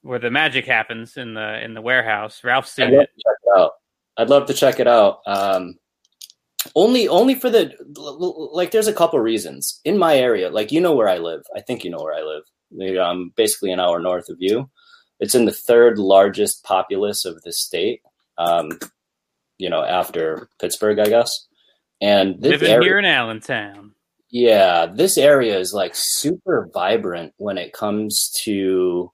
where 0.02 0.18
the 0.18 0.30
magic 0.30 0.66
happens 0.66 1.16
in 1.16 1.34
the 1.34 1.62
in 1.62 1.74
the 1.74 1.82
warehouse. 1.82 2.42
Ralph's 2.44 2.78
I'd 2.78 2.86
seen 2.86 2.94
love 2.94 3.02
it. 3.02 3.10
to 3.16 3.22
check 3.24 3.36
it 3.44 3.58
out. 3.58 3.72
I'd 4.16 4.30
love 4.30 4.46
to 4.46 4.54
check 4.54 4.80
it 4.80 4.86
out. 4.88 5.20
Um, 5.26 5.78
only, 6.74 7.06
only 7.08 7.34
for 7.34 7.50
the 7.50 7.72
like. 8.52 8.72
There's 8.72 8.88
a 8.88 8.92
couple 8.92 9.18
reasons 9.20 9.80
in 9.84 9.96
my 9.96 10.16
area. 10.16 10.50
Like 10.50 10.72
you 10.72 10.80
know 10.80 10.94
where 10.94 11.08
I 11.08 11.18
live. 11.18 11.42
I 11.56 11.60
think 11.60 11.84
you 11.84 11.90
know 11.90 12.02
where 12.02 12.14
I 12.14 12.22
live. 12.22 12.42
I'm 13.00 13.32
basically 13.36 13.72
an 13.72 13.80
hour 13.80 14.00
north 14.00 14.28
of 14.28 14.36
you. 14.40 14.68
It's 15.20 15.34
in 15.34 15.46
the 15.46 15.52
third 15.52 15.98
largest 15.98 16.64
populace 16.64 17.24
of 17.24 17.40
the 17.42 17.52
state. 17.52 18.02
Um, 18.36 18.78
you 19.56 19.70
know, 19.70 19.82
after 19.82 20.48
Pittsburgh, 20.60 20.98
I 20.98 21.06
guess. 21.06 21.46
And 22.00 22.40
this 22.40 22.52
Living 22.52 22.70
area, 22.70 22.88
here 22.88 22.98
in 22.98 23.04
Allentown. 23.04 23.92
yeah, 24.30 24.86
this 24.86 25.18
area 25.18 25.58
is 25.58 25.72
like 25.74 25.92
super 25.94 26.68
vibrant 26.72 27.32
when 27.38 27.58
it 27.58 27.72
comes 27.72 28.30
to, 28.44 29.10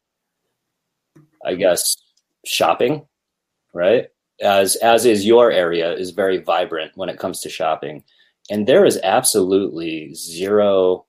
I 1.44 1.54
guess, 1.54 1.96
shopping, 2.46 3.06
right? 3.72 4.06
As 4.40 4.76
as 4.76 5.06
is 5.06 5.24
your 5.24 5.50
area 5.50 5.92
is 5.92 6.10
very 6.10 6.38
vibrant 6.38 6.92
when 6.96 7.08
it 7.08 7.18
comes 7.18 7.40
to 7.40 7.48
shopping, 7.48 8.02
and 8.50 8.66
there 8.66 8.84
is 8.84 8.98
absolutely 9.02 10.14
zero 10.14 11.06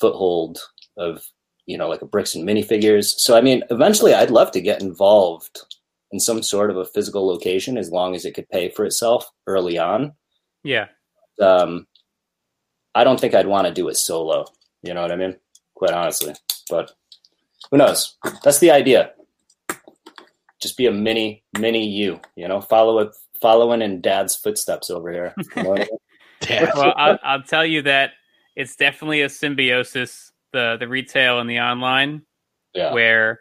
foothold 0.00 0.58
of 0.96 1.24
you 1.66 1.78
know 1.78 1.88
like 1.88 2.02
a 2.02 2.06
bricks 2.06 2.34
and 2.34 2.46
minifigures. 2.46 3.14
So 3.18 3.36
I 3.36 3.40
mean, 3.40 3.62
eventually, 3.70 4.14
I'd 4.14 4.30
love 4.30 4.50
to 4.52 4.60
get 4.60 4.82
involved 4.82 5.60
in 6.10 6.20
some 6.20 6.42
sort 6.42 6.70
of 6.70 6.76
a 6.76 6.84
physical 6.84 7.26
location 7.26 7.76
as 7.78 7.90
long 7.90 8.14
as 8.14 8.24
it 8.24 8.34
could 8.34 8.48
pay 8.48 8.68
for 8.68 8.84
itself 8.84 9.30
early 9.46 9.78
on 9.78 10.12
Yeah, 10.62 10.86
um, 11.40 11.86
I 12.94 13.04
don't 13.04 13.20
think 13.20 13.34
I'd 13.34 13.46
want 13.46 13.66
to 13.66 13.74
do 13.74 13.88
it 13.88 13.96
solo. 13.96 14.44
You 14.82 14.94
know 14.94 15.02
what 15.02 15.12
I 15.12 15.16
mean? 15.16 15.36
Quite 15.74 15.92
honestly, 15.92 16.34
but 16.68 16.92
who 17.70 17.78
knows? 17.78 18.16
That's 18.42 18.58
the 18.58 18.70
idea. 18.70 19.12
Just 20.64 20.78
be 20.78 20.86
a 20.86 20.90
mini, 20.92 21.44
mini 21.60 21.86
you. 21.86 22.18
You 22.36 22.48
know, 22.48 22.62
follow 22.62 22.98
it, 23.00 23.10
following 23.38 23.82
in 23.82 24.00
Dad's 24.00 24.34
footsteps 24.34 24.88
over 24.88 25.12
here. 25.12 25.34
You 25.56 25.62
know 25.62 25.74
I 25.74 25.78
mean? 25.80 25.88
Yeah. 26.48 26.70
well, 26.74 26.94
I'll, 26.96 27.18
I'll 27.22 27.42
tell 27.42 27.66
you 27.66 27.82
that 27.82 28.12
it's 28.56 28.74
definitely 28.76 29.20
a 29.20 29.28
symbiosis 29.28 30.32
the 30.54 30.78
the 30.80 30.88
retail 30.88 31.40
and 31.40 31.50
the 31.50 31.60
online 31.60 32.22
Yeah, 32.72 32.94
where 32.94 33.40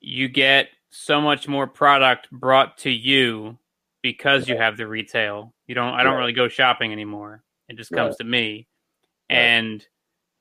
you 0.00 0.28
get 0.28 0.68
so 0.90 1.20
much 1.20 1.46
more 1.46 1.68
product 1.68 2.28
brought 2.32 2.78
to 2.78 2.90
you 2.90 3.56
because 4.02 4.48
you 4.48 4.56
have 4.56 4.76
the 4.76 4.88
retail. 4.88 5.54
You 5.68 5.76
don't 5.76 5.94
I 5.94 6.02
don't 6.02 6.14
Right. 6.14 6.18
really 6.18 6.32
go 6.32 6.48
shopping 6.48 6.90
anymore. 6.90 7.44
It 7.68 7.76
just 7.76 7.92
comes 7.92 8.10
Right. 8.10 8.18
to 8.18 8.24
me. 8.24 8.66
Right. 9.30 9.36
And 9.38 9.86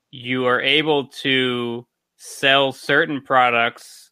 you 0.09 0.45
are 0.45 0.61
able 0.61 1.09
to 1.09 1.85
sell 2.17 2.71
certain 2.71 3.21
products 3.21 4.09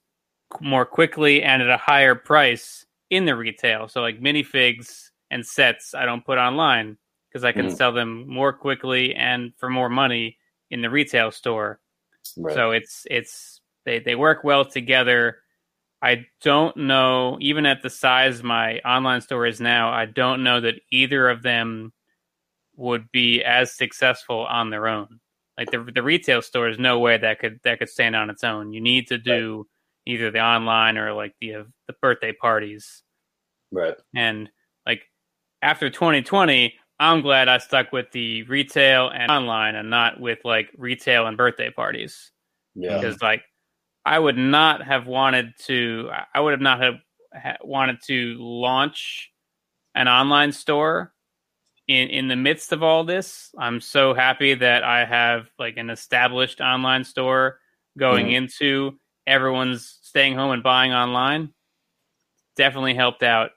more 0.62 0.86
quickly 0.86 1.44
and 1.44 1.62
at 1.62 1.70
a 1.70 1.78
higher 1.78 2.16
price 2.16 2.86
in 3.10 3.26
the 3.26 3.36
retail. 3.36 3.88
So 3.88 4.02
like 4.02 4.20
minifigs 4.22 5.10
and 5.32 5.46
sets 5.46 5.94
I 5.94 6.06
don't 6.06 6.26
put 6.26 6.38
online 6.38 6.98
because 7.30 7.44
I 7.44 7.52
can 7.52 7.68
Mhm. 7.68 7.76
sell 7.78 7.92
them 7.92 8.28
more 8.28 8.54
quickly 8.54 9.16
and 9.16 9.54
for 9.58 9.70
more 9.70 9.90
money 9.90 10.38
in 10.70 10.82
the 10.82 10.90
retail 10.90 11.32
store. 11.32 11.80
right. 12.38 12.54
So 12.56 12.72
it's 12.72 13.06
it's 13.10 13.62
they 13.86 14.00
they 14.00 14.16
work 14.16 14.44
well 14.44 14.66
together. 14.66 15.40
I 16.02 16.26
don't 16.42 16.76
know 16.78 17.38
even 17.42 17.66
at 17.66 17.82
the 17.82 17.90
size 17.90 18.44
my 18.44 18.80
online 18.80 19.22
store 19.22 19.46
is 19.46 19.62
now, 19.62 19.92
I 19.92 20.06
don't 20.06 20.44
know 20.44 20.60
that 20.62 20.82
either 20.92 21.30
of 21.30 21.44
them 21.44 21.94
would 22.76 23.12
be 23.12 23.44
as 23.44 23.72
successful 23.74 24.46
on 24.46 24.70
their 24.70 24.88
own. 24.88 25.20
Like 25.58 25.72
the 25.72 25.80
the 25.94 26.04
retail 26.04 26.42
store 26.42 26.70
is 26.70 26.80
no 26.80 27.00
way 27.00 27.18
that 27.18 27.40
could 27.40 27.60
that 27.64 27.80
could 27.80 27.90
stand 27.90 28.16
on 28.16 28.30
its 28.30 28.44
own. 28.44 28.74
You 28.74 28.82
need 28.82 29.08
to 29.10 29.18
do 29.18 29.68
either 30.06 30.32
the 30.32 30.42
online 30.42 30.98
or 30.98 31.14
like 31.14 31.34
the 31.42 31.56
uh, 31.56 31.64
the 31.88 31.94
birthday 32.02 32.34
parties. 32.34 33.04
right. 33.72 33.96
And 34.16 34.50
like 34.86 35.04
after 35.62 35.90
2020, 35.90 36.74
I'm 37.00 37.22
glad 37.22 37.50
I 37.50 37.58
stuck 37.58 37.92
with 37.92 38.12
the 38.12 38.44
retail 38.44 39.10
and 39.10 39.32
online 39.32 39.76
and 39.76 39.90
not 39.90 40.20
with 40.20 40.40
like 40.44 40.70
retail 40.78 41.28
and 41.28 41.38
birthday 41.38 41.70
parties 41.72 42.32
Yeah, 42.76 42.96
because 42.98 43.22
like 43.22 43.44
I 44.06 44.20
would 44.20 44.38
not 44.38 44.84
have 44.84 45.08
wanted 45.08 45.54
to 45.66 46.10
I 46.34 46.40
would 46.40 46.52
have 46.52 46.62
not 46.62 46.82
have 46.82 46.96
ha- 47.34 47.58
wanted 47.64 48.02
to 48.08 48.36
launch 48.40 49.32
an 49.96 50.08
online 50.08 50.52
store 50.52 51.14
in 51.88 52.10
in 52.10 52.28
the 52.28 52.36
midst 52.36 52.72
of 52.72 52.84
all 52.84 53.04
this. 53.04 53.50
I'm 53.58 53.82
so 53.82 54.14
happy 54.14 54.54
that 54.56 54.84
I 54.84 55.06
have 55.06 55.48
like 55.60 55.78
an 55.78 55.90
established 55.90 56.62
online 56.62 57.04
store 57.04 57.60
going 57.98 58.28
Mhm. 58.28 58.36
into 58.36 59.00
everyone's 59.28 60.00
staying 60.02 60.36
home 60.36 60.52
and 60.52 60.64
buying 60.64 60.94
online. 60.94 61.54
Definitely 62.56 62.94
helped 62.94 63.24
out. 63.24 63.52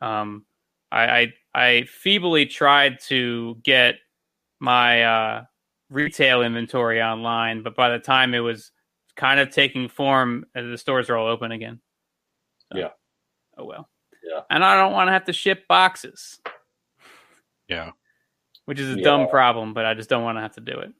Um, 0.00 0.44
I, 0.92 1.06
I 1.20 1.32
I 1.54 1.82
feebly 1.84 2.46
tried 2.46 3.00
to 3.08 3.56
get 3.62 3.96
my 4.60 5.02
uh, 5.04 5.44
retail 5.90 6.42
inventory 6.42 7.02
online, 7.02 7.62
but 7.62 7.74
by 7.74 7.90
the 7.90 7.98
time 7.98 8.34
it 8.34 8.40
was 8.40 8.72
kind 9.16 9.40
of 9.40 9.50
taking 9.50 9.88
form, 9.88 10.44
uh, 10.54 10.62
the 10.62 10.76
stores 10.78 11.08
are 11.08 11.16
all 11.16 11.28
open 11.28 11.52
again. 11.52 11.80
So, 12.72 12.78
Yeah. 12.78 12.90
Oh 13.56 13.64
well. 13.64 13.88
Yeah. 14.22 14.42
And 14.50 14.62
I 14.64 14.76
don't 14.76 14.92
want 14.92 15.08
to 15.08 15.12
have 15.12 15.24
to 15.26 15.32
ship 15.32 15.66
boxes, 15.68 16.40
Yeah. 17.68 17.92
which 18.66 18.78
is 18.78 18.94
a 18.94 18.98
Yeah. 18.98 19.04
dumb 19.04 19.28
problem, 19.28 19.72
but 19.72 19.86
I 19.86 19.94
just 19.94 20.10
don't 20.10 20.24
want 20.24 20.36
to 20.36 20.42
have 20.42 20.54
to 20.56 20.60
do 20.60 20.78
it. 20.80 20.92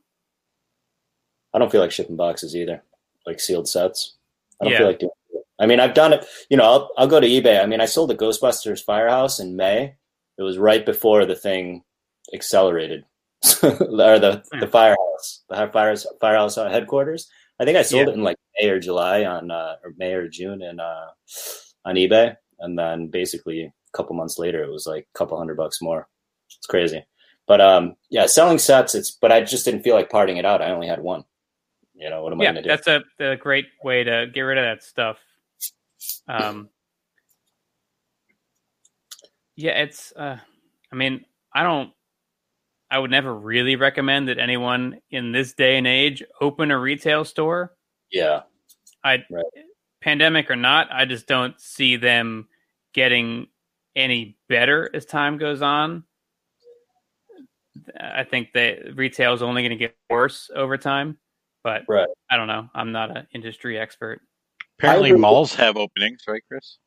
I 1.52 1.58
don't 1.58 1.70
feel 1.70 1.80
like 1.80 1.90
shipping 1.92 2.16
boxes 2.16 2.56
either, 2.56 2.82
like 3.26 3.40
sealed 3.40 3.68
sets. 3.68 4.14
I 4.60 4.64
don't 4.64 4.72
Yeah. 4.72 4.78
feel 4.78 4.86
like 4.88 4.98
doing 4.98 5.10
it. 5.34 5.44
I 5.58 5.66
mean, 5.66 5.80
I've 5.80 5.94
done 5.94 6.12
it. 6.12 6.24
You 6.50 6.56
know, 6.56 6.64
I'll, 6.64 6.90
I'll 6.98 7.06
go 7.06 7.20
to 7.20 7.26
eBay. 7.26 7.62
I 7.62 7.66
mean, 7.66 7.80
I 7.80 7.86
sold 7.86 8.10
the 8.10 8.14
Ghostbusters 8.16 8.82
Firehouse 8.84 9.40
in 9.40 9.56
May. 9.56 9.94
It 10.38 10.42
was 10.42 10.58
right 10.58 10.84
before 10.84 11.24
the 11.24 11.34
thing 11.36 11.82
accelerated. 12.34 13.04
or 13.62 14.18
the 14.18 14.42
the 14.60 14.66
firehouse, 14.66 15.42
the 15.48 15.68
firehouse 15.72 16.06
firehouse 16.20 16.56
headquarters. 16.56 17.28
I 17.60 17.64
think 17.64 17.76
I 17.78 17.82
sold 17.82 18.06
Yeah. 18.06 18.12
it 18.12 18.16
in 18.16 18.22
like 18.24 18.36
May 18.60 18.68
or 18.70 18.80
July 18.80 19.24
on 19.24 19.50
uh, 19.50 19.76
or 19.84 19.92
May 19.96 20.14
or 20.14 20.26
June 20.26 20.62
in 20.62 20.80
uh, 20.80 21.08
on 21.84 21.94
eBay, 21.96 22.34
and 22.58 22.78
then 22.78 23.08
basically 23.08 23.62
a 23.62 23.72
couple 23.96 24.16
months 24.16 24.38
later, 24.38 24.64
it 24.64 24.70
was 24.70 24.86
like 24.86 25.06
a 25.14 25.18
couple 25.18 25.38
hundred 25.38 25.56
bucks 25.58 25.80
more. 25.82 26.08
It's 26.58 26.66
crazy, 26.66 27.04
but 27.46 27.60
um, 27.60 27.96
yeah, 28.10 28.26
selling 28.26 28.58
sets. 28.58 28.94
It's 28.94 29.10
but 29.12 29.30
I 29.30 29.42
just 29.42 29.64
didn't 29.64 29.82
feel 29.82 29.94
like 29.94 30.10
parting 30.10 30.38
it 30.38 30.44
out. 30.46 30.62
I 30.62 30.70
only 30.70 30.88
had 30.88 31.02
one. 31.02 31.24
You 31.98 32.10
know 32.10 32.22
what 32.22 32.32
am 32.32 32.40
I 32.40 32.44
yeah, 32.44 32.52
going 32.52 32.62
to 32.62 32.68
do? 32.68 32.68
that's 32.68 32.86
a, 32.86 33.02
a 33.32 33.36
great 33.36 33.66
way 33.82 34.04
to 34.04 34.26
get 34.32 34.40
rid 34.42 34.58
of 34.58 34.64
that 34.64 34.84
stuff. 34.84 35.18
Um, 36.28 36.68
yeah, 39.56 39.72
it's. 39.82 40.12
Uh, 40.12 40.38
I 40.92 40.96
mean, 40.96 41.24
I 41.54 41.62
don't. 41.62 41.90
I 42.90 42.98
would 42.98 43.10
never 43.10 43.34
really 43.34 43.76
recommend 43.76 44.28
that 44.28 44.38
anyone 44.38 45.00
in 45.10 45.32
this 45.32 45.54
day 45.54 45.76
and 45.78 45.86
age 45.86 46.22
open 46.40 46.70
a 46.70 46.78
retail 46.78 47.24
store. 47.24 47.74
Yeah, 48.12 48.42
I, 49.02 49.24
Right. 49.30 49.44
pandemic 50.02 50.50
or 50.50 50.56
not, 50.56 50.88
I 50.92 51.04
just 51.04 51.26
don't 51.26 51.58
see 51.60 51.96
them 51.96 52.48
getting 52.92 53.48
any 53.96 54.36
better 54.48 54.88
as 54.94 55.04
time 55.06 55.38
goes 55.38 55.62
on. 55.62 56.04
I 57.98 58.24
think 58.24 58.52
that 58.52 58.96
retail 58.96 59.32
is 59.32 59.42
only 59.42 59.62
going 59.62 59.70
to 59.70 59.76
get 59.76 59.96
worse 60.08 60.50
over 60.54 60.76
time, 60.78 61.18
but 61.66 61.82
Right. 61.88 62.06
I 62.30 62.36
don't 62.36 62.46
know. 62.46 62.70
I'm 62.76 62.92
not 62.92 63.16
an 63.16 63.26
industry 63.34 63.76
expert. 63.76 64.20
Apparently, 64.78 65.10
malls 65.12 65.52
have 65.56 65.76
openings, 65.76 66.22
right, 66.28 66.42
Chris? 66.48 66.78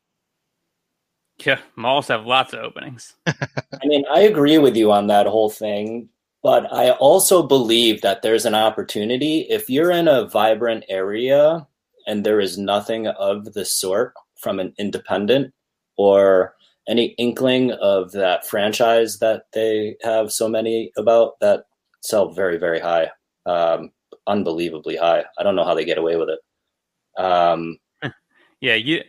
Yeah, 1.44 1.58
malls 1.76 2.08
have 2.08 2.24
lots 2.24 2.54
of 2.54 2.60
openings. 2.60 3.14
I 3.26 3.84
mean, 3.84 4.04
I 4.10 4.20
agree 4.20 4.56
with 4.56 4.76
you 4.76 4.90
on 4.90 5.08
that 5.08 5.26
whole 5.26 5.50
thing, 5.50 6.08
but 6.42 6.72
I 6.72 6.92
also 6.92 7.42
believe 7.42 8.00
that 8.00 8.22
there's 8.22 8.46
an 8.46 8.54
opportunity 8.54 9.40
if 9.50 9.68
you're 9.68 9.90
in 9.90 10.08
a 10.08 10.26
vibrant 10.26 10.84
area 10.88 11.66
and 12.06 12.24
there 12.24 12.40
is 12.40 12.56
nothing 12.56 13.06
of 13.06 13.52
the 13.52 13.66
sort 13.66 14.14
from 14.40 14.58
an 14.58 14.72
independent 14.78 15.52
or 15.98 16.54
any 16.88 17.08
inkling 17.18 17.72
of 17.72 18.12
that 18.12 18.46
franchise 18.46 19.18
that 19.18 19.42
they 19.52 19.96
have 20.02 20.32
so 20.32 20.48
many 20.48 20.90
about 20.96 21.38
that 21.40 21.64
sell 22.02 22.32
very, 22.32 22.56
very 22.56 22.80
high, 22.80 23.10
um, 23.44 23.90
unbelievably 24.26 24.96
high. 24.96 25.24
I 25.38 25.42
don't 25.42 25.56
know 25.56 25.64
how 25.64 25.74
they 25.74 25.84
get 25.84 25.98
away 25.98 26.16
with 26.16 26.28
it. 26.30 27.22
Um, 27.22 27.78
Yeah, 28.60 28.74
you 28.74 29.02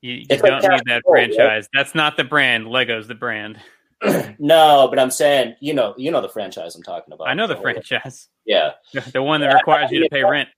you, 0.00 0.14
you 0.14 0.36
don't 0.36 0.62
need 0.62 0.70
Cash 0.70 0.80
that 0.86 1.02
Flow, 1.02 1.12
right? 1.12 1.34
franchise. 1.34 1.68
That's 1.72 1.94
not 1.94 2.16
the 2.16 2.24
brand. 2.24 2.68
Lego's 2.68 3.08
the 3.08 3.14
brand. 3.14 3.58
no, 4.38 4.88
but 4.88 4.98
I'm 4.98 5.10
saying, 5.10 5.54
you 5.60 5.74
know, 5.74 5.94
you 5.96 6.10
know 6.10 6.20
the 6.20 6.28
franchise 6.28 6.74
I'm 6.74 6.82
talking 6.82 7.12
about. 7.12 7.28
I 7.28 7.34
know 7.34 7.46
the 7.46 7.56
franchise. 7.56 8.28
Yeah. 8.44 8.72
The, 9.12 9.22
one 9.22 9.40
that 9.40 9.46
Yeah, 9.50 9.54
requires 9.54 9.90
I 9.92 9.94
you 9.94 10.00
to 10.02 10.08
pay 10.08 10.24
rent. 10.24 10.48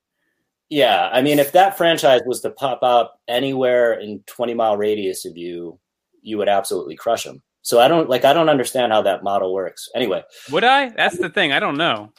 Yeah, 0.70 1.10
I 1.12 1.20
mean, 1.20 1.38
if 1.38 1.52
that 1.52 1.76
franchise 1.76 2.22
was 2.24 2.40
to 2.40 2.50
pop 2.50 2.82
up 2.82 3.20
anywhere 3.28 3.92
in 4.00 4.20
20 4.26 4.54
mile 4.54 4.78
radius 4.78 5.26
of 5.26 5.36
you, 5.36 5.78
you 6.22 6.38
would 6.38 6.48
absolutely 6.48 6.96
crush 6.96 7.24
them. 7.24 7.42
So 7.60 7.80
I 7.80 7.88
don't 7.88 8.08
like, 8.08 8.24
I 8.24 8.32
don't 8.32 8.48
understand 8.48 8.90
how 8.90 9.02
that 9.02 9.22
model 9.22 9.52
works. 9.52 9.90
Anyway, 9.94 10.22
Would 10.50 10.64
I? 10.64 10.88
That's 10.88 11.18
the 11.18 11.28
thing. 11.28 11.52
I 11.52 11.60
don't 11.60 11.76
know. 11.76 12.10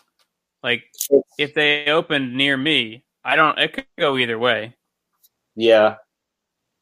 Like 0.66 0.92
if 1.38 1.54
they 1.54 1.86
opened 1.92 2.36
near 2.36 2.58
me, 2.58 3.04
I 3.24 3.36
don't. 3.36 3.60
It 3.60 3.74
could 3.74 3.86
go 4.00 4.18
either 4.18 4.40
way. 4.40 4.76
yeah, 5.56 5.98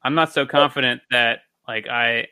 I'm 0.02 0.16
not 0.16 0.32
so 0.32 0.46
confident 0.46 1.02
that 1.12 1.40
like 1.68 1.90
I 1.90 2.30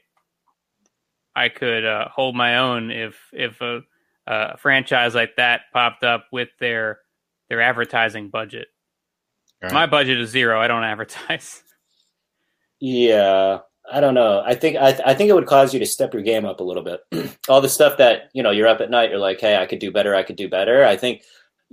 I 1.35 1.49
could 1.49 1.83
uh, 1.83 2.07
hold 2.07 2.37
my 2.37 2.59
own 2.59 2.89
if 2.89 3.17
if 3.33 3.59
a, 3.59 3.81
a 4.27 4.55
franchise 4.59 5.13
like 5.13 5.35
that 5.35 5.63
popped 5.73 6.05
up 6.05 6.27
with 6.31 6.47
their 6.61 6.99
their 7.49 7.59
advertising 7.59 8.29
budget. 8.29 8.69
Right. 9.61 9.73
My 9.73 9.87
budget 9.87 10.21
is 10.21 10.29
zero. 10.29 10.57
I 10.57 10.69
don't 10.69 10.83
advertise. 10.85 11.63
yeah, 12.79 13.57
I 13.91 13.99
don't 13.99 14.13
know. 14.13 14.41
I 14.45 14.55
think 14.55 14.77
I, 14.77 14.97
I 15.05 15.13
think 15.15 15.29
it 15.29 15.33
would 15.33 15.47
cause 15.47 15.73
you 15.73 15.81
to 15.81 15.85
step 15.85 16.13
your 16.13 16.23
game 16.23 16.45
up 16.45 16.61
a 16.61 16.63
little 16.63 16.83
bit. 16.83 17.01
All 17.49 17.59
the 17.59 17.67
stuff 17.67 17.97
that 17.97 18.29
you 18.31 18.41
know, 18.41 18.51
you're 18.51 18.69
up 18.69 18.79
at 18.79 18.89
night, 18.89 19.09
you're 19.09 19.19
like, 19.19 19.41
hey, 19.41 19.57
I 19.57 19.65
could 19.65 19.79
do 19.79 19.91
better. 19.91 20.15
I 20.15 20.23
could 20.23 20.37
do 20.37 20.47
better. 20.47 20.85
I 20.85 20.95
think 20.95 21.23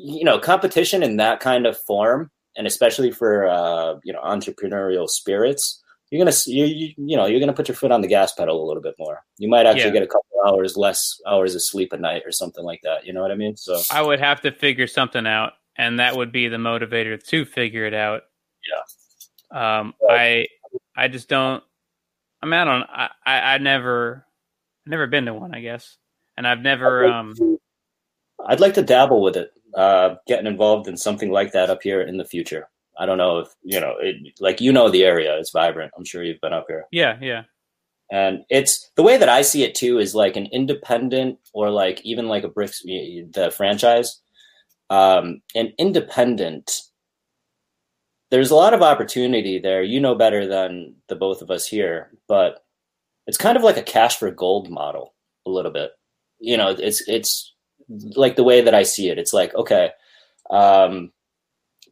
you 0.00 0.24
know, 0.24 0.38
competition 0.38 1.02
in 1.02 1.16
that 1.16 1.40
kind 1.40 1.66
of 1.66 1.76
form, 1.76 2.30
and 2.56 2.66
especially 2.66 3.10
for 3.10 3.46
uh, 3.48 3.94
you 4.04 4.12
know 4.12 4.20
entrepreneurial 4.20 5.08
spirits, 5.08 5.82
you're 6.10 6.24
gonna 6.24 6.36
you, 6.46 6.64
you 6.64 6.94
you 6.96 7.16
know 7.16 7.26
you're 7.26 7.40
gonna 7.40 7.52
put 7.52 7.66
your 7.68 7.74
foot 7.74 7.90
on 7.90 8.00
the 8.00 8.06
gas 8.08 8.32
pedal 8.32 8.64
a 8.64 8.66
little 8.66 8.82
bit 8.82 8.94
more. 8.98 9.24
You 9.38 9.48
might 9.48 9.66
actually 9.66 9.86
Yeah. 9.86 9.90
get 9.94 10.02
a 10.04 10.06
couple 10.06 10.24
hours 10.46 10.76
less 10.76 11.20
hours 11.26 11.54
of 11.56 11.62
sleep 11.64 11.92
a 11.92 11.98
night 11.98 12.22
or 12.24 12.30
something 12.32 12.64
like 12.64 12.80
that. 12.84 13.04
You 13.06 13.12
know 13.12 13.22
what 13.22 13.32
I 13.32 13.34
mean? 13.34 13.56
So 13.56 13.80
I 13.90 14.00
would 14.02 14.20
have 14.20 14.40
to 14.42 14.52
figure 14.52 14.86
something 14.86 15.26
out, 15.26 15.54
and 15.76 15.98
that 15.98 16.16
would 16.16 16.30
be 16.32 16.46
the 16.48 16.56
motivator 16.58 17.20
to 17.22 17.44
figure 17.44 17.84
it 17.84 17.94
out. 17.94 18.22
Yeah. 19.52 19.78
Um, 19.80 19.94
I 20.08 20.46
I 20.96 21.08
just 21.08 21.28
don't. 21.28 21.62
I 22.40 22.46
mean, 22.46 22.54
I 22.54 22.64
don't. 22.64 22.82
I 22.88 23.08
I, 23.26 23.40
I 23.54 23.58
never 23.58 24.24
never 24.86 25.08
been 25.08 25.26
to 25.26 25.34
one. 25.34 25.54
I 25.54 25.60
guess, 25.60 25.96
and 26.36 26.46
I've 26.46 26.60
never. 26.60 27.04
Um, 27.04 27.34
I'd 28.46 28.60
like 28.60 28.74
to 28.74 28.82
dabble 28.82 29.20
with 29.20 29.36
it, 29.36 29.50
uh, 29.74 30.14
getting 30.26 30.46
involved 30.46 30.88
in 30.88 30.96
something 30.96 31.30
like 31.30 31.52
that 31.52 31.70
up 31.70 31.82
here 31.82 32.00
in 32.00 32.16
the 32.16 32.24
future. 32.24 32.68
I 32.98 33.06
don't 33.06 33.18
know 33.18 33.38
if 33.38 33.48
you 33.62 33.80
know, 33.80 33.94
it, 34.00 34.16
like 34.40 34.60
you 34.60 34.72
know, 34.72 34.88
the 34.90 35.04
area 35.04 35.36
is 35.38 35.50
vibrant. 35.50 35.92
I'm 35.96 36.04
sure 36.04 36.22
you've 36.22 36.40
been 36.40 36.52
up 36.52 36.66
here. 36.68 36.86
yeah, 36.90 37.16
yeah, 37.20 37.44
and 38.10 38.44
it's 38.48 38.90
the 38.96 39.02
way 39.02 39.16
that 39.16 39.28
I 39.28 39.42
see 39.42 39.62
it 39.62 39.74
too 39.74 39.98
is 39.98 40.14
like 40.14 40.36
an 40.36 40.46
independent 40.46 41.38
or 41.52 41.70
like 41.70 42.00
even 42.04 42.28
like 42.28 42.44
a 42.44 42.48
bricks 42.48 42.82
the 42.82 43.52
franchise 43.54 44.20
um 44.90 45.42
an 45.54 45.72
independent 45.78 46.80
there's 48.30 48.50
a 48.50 48.54
lot 48.54 48.74
of 48.74 48.82
opportunity 48.82 49.58
there 49.58 49.82
you 49.82 50.00
know 50.00 50.14
better 50.14 50.46
than 50.46 50.94
the 51.08 51.16
both 51.16 51.42
of 51.42 51.50
us 51.50 51.66
here 51.66 52.10
but 52.26 52.64
it's 53.26 53.38
kind 53.38 53.56
of 53.56 53.62
like 53.62 53.76
a 53.76 53.82
cash 53.82 54.16
for 54.16 54.30
gold 54.30 54.70
model 54.70 55.14
a 55.46 55.50
little 55.50 55.72
bit 55.72 55.90
you 56.38 56.56
know 56.56 56.70
it's 56.70 57.06
it's 57.06 57.54
like 57.88 58.36
the 58.36 58.44
way 58.44 58.60
that 58.60 58.74
I 58.74 58.82
see 58.82 59.08
it 59.08 59.18
it's 59.18 59.32
like 59.32 59.54
okay 59.54 59.90
um 60.50 61.10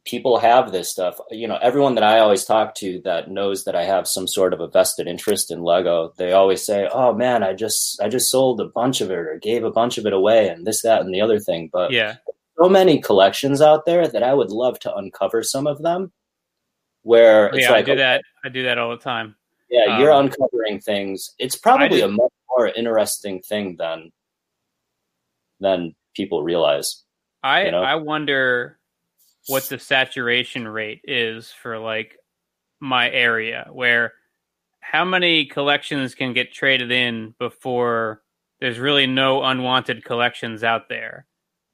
people 0.07 0.39
have 0.39 0.71
this 0.71 0.89
stuff. 0.89 1.19
You 1.29 1.47
know, 1.47 1.57
everyone 1.61 1.95
that 1.95 2.03
I 2.03 2.19
always 2.19 2.45
talk 2.45 2.75
to 2.75 3.01
that 3.03 3.29
knows 3.29 3.65
that 3.65 3.75
I 3.75 3.83
have 3.83 4.07
some 4.07 4.27
sort 4.27 4.53
of 4.53 4.61
a 4.61 4.67
vested 4.67 5.05
interest 5.07 5.51
in 5.51 5.61
Lego, 5.61 6.13
they 6.17 6.31
always 6.31 6.65
say, 6.65 6.87
"Oh 6.91 7.13
man, 7.13 7.43
I 7.43 7.53
just 7.53 8.01
I 8.01 8.07
just 8.07 8.31
sold 8.31 8.61
a 8.61 8.65
bunch 8.65 9.01
of 9.01 9.11
it 9.11 9.17
or 9.17 9.37
gave 9.41 9.63
a 9.63 9.71
bunch 9.71 9.97
of 9.97 10.05
it 10.05 10.13
away 10.13 10.47
and 10.47 10.65
this 10.65 10.81
that 10.81 11.01
and 11.01 11.13
the 11.13 11.21
other 11.21 11.39
thing." 11.39 11.69
But 11.71 11.91
yeah. 11.91 12.15
so 12.59 12.69
many 12.69 12.99
collections 13.01 13.61
out 13.61 13.85
there 13.85 14.07
that 14.07 14.23
I 14.23 14.33
would 14.33 14.49
love 14.49 14.79
to 14.79 14.95
uncover 14.95 15.43
some 15.43 15.67
of 15.67 15.81
them 15.81 16.11
where 17.03 17.47
it's 17.47 17.63
yeah, 17.63 17.71
like 17.71 17.87
I 17.89 17.91
do 17.91 17.95
that. 17.97 18.23
I 18.45 18.49
do 18.49 18.63
that 18.63 18.77
all 18.77 18.89
the 18.91 18.97
time. 18.97 19.35
yeah, 19.69 19.99
you're 19.99 20.13
Um, 20.13 20.25
uncovering 20.25 20.79
things. 20.79 21.35
It's 21.37 21.57
probably 21.57 22.01
a 22.01 22.07
much 22.07 22.31
more 22.49 22.67
interesting 22.69 23.41
thing 23.41 23.75
than 23.75 24.11
than 25.59 25.95
people 26.15 26.43
realize. 26.43 27.03
I 27.43 27.65
You 27.65 27.71
know? 27.71 27.83
I 27.83 27.95
wonder 27.95 28.79
what 29.47 29.63
the 29.63 29.79
saturation 29.79 30.67
rate 30.67 31.01
is 31.05 31.51
for 31.51 31.79
like 31.79 32.17
my 32.79 33.09
area 33.09 33.67
where 33.71 34.13
how 34.81 35.03
many 35.03 35.45
collections 35.45 36.15
can 36.15 36.33
get 36.33 36.53
traded 36.53 36.91
in 36.91 37.33
before 37.39 38.21
there's 38.59 38.77
really 38.77 39.07
no 39.07 39.43
unwanted 39.43 40.03
collections 40.03 40.63
out 40.63 40.89
there 40.89 41.25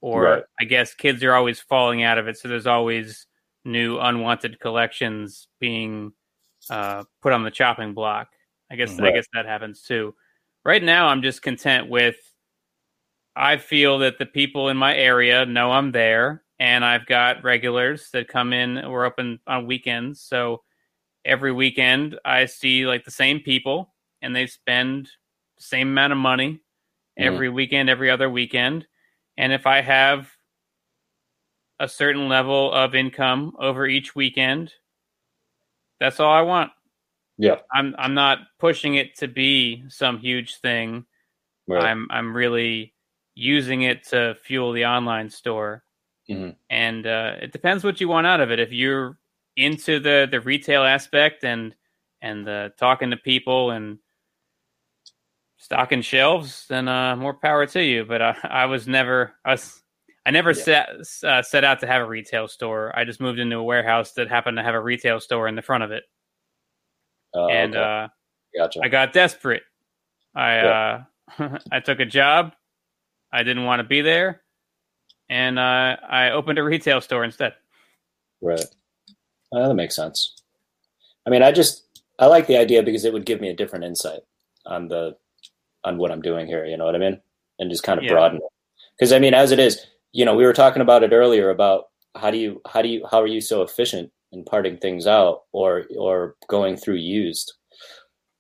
or 0.01 0.23
Right. 0.23 0.43
I 0.60 0.64
guess 0.65 0.93
kids 0.93 1.23
are 1.23 1.34
always 1.34 1.60
falling 1.60 2.03
out 2.03 2.18
of 2.18 2.27
it 2.27 2.38
so 2.38 2.47
there's 2.47 2.68
always 2.68 3.26
new 3.65 3.97
unwanted 3.99 4.60
collections 4.60 5.47
being 5.60 6.11
uh, 6.69 7.03
put 7.22 7.34
on 7.34 7.43
the 7.43 7.51
chopping 7.51 7.93
block. 7.93 8.27
I 8.72 8.76
guess 8.76 8.99
I 8.99 9.11
guess 9.11 9.27
that 9.34 9.45
happens 9.45 9.81
too. 9.84 10.15
Right 10.65 10.84
now 10.84 11.07
I'm 11.07 11.22
just 11.22 11.41
content 11.41 11.89
with 11.89 12.15
I 13.35 13.57
feel 13.57 13.99
that 13.99 14.19
the 14.19 14.26
people 14.26 14.69
in 14.69 14.77
my 14.77 14.95
area 14.95 15.45
know 15.45 15.72
I'm 15.72 15.91
there, 15.91 16.43
and 16.60 16.85
I've 16.85 17.05
got 17.05 17.43
regulars 17.43 18.10
that 18.11 18.27
come 18.27 18.53
in. 18.53 18.76
We're 18.89 19.05
open 19.05 19.39
on 19.47 19.68
weekends, 19.68 20.22
so 20.22 20.64
every 21.26 21.51
weekend 21.51 22.19
I 22.26 22.45
see 22.45 22.85
like 22.88 23.05
the 23.05 23.11
same 23.11 23.39
people, 23.41 23.93
and 24.22 24.35
they 24.35 24.47
spend 24.47 25.07
the 25.57 25.64
same 25.64 25.89
amount 25.89 26.14
of 26.14 26.19
money 26.19 26.61
Mhm. 27.19 27.26
every 27.26 27.49
weekend, 27.49 27.89
every 27.89 28.10
other 28.11 28.30
weekend. 28.30 28.88
And 29.38 29.53
if 29.53 29.68
I 29.68 29.81
have 29.81 30.31
a 31.80 31.88
certain 31.88 32.27
level 32.30 32.72
of 32.72 32.95
income 32.95 33.55
over 33.60 33.85
each 33.88 34.15
weekend, 34.15 34.73
that's 35.99 36.19
all 36.19 36.31
I 36.31 36.41
want. 36.41 36.72
Yeah. 37.38 37.57
I'm 37.73 37.95
I'm 37.97 38.14
not 38.14 38.39
pushing 38.60 38.95
it 38.95 39.15
to 39.18 39.27
be 39.27 39.84
some 39.89 40.18
huge 40.19 40.57
thing. 40.57 41.05
Right. 41.68 41.84
I'm 41.84 42.07
I'm 42.11 42.35
really 42.35 42.93
using 43.35 43.84
it 43.84 44.03
to 44.10 44.35
fuel 44.43 44.72
the 44.72 44.85
online 44.85 45.30
store. 45.30 45.84
Mhm. 46.30 46.55
And 46.69 47.05
uh, 47.07 47.35
it 47.41 47.51
depends 47.51 47.84
what 47.84 47.99
you 47.99 48.07
want 48.07 48.27
out 48.27 48.39
of 48.41 48.51
it. 48.51 48.60
If 48.60 48.72
you're 48.72 49.18
into 49.57 49.99
the 49.99 50.27
the 50.30 50.39
retail 50.41 50.84
aspect 50.84 51.43
and 51.43 51.76
and 52.22 52.45
the 52.47 52.73
talking 52.77 53.10
to 53.11 53.18
people 53.18 53.72
and 53.72 53.99
stocking 55.57 56.01
shelves, 56.01 56.65
then 56.68 56.88
uh, 56.88 57.15
more 57.15 57.34
power 57.34 57.65
to 57.68 57.84
you. 57.84 58.05
But 58.05 58.22
I, 58.22 58.38
I 58.43 58.65
was 58.65 58.88
never 58.88 59.34
I 59.45 59.51
was 59.51 59.81
I 60.26 60.31
never 60.31 60.51
Yeah. 60.51 60.64
set 60.64 60.89
uh, 61.23 61.41
set 61.41 61.64
out 61.64 61.80
to 61.81 61.88
have 61.88 62.01
a 62.01 62.07
retail 62.07 62.47
store. 62.47 62.97
I 62.97 63.03
just 63.03 63.19
moved 63.19 63.39
into 63.39 63.57
a 63.57 63.64
warehouse 63.64 64.14
that 64.14 64.30
happened 64.30 64.57
to 64.57 64.64
have 64.64 64.76
a 64.76 64.81
retail 64.81 65.19
store 65.19 65.47
in 65.47 65.55
the 65.55 65.61
front 65.61 65.84
of 65.84 65.91
it, 65.91 66.03
Oh, 67.34 67.49
and 67.49 67.76
okay. 67.76 67.84
uh, 67.84 68.07
gotcha. 68.57 68.80
I 68.84 68.88
got 68.88 69.11
desperate. 69.14 69.64
I 70.35 70.57
uh, 70.60 71.03
I 71.72 71.80
took 71.81 71.99
a 71.99 72.05
job. 72.05 72.53
I 73.34 73.43
didn't 73.43 73.65
want 73.65 73.80
to 73.80 73.84
be 73.84 74.01
there, 74.01 74.43
and 75.30 75.57
uh, 75.57 75.97
I 76.07 76.30
opened 76.31 76.60
a 76.60 76.64
retail 76.64 77.01
store 77.01 77.23
instead. 77.23 77.53
Right. 78.41 78.64
Uh, 79.51 79.68
that 79.68 79.73
makes 79.73 79.95
sense. 79.95 80.35
I 81.26 81.30
mean, 81.30 81.41
I 81.41 81.51
just 81.51 81.84
I 82.19 82.27
like 82.27 82.47
the 82.47 82.57
idea 82.57 82.84
because 82.84 83.05
it 83.05 83.14
would 83.14 83.26
give 83.26 83.41
me 83.41 83.49
a 83.49 83.55
different 83.55 83.85
insight 83.85 84.22
on 84.65 84.88
the 84.88 85.18
on 85.84 85.97
what 85.97 86.11
I'm 86.11 86.22
doing 86.22 86.47
here. 86.47 86.65
You 86.65 86.77
know 86.77 86.85
what 86.85 86.95
I 86.95 86.99
mean? 86.99 87.19
And 87.60 87.72
just 87.72 87.84
kind 87.84 87.97
of 87.97 88.05
Yeah. 88.05 88.11
broaden 88.11 88.38
it. 88.38 88.43
Because 88.97 89.11
I 89.11 89.19
mean, 89.19 89.34
as 89.34 89.51
it 89.51 89.60
is, 89.60 89.85
you 90.11 90.26
know, 90.26 90.35
we 90.35 90.45
were 90.45 90.53
talking 90.53 90.81
about 90.81 91.03
it 91.03 91.11
earlier 91.11 91.49
about 91.49 91.85
how 92.15 92.30
do 92.30 92.38
you 92.38 92.61
how 92.68 92.81
do 92.81 92.89
you 92.89 93.05
how 93.10 93.19
are 93.19 93.27
you 93.27 93.41
so 93.41 93.64
efficient 93.64 94.11
in 94.31 94.43
parting 94.43 94.77
things 94.77 95.07
out 95.07 95.43
or 95.51 95.85
or 95.97 96.35
going 96.47 96.77
through 96.77 96.95
used. 96.95 97.53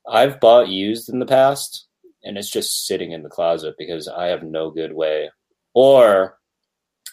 I've 0.09 0.39
bought 0.39 0.67
used 0.67 1.09
in 1.09 1.19
the 1.19 1.25
past, 1.25 1.87
and 2.23 2.37
it's 2.37 2.49
just 2.49 2.85
sitting 2.85 3.11
in 3.11 3.23
the 3.23 3.29
closet 3.29 3.75
because 3.77 4.07
I 4.07 4.27
have 4.27 4.43
no 4.43 4.69
good 4.71 4.93
way. 4.93 5.29
Or 5.73 6.37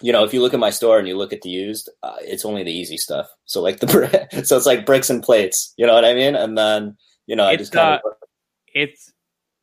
you 0.03 0.13
know, 0.13 0.25
if 0.25 0.33
you 0.33 0.41
look 0.41 0.55
at 0.55 0.61
my 0.61 0.71
store 0.71 0.99
and 0.99 1.07
you 1.07 1.17
look 1.17 1.33
at 1.33 1.43
the 1.43 1.51
used, 1.51 1.91
uh, 2.03 2.17
it's 2.21 2.45
only 2.47 2.63
the 2.63 2.73
easy 2.73 2.97
stuff. 2.97 3.29
So 3.45 3.61
like 3.61 3.81
the 3.81 4.29
so 4.45 4.57
it's 4.57 4.67
like 4.67 4.87
bricks 4.87 5.11
and 5.11 5.23
plates. 5.23 5.75
You 5.77 5.87
know 5.87 5.95
what 5.95 6.05
I 6.05 6.15
mean? 6.15 6.35
And 6.35 6.57
then 6.57 6.97
you 7.27 7.37
know, 7.37 7.45
I 7.45 7.53
It's, 7.53 7.63
just 7.63 7.73
kind 7.73 7.95
uh, 8.03 8.09
of 8.09 8.13
It's 8.75 9.13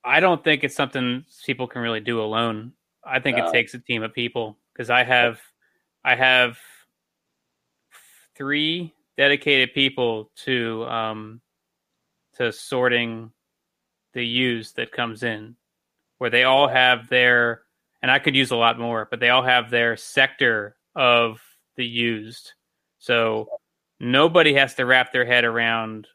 I 0.03 0.19
don't 0.19 0.43
think 0.43 0.63
it's 0.63 0.75
something 0.75 1.25
people 1.45 1.67
can 1.67 1.81
really 1.81 1.99
do 1.99 2.21
alone. 2.21 2.73
I 3.03 3.19
think 3.19 3.37
No. 3.37 3.47
it 3.47 3.51
takes 3.51 3.73
a 3.73 3.79
team 3.79 4.03
of 4.03 4.13
people 4.13 4.57
because 4.73 4.89
I 4.89 5.03
have 5.03 5.39
I 6.03 6.15
have 6.15 6.57
three 8.35 8.93
dedicated 9.17 9.73
people 9.73 10.31
to 10.45 10.85
um 10.85 11.41
to 12.35 12.51
sorting 12.51 13.31
the 14.17 14.25
used 14.25 14.77
that 14.77 14.91
comes 14.91 15.21
in 15.21 15.55
where 16.17 16.31
they 16.31 16.43
all 16.43 16.67
have 16.67 17.07
their 17.07 17.61
and 18.01 18.09
I 18.09 18.17
could 18.17 18.35
use 18.35 18.49
a 18.49 18.55
lot 18.55 18.79
more, 18.79 19.07
but 19.09 19.19
they 19.19 19.29
all 19.29 19.43
have 19.43 19.69
their 19.69 19.95
sector 19.95 20.75
of 20.95 21.39
the 21.75 21.85
used. 21.85 22.53
So 22.97 23.47
nobody 23.99 24.55
has 24.55 24.73
to 24.75 24.85
wrap 24.85 25.11
their 25.11 25.25
head 25.25 25.45
around 25.45 26.07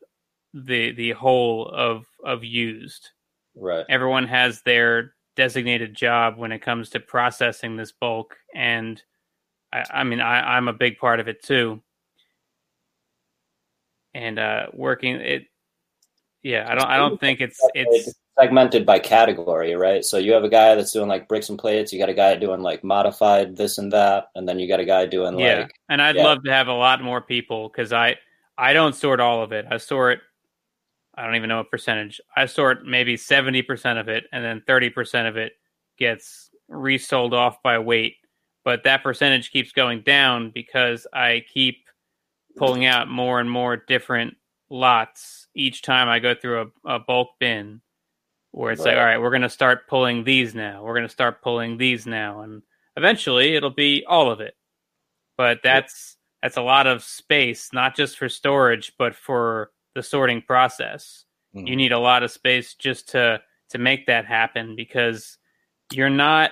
the 0.52 0.90
the 0.92 1.12
whole 1.12 1.68
of 1.68 2.04
of 2.24 2.42
used. 2.42 3.10
right. 3.54 3.86
Everyone 3.88 4.26
has 4.26 4.62
their 4.62 5.14
designated 5.36 5.94
job 5.94 6.36
when 6.36 6.50
it 6.50 6.58
comes 6.58 6.90
to 6.90 7.00
processing 7.00 7.76
this 7.76 7.92
bulk, 7.92 8.36
and 8.52 9.00
I, 9.72 9.84
I 9.90 10.04
mean 10.04 10.20
I, 10.20 10.56
I'm 10.56 10.66
a 10.66 10.72
big 10.72 10.98
part 10.98 11.20
of 11.20 11.28
it 11.28 11.40
too. 11.40 11.80
And 14.12 14.40
uh, 14.40 14.66
working 14.72 15.14
it, 15.14 15.46
yeah, 16.42 16.66
I 16.68 16.74
don't 16.74 16.88
I 16.88 16.96
don't 16.96 17.20
think 17.20 17.40
it's 17.40 17.58
it's 17.74 18.14
segmented 18.38 18.84
by 18.84 18.98
category, 18.98 19.74
right? 19.74 20.04
So 20.04 20.18
you 20.18 20.32
have 20.32 20.42
a 20.42 20.48
guy 20.48 20.74
that's 20.74 20.92
doing 20.92 21.08
like 21.08 21.28
bricks 21.28 21.48
and 21.48 21.58
plates. 21.58 21.92
You 21.92 21.98
got 21.98 22.08
a 22.08 22.14
guy 22.14 22.34
doing 22.36 22.62
like 22.62 22.82
modified 22.82 23.56
this 23.56 23.78
and 23.78 23.92
that, 23.92 24.26
and 24.34 24.48
then 24.48 24.58
you 24.58 24.66
got 24.66 24.80
a 24.80 24.84
guy 24.84 25.06
doing 25.06 25.38
yeah, 25.38 25.60
like 25.60 25.74
and 25.88 26.02
I'd 26.02 26.16
yeah. 26.16 26.24
love 26.24 26.42
to 26.44 26.52
have 26.52 26.68
a 26.68 26.72
lot 26.72 27.02
more 27.02 27.20
people 27.20 27.68
because 27.68 27.92
I 27.92 28.16
I 28.58 28.72
don't 28.72 28.94
sort 28.94 29.20
all 29.20 29.42
of 29.42 29.52
it. 29.52 29.66
I 29.70 29.76
sort 29.76 30.20
I 31.14 31.24
don't 31.24 31.36
even 31.36 31.48
know 31.48 31.60
a 31.60 31.64
percentage. 31.64 32.20
I 32.36 32.46
sort 32.46 32.86
maybe 32.86 33.16
seventy 33.16 33.62
percent 33.62 34.00
of 34.00 34.08
it, 34.08 34.24
and 34.32 34.44
then 34.44 34.62
thirty 34.66 34.90
percent 34.90 35.28
of 35.28 35.36
it 35.36 35.52
gets 35.96 36.50
resold 36.68 37.34
off 37.34 37.62
by 37.62 37.78
weight. 37.78 38.16
But 38.64 38.82
that 38.84 39.04
percentage 39.04 39.52
keeps 39.52 39.70
going 39.72 40.02
down 40.02 40.50
because 40.50 41.06
I 41.12 41.44
keep 41.52 41.84
pulling 42.56 42.84
out 42.84 43.08
more 43.08 43.40
and 43.40 43.50
more 43.50 43.76
different 43.76 44.34
lots 44.70 45.41
each 45.54 45.82
time 45.82 46.08
I 46.08 46.18
go 46.18 46.34
through 46.34 46.72
a, 46.84 46.96
a 46.96 46.98
bulk 46.98 47.30
bin. 47.38 47.80
Where 48.52 48.70
it's 48.70 48.82
like, 48.84 48.96
all 48.98 49.04
right, 49.04 49.18
we're 49.18 49.30
going 49.30 49.42
to 49.42 49.48
start 49.48 49.88
pulling 49.88 50.24
these 50.24 50.54
now. 50.54 50.82
We're 50.82 50.92
going 50.92 51.06
to 51.06 51.12
start 51.12 51.40
pulling 51.40 51.78
these 51.78 52.06
now, 52.06 52.42
and 52.42 52.62
eventually 52.98 53.54
it'll 53.56 53.70
be 53.70 54.04
all 54.06 54.30
of 54.30 54.40
it. 54.40 54.54
But 55.38 55.60
that's 55.64 56.18
that's 56.42 56.58
a 56.58 56.62
lot 56.62 56.86
of 56.86 57.02
space, 57.02 57.70
not 57.72 57.96
just 57.96 58.18
for 58.18 58.28
storage, 58.28 58.92
but 58.98 59.14
for 59.14 59.70
the 59.94 60.02
sorting 60.02 60.42
process. 60.42 61.24
Mhm. 61.54 61.66
You 61.66 61.76
need 61.76 61.92
a 61.92 61.98
lot 61.98 62.22
of 62.22 62.30
space 62.30 62.74
just 62.74 63.08
to 63.10 63.40
to 63.70 63.78
make 63.78 64.06
that 64.06 64.26
happen 64.26 64.76
because 64.76 65.38
you're 65.90 66.10
not 66.10 66.50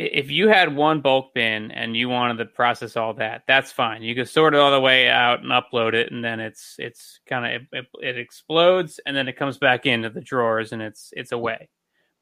if 0.00 0.30
you 0.30 0.48
had 0.48 0.74
one 0.74 1.02
bulk 1.02 1.34
bin 1.34 1.70
and 1.70 1.96
you 1.96 2.08
wanted 2.08 2.38
to 2.38 2.46
process 2.46 2.96
all 2.96 3.14
that, 3.14 3.42
that's 3.46 3.70
fine. 3.70 4.02
You 4.02 4.14
could 4.14 4.28
sort 4.28 4.54
it 4.54 4.60
all 4.60 4.70
the 4.70 4.80
way 4.80 5.08
out 5.08 5.40
and 5.42 5.50
upload 5.52 5.94
it, 5.94 6.10
and 6.10 6.24
then 6.24 6.40
it's 6.40 6.76
it's 6.78 7.20
kind 7.26 7.54
of 7.56 7.62
it, 7.72 7.86
it 8.00 8.18
explodes, 8.18 8.98
and 9.04 9.14
then 9.16 9.28
it 9.28 9.36
comes 9.36 9.58
back 9.58 9.86
into 9.86 10.08
the 10.10 10.22
drawers, 10.22 10.72
and 10.72 10.80
it's 10.82 11.10
it's 11.12 11.32
away. 11.32 11.68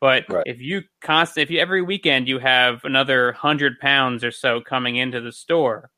But 0.00 0.24
Right. 0.28 0.46
if 0.46 0.60
you 0.60 0.82
constant, 1.00 1.44
if 1.44 1.50
you 1.50 1.60
every 1.60 1.82
weekend 1.82 2.28
you 2.28 2.38
have 2.40 2.84
another 2.84 3.32
hundred 3.32 3.78
pounds 3.80 4.24
or 4.24 4.32
so 4.32 4.60
coming 4.60 4.96
into 4.96 5.20
the 5.20 5.32
store, 5.32 5.90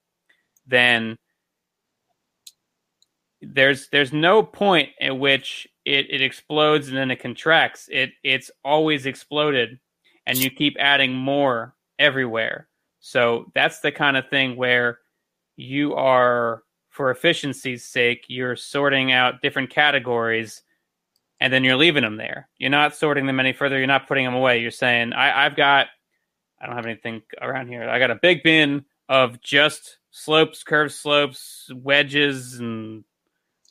then 0.66 1.16
there's 3.42 3.88
there's 3.88 4.12
no 4.12 4.42
point 4.42 4.90
at 5.00 5.18
which 5.18 5.66
it, 5.84 6.06
it 6.10 6.20
explodes 6.22 6.88
and 6.88 6.96
then 6.96 7.10
it 7.10 7.20
contracts. 7.20 7.88
It 7.90 8.10
it's 8.22 8.50
always 8.64 9.06
exploded, 9.06 9.78
and 10.30 10.38
you 10.38 10.48
keep 10.48 10.76
adding 10.78 11.12
more 11.12 11.74
everywhere. 11.98 12.68
So 13.00 13.50
that's 13.52 13.80
the 13.80 13.90
kind 13.90 14.16
of 14.16 14.28
thing 14.28 14.54
where 14.54 15.00
you 15.56 15.94
are, 15.94 16.62
for 16.88 17.10
efficiency's 17.10 17.84
sake, 17.84 18.26
you're 18.28 18.54
sorting 18.54 19.10
out 19.10 19.42
different 19.42 19.70
categories, 19.70 20.62
and 21.40 21.52
then 21.52 21.64
you're 21.64 21.74
leaving 21.74 22.04
them 22.04 22.16
there. 22.16 22.48
You're 22.58 22.70
not 22.70 22.94
sorting 22.94 23.26
them 23.26 23.40
any 23.40 23.52
further. 23.52 23.76
You're 23.78 23.88
not 23.88 24.06
putting 24.06 24.24
them 24.24 24.34
away. 24.34 24.60
You're 24.60 24.70
saying, 24.70 25.14
I, 25.14 25.46
I've 25.46 25.56
got, 25.56 25.88
I 26.60 26.66
don't 26.66 26.76
have 26.76 26.86
anything 26.86 27.22
around 27.40 27.66
here. 27.66 27.90
I 27.90 27.98
got 27.98 28.12
a 28.12 28.14
big 28.22 28.44
bin 28.44 28.84
of 29.08 29.42
just 29.42 29.98
slopes, 30.12 30.62
curved 30.62 30.92
slopes, 30.92 31.68
wedges, 31.74 32.60
and 32.60 33.02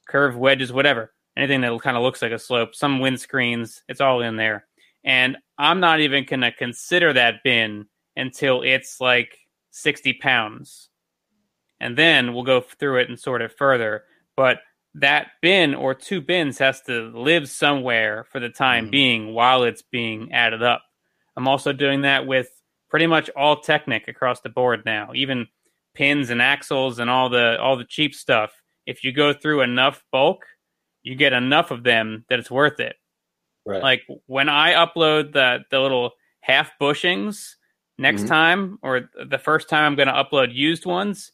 curved 0.09 0.37
wedges, 0.37 0.73
whatever. 0.73 1.13
Anything 1.37 1.61
that 1.61 1.81
kind 1.81 1.95
of 1.95 2.03
looks 2.03 2.21
like 2.21 2.33
a 2.33 2.39
slope, 2.39 2.75
some 2.75 2.99
windscreens, 2.99 3.79
it's 3.87 4.01
all 4.01 4.21
in 4.21 4.35
there. 4.35 4.65
And 5.03 5.37
I'm 5.57 5.79
not 5.79 5.99
even 6.01 6.25
going 6.25 6.41
to 6.41 6.51
consider 6.51 7.13
that 7.13 7.43
bin 7.43 7.87
until 8.15 8.61
it's 8.61 8.99
like 8.99 9.37
60 9.71 10.13
pounds. 10.13 10.89
And 11.79 11.97
then 11.97 12.33
we'll 12.33 12.43
go 12.43 12.61
through 12.61 12.99
it 12.99 13.09
and 13.09 13.19
sort 13.19 13.41
it 13.41 13.57
further. 13.57 14.03
But 14.35 14.59
that 14.95 15.27
bin 15.41 15.75
or 15.75 15.93
two 15.93 16.19
bins 16.21 16.57
has 16.57 16.81
to 16.81 17.11
live 17.15 17.47
somewhere 17.49 18.25
for 18.25 18.39
the 18.39 18.49
time 18.49 18.87
Mhm. 18.87 18.91
being 18.91 19.33
while 19.33 19.63
it's 19.63 19.81
being 19.83 20.31
added 20.33 20.63
up. 20.63 20.83
I'm 21.37 21.47
also 21.47 21.71
doing 21.71 22.01
that 22.01 22.25
with 22.25 22.49
pretty 22.89 23.07
much 23.07 23.29
all 23.29 23.61
Technic 23.61 24.07
across 24.07 24.41
the 24.41 24.49
board 24.49 24.83
now, 24.85 25.11
even 25.13 25.47
pins 25.93 26.29
and 26.29 26.41
axles 26.41 26.99
and 26.99 27.09
all 27.09 27.29
the 27.29 27.59
all 27.61 27.75
the 27.77 27.85
cheap 27.85 28.13
stuff. 28.15 28.61
If 28.85 29.03
you 29.03 29.11
go 29.11 29.31
through 29.31 29.61
enough 29.61 30.03
bulk, 30.11 30.45
you 31.03 31.15
get 31.15 31.31
enough 31.33 31.71
of 31.71 31.83
them 31.83 32.25
that 32.29 32.39
it's 32.39 32.51
worth 32.51 32.79
it. 32.79 32.97
Right. 33.69 33.81
Like 33.83 34.01
when 34.25 34.49
I 34.49 34.73
upload 34.73 35.33
the 35.33 35.59
the 35.71 35.79
little 35.79 36.11
half 36.41 36.71
bushings 36.81 37.55
next 37.97 38.23
Mhm. 38.23 38.27
time 38.27 38.79
or 38.81 39.09
the 39.29 39.37
first 39.37 39.69
time 39.69 39.83
I'm 39.85 39.95
going 39.95 40.07
to 40.07 40.13
upload 40.13 40.53
used 40.53 40.85
ones, 40.85 41.31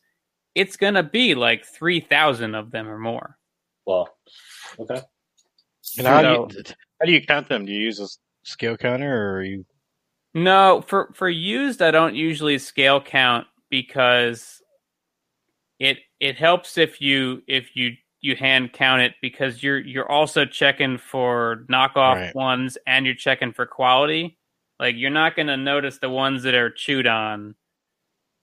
it's 0.55 0.77
going 0.77 0.95
to 0.95 1.03
be 1.03 1.35
like 1.35 1.63
3000 1.65 2.55
of 2.55 2.71
them 2.71 2.87
or 2.87 2.97
more. 2.97 3.37
well, 3.85 4.09
okay. 4.79 5.01
And 5.99 6.07
how, 6.07 6.21
So- 6.21 6.47
do 6.47 6.57
you, 6.57 6.63
how 6.99 7.05
do 7.05 7.11
you 7.11 7.21
count 7.25 7.47
them? 7.49 7.65
Do 7.65 7.71
you 7.71 7.81
use 7.81 7.99
a 7.99 8.03
s- 8.05 8.17
scale 8.43 8.75
counter 8.77 9.13
or 9.15 9.37
are 9.37 9.43
you? 9.43 9.65
No, 10.33 10.81
for 10.87 11.13
for 11.13 11.29
used, 11.29 11.81
I 11.81 11.91
don't 11.91 12.15
usually 12.15 12.57
scale 12.57 12.99
count 12.99 13.47
because 13.69 14.61
it 15.79 15.99
it 16.19 16.37
helps 16.37 16.77
if 16.77 16.99
you 16.99 17.43
if 17.47 17.75
you 17.75 17.91
you 18.25 18.35
hand 18.35 18.73
count 18.73 19.03
it 19.03 19.13
because 19.21 19.61
you're 19.61 19.77
you're 19.77 20.09
also 20.11 20.45
checking 20.45 20.97
for 20.97 21.63
knockoff 21.69 22.15
Right. 22.15 22.35
ones 22.35 22.75
and 22.87 23.05
you're 23.05 23.13
checking 23.13 23.53
for 23.53 23.67
quality. 23.67 24.37
Like 24.79 24.95
you're 24.97 25.11
not 25.11 25.35
going 25.35 25.47
to 25.47 25.57
notice 25.57 25.99
the 25.99 26.09
ones 26.09 26.41
that 26.43 26.55
are 26.55 26.71
chewed 26.71 27.05
on 27.05 27.53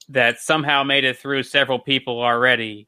that 0.07 0.39
somehow 0.39 0.83
made 0.83 1.03
it 1.03 1.17
through 1.17 1.43
several 1.43 1.79
people 1.79 2.21
already. 2.21 2.87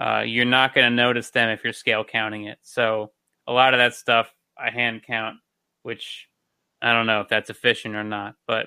Uh, 0.00 0.20
you're 0.26 0.44
not 0.44 0.74
going 0.74 0.84
to 0.90 0.94
notice 0.94 1.30
them 1.30 1.48
if 1.48 1.62
you're 1.62 1.72
scale 1.72 2.04
counting 2.04 2.44
it. 2.46 2.58
So 2.62 3.12
a 3.46 3.52
lot 3.52 3.72
of 3.72 3.78
that 3.78 3.94
stuff 3.94 4.34
I 4.58 4.70
hand 4.70 5.02
count, 5.06 5.36
which 5.84 6.28
I 6.82 6.92
don't 6.92 7.06
know 7.06 7.20
if 7.20 7.28
that's 7.28 7.50
efficient 7.50 7.94
or 7.94 8.04
not, 8.04 8.34
but 8.48 8.66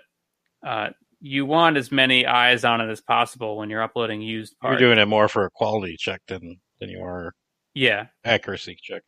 uh, 0.65 0.89
you 1.19 1.45
want 1.45 1.75
as 1.75 1.91
many 1.91 2.25
eyes 2.25 2.63
on 2.63 2.79
it 2.79 2.89
as 2.89 3.01
possible 3.01 3.57
when 3.57 3.69
you're 3.69 3.83
uploading 3.83 4.21
used 4.21 4.57
parts. 4.59 4.79
You're 4.79 4.89
doing 4.89 4.99
it 5.01 5.07
more 5.07 5.27
for 5.27 5.45
a 5.45 5.49
quality 5.49 5.97
check 5.97 6.21
than 6.27 6.59
than 6.83 6.89
you 6.89 7.03
are 7.03 7.33
yeah, 7.73 8.07
accuracy 8.23 8.77
check. 8.81 9.03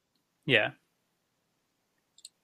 yeah. 0.45 0.71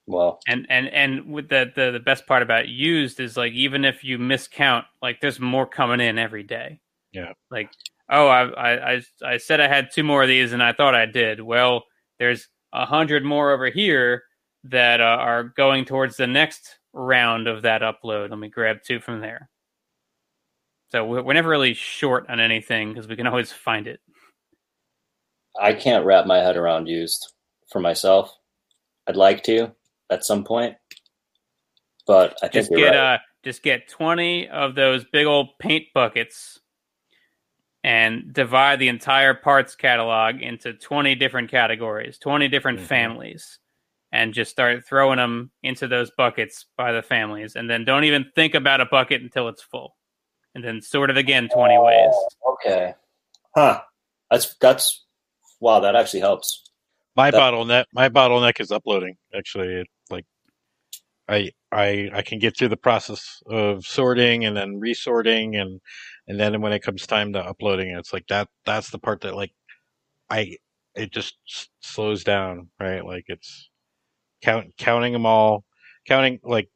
Well, 0.06 0.40
and 0.48 0.66
and 0.68 0.88
and 0.88 1.32
with 1.32 1.48
the, 1.48 1.72
the 1.74 1.92
the 1.92 2.00
best 2.00 2.26
part 2.26 2.42
about 2.42 2.68
used 2.68 3.20
is 3.20 3.36
like 3.36 3.52
even 3.52 3.84
if 3.84 4.02
you 4.02 4.18
miscount, 4.18 4.84
like 5.00 5.20
there's 5.20 5.40
more 5.40 5.66
coming 5.66 6.00
in 6.00 6.18
every 6.18 6.42
day. 6.42 6.80
Yeah. 7.12 7.32
Like 7.50 7.70
oh, 8.10 8.26
I 8.28 8.42
I 8.48 8.92
I, 8.94 9.02
I 9.24 9.36
said 9.36 9.60
I 9.60 9.68
had 9.68 9.90
two 9.92 10.02
more 10.02 10.22
of 10.22 10.28
these, 10.28 10.52
and 10.52 10.62
I 10.62 10.72
thought 10.72 10.94
I 10.94 11.06
did. 11.06 11.40
Well, 11.40 11.84
there's 12.18 12.48
a 12.72 12.84
hundred 12.84 13.24
more 13.24 13.52
over 13.52 13.70
here 13.70 14.24
that 14.64 15.00
uh, 15.00 15.04
are 15.04 15.44
going 15.44 15.84
towards 15.84 16.16
the 16.16 16.26
next 16.26 16.78
round 16.92 17.46
of 17.48 17.62
that 17.62 17.82
upload. 17.82 18.30
Let 18.30 18.38
me 18.38 18.48
grab 18.48 18.78
two 18.84 19.00
from 19.00 19.20
there. 19.20 19.48
So 20.90 21.04
we're, 21.06 21.22
we're 21.22 21.32
never 21.32 21.48
really 21.48 21.74
short 21.74 22.28
on 22.28 22.38
anything 22.38 22.90
because 22.90 23.08
we 23.08 23.16
can 23.16 23.26
always 23.26 23.50
find 23.52 23.86
it. 23.86 24.00
I 25.60 25.72
can't 25.74 26.04
wrap 26.04 26.26
my 26.26 26.38
head 26.38 26.56
around 26.56 26.86
used 26.88 27.32
for 27.70 27.80
myself. 27.80 28.34
I'd 29.06 29.16
like 29.16 29.42
to 29.44 29.72
at 30.10 30.24
some 30.24 30.44
point, 30.44 30.76
but 32.06 32.36
I 32.42 32.48
think 32.48 32.52
Just 32.68 32.70
get 32.70 32.90
right. 32.90 33.14
uh 33.14 33.18
just 33.44 33.62
get 33.62 33.88
twenty 33.88 34.48
of 34.48 34.74
those 34.74 35.04
big 35.04 35.26
old 35.26 35.48
paint 35.58 35.86
buckets 35.94 36.60
and 37.84 38.32
divide 38.32 38.78
the 38.78 38.86
entire 38.88 39.34
parts 39.34 39.74
catalog 39.74 40.40
into 40.40 40.72
20 40.72 41.16
different 41.16 41.50
categories, 41.50 42.16
20 42.18 42.46
different 42.46 42.78
Mm-hmm. 42.78 42.84
Mhm. 42.84 42.88
families, 42.88 43.58
and 44.12 44.32
just 44.34 44.52
start 44.52 44.84
throwing 44.86 45.16
them 45.16 45.50
into 45.64 45.88
those 45.88 46.12
buckets 46.16 46.66
by 46.76 46.92
the 46.92 47.02
families. 47.02 47.56
And 47.56 47.68
then 47.68 47.84
don't 47.84 48.04
even 48.04 48.26
think 48.36 48.54
about 48.54 48.80
a 48.80 48.86
bucket 48.86 49.20
until 49.22 49.48
it's 49.48 49.62
full. 49.62 49.96
And 50.54 50.62
then 50.62 50.80
sort 50.80 51.10
it 51.10 51.16
again 51.16 51.48
20 51.52 51.76
ways. 51.78 52.14
Okay. 52.52 52.94
Huh. 53.56 53.80
That's 54.30 54.54
that's 54.58 55.01
wow. 55.62 55.80
That 55.80 55.96
actually 55.96 56.20
helps. 56.20 56.64
My 57.16 57.30
That- 57.30 57.40
bottleneck, 57.40 57.86
my 57.94 58.10
bottleneck 58.10 58.60
is 58.60 58.70
uploading. 58.72 59.16
Actually, 59.36 59.68
It, 59.82 59.88
like 60.10 60.26
I, 61.28 61.50
I, 61.72 62.10
I 62.14 62.22
can 62.22 62.38
get 62.38 62.56
through 62.58 62.68
the 62.68 62.76
process 62.76 63.42
of 63.46 63.86
sorting 63.86 64.44
and 64.44 64.56
then 64.56 64.80
resorting, 64.80 65.56
and 65.56 65.80
and 66.28 66.38
then 66.40 66.60
when 66.62 66.72
it 66.74 66.82
comes 66.82 67.06
time 67.06 67.32
to 67.34 67.40
uploading, 67.40 67.90
it's 67.96 68.12
like 68.12 68.26
that. 68.28 68.48
That's 68.66 68.90
the 68.90 68.98
part 68.98 69.22
that 69.22 69.36
like 69.36 69.52
I, 70.30 70.56
it 70.94 71.12
just 71.12 71.36
slows 71.80 72.24
down, 72.24 72.70
right? 72.80 73.04
Like 73.04 73.24
it's 73.28 73.70
count 74.42 74.74
counting 74.78 75.12
them 75.14 75.26
all, 75.26 75.64
counting 76.08 76.40
like 76.44 76.68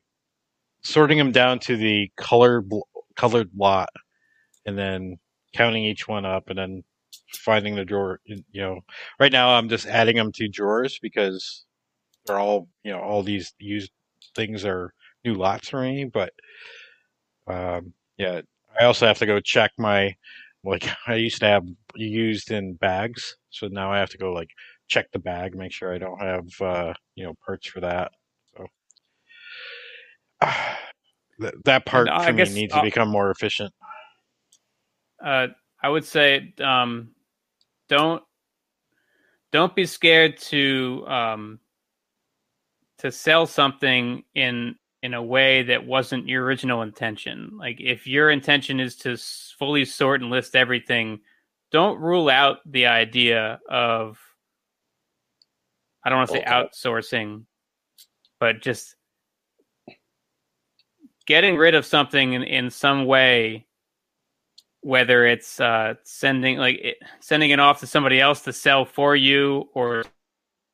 sorting 0.83 1.19
them 1.19 1.33
down 1.33 1.59
to 1.61 1.77
the 1.77 2.11
color 2.17 2.61
bl- 2.63 2.81
colored 3.17 3.51
lot, 3.57 3.91
and 4.67 4.79
then 4.79 5.17
counting 5.55 5.85
each 5.85 6.09
one 6.09 6.27
up, 6.27 6.51
and 6.51 6.59
then 6.59 6.85
finding 7.45 7.75
the 7.75 7.85
drawer. 7.85 8.21
You 8.25 8.43
know, 8.55 8.81
right 9.21 9.33
now 9.33 9.51
I'm 9.51 9.69
just 9.69 9.87
adding 9.87 10.17
them 10.17 10.33
to 10.33 10.49
drawers 10.49 10.99
because 11.01 11.65
they're 12.27 12.39
all 12.39 12.69
you 12.85 12.93
know 12.93 13.01
all 13.01 13.23
these 13.23 13.55
used 13.59 13.91
things 14.35 14.65
are 14.65 14.93
new 15.25 15.35
lots 15.35 15.69
for 15.69 15.81
me. 15.83 16.05
But 16.05 16.33
um, 17.47 17.93
yeah, 18.19 18.41
I 18.81 18.85
also 18.85 19.07
have 19.07 19.19
to 19.19 19.27
go 19.27 19.41
check 19.41 19.73
my 19.79 20.15
like 20.65 20.89
I 21.07 21.15
used 21.15 21.41
to 21.41 21.47
have 21.47 21.65
used 21.95 22.51
in 22.51 22.75
bags, 22.75 23.37
so 23.51 23.69
now 23.69 23.93
I 23.93 23.99
have 23.99 24.11
to 24.11 24.19
go 24.19 24.33
like 24.33 24.51
check 24.89 25.07
the 25.13 25.19
bag, 25.19 25.55
make 25.57 25.73
sure 25.73 25.93
I 25.95 25.99
don't 25.99 26.21
have 26.21 26.47
uh, 26.61 26.95
you 27.15 27.25
know 27.25 27.35
parts 27.45 27.67
for 27.69 27.81
that. 27.81 28.13
So 28.57 28.67
that 31.39 31.55
that 31.65 31.87
part 31.87 32.09
And 32.09 32.17
I 32.19 32.27
for 32.27 32.33
me 32.33 32.39
guess 32.39 32.55
needs 32.55 32.75
I'll- 32.75 32.81
to 32.81 32.87
become 32.87 33.09
more 33.09 33.31
efficient. 33.31 33.73
uh, 35.25 35.49
I 35.83 35.89
would 35.89 36.05
say 36.05 36.55
um, 36.63 37.11
don't 37.89 38.23
don't 39.53 39.75
be 39.75 39.87
scared 39.87 40.39
to 40.39 41.05
um, 41.07 41.61
to 42.99 43.11
sell 43.13 43.47
something 43.47 44.25
in 44.35 44.77
in 45.03 45.15
a 45.15 45.23
way 45.23 45.63
that 45.63 45.87
wasn't 45.87 46.29
your 46.29 46.45
original 46.45 46.83
intention. 46.83 47.53
Like 47.57 47.81
if 47.81 48.07
your 48.07 48.31
intention 48.31 48.81
is 48.81 48.97
to 48.97 49.17
fully 49.59 49.85
sort 49.85 50.23
and 50.23 50.31
list 50.31 50.57
everything, 50.57 51.21
don't 51.71 52.01
rule 52.01 52.29
out 52.29 52.59
the 52.67 52.87
idea 52.87 53.61
of 53.69 54.19
I 56.05 56.09
don't 56.09 56.19
want 56.19 56.31
to 56.31 56.37
say 56.37 56.45
outsourcing, 56.45 57.45
but 58.41 58.63
just 58.63 58.97
getting 61.27 61.57
rid 61.57 61.75
of 61.75 61.85
something 61.85 62.33
in, 62.33 62.43
in 62.43 62.71
some 62.71 63.07
way 63.07 63.66
whether 64.87 65.27
it's 65.27 65.59
uh, 65.59 65.95
sending 66.05 66.59
like 66.59 66.79
it, 66.79 66.97
sending 67.19 67.51
it 67.51 67.59
off 67.59 67.81
to 67.81 67.89
somebody 67.89 68.21
else 68.21 68.43
to 68.43 68.53
sell 68.53 68.85
for 68.85 69.17
you 69.17 69.69
or 69.75 70.05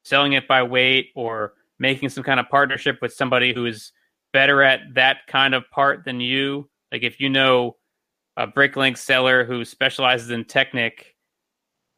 selling 0.05 0.35
it 0.35 0.47
by 0.47 0.63
weight 0.63 1.09
or 1.15 1.55
making 1.79 2.11
some 2.11 2.23
kind 2.23 2.39
of 2.39 2.47
partnership 2.51 2.99
with 3.01 3.11
somebody 3.11 3.55
who 3.55 3.65
is 3.65 3.91
better 4.35 4.63
at 4.63 4.81
that 4.93 5.27
kind 5.27 5.55
of 5.55 5.65
part 5.71 6.05
than 6.05 6.21
you 6.21 6.69
like 6.93 7.03
if 7.03 7.21
you 7.21 7.31
know 7.31 7.75
a 8.37 8.47
bricklink 8.47 8.99
seller 8.99 9.47
who 9.47 9.65
specializes 9.65 10.31
in 10.31 10.45
technic 10.45 11.17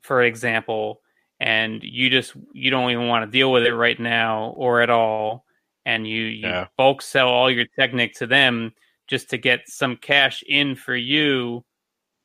for 0.00 0.22
example 0.22 1.00
and 1.40 1.82
you 1.82 2.08
just 2.08 2.34
you 2.52 2.70
don't 2.70 2.92
even 2.92 3.08
want 3.08 3.24
to 3.24 3.30
deal 3.38 3.50
with 3.50 3.64
it 3.64 3.74
right 3.74 3.98
now 3.98 4.54
or 4.56 4.82
at 4.82 4.88
all 4.88 5.44
and 5.84 6.06
you 6.06 6.22
you 6.22 6.46
Yeah. 6.46 6.68
bulk 6.78 7.02
sell 7.02 7.26
all 7.26 7.50
your 7.50 7.66
technic 7.76 8.14
to 8.14 8.26
them 8.28 8.72
just 9.08 9.30
to 9.30 9.36
get 9.36 9.62
some 9.66 9.96
cash 9.96 10.44
in 10.46 10.76
for 10.76 10.94
you 10.94 11.64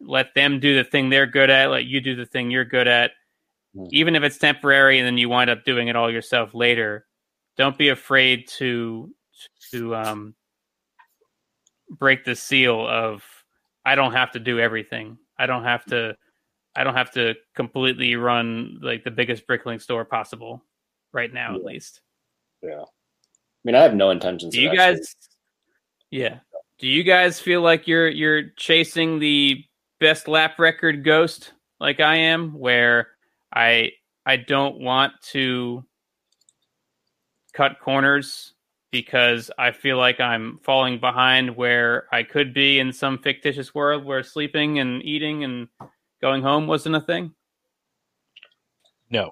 let 0.01 0.33
them 0.35 0.59
do 0.59 0.75
the 0.75 0.83
thing 0.83 1.09
they're 1.09 1.27
good 1.27 1.49
at 1.49 1.69
let 1.69 1.85
you 1.85 1.99
do 2.01 2.15
the 2.15 2.25
thing 2.25 2.51
you're 2.51 2.65
good 2.65 2.87
at 2.87 3.11
Hmm. 3.75 3.85
even 3.91 4.15
if 4.15 4.23
it's 4.23 4.39
temporary 4.39 4.97
and 4.97 5.05
then 5.05 5.19
you 5.19 5.29
wind 5.29 5.47
up 5.51 5.63
doing 5.63 5.89
it 5.89 5.95
all 5.95 6.11
yourself 6.11 6.55
later 6.55 7.05
don't 7.55 7.77
be 7.77 7.89
afraid 7.89 8.47
to 8.57 9.13
to 9.71 9.95
um 9.95 10.33
break 11.89 12.23
the 12.25 12.35
seal 12.35 12.87
of 12.87 13.23
i 13.85 13.93
don't 13.93 14.13
have 14.13 14.31
to 14.31 14.39
do 14.39 14.59
everything 14.59 15.17
i 15.37 15.45
don't 15.45 15.63
have 15.65 15.85
to 15.85 16.15
i 16.75 16.83
don't 16.83 16.95
have 16.95 17.11
to 17.11 17.35
completely 17.55 18.15
run 18.15 18.79
like 18.81 19.03
the 19.03 19.11
biggest 19.11 19.45
bricklink 19.47 19.81
store 19.83 20.03
possible 20.05 20.63
right 21.13 21.31
now 21.33 21.53
at 21.55 21.63
least 21.63 22.01
Yeah. 22.63 22.81
I 22.81 23.61
mean, 23.65 23.75
I 23.75 23.83
have 23.83 23.93
no 23.93 24.09
intentions. 24.09 24.53
do 24.53 24.61
you 24.61 24.69
actually- 24.69 24.95
guys 24.97 25.15
yeah 26.09 26.39
do 26.79 26.87
you 26.87 27.03
guys 27.03 27.39
feel 27.39 27.61
like 27.61 27.87
you're 27.87 28.09
you're 28.09 28.49
chasing 28.57 29.19
the 29.19 29.63
best 29.99 30.27
lap 30.27 30.59
record 30.59 31.03
ghost 31.05 31.53
like 31.79 31.99
i 31.99 32.15
am 32.15 32.51
where 32.59 33.09
i 33.53 33.91
i 34.25 34.37
don't 34.37 34.79
want 34.79 35.13
to 35.21 35.83
cut 37.53 37.79
corners 37.81 38.53
because 38.91 39.51
i 39.59 39.71
feel 39.71 39.97
like 39.97 40.19
i'm 40.19 40.59
falling 40.63 40.99
behind 40.99 41.55
where 41.55 42.05
i 42.13 42.23
could 42.23 42.53
be 42.53 42.79
in 42.79 42.93
some 42.93 43.17
fictitious 43.19 43.75
world 43.75 44.05
where 44.05 44.23
sleeping 44.23 44.79
and 44.79 45.03
eating 45.03 45.43
and 45.43 45.67
going 46.21 46.41
home 46.43 46.67
wasn't 46.67 46.95
a 46.95 47.01
thing 47.01 47.33
No, 49.09 49.31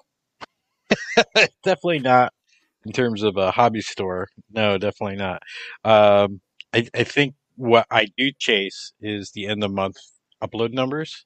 definitely 1.64 2.00
not 2.00 2.32
in 2.86 2.92
terms 2.92 3.22
of 3.22 3.36
a 3.36 3.50
hobby 3.52 3.80
store. 3.82 4.28
No, 4.50 4.78
definitely 4.78 5.16
not. 5.16 5.42
Um, 5.84 6.40
I, 6.74 6.88
I 6.94 7.04
think 7.04 7.34
what 7.56 7.86
I 7.90 8.08
do 8.16 8.30
chase 8.38 8.92
is 9.00 9.32
the 9.32 9.46
end 9.48 9.64
of 9.64 9.72
month 9.72 9.98
upload 10.42 10.72
numbers. 10.72 11.24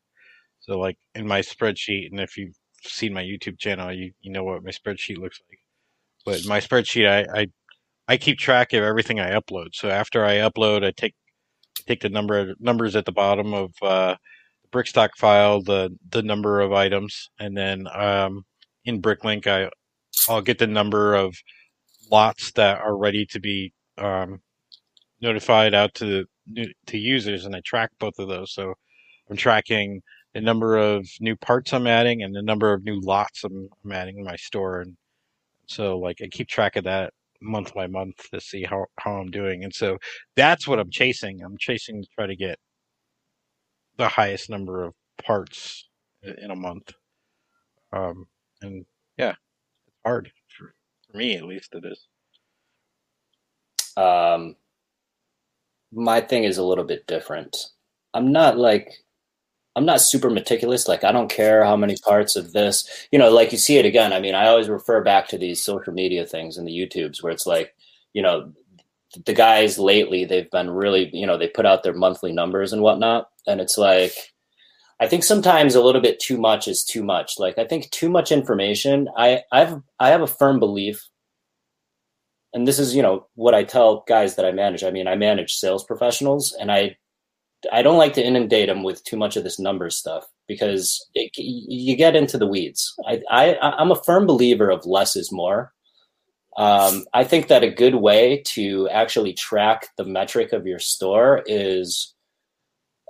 So, 0.61 0.79
like 0.79 0.99
in 1.15 1.27
my 1.27 1.41
spreadsheet, 1.41 2.11
and 2.11 2.21
if 2.21 2.37
you've 2.37 2.55
seen 2.85 3.13
my 3.13 3.23
YouTube 3.23 3.59
channel, 3.59 3.93
you 3.93 4.13
you 4.21 4.33
know 4.33 4.45
what 4.45 4.65
my 4.65 4.71
spreadsheet 4.71 5.19
looks 5.19 5.41
like. 5.49 5.59
But 6.25 6.47
my 6.49 6.61
spreadsheet, 6.61 7.09
I, 7.09 7.41
I 7.41 7.47
I 8.09 8.17
keep 8.17 8.39
track 8.39 8.73
of 8.73 8.83
everything 8.85 9.21
I 9.21 9.31
upload. 9.33 9.75
So 9.75 9.89
after 9.89 10.25
I 10.25 10.37
upload, 10.37 10.85
I 10.85 10.93
take 10.93 11.15
take 11.87 12.01
the 12.01 12.09
number 12.09 12.55
numbers 12.61 12.97
at 12.97 13.05
the 13.05 13.13
bottom 13.13 13.55
of 13.55 13.73
uh, 13.83 14.17
the 14.63 14.69
Brickstock 14.79 15.11
file, 15.17 15.63
the 15.63 15.97
the 16.11 16.23
number 16.23 16.61
of 16.61 16.73
items, 16.73 17.31
and 17.39 17.57
then 17.57 17.87
um, 17.93 18.45
in 18.85 19.03
Bricklink, 19.03 19.47
I 19.47 19.71
I'll 20.29 20.43
get 20.43 20.59
the 20.59 20.67
number 20.67 21.15
of 21.15 21.35
lots 22.11 22.53
that 22.53 22.81
are 22.81 22.97
ready 22.97 23.27
to 23.27 23.41
be 23.41 23.73
um, 23.99 24.41
notified 25.21 25.75
out 25.75 25.95
to 25.95 26.27
to 26.87 26.99
users, 26.99 27.47
and 27.47 27.57
I 27.57 27.61
track 27.65 27.91
both 27.99 28.19
of 28.19 28.29
those. 28.29 28.53
So 28.53 28.75
I'm 29.33 29.39
tracking 29.39 30.03
the 30.35 30.43
number 30.43 30.77
of 30.77 31.09
new 31.19 31.37
parts 31.37 31.73
I'm 31.73 31.87
adding 31.87 32.23
and 32.23 32.37
the 32.37 32.43
number 32.43 32.75
of 32.75 32.85
new 32.85 33.01
lots 33.01 33.45
I'm, 33.45 33.67
I'm 33.83 33.93
adding 33.93 34.19
in 34.19 34.25
my 34.25 34.37
store, 34.37 34.83
and 34.83 34.95
so 35.67 35.99
like 35.99 36.19
I 36.23 36.27
keep 36.29 36.49
track 36.49 36.77
of 36.77 36.85
that 36.85 37.15
month 37.41 37.73
by 37.73 37.87
month 37.87 38.31
to 38.31 38.43
see 38.43 38.63
how 38.63 38.85
how 38.99 39.13
I'm 39.13 39.31
doing, 39.31 39.65
and 39.65 39.73
so 39.75 39.97
that's 40.37 40.69
what 40.69 40.79
I'm 40.79 40.91
chasing. 40.91 41.43
I'm 41.43 41.57
chasing 41.59 42.03
to 42.03 42.09
try 42.15 42.27
to 42.27 42.37
get 42.37 42.59
the 43.97 44.07
highest 44.07 44.51
number 44.51 44.85
of 44.85 44.93
parts 45.25 45.89
in 46.23 46.51
a 46.51 46.57
month. 46.57 46.93
Um, 47.91 48.27
and 48.61 48.85
yeah, 49.17 49.31
it's 49.87 49.97
hard 50.05 50.31
for, 50.59 50.75
for 51.11 51.17
me 51.17 51.37
at 51.37 51.45
least. 51.45 51.75
It 51.75 51.87
is. 51.87 52.07
Um, 53.97 54.57
my 55.91 56.21
thing 56.21 56.45
is 56.45 56.59
a 56.59 56.65
little 56.65 56.85
bit 56.85 57.07
different. 57.07 57.57
I'm 58.13 58.31
not 58.31 58.59
like 58.59 58.93
I'm 59.75 59.87
not 59.87 60.01
super 60.01 60.31
meticulous. 60.31 60.87
Like 60.87 61.05
I 61.05 61.13
don't 61.13 61.31
care 61.31 61.65
how 61.65 61.77
many 61.77 61.97
parts 62.05 62.37
of 62.37 62.53
this, 62.53 62.87
you 63.11 63.19
know, 63.19 63.31
like 63.31 63.53
you 63.53 63.59
see 63.59 63.79
it 63.79 63.87
again. 63.87 64.13
I 64.13 64.21
mean, 64.21 64.35
I 64.35 64.49
always 64.49 64.69
refer 64.69 65.03
back 65.03 65.29
to 65.29 65.39
these 65.39 65.65
social 65.65 65.93
media 65.93 66.27
things 66.27 66.59
and 66.59 66.67
the 66.67 66.73
YouTubes 66.73 67.23
where 67.23 67.33
it's 67.33 67.47
like, 67.47 67.75
you 68.13 68.23
know, 68.23 68.53
the 69.27 69.35
guys 69.35 69.79
lately 69.79 70.25
they've 70.25 70.51
been 70.51 70.71
really, 70.71 71.11
you 71.13 71.27
know, 71.27 71.39
they 71.39 71.49
put 71.49 71.67
out 71.67 71.83
their 71.83 71.95
monthly 71.95 72.33
numbers 72.33 72.73
and 72.73 72.83
whatnot, 72.83 73.29
and 73.47 73.61
it's 73.61 73.79
like, 73.79 74.13
I 75.01 75.09
think 75.09 75.25
sometimes 75.25 75.75
a 75.75 75.83
little 75.83 76.01
bit 76.01 76.21
too 76.21 76.39
much 76.39 76.69
is 76.69 76.85
too 76.85 77.03
much. 77.03 77.33
Like 77.39 77.59
I 77.59 77.65
think 77.67 77.91
too 77.91 78.09
much 78.09 78.31
information. 78.31 79.09
I 79.17 79.43
I've 79.51 79.81
I 79.99 80.11
have 80.11 80.23
a 80.23 80.27
firm 80.27 80.61
belief, 80.61 81.09
and 82.55 82.69
this 82.69 82.79
is 82.79 82.95
you 82.95 83.03
know 83.03 83.27
what 83.35 83.55
I 83.55 83.65
tell 83.65 84.05
guys 84.07 84.37
that 84.37 84.45
I 84.45 84.53
manage. 84.53 84.85
I 84.85 84.91
mean, 84.91 85.09
I 85.09 85.17
manage 85.17 85.55
sales 85.55 85.85
professionals, 85.85 86.57
and 86.59 86.71
I 86.71 86.97
I 87.71 87.83
don't 87.83 87.99
like 87.99 88.15
to 88.15 88.25
inundate 88.25 88.69
them 88.69 88.83
with 88.83 89.05
too 89.05 89.17
much 89.17 89.37
of 89.37 89.45
this 89.45 89.59
numbers 89.59 89.97
stuff 89.97 90.27
because 90.49 91.07
it, 91.15 91.31
you 91.37 91.97
get 91.97 92.17
into 92.17 92.39
the 92.39 92.47
weeds. 92.47 92.95
I, 93.07 93.23
I 93.31 93.57
I'm 93.61 93.91
a 93.91 94.03
firm 94.03 94.27
believer 94.27 94.71
of 94.71 94.87
less 94.87 95.15
is 95.17 95.31
more. 95.31 95.73
Um, 96.57 97.05
I 97.15 97.25
think 97.25 97.49
that 97.49 97.63
a 97.63 97.71
good 97.71 97.95
way 97.95 98.43
to 98.49 98.89
actually 98.91 99.33
track 99.33 99.89
the 99.97 100.05
metric 100.05 100.53
of 100.53 100.67
your 100.67 100.79
store 100.79 101.43
is 101.47 102.15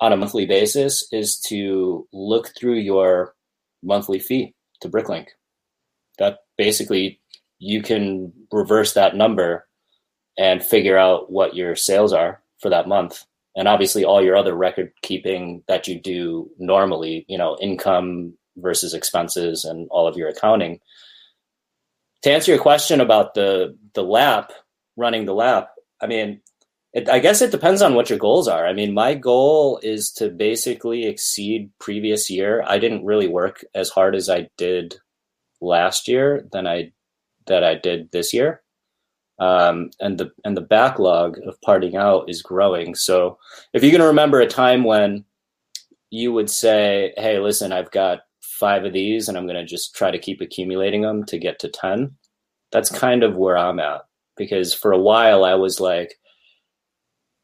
on 0.01 0.13
a 0.13 0.17
monthly 0.17 0.47
basis 0.47 1.07
is 1.13 1.39
to 1.49 2.07
look 2.13 2.51
through 2.57 2.77
your 2.77 3.35
monthly 3.83 4.19
fee 4.19 4.55
to 4.81 4.89
Bricklink. 4.89 5.29
That 6.19 6.41
basically 6.57 7.21
you 7.59 7.83
can 7.83 8.33
reverse 8.53 8.93
that 8.95 9.17
number 9.17 9.67
and 10.39 10.65
figure 10.65 10.99
out 10.99 11.31
what 11.31 11.57
your 11.57 11.75
sales 11.75 12.13
are 12.13 12.43
for 12.61 12.69
that 12.71 12.89
month 12.89 13.25
and 13.57 13.69
obviously 13.69 14.05
all 14.05 14.23
your 14.23 14.37
other 14.37 14.55
record 14.55 14.93
keeping 15.03 15.63
that 15.69 15.87
you 15.87 16.01
do 16.01 16.51
normally, 16.59 17.25
you 17.29 17.37
know, 17.37 17.57
income 17.61 18.35
versus 18.57 18.95
expenses 18.95 19.65
and 19.65 19.89
all 19.91 20.07
of 20.07 20.17
your 20.17 20.29
accounting. 20.29 20.81
To 22.23 22.31
answer 22.31 22.53
your 22.53 22.61
question 22.61 23.01
about 23.01 23.35
the 23.35 23.77
the 23.95 24.03
lap, 24.03 24.53
running 24.97 25.25
the 25.25 25.35
lap, 25.35 25.71
I 26.01 26.07
mean, 26.07 26.41
it, 26.93 27.09
I 27.09 27.19
guess 27.19 27.43
it 27.43 27.51
depends 27.51 27.83
on 27.83 27.95
what 27.95 28.11
your 28.11 28.19
goals 28.19 28.49
are. 28.49 28.67
I 28.67 28.73
mean, 28.73 28.95
my 28.95 29.15
goal 29.15 29.81
is 29.83 30.11
to 30.13 30.29
basically 30.29 31.07
exceed 31.07 31.71
previous 31.79 32.31
year. 32.31 32.65
I 32.67 32.79
didn't 32.79 33.05
really 33.05 33.29
work 33.29 33.65
as 33.75 33.89
hard 33.89 34.15
as 34.15 34.31
I 34.31 34.49
did 34.57 34.97
last 35.61 36.09
year 36.09 36.47
than 36.53 36.67
I 36.67 36.93
that 37.47 37.65
I 37.65 37.75
did 37.75 38.11
this 38.13 38.33
year 38.33 38.62
um, 39.43 39.91
and 39.99 40.19
the 40.19 40.31
and 40.45 40.57
the 40.57 40.61
backlog 40.61 41.37
of 41.45 41.61
parting 41.63 41.97
out 41.97 42.31
is 42.31 42.43
growing. 42.43 42.95
So 42.95 43.39
if 43.73 43.83
you're 43.83 43.91
going 43.91 44.01
to 44.01 44.07
remember 44.07 44.41
a 44.41 44.47
time 44.47 44.85
when 44.85 45.25
you 46.11 46.33
would 46.33 46.49
say, 46.49 47.13
"Hey, 47.17 47.41
listen, 47.41 47.73
I've 47.73 47.91
got 47.91 48.21
five 48.41 48.85
of 48.85 48.93
these, 48.93 49.27
and 49.27 49.37
I'm 49.37 49.47
going 49.47 49.57
to 49.57 49.65
just 49.65 49.97
try 49.97 50.13
to 50.13 50.19
keep 50.19 50.41
accumulating 50.41 51.03
them 51.03 51.25
to 51.25 51.39
get 51.39 51.59
to 51.59 51.69
ten," 51.69 52.13
that's 52.71 52.89
kind 52.89 53.25
of 53.25 53.35
where 53.35 53.59
I'm 53.59 53.81
at 53.81 54.03
because 54.37 54.73
for 54.73 54.93
a 54.93 55.01
while 55.01 55.45
I 55.45 55.55
was 55.55 55.81
like, 55.81 56.15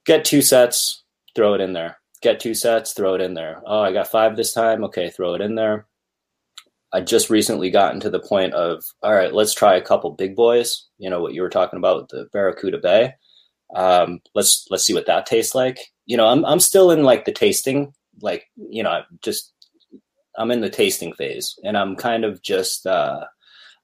"Get 0.06 0.24
two 0.24 0.40
sets, 0.40 1.02
throw 1.34 1.54
it 1.54 1.60
in 1.60 1.72
there." 1.72 1.98
Get 2.22 2.38
two 2.38 2.54
sets, 2.54 2.92
throw 2.92 3.14
it 3.14 3.20
in 3.20 3.34
there. 3.34 3.60
Oh, 3.66 3.80
I 3.80 3.92
got 3.92 4.08
five 4.08 4.36
this 4.36 4.52
time. 4.52 4.84
Okay, 4.84 5.10
throw 5.10 5.34
it 5.34 5.40
in 5.40 5.56
there. 5.56 5.86
I 6.92 7.00
just 7.02 7.28
recently 7.28 7.70
gotten 7.70 8.00
to 8.00 8.10
the 8.10 8.20
point 8.20 8.54
of 8.54 8.82
all 9.02 9.12
right, 9.12 9.32
let's 9.32 9.54
try 9.54 9.76
a 9.76 9.82
couple 9.82 10.10
big 10.12 10.34
boys. 10.34 10.86
You 10.98 11.10
know 11.10 11.20
what 11.20 11.34
you 11.34 11.42
were 11.42 11.50
talking 11.50 11.78
about 11.78 11.96
with 11.96 12.08
the 12.08 12.28
Barracuda 12.32 12.78
Bay. 12.78 13.12
Um, 13.74 14.20
let's 14.34 14.66
let's 14.70 14.84
see 14.84 14.94
what 14.94 15.06
that 15.06 15.26
tastes 15.26 15.54
like. 15.54 15.78
You 16.06 16.16
know, 16.16 16.26
I'm 16.26 16.44
I'm 16.46 16.60
still 16.60 16.90
in 16.90 17.02
like 17.02 17.24
the 17.24 17.32
tasting, 17.32 17.92
like 18.22 18.46
you 18.56 18.82
know, 18.82 19.02
just 19.22 19.52
I'm 20.38 20.50
in 20.50 20.62
the 20.62 20.70
tasting 20.70 21.12
phase, 21.12 21.54
and 21.62 21.76
I'm 21.76 21.94
kind 21.96 22.24
of 22.24 22.42
just 22.42 22.86
uh, 22.86 23.24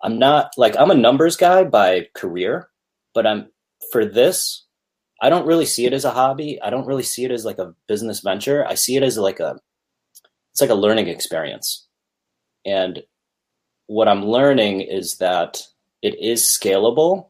I'm 0.02 0.18
not 0.18 0.52
like 0.56 0.74
I'm 0.78 0.90
a 0.90 0.94
numbers 0.94 1.36
guy 1.36 1.64
by 1.64 2.06
career, 2.14 2.70
but 3.12 3.26
I'm 3.26 3.48
for 3.93 4.06
this. 4.06 4.64
I 5.20 5.28
don't 5.28 5.47
really 5.47 5.66
see 5.66 5.86
it 5.86 5.93
as 5.93 6.05
a 6.05 6.10
hobby. 6.10 6.60
I 6.62 6.70
don't 6.70 6.86
really 6.86 7.02
see 7.02 7.24
it 7.24 7.31
as 7.31 7.44
like 7.44 7.59
a 7.59 7.74
business 7.86 8.20
venture. 8.20 8.66
I 8.66 8.74
see 8.74 8.97
it 8.97 9.02
as 9.02 9.18
like 9.18 9.40
a 9.40 9.56
it's 10.52 10.60
like 10.60 10.70
a 10.70 10.74
learning 10.74 11.09
experience 11.09 11.84
and 12.65 13.03
what 13.86 14.09
I'm 14.09 14.24
learning 14.24 14.82
is 14.82 15.16
that 15.19 15.61
it 16.03 16.19
is 16.20 16.43
scalable. 16.43 17.28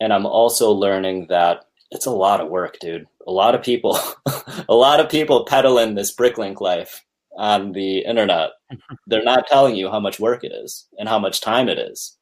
And 0.00 0.12
I'm 0.12 0.26
also 0.26 0.70
learning 0.70 1.26
that 1.28 1.64
it's 1.90 2.06
a 2.06 2.10
lot 2.10 2.40
of 2.40 2.48
work, 2.48 2.78
dude. 2.80 3.06
A 3.26 3.32
lot 3.32 3.54
of 3.54 3.62
people, 3.62 3.98
a 4.68 4.74
lot 4.74 5.00
of 5.00 5.10
people 5.10 5.44
peddling 5.44 5.94
this 5.94 6.14
Bricklink 6.14 6.60
life 6.60 7.04
on 7.36 7.72
the 7.72 7.98
internet. 7.98 8.50
They're 9.06 9.24
not 9.24 9.46
telling 9.46 9.76
you 9.76 9.90
how 9.90 10.00
much 10.00 10.20
work 10.20 10.44
it 10.44 10.52
is 10.52 10.86
and 10.98 11.08
how 11.08 11.18
much 11.18 11.40
time 11.40 11.68
it 11.68 11.78
is. 11.78 12.16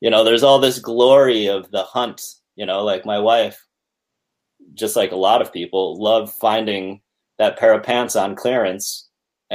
You 0.00 0.10
know, 0.10 0.24
there's 0.24 0.42
all 0.42 0.58
this 0.58 0.78
glory 0.78 1.46
of 1.46 1.70
the 1.70 1.82
hunt, 1.82 2.20
you 2.56 2.66
know, 2.66 2.84
like 2.84 3.06
my 3.06 3.18
wife, 3.18 3.64
just 4.74 4.96
like 4.96 5.12
a 5.12 5.16
lot 5.16 5.40
of 5.40 5.52
people, 5.52 6.00
love 6.02 6.32
finding 6.40 7.00
that 7.38 7.58
pair 7.58 7.72
of 7.72 7.82
pants 7.82 8.16
on 8.16 8.36
clearance 8.36 9.03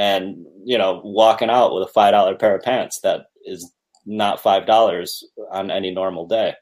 and 0.00 0.46
you 0.64 0.78
know 0.78 1.02
walking 1.04 1.50
out 1.50 1.74
with 1.74 1.82
a 1.86 1.92
five 1.92 2.12
dollar 2.12 2.34
pair 2.34 2.56
of 2.56 2.62
pants 2.62 3.00
that 3.00 3.26
is 3.44 3.70
not 4.06 4.40
five 4.40 4.66
dollars 4.66 5.22
on 5.52 5.70
any 5.70 5.90
normal 5.90 6.26
day. 6.26 6.54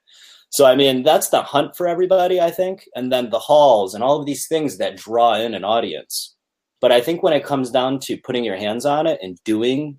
So 0.51 0.67
i 0.67 0.75
mean 0.75 1.05
that's 1.05 1.29
the 1.29 1.43
hunt 1.43 1.77
for 1.77 1.87
everybody 1.87 2.41
i 2.41 2.51
think 2.51 2.89
and 2.97 3.13
then 3.13 3.31
the 3.31 3.39
hauls 3.39 3.95
and 3.95 4.03
all 4.03 4.19
of 4.19 4.27
these 4.27 4.49
things 4.49 4.79
that 4.79 4.97
draw 4.97 5.35
in 5.35 5.55
an 5.55 5.65
audience. 5.65 6.35
But 6.81 6.91
i 6.91 7.01
think 7.01 7.23
when 7.23 7.33
it 7.33 7.45
comes 7.45 7.71
down 7.71 8.01
to 8.01 8.17
putting 8.17 8.45
your 8.45 8.57
hands 8.57 8.85
on 8.85 9.07
it 9.07 9.21
and 9.23 9.39
doing 9.45 9.99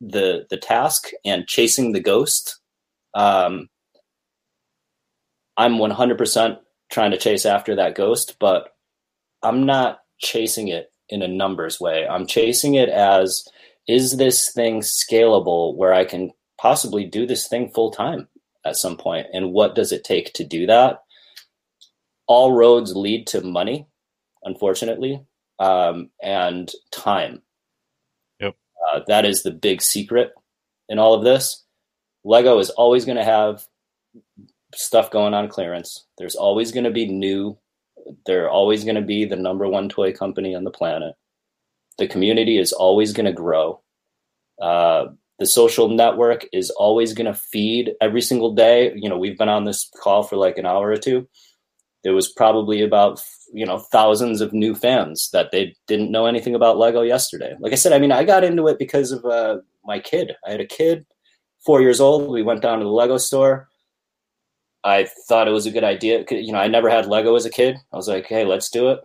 the 0.00 0.46
the 0.50 0.56
task 0.56 1.10
and 1.24 1.46
chasing 1.46 1.92
the 1.92 2.00
ghost 2.00 2.58
um 3.14 3.68
i'm 5.56 5.74
100% 5.74 6.58
trying 6.90 7.12
to 7.12 7.18
chase 7.18 7.46
after 7.46 7.76
that 7.76 7.94
ghost 7.94 8.36
but 8.40 8.70
i'm 9.42 9.64
not 9.66 10.00
chasing 10.18 10.68
it 10.68 10.91
in 11.08 11.22
a 11.22 11.28
numbers 11.28 11.80
way. 11.80 12.06
I'm 12.06 12.26
chasing 12.26 12.74
it 12.74 12.88
as 12.88 13.46
is 13.88 14.16
this 14.16 14.52
thing 14.52 14.80
scalable 14.80 15.76
where 15.76 15.92
I 15.92 16.04
can 16.04 16.30
possibly 16.58 17.04
do 17.04 17.26
this 17.26 17.48
thing 17.48 17.70
full 17.70 17.90
time 17.90 18.28
at 18.64 18.76
some 18.76 18.96
point? 18.96 19.26
And 19.32 19.52
what 19.52 19.74
does 19.74 19.92
it 19.92 20.04
take 20.04 20.32
to 20.34 20.44
do 20.44 20.66
that? 20.66 21.02
All 22.26 22.52
roads 22.52 22.94
lead 22.94 23.26
to 23.28 23.40
money, 23.40 23.86
unfortunately, 24.44 25.20
um, 25.58 26.10
and 26.22 26.70
time. 26.92 27.42
Yep. 28.40 28.54
Uh, 28.92 29.00
that 29.08 29.24
is 29.24 29.42
the 29.42 29.50
big 29.50 29.82
secret 29.82 30.32
in 30.88 30.98
all 30.98 31.14
of 31.14 31.24
this. 31.24 31.64
Lego 32.24 32.58
is 32.58 32.70
always 32.70 33.04
going 33.04 33.18
to 33.18 33.24
have 33.24 33.66
stuff 34.74 35.10
going 35.10 35.34
on 35.34 35.48
clearance. 35.48 36.06
There's 36.16 36.36
always 36.36 36.70
going 36.70 36.84
to 36.84 36.90
be 36.90 37.06
new 37.06 37.58
they're 38.26 38.50
always 38.50 38.84
going 38.84 38.96
to 38.96 39.02
be 39.02 39.24
the 39.24 39.36
number 39.36 39.66
one 39.68 39.88
toy 39.88 40.12
company 40.12 40.54
on 40.54 40.64
the 40.64 40.70
planet. 40.70 41.14
The 41.98 42.08
community 42.08 42.58
is 42.58 42.72
always 42.72 43.12
going 43.12 43.26
to 43.26 43.32
grow. 43.32 43.82
Uh, 44.60 45.06
the 45.38 45.46
social 45.46 45.88
network 45.88 46.46
is 46.52 46.70
always 46.70 47.14
going 47.14 47.26
to 47.26 47.34
feed 47.34 47.92
every 48.00 48.22
single 48.22 48.54
day. 48.54 48.92
You 48.94 49.08
know, 49.08 49.18
we've 49.18 49.38
been 49.38 49.48
on 49.48 49.64
this 49.64 49.90
call 50.02 50.22
for 50.22 50.36
like 50.36 50.58
an 50.58 50.66
hour 50.66 50.88
or 50.88 50.96
two. 50.96 51.28
There 52.04 52.14
was 52.14 52.28
probably 52.28 52.82
about 52.82 53.22
you 53.52 53.66
know 53.66 53.78
thousands 53.78 54.40
of 54.40 54.52
new 54.52 54.74
fans 54.74 55.30
that 55.32 55.50
they 55.52 55.74
didn't 55.86 56.10
know 56.10 56.26
anything 56.26 56.54
about 56.54 56.78
Lego 56.78 57.02
yesterday. 57.02 57.54
Like 57.60 57.72
I 57.72 57.76
said, 57.76 57.92
I 57.92 57.98
mean, 57.98 58.12
I 58.12 58.24
got 58.24 58.44
into 58.44 58.68
it 58.68 58.78
because 58.78 59.12
of 59.12 59.24
uh, 59.24 59.58
my 59.84 60.00
kid. 60.00 60.32
I 60.46 60.50
had 60.50 60.60
a 60.60 60.66
kid, 60.66 61.06
four 61.64 61.80
years 61.80 62.00
old. 62.00 62.30
We 62.30 62.42
went 62.42 62.62
down 62.62 62.78
to 62.78 62.84
the 62.84 62.90
Lego 62.90 63.18
store 63.18 63.68
I 64.84 65.08
thought 65.28 65.48
it 65.48 65.52
was 65.52 65.66
a 65.66 65.70
good 65.70 65.84
idea. 65.84 66.24
You 66.30 66.52
know, 66.52 66.58
I 66.58 66.68
never 66.68 66.90
had 66.90 67.06
Lego 67.06 67.34
as 67.36 67.44
a 67.44 67.50
kid. 67.50 67.76
I 67.92 67.96
was 67.96 68.08
like, 68.08 68.26
hey, 68.26 68.44
let's 68.44 68.70
do 68.70 68.90
it. 68.90 69.00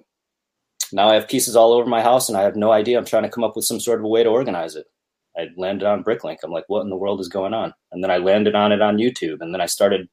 Now 0.92 1.10
I 1.10 1.16
have 1.16 1.28
pieces 1.28 1.56
all 1.56 1.74
over 1.74 1.88
my 1.88 2.02
house 2.02 2.30
and 2.30 2.38
I 2.38 2.44
have 2.44 2.56
no 2.56 2.72
idea. 2.72 2.98
I'm 2.98 3.06
trying 3.06 3.24
to 3.24 3.30
come 3.30 3.44
up 3.44 3.56
with 3.56 3.66
some 3.66 3.80
sort 3.80 4.00
of 4.00 4.06
a 4.06 4.08
way 4.08 4.24
to 4.24 4.30
organize 4.30 4.76
it. 4.76 4.86
I 5.38 5.48
landed 5.56 5.86
on 5.86 6.04
Bricklink. 6.04 6.38
I'm 6.44 6.52
like, 6.52 6.64
what 6.68 6.82
in 6.82 6.90
the 6.90 6.98
world 6.98 7.20
is 7.20 7.28
going 7.28 7.54
on? 7.54 7.74
And 7.92 8.04
then 8.04 8.10
I 8.10 8.18
landed 8.18 8.56
on 8.56 8.72
it 8.72 8.82
on 8.82 8.98
YouTube. 8.98 9.38
And 9.42 9.54
then 9.54 9.62
I 9.62 9.68
started 9.68 10.10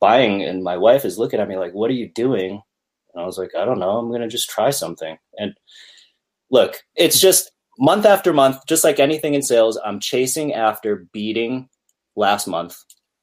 buying, 0.00 0.42
and 0.42 0.64
my 0.64 0.76
wife 0.76 1.04
is 1.04 1.18
looking 1.18 1.38
at 1.38 1.48
me 1.48 1.56
like, 1.56 1.72
what 1.72 1.90
are 1.90 1.94
you 1.94 2.10
doing? 2.12 2.60
And 3.14 3.22
I 3.22 3.26
was 3.26 3.38
like, 3.38 3.50
I 3.56 3.64
don't 3.64 3.78
know. 3.78 3.98
I'm 3.98 4.08
going 4.08 4.22
to 4.22 4.28
just 4.28 4.50
try 4.50 4.70
something. 4.70 5.16
And 5.38 5.54
look, 6.50 6.82
it's 6.96 7.20
just 7.20 7.52
month 7.78 8.04
after 8.04 8.32
month, 8.32 8.66
just 8.66 8.82
like 8.82 8.98
anything 8.98 9.34
in 9.34 9.42
sales, 9.42 9.78
I'm 9.84 10.00
chasing 10.00 10.54
after 10.54 11.06
beating 11.12 11.68
last 12.16 12.48
month 12.48 12.76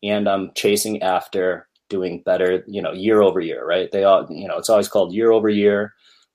and 0.04 0.28
I'm 0.28 0.52
chasing 0.54 1.02
after 1.02 1.68
doing 1.90 2.22
better, 2.24 2.64
you 2.68 2.82
know, 2.82 2.92
year 2.92 3.22
over 3.22 3.40
year, 3.40 3.66
right? 3.66 3.92
They 3.92 4.04
all, 4.04 4.28
you 4.30 4.48
know, 4.48 4.58
it's 4.58 4.70
always 4.70 4.90
called 4.90 5.14
year 5.14 5.32
over 5.32 5.50
year 5.50 5.94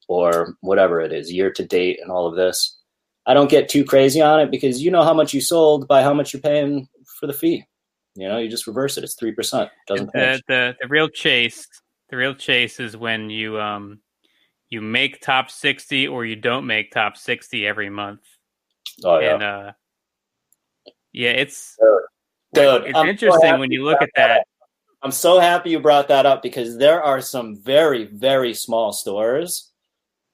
or 0.08 0.56
whatever 0.60 1.00
it 1.00 1.12
is, 1.12 1.30
year 1.30 1.52
to 1.52 1.64
date 1.64 2.00
and 2.00 2.10
all 2.10 2.26
of 2.26 2.34
this. 2.34 2.76
I 3.26 3.34
don't 3.34 3.50
get 3.50 3.68
too 3.68 3.84
crazy 3.84 4.22
on 4.22 4.40
it 4.40 4.50
because 4.50 4.82
you 4.82 4.90
know 4.90 5.04
how 5.04 5.12
much 5.12 5.34
you 5.34 5.42
sold 5.42 5.86
by 5.86 6.02
how 6.02 6.14
much 6.14 6.32
you're 6.32 6.40
paying 6.40 6.88
for 7.20 7.26
the 7.26 7.34
fee. 7.34 7.64
You 8.14 8.26
know, 8.26 8.38
you 8.38 8.48
just 8.48 8.66
reverse 8.66 8.96
it. 8.96 9.04
It's 9.04 9.14
three 9.14 9.32
percent. 9.32 9.70
Doesn't 9.86 10.10
the, 10.12 10.42
the 10.48 10.76
the 10.80 10.88
real 10.88 11.08
chase. 11.08 11.68
The 12.08 12.16
real 12.16 12.34
chase 12.34 12.80
is 12.80 12.96
when 12.96 13.28
you 13.28 13.60
um 13.60 14.00
you 14.70 14.80
make 14.80 15.20
top 15.20 15.50
60 15.50 16.08
or 16.08 16.24
you 16.24 16.36
don't 16.36 16.66
make 16.66 16.90
top 16.90 17.16
60 17.16 17.66
every 17.66 17.90
month. 17.90 18.20
Oh 19.04 19.18
yeah, 19.18 19.34
And 19.34 19.42
uh 19.42 19.72
yeah, 21.12 21.30
it's 21.30 21.76
dude. 22.54 22.84
it's 22.84 22.96
I'm 22.96 23.06
so 23.06 23.10
interesting 23.10 23.48
happy 23.48 23.60
when 23.60 23.72
you 23.72 23.84
look 23.84 24.02
at 24.02 24.10
that. 24.16 24.30
up. 24.40 24.46
I'm 25.02 25.12
so 25.12 25.38
happy 25.38 25.70
you 25.70 25.80
brought 25.80 26.08
that 26.08 26.26
up 26.26 26.42
because 26.42 26.76
there 26.76 27.02
are 27.02 27.20
some 27.20 27.56
very, 27.56 28.04
very 28.04 28.52
small 28.52 28.92
stores 28.92 29.70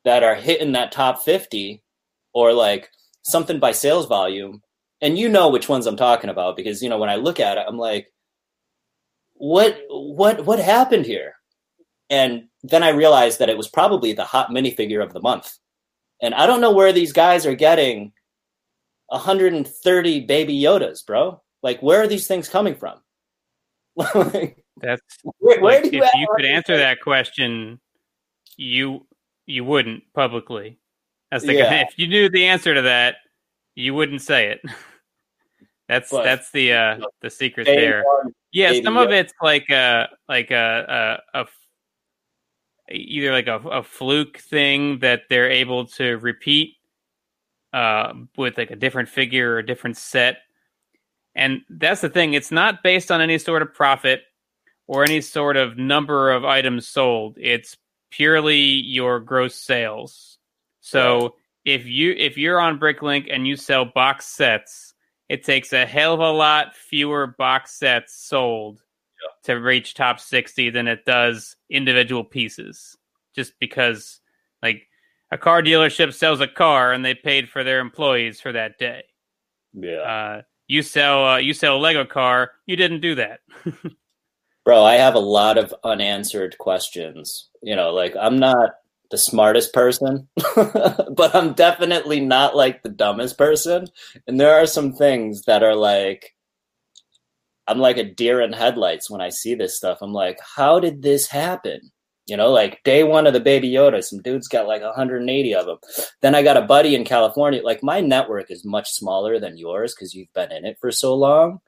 that 0.04 0.22
are 0.22 0.34
hitting 0.34 0.72
that 0.72 0.92
top 0.92 1.22
50 1.22 1.82
or 2.32 2.52
like 2.52 2.90
something 3.22 3.58
by 3.58 3.72
sales 3.72 4.06
volume. 4.06 4.62
And 5.02 5.18
you 5.18 5.28
know 5.28 5.50
which 5.50 5.68
ones 5.68 5.86
I'm 5.86 5.96
talking 5.96 6.30
about 6.30 6.56
because, 6.56 6.82
you 6.82 6.88
know, 6.88 6.98
when 6.98 7.10
I 7.10 7.16
look 7.16 7.40
at 7.40 7.58
it, 7.58 7.64
I'm 7.68 7.76
like, 7.76 8.10
what, 9.34 9.78
what, 9.88 10.46
what 10.46 10.58
happened 10.58 11.04
here? 11.04 11.34
And 12.08 12.44
then 12.62 12.82
I 12.82 12.90
realized 12.90 13.40
that 13.40 13.50
it 13.50 13.56
was 13.56 13.68
probably 13.68 14.14
the 14.14 14.24
hot 14.24 14.48
minifigure 14.48 15.02
of 15.02 15.12
the 15.12 15.20
month. 15.20 15.52
And 16.22 16.34
I 16.34 16.46
don't 16.46 16.60
know 16.60 16.72
where 16.72 16.92
these 16.92 17.12
guys 17.12 17.44
are 17.44 17.54
getting 17.54 18.12
130 19.08 20.20
baby 20.20 20.58
Yodas, 20.58 21.04
bro. 21.04 21.42
Like, 21.64 21.80
where 21.82 22.02
are 22.02 22.06
these 22.06 22.28
things 22.28 22.48
coming 22.48 22.76
from? 22.76 23.00
Like, 24.14 24.62
That's 24.82 25.00
where, 25.38 25.60
where 25.60 25.80
like, 25.80 25.90
do 25.90 25.96
you 25.96 26.04
if 26.04 26.10
you 26.14 26.28
could 26.36 26.44
answer 26.44 26.74
things? 26.74 26.80
that 26.80 27.00
question, 27.00 27.80
you 28.56 29.06
you 29.46 29.64
wouldn't 29.64 30.02
publicly. 30.14 30.78
That's 31.30 31.44
the 31.44 31.54
Yeah. 31.54 31.82
if 31.86 31.98
you 31.98 32.06
knew 32.06 32.28
the 32.28 32.44
answer 32.46 32.74
to 32.74 32.82
that, 32.82 33.16
you 33.76 33.94
wouldn't 33.94 34.20
say 34.20 34.48
it. 34.48 34.60
that's 35.88 36.10
But- 36.10 36.24
that's 36.24 36.50
the 36.50 36.72
uh 36.74 36.98
the 37.22 37.30
secret 37.30 37.64
there. 37.66 38.04
one, 38.04 38.34
Yeah, 38.52 38.72
some 38.82 38.96
of 38.96 39.10
it's 39.10 39.32
like 39.40 39.70
a 39.70 40.08
like 40.28 40.50
a 40.50 41.22
a, 41.32 41.40
a 41.40 41.46
either 42.94 43.32
like 43.32 43.46
a, 43.46 43.56
a 43.68 43.82
fluke 43.82 44.38
thing 44.38 44.98
that 44.98 45.22
they're 45.30 45.50
able 45.50 45.86
to 45.86 46.18
repeat 46.18 46.76
uh, 47.72 48.12
with 48.36 48.58
like 48.58 48.70
a 48.70 48.76
different 48.76 49.08
figure 49.08 49.54
or 49.54 49.58
a 49.58 49.66
different 49.66 49.96
set. 49.96 50.38
And 51.34 51.62
that's 51.68 52.00
the 52.00 52.08
thing; 52.08 52.34
it's 52.34 52.50
not 52.50 52.82
based 52.82 53.10
on 53.10 53.20
any 53.20 53.38
sort 53.38 53.62
of 53.62 53.74
profit 53.74 54.22
or 54.86 55.02
any 55.04 55.20
sort 55.20 55.56
of 55.56 55.76
number 55.78 56.30
of 56.30 56.44
items 56.44 56.86
sold. 56.86 57.36
It's 57.40 57.76
purely 58.10 58.58
your 58.58 59.18
gross 59.20 59.54
sales. 59.56 60.38
So 60.80 61.34
if 61.64 61.86
you 61.86 62.14
if 62.16 62.36
you're 62.36 62.60
on 62.60 62.78
Bricklink 62.78 63.26
and 63.32 63.46
you 63.46 63.56
sell 63.56 63.84
box 63.84 64.26
sets, 64.26 64.94
it 65.28 65.42
takes 65.44 65.72
a 65.72 65.86
hell 65.86 66.14
of 66.14 66.20
a 66.20 66.30
lot 66.30 66.74
fewer 66.76 67.26
box 67.26 67.72
sets 67.72 68.14
sold 68.14 68.82
to 69.44 69.54
reach 69.54 69.94
top 69.94 70.20
60 70.20 70.70
than 70.70 70.86
it 70.86 71.04
does 71.04 71.56
individual 71.70 72.24
pieces 72.24 72.96
just 73.34 73.52
because 73.58 74.20
like 74.62 74.86
a 75.30 75.38
car 75.38 75.62
dealership 75.62 76.12
sells 76.12 76.40
a 76.40 76.46
car 76.46 76.92
and 76.92 77.04
they 77.04 77.14
paid 77.14 77.48
for 77.48 77.64
their 77.64 77.80
employees 77.80 78.40
for 78.40 78.52
that 78.52 78.78
day 78.78 79.02
Yeah. 79.72 79.96
uh, 79.96 80.42
you 80.66 80.82
sell 80.82 81.26
uh, 81.26 81.36
you 81.36 81.54
sell 81.54 81.76
a 81.76 81.78
lego 81.78 82.04
car 82.04 82.52
you 82.66 82.76
didn't 82.76 83.00
do 83.00 83.14
that 83.14 83.40
Bro, 84.64 84.82
I 84.82 84.94
have 84.94 85.14
a 85.14 85.18
lot 85.20 85.58
of 85.58 85.74
unanswered 85.84 86.56
questions. 86.56 87.50
You 87.62 87.76
know, 87.76 87.92
like 87.92 88.16
I'm 88.18 88.38
not 88.38 88.70
the 89.10 89.18
smartest 89.18 89.74
person, 89.74 90.26
but 90.56 91.34
I'm 91.34 91.52
definitely 91.52 92.20
not 92.20 92.56
like 92.56 92.82
the 92.82 92.88
dumbest 92.88 93.36
person. 93.36 93.88
And 94.26 94.40
there 94.40 94.54
are 94.54 94.66
some 94.66 94.94
things 94.94 95.42
that 95.42 95.62
are 95.62 95.76
like 95.76 96.34
I'm 97.66 97.78
like 97.78 97.98
a 97.98 98.04
deer 98.04 98.40
in 98.40 98.52
headlights 98.54 99.10
when 99.10 99.20
I 99.20 99.28
see 99.28 99.54
this 99.54 99.76
stuff. 99.76 99.98
I'm 100.00 100.12
like, 100.12 100.38
how 100.56 100.80
did 100.80 101.02
this 101.02 101.28
happen? 101.28 101.80
You 102.26 102.36
know, 102.36 102.50
like 102.50 102.82
day 102.84 103.04
one 103.04 103.26
of 103.26 103.34
the 103.34 103.40
Baby 103.40 103.70
Yoda, 103.70 104.02
some 104.02 104.22
dude's 104.22 104.48
got 104.48 104.66
like 104.66 104.82
180 104.82 105.54
of 105.54 105.66
them. 105.66 105.78
Then 106.22 106.34
I 106.34 106.42
got 106.42 106.56
a 106.56 106.62
buddy 106.62 106.94
in 106.94 107.04
California. 107.04 107.62
Like 107.62 107.82
my 107.82 108.00
network 108.00 108.50
is 108.50 108.64
much 108.64 108.88
smaller 108.90 109.38
than 109.38 109.58
yours 109.58 109.94
because 109.94 110.14
you've 110.14 110.32
been 110.32 110.50
in 110.50 110.64
it 110.64 110.78
for 110.80 110.90
so 110.90 111.14
long 111.14 111.60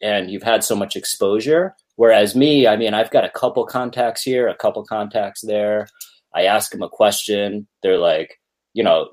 and 0.00 0.30
you've 0.30 0.44
had 0.44 0.62
so 0.62 0.76
much 0.76 0.94
exposure. 0.94 1.74
Whereas 1.96 2.36
me, 2.36 2.66
I 2.66 2.76
mean, 2.76 2.94
I've 2.94 3.10
got 3.10 3.24
a 3.24 3.30
couple 3.30 3.66
contacts 3.66 4.22
here, 4.22 4.48
a 4.48 4.56
couple 4.56 4.84
contacts 4.84 5.42
there. 5.44 5.88
I 6.34 6.44
ask 6.44 6.70
them 6.70 6.82
a 6.82 6.88
question. 6.88 7.66
They're 7.82 7.98
like, 7.98 8.40
you 8.72 8.84
know, 8.84 9.08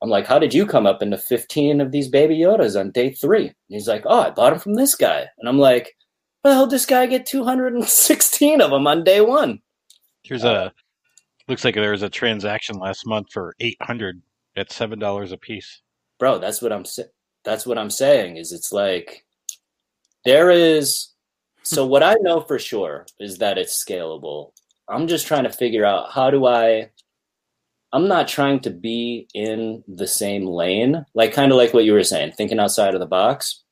I'm 0.00 0.10
like, 0.10 0.26
how 0.26 0.38
did 0.38 0.54
you 0.54 0.66
come 0.66 0.86
up 0.86 1.02
into 1.02 1.18
15 1.18 1.80
of 1.80 1.90
these 1.90 2.08
baby 2.08 2.38
Yodas 2.38 2.78
on 2.78 2.92
day 2.92 3.10
three? 3.10 3.46
And 3.46 3.54
he's 3.68 3.88
like, 3.88 4.02
oh, 4.06 4.20
I 4.20 4.30
bought 4.30 4.50
them 4.50 4.58
from 4.60 4.74
this 4.74 4.94
guy. 4.94 5.26
And 5.38 5.48
I'm 5.48 5.58
like, 5.58 5.96
did 6.44 6.70
this 6.70 6.86
guy 6.86 7.06
get 7.06 7.26
216 7.26 8.60
of 8.60 8.70
them 8.70 8.86
on 8.86 9.02
day 9.02 9.20
one? 9.20 9.60
Here's 10.24 10.44
uh, 10.44 10.70
a 10.70 10.72
looks 11.48 11.64
like 11.64 11.74
there 11.74 11.90
was 11.92 12.02
a 12.02 12.08
transaction 12.08 12.76
last 12.78 13.06
month 13.06 13.28
for 13.32 13.54
eight 13.60 13.76
hundred 13.82 14.22
at 14.56 14.72
seven 14.72 14.98
dollars 14.98 15.32
a 15.32 15.36
piece. 15.36 15.82
bro 16.18 16.38
that's 16.38 16.62
what 16.62 16.72
i'm 16.72 16.84
sa- 16.84 17.02
that's 17.44 17.66
what 17.66 17.76
i'm 17.78 17.90
saying 17.90 18.36
is 18.36 18.52
it's 18.52 18.72
like 18.72 19.26
there 20.24 20.50
is 20.50 21.12
so 21.62 21.84
what 21.84 22.02
i 22.02 22.14
know 22.20 22.40
for 22.40 22.58
sure 22.58 23.06
is 23.20 23.38
that 23.38 23.58
it's 23.58 23.82
scalable. 23.84 24.52
I'm 24.88 25.08
just 25.08 25.26
trying 25.26 25.44
to 25.44 25.50
figure 25.50 25.84
out 25.84 26.12
how 26.12 26.30
do 26.30 26.46
i 26.46 26.90
i'm 27.92 28.08
not 28.08 28.28
trying 28.28 28.60
to 28.60 28.70
be 28.70 29.28
in 29.34 29.82
the 29.88 30.06
same 30.06 30.46
lane 30.46 31.04
like 31.14 31.32
kind 31.32 31.52
of 31.52 31.58
like 31.58 31.74
what 31.74 31.84
you 31.84 31.92
were 31.92 32.04
saying 32.04 32.32
thinking 32.32 32.58
outside 32.58 32.94
of 32.94 33.00
the 33.00 33.06
box. 33.06 33.62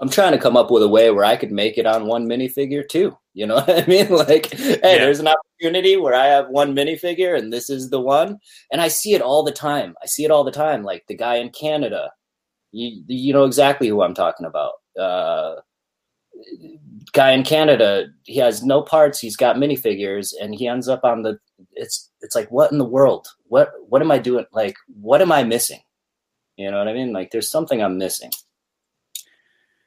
I'm 0.00 0.08
trying 0.08 0.32
to 0.32 0.38
come 0.38 0.56
up 0.56 0.70
with 0.70 0.82
a 0.82 0.88
way 0.88 1.10
where 1.10 1.24
i 1.24 1.36
could 1.36 1.50
make 1.52 1.78
it 1.78 1.86
on 1.86 2.06
one 2.06 2.26
minifigure 2.28 2.86
too 2.88 3.16
you 3.34 3.46
know 3.46 3.54
what 3.66 3.70
i 3.70 3.86
mean 3.86 4.08
like 4.10 4.46
hey 4.52 4.78
Yeah. 4.82 4.98
there's 4.98 5.20
an 5.20 5.28
opportunity 5.28 5.96
where 5.96 6.14
i 6.14 6.26
have 6.26 6.48
one 6.48 6.74
minifigure 6.74 7.38
and 7.38 7.52
this 7.52 7.70
is 7.70 7.90
the 7.90 8.00
one 8.00 8.38
and 8.72 8.80
I 8.80 8.88
see 8.88 9.14
it 9.14 9.22
all 9.22 9.42
the 9.42 9.52
time. 9.52 9.94
I 10.02 10.06
see 10.06 10.24
it 10.24 10.30
all 10.30 10.44
the 10.44 10.50
time. 10.52 10.82
Like 10.84 11.04
the 11.08 11.16
guy 11.16 11.36
in 11.36 11.50
Canada, 11.50 12.10
you 12.72 13.02
you 13.06 13.32
know 13.32 13.44
exactly 13.44 13.88
who 13.88 14.02
I'm 14.02 14.14
talking 14.14 14.46
about. 14.46 14.72
Uh, 14.98 15.56
guy 17.12 17.32
in 17.32 17.42
Canada, 17.42 18.06
he 18.24 18.36
has 18.38 18.62
no 18.64 18.82
parts. 18.82 19.18
He's 19.18 19.36
got 19.36 19.56
minifigures, 19.56 20.28
and 20.40 20.54
he 20.54 20.66
ends 20.68 20.88
up 20.88 21.04
on 21.04 21.22
the. 21.22 21.38
It's 21.72 22.10
it's 22.20 22.34
like 22.34 22.48
what 22.50 22.72
in 22.72 22.78
the 22.78 22.84
world? 22.84 23.26
What 23.48 23.70
what 23.88 24.02
am 24.02 24.10
I 24.10 24.18
doing? 24.18 24.46
Like 24.52 24.76
what 25.00 25.20
am 25.22 25.32
I 25.32 25.42
missing? 25.44 25.80
You 26.56 26.70
know 26.70 26.78
what 26.78 26.88
I 26.88 26.92
mean? 26.94 27.12
Like 27.12 27.30
there's 27.30 27.50
something 27.50 27.82
I'm 27.82 27.98
missing. 27.98 28.30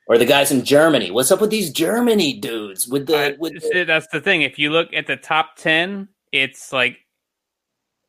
Or 0.08 0.18
the 0.18 0.26
guys 0.26 0.52
in 0.52 0.66
Germany. 0.66 1.12
What's 1.12 1.32
up 1.32 1.40
with 1.40 1.50
these 1.50 1.72
Germany 1.72 2.34
dudes? 2.34 2.88
With 2.88 3.08
the 3.08 3.18
I- 3.18 3.36
with 3.38 3.54
the, 3.54 3.86
that's 3.86 4.08
the 4.08 4.22
thing 4.22 4.42
if 4.42 4.60
you 4.60 4.70
look 4.70 4.94
at 4.94 5.08
the 5.08 5.18
top 5.18 5.56
10 5.58 6.10
it's 6.32 6.74
like 6.74 6.98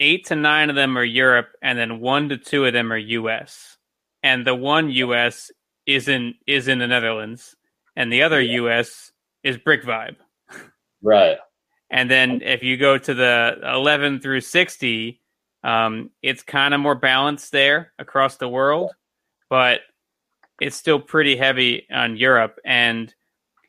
eight 0.01 0.27
to 0.27 0.35
nine 0.35 0.71
of 0.71 0.77
them 0.77 0.97
are 0.99 1.05
europe 1.05 1.51
and 1.63 1.79
then 1.79 2.01
one 2.01 2.29
to 2.31 2.39
two 2.39 2.65
of 2.65 2.73
them 2.73 2.93
are 2.93 2.99
us 2.99 3.77
and 4.23 4.47
the 4.47 4.55
one 4.55 4.91
us 4.91 5.51
is 5.87 6.09
in 6.09 6.35
is 6.47 6.67
in 6.69 6.79
the 6.79 6.87
netherlands 6.87 7.55
and 7.95 8.11
the 8.11 8.23
other 8.23 8.41
us 8.41 9.13
is 9.45 9.59
brick 9.59 9.85
vibe 9.85 10.17
right. 11.03 11.37
And 11.91 12.11
then 12.11 12.43
if 12.43 12.65
you 12.65 12.77
go 12.77 12.99
to 12.99 13.15
the 13.15 13.57
11 13.63 14.19
through 14.19 14.41
60, 14.41 15.21
um, 15.63 16.11
it's 16.23 16.43
kind 16.43 16.75
of 16.75 16.81
more 16.81 16.97
balanced 16.97 17.53
there 17.53 17.93
across 18.01 18.37
the 18.37 18.49
world, 18.49 18.91
but 19.49 19.81
it's 20.61 20.77
still 20.77 21.01
pretty 21.01 21.37
heavy 21.37 21.87
on 21.93 22.17
Europe. 22.17 22.59
And 22.65 23.15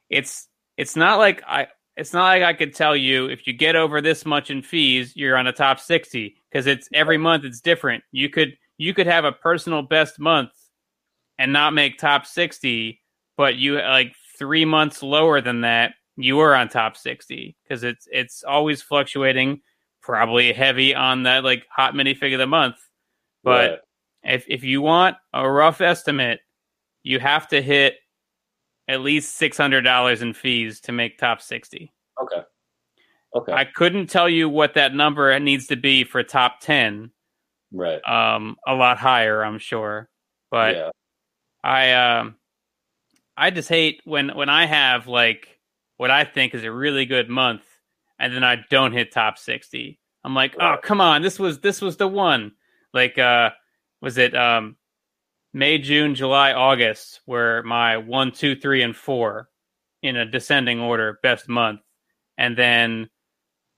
it's 0.10 0.48
it's 0.78 0.96
not 0.96 1.20
like 1.20 1.44
I 1.48 1.68
it's 1.98 2.14
not 2.14 2.26
like 2.26 2.44
I 2.44 2.54
could 2.54 2.76
tell 2.76 2.96
you 2.96 3.28
if 3.28 3.48
you 3.48 3.54
get 3.54 3.76
over 3.76 4.02
this 4.02 4.26
much 4.26 4.50
in 4.50 4.62
fees, 4.62 5.14
you're 5.16 5.38
on 5.38 5.48
a 5.48 5.54
top 5.54 5.80
60 5.80 6.36
because 6.50 6.68
it's 6.68 6.90
every 6.94 7.18
month 7.18 7.46
it's 7.46 7.62
different. 7.62 8.04
You 8.12 8.30
could 8.30 8.58
you 8.78 8.94
could 8.94 9.08
have 9.08 9.26
a 9.26 9.32
personal 9.32 9.82
best 9.82 10.20
month 10.20 10.52
and 11.38 11.54
not 11.54 11.74
make 11.74 11.98
top 11.98 12.26
60, 12.26 13.02
but 13.38 13.56
you 13.56 13.76
like 13.76 14.14
3 14.38 14.66
months 14.66 15.02
lower 15.02 15.42
than 15.42 15.62
that 15.62 15.94
you 16.18 16.38
were 16.38 16.56
on 16.56 16.70
top 16.70 16.96
60 16.98 17.56
because 17.64 17.84
it's 17.84 18.08
it's 18.12 18.44
always 18.44 18.82
fluctuating 18.82 19.62
probably 20.02 20.54
heavy 20.54 20.96
on 20.96 21.24
that 21.24 21.44
like 21.44 21.66
hot 21.70 21.94
minifig 21.94 22.34
of 22.34 22.40
the 22.40 22.48
month 22.48 22.78
but 23.44 23.70
right. 23.70 23.80
if 24.24 24.46
if 24.48 24.64
you 24.64 24.82
want 24.82 25.18
a 25.34 25.50
rough 25.50 25.82
estimate 25.82 26.40
you 27.06 27.20
have 27.20 27.48
to 27.48 27.62
hit 27.62 27.96
at 28.88 29.02
least 29.02 29.40
$600 29.40 30.22
in 30.22 30.34
fees 30.34 30.80
to 30.82 30.92
make 30.92 31.18
top 31.18 31.42
60 31.42 31.94
okay. 32.22 32.42
Okay. 33.36 33.54
i 33.54 33.66
couldn't 33.66 34.08
tell 34.08 34.30
you 34.30 34.48
what 34.50 34.74
that 34.76 34.94
number 34.94 35.38
needs 35.40 35.68
to 35.68 35.76
be 35.76 36.04
for 36.04 36.24
top 36.24 36.60
10 36.62 37.12
right. 37.72 38.02
um 38.08 38.56
a 38.68 38.74
lot 38.74 38.98
higher 38.98 39.44
i'm 39.44 39.60
sure 39.60 40.10
but 40.52 40.76
yeah. 40.76 40.90
I 41.66 41.94
um 41.94 42.36
I 43.36 43.50
just 43.50 43.68
hate 43.68 44.02
when 44.06 44.30
when 44.30 44.50
I 44.50 44.68
have 44.68 45.08
like 45.08 45.60
what 45.98 46.12
I 46.12 46.24
think 46.24 46.54
is 46.54 46.64
a 46.64 46.72
really 46.72 47.06
good 47.06 47.28
month 47.28 47.64
and 48.20 48.34
then 48.34 48.44
I 48.44 48.58
don't 48.70 48.94
hit 48.94 49.12
top 49.12 49.38
60. 49.38 50.00
I'm 50.24 50.36
like, 50.36 50.56
"Oh, 50.60 50.78
come 50.82 51.02
on. 51.02 51.22
This 51.22 51.40
was 51.40 51.60
this 51.60 51.82
was 51.82 51.98
the 51.98 52.08
one." 52.08 52.54
Like 52.94 53.18
uh 53.18 53.50
was 54.02 54.18
it 54.18 54.36
um 54.36 54.78
May, 55.56 55.78
June, 55.78 56.16
July, 56.16 56.52
August 56.52 57.22
were 57.26 57.64
my 57.64 57.96
one, 57.96 58.34
two, 58.34 58.58
three, 58.58 58.82
and 58.82 58.94
4 58.94 59.48
in 60.04 60.18
a 60.18 60.26
descending 60.26 60.82
order 60.82 61.18
best 61.24 61.48
month. 61.48 61.80
And 62.38 62.58
then 62.58 63.10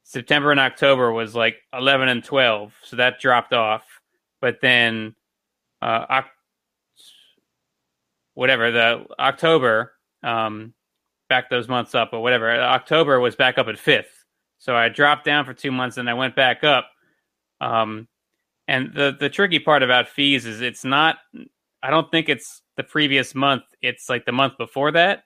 September 0.01 0.49
and 0.49 0.59
October 0.59 1.11
was 1.11 1.35
like 1.35 1.57
11 1.73 2.09
and 2.09 2.23
12, 2.23 2.73
so 2.81 2.95
that 2.95 3.19
dropped 3.19 3.53
off. 3.53 3.83
But 4.41 4.59
then, 4.59 5.13
uh, 5.79 6.23
whatever 8.33 8.71
the 8.71 9.05
October, 9.19 9.93
um, 10.23 10.73
back 11.29 11.47
those 11.51 11.67
months 11.67 11.93
up 11.93 12.09
or 12.11 12.23
whatever. 12.23 12.59
October 12.59 13.19
was 13.19 13.35
back 13.35 13.59
up 13.59 13.67
at 13.67 13.77
fifth, 13.77 14.25
so 14.57 14.75
I 14.75 14.89
dropped 14.89 15.25
down 15.25 15.45
for 15.45 15.53
two 15.53 15.71
months 15.71 15.97
and 15.97 16.09
I 16.09 16.15
went 16.15 16.35
back 16.35 16.63
up. 16.63 16.89
Um, 17.61 18.07
and 18.67 18.91
the 18.95 19.15
the 19.19 19.29
tricky 19.29 19.59
part 19.59 19.83
about 19.83 20.07
fees 20.07 20.47
is 20.47 20.61
it's 20.61 20.83
not. 20.83 21.17
I 21.83 21.89
don't 21.89 22.09
think 22.11 22.29
it's 22.29 22.61
the 22.75 22.83
previous 22.83 23.35
month. 23.35 23.63
It's 23.81 24.09
like 24.09 24.25
the 24.25 24.31
month 24.31 24.57
before 24.57 24.91
that 24.91 25.23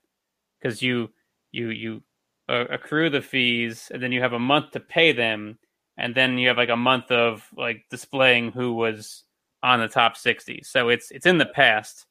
because 0.59 0.81
you 0.81 1.09
you 1.51 1.69
you 1.69 2.03
uh, 2.49 2.65
accrue 2.69 3.09
the 3.09 3.21
fees 3.21 3.89
and 3.93 4.01
then 4.01 4.11
you 4.11 4.21
have 4.21 4.33
a 4.33 4.39
month 4.39 4.71
to 4.71 4.79
pay 4.79 5.11
them 5.11 5.57
and 5.97 6.15
then 6.15 6.37
you 6.37 6.47
have 6.47 6.57
like 6.57 6.69
a 6.69 6.75
month 6.75 7.11
of 7.11 7.47
like 7.55 7.85
displaying 7.89 8.51
who 8.51 8.73
was 8.73 9.23
on 9.63 9.79
the 9.79 9.87
top 9.87 10.17
60 10.17 10.61
so 10.63 10.89
it's 10.89 11.11
it's 11.11 11.25
in 11.25 11.37
the 11.37 11.45
past 11.45 12.05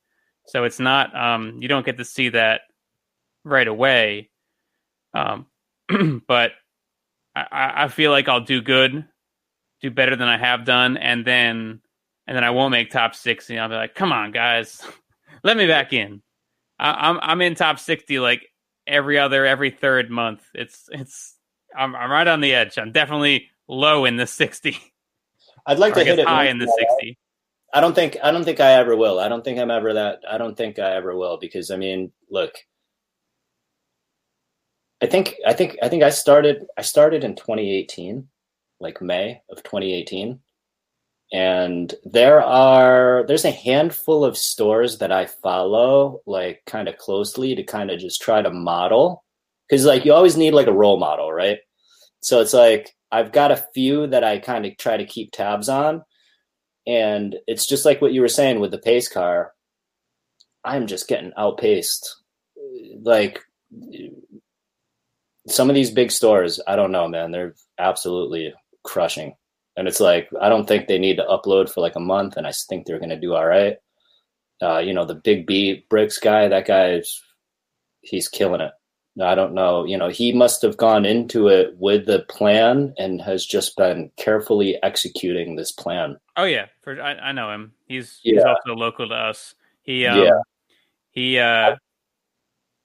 so 0.46 0.64
it's 0.64 0.78
not 0.78 1.14
um 1.16 1.58
you 1.60 1.68
don't 1.68 1.84
get 1.84 1.98
to 1.98 2.04
see 2.04 2.28
that 2.28 2.62
right 3.44 3.68
away 3.68 4.30
um 5.14 5.46
but 6.26 6.52
I, 7.34 7.84
I 7.84 7.88
feel 7.88 8.10
like 8.12 8.28
i'll 8.28 8.40
do 8.40 8.62
good 8.62 9.04
do 9.82 9.90
better 9.90 10.16
than 10.16 10.28
i 10.28 10.38
have 10.38 10.64
done 10.64 10.96
and 10.96 11.24
then 11.24 11.80
and 12.26 12.36
then 12.36 12.44
i 12.44 12.50
won't 12.50 12.72
make 12.72 12.90
top 12.90 13.14
60 13.14 13.58
i'll 13.58 13.68
be 13.68 13.74
like 13.74 13.94
come 13.94 14.12
on 14.12 14.30
guys 14.30 14.82
let 15.44 15.56
me 15.56 15.66
back 15.66 15.92
in 15.92 16.22
I, 16.78 17.08
i'm 17.08 17.18
i'm 17.22 17.42
in 17.42 17.54
top 17.54 17.78
60 17.78 18.18
like 18.18 18.50
every 18.90 19.18
other, 19.18 19.46
every 19.46 19.70
third 19.70 20.10
month. 20.10 20.42
It's 20.52 20.88
it's 20.90 21.36
I'm 21.76 21.94
I'm 21.94 22.10
right 22.10 22.26
on 22.26 22.40
the 22.40 22.54
edge. 22.54 22.78
I'm 22.78 22.92
definitely 22.92 23.48
low 23.68 24.04
in 24.04 24.16
the 24.16 24.26
sixty. 24.26 24.78
I'd 25.66 25.78
like 25.78 25.94
to 25.94 26.04
hit 26.04 26.18
it 26.18 26.26
high 26.26 26.46
in 26.46 26.58
the 26.58 26.66
sixty. 26.78 27.16
I 27.72 27.80
don't 27.80 27.94
think 27.94 28.16
I 28.22 28.32
don't 28.32 28.44
think 28.44 28.60
I 28.60 28.72
ever 28.72 28.96
will. 28.96 29.20
I 29.20 29.28
don't 29.28 29.44
think 29.44 29.58
I'm 29.58 29.70
ever 29.70 29.94
that. 29.94 30.20
I 30.28 30.36
don't 30.36 30.56
think 30.56 30.78
I 30.78 30.96
ever 30.96 31.16
will 31.16 31.38
because 31.38 31.70
I 31.70 31.76
mean, 31.76 32.12
look. 32.30 32.52
I 35.02 35.06
think 35.06 35.36
I 35.46 35.54
think 35.54 35.78
I 35.82 35.88
think 35.88 36.02
I 36.02 36.10
started 36.10 36.66
I 36.76 36.82
started 36.82 37.24
in 37.24 37.34
2018, 37.34 38.28
like 38.80 39.00
May 39.00 39.40
of 39.48 39.62
2018 39.62 40.40
and 41.32 41.94
there 42.04 42.42
are 42.42 43.24
there's 43.28 43.44
a 43.44 43.50
handful 43.50 44.24
of 44.24 44.36
stores 44.36 44.98
that 44.98 45.12
i 45.12 45.26
follow 45.26 46.20
like 46.26 46.62
kind 46.66 46.88
of 46.88 46.96
closely 46.96 47.54
to 47.54 47.62
kind 47.62 47.90
of 47.90 48.00
just 48.00 48.20
try 48.20 48.42
to 48.42 48.50
model. 48.50 49.24
Because 49.68 49.84
like 49.84 50.04
you 50.04 50.12
always 50.12 50.36
need 50.36 50.52
like 50.52 50.66
a 50.66 50.72
role 50.72 50.98
model 50.98 51.32
right? 51.32 51.58
So 52.20 52.40
it's 52.40 52.52
like 52.52 52.94
i've 53.12 53.32
got 53.32 53.52
a 53.52 53.64
few 53.74 54.06
that 54.08 54.24
i 54.24 54.38
kind 54.38 54.66
of 54.66 54.76
try 54.76 54.96
to 54.96 55.06
keep 55.06 55.32
tabs 55.32 55.68
on. 55.68 56.02
And 56.86 57.36
it's 57.46 57.68
just 57.68 57.84
like 57.84 58.00
what 58.00 58.12
you 58.12 58.20
were 58.20 58.28
saying 58.28 58.58
with 58.58 58.72
the 58.72 58.78
pace 58.78 59.08
car. 59.08 59.52
I'm 60.64 60.86
just 60.86 61.08
getting 61.08 61.32
outpaced. 61.36 62.16
Like 63.02 63.40
some 65.48 65.68
of 65.68 65.74
these 65.74 65.90
big 65.90 66.10
stores 66.10 66.60
i 66.66 66.76
don't 66.76 66.92
know 66.92 67.08
man 67.08 67.30
they're 67.30 67.54
absolutely 67.78 68.52
crushing 68.82 69.34
and 69.76 69.88
it's 69.88 70.00
like 70.00 70.28
I 70.40 70.48
don't 70.48 70.66
think 70.66 70.86
they 70.86 70.98
need 70.98 71.16
to 71.16 71.24
upload 71.24 71.72
for 71.72 71.80
like 71.80 71.96
a 71.96 72.00
month, 72.00 72.36
and 72.36 72.46
I 72.46 72.52
think 72.52 72.86
they're 72.86 72.98
going 72.98 73.10
to 73.10 73.20
do 73.20 73.34
all 73.34 73.46
right. 73.46 73.76
Uh, 74.62 74.78
you 74.78 74.92
know, 74.92 75.06
the 75.06 75.14
Big 75.14 75.46
B 75.46 75.86
bricks 75.88 76.18
guy, 76.18 76.48
that 76.48 76.66
guy's 76.66 77.22
he's 78.02 78.28
killing 78.28 78.60
it. 78.60 78.72
I 79.20 79.34
don't 79.34 79.54
know. 79.54 79.84
You 79.84 79.98
know, 79.98 80.08
he 80.08 80.32
must 80.32 80.62
have 80.62 80.76
gone 80.76 81.04
into 81.04 81.48
it 81.48 81.74
with 81.78 82.06
the 82.06 82.20
plan 82.28 82.94
and 82.96 83.20
has 83.20 83.44
just 83.44 83.76
been 83.76 84.10
carefully 84.16 84.78
executing 84.82 85.56
this 85.56 85.72
plan. 85.72 86.16
Oh 86.36 86.44
yeah, 86.44 86.66
for 86.82 87.00
I, 87.00 87.14
I 87.14 87.32
know 87.32 87.50
him. 87.50 87.72
He's 87.86 88.20
yeah. 88.22 88.34
he's 88.34 88.44
also 88.44 88.74
local 88.74 89.08
to 89.08 89.14
us. 89.14 89.54
He 89.82 90.06
um, 90.06 90.20
yeah. 90.20 90.40
he 91.10 91.38
uh 91.38 91.76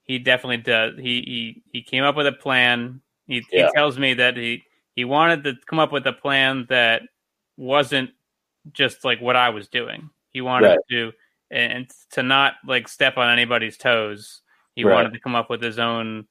he 0.04 0.20
definitely 0.20 0.58
does. 0.58 0.94
He 0.98 1.22
he 1.22 1.64
he 1.72 1.82
came 1.84 2.04
up 2.04 2.16
with 2.16 2.28
a 2.28 2.32
plan. 2.32 3.02
He, 3.28 3.44
yeah. 3.52 3.68
he 3.68 3.72
tells 3.74 3.98
me 3.98 4.16
that 4.16 4.38
he 4.38 4.64
he 4.96 5.06
wanted 5.06 5.44
to 5.44 5.54
come 5.66 5.80
up 5.80 5.92
with 5.92 6.08
a 6.08 6.14
plan 6.14 6.66
that 6.70 7.04
wasn't 7.58 8.12
just 8.72 9.04
like 9.04 9.22
what 9.22 9.36
I 9.36 9.50
was 9.50 9.68
doing. 9.68 10.10
He 10.32 10.42
wanted 10.42 10.70
right. 10.70 10.80
to 10.92 11.12
and 11.52 11.90
to 12.12 12.24
not 12.24 12.56
like 12.66 12.88
step 12.88 13.18
on 13.18 13.32
anybody's 13.32 13.78
toes. 13.78 14.42
He 14.76 14.84
right. 14.84 14.94
wanted 14.94 15.14
to 15.14 15.20
come 15.20 15.36
up 15.36 15.50
with 15.50 15.62
his 15.62 15.80
own 15.80 16.28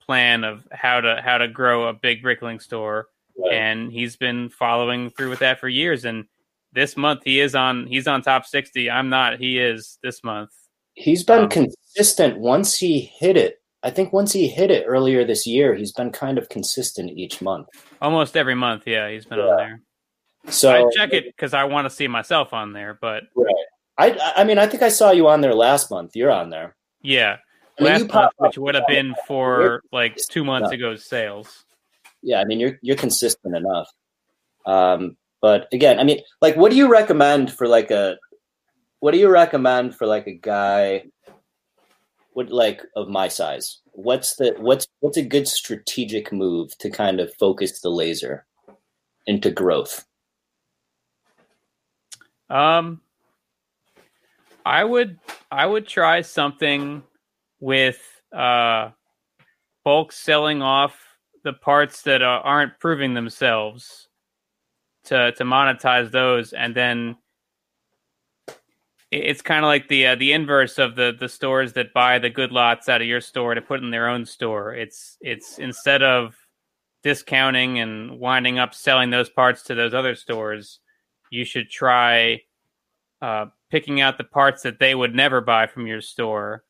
plan 0.00 0.44
of 0.44 0.66
how 0.72 1.00
to 1.00 1.20
how 1.24 1.38
to 1.38 1.48
grow 1.48 1.88
a 1.88 1.92
big 1.92 2.22
Bricklink 2.22 2.62
store, 2.62 3.08
right. 3.38 3.54
and 3.54 3.92
he's 3.92 4.16
been 4.16 4.48
following 4.48 5.10
through 5.10 5.30
with 5.30 5.40
that 5.40 5.60
for 5.60 5.68
years. 5.68 6.04
And 6.04 6.26
this 6.72 6.96
month 6.96 7.22
he 7.24 7.40
is 7.40 7.54
on 7.54 7.86
he's 7.86 8.06
on 8.06 8.22
top 8.22 8.46
sixty. 8.46 8.90
I'm 8.90 9.08
not. 9.08 9.38
He 9.38 9.58
is 9.58 9.98
this 10.02 10.22
month. 10.22 10.50
He's 10.94 11.22
been 11.22 11.44
um, 11.44 11.48
consistent. 11.48 12.38
Once 12.38 12.76
he 12.76 13.00
hit 13.00 13.36
it, 13.36 13.62
I 13.82 13.90
think 13.90 14.12
once 14.12 14.32
he 14.32 14.48
hit 14.48 14.70
it 14.70 14.84
earlier 14.86 15.24
this 15.24 15.46
year, 15.46 15.74
he's 15.74 15.92
been 15.92 16.10
kind 16.10 16.36
of 16.36 16.48
consistent 16.48 17.10
each 17.10 17.40
month. 17.40 17.68
Almost 18.02 18.36
every 18.36 18.56
month, 18.56 18.84
yeah, 18.86 19.08
he's 19.10 19.24
been 19.24 19.38
yeah. 19.38 19.44
on 19.44 19.56
there. 19.56 19.80
So 20.48 20.72
I 20.72 20.90
check 20.96 21.12
it 21.12 21.26
because 21.26 21.54
I 21.54 21.64
want 21.64 21.86
to 21.86 21.90
see 21.90 22.08
myself 22.08 22.52
on 22.52 22.72
there, 22.72 22.98
but 23.00 23.24
right. 23.34 23.54
I 23.98 24.32
I 24.36 24.44
mean 24.44 24.58
I 24.58 24.66
think 24.66 24.82
I 24.82 24.88
saw 24.88 25.10
you 25.10 25.28
on 25.28 25.40
there 25.40 25.54
last 25.54 25.90
month. 25.90 26.16
You're 26.16 26.30
on 26.30 26.50
there. 26.50 26.74
Yeah, 27.02 27.36
I 27.78 27.82
mean, 27.82 27.92
last 27.92 28.12
month, 28.12 28.32
which 28.38 28.58
would 28.58 28.74
have 28.74 28.86
been 28.86 29.14
for 29.26 29.82
like 29.92 30.16
two 30.30 30.44
months 30.44 30.72
ago's 30.72 31.04
sales. 31.04 31.64
Yeah, 32.22 32.40
I 32.40 32.44
mean 32.44 32.60
you're 32.60 32.78
you're 32.82 32.96
consistent 32.96 33.56
enough. 33.56 33.90
Um, 34.64 35.16
but 35.40 35.68
again, 35.72 36.00
I 36.00 36.04
mean, 36.04 36.20
like, 36.40 36.56
what 36.56 36.70
do 36.70 36.76
you 36.76 36.88
recommend 36.88 37.52
for 37.52 37.68
like 37.68 37.90
a? 37.90 38.16
What 39.00 39.12
do 39.12 39.18
you 39.18 39.28
recommend 39.28 39.94
for 39.94 40.06
like 40.06 40.26
a 40.26 40.32
guy 40.32 41.04
what 42.38 42.50
like 42.50 42.82
of 42.94 43.08
my 43.08 43.26
size? 43.26 43.80
What's 43.90 44.36
the 44.36 44.54
what's 44.58 44.86
what's 45.00 45.16
a 45.16 45.24
good 45.24 45.48
strategic 45.48 46.32
move 46.32 46.70
to 46.78 46.88
kind 46.88 47.18
of 47.18 47.34
focus 47.34 47.80
the 47.80 47.90
laser 47.90 48.46
into 49.26 49.50
growth? 49.50 50.04
Um 52.48 53.00
i 54.64 54.84
would 54.84 55.18
i 55.50 55.66
would 55.66 55.86
try 55.88 56.20
something 56.20 57.02
with 57.58 58.00
uh 58.32 58.90
bulk 59.84 60.12
selling 60.12 60.62
off 60.62 60.94
the 61.42 61.54
parts 61.54 62.02
that 62.02 62.22
uh, 62.22 62.40
aren't 62.44 62.78
proving 62.78 63.14
themselves 63.14 64.08
to 65.04 65.32
to 65.32 65.42
monetize 65.42 66.12
those 66.12 66.52
and 66.52 66.74
then 66.74 67.16
it's 69.10 69.42
kind 69.42 69.64
of 69.64 69.68
like 69.68 69.88
the 69.88 70.08
uh, 70.08 70.14
the 70.16 70.32
inverse 70.32 70.78
of 70.78 70.94
the 70.94 71.16
the 71.18 71.28
stores 71.28 71.72
that 71.74 71.94
buy 71.94 72.18
the 72.18 72.30
good 72.30 72.52
lots 72.52 72.88
out 72.88 73.00
of 73.00 73.06
your 73.06 73.20
store 73.20 73.54
to 73.54 73.62
put 73.62 73.82
in 73.82 73.90
their 73.90 74.08
own 74.08 74.26
store. 74.26 74.74
It's 74.74 75.16
it's 75.20 75.58
instead 75.58 76.02
of 76.02 76.36
discounting 77.02 77.78
and 77.78 78.18
winding 78.18 78.58
up 78.58 78.74
selling 78.74 79.10
those 79.10 79.30
parts 79.30 79.62
to 79.64 79.74
those 79.74 79.94
other 79.94 80.14
stores, 80.14 80.80
you 81.30 81.44
should 81.44 81.70
try 81.70 82.42
uh, 83.22 83.46
picking 83.70 84.00
out 84.00 84.18
the 84.18 84.24
parts 84.24 84.62
that 84.62 84.78
they 84.78 84.94
would 84.94 85.14
never 85.14 85.40
buy 85.40 85.66
from 85.66 85.86
your 85.86 86.02
store, 86.02 86.64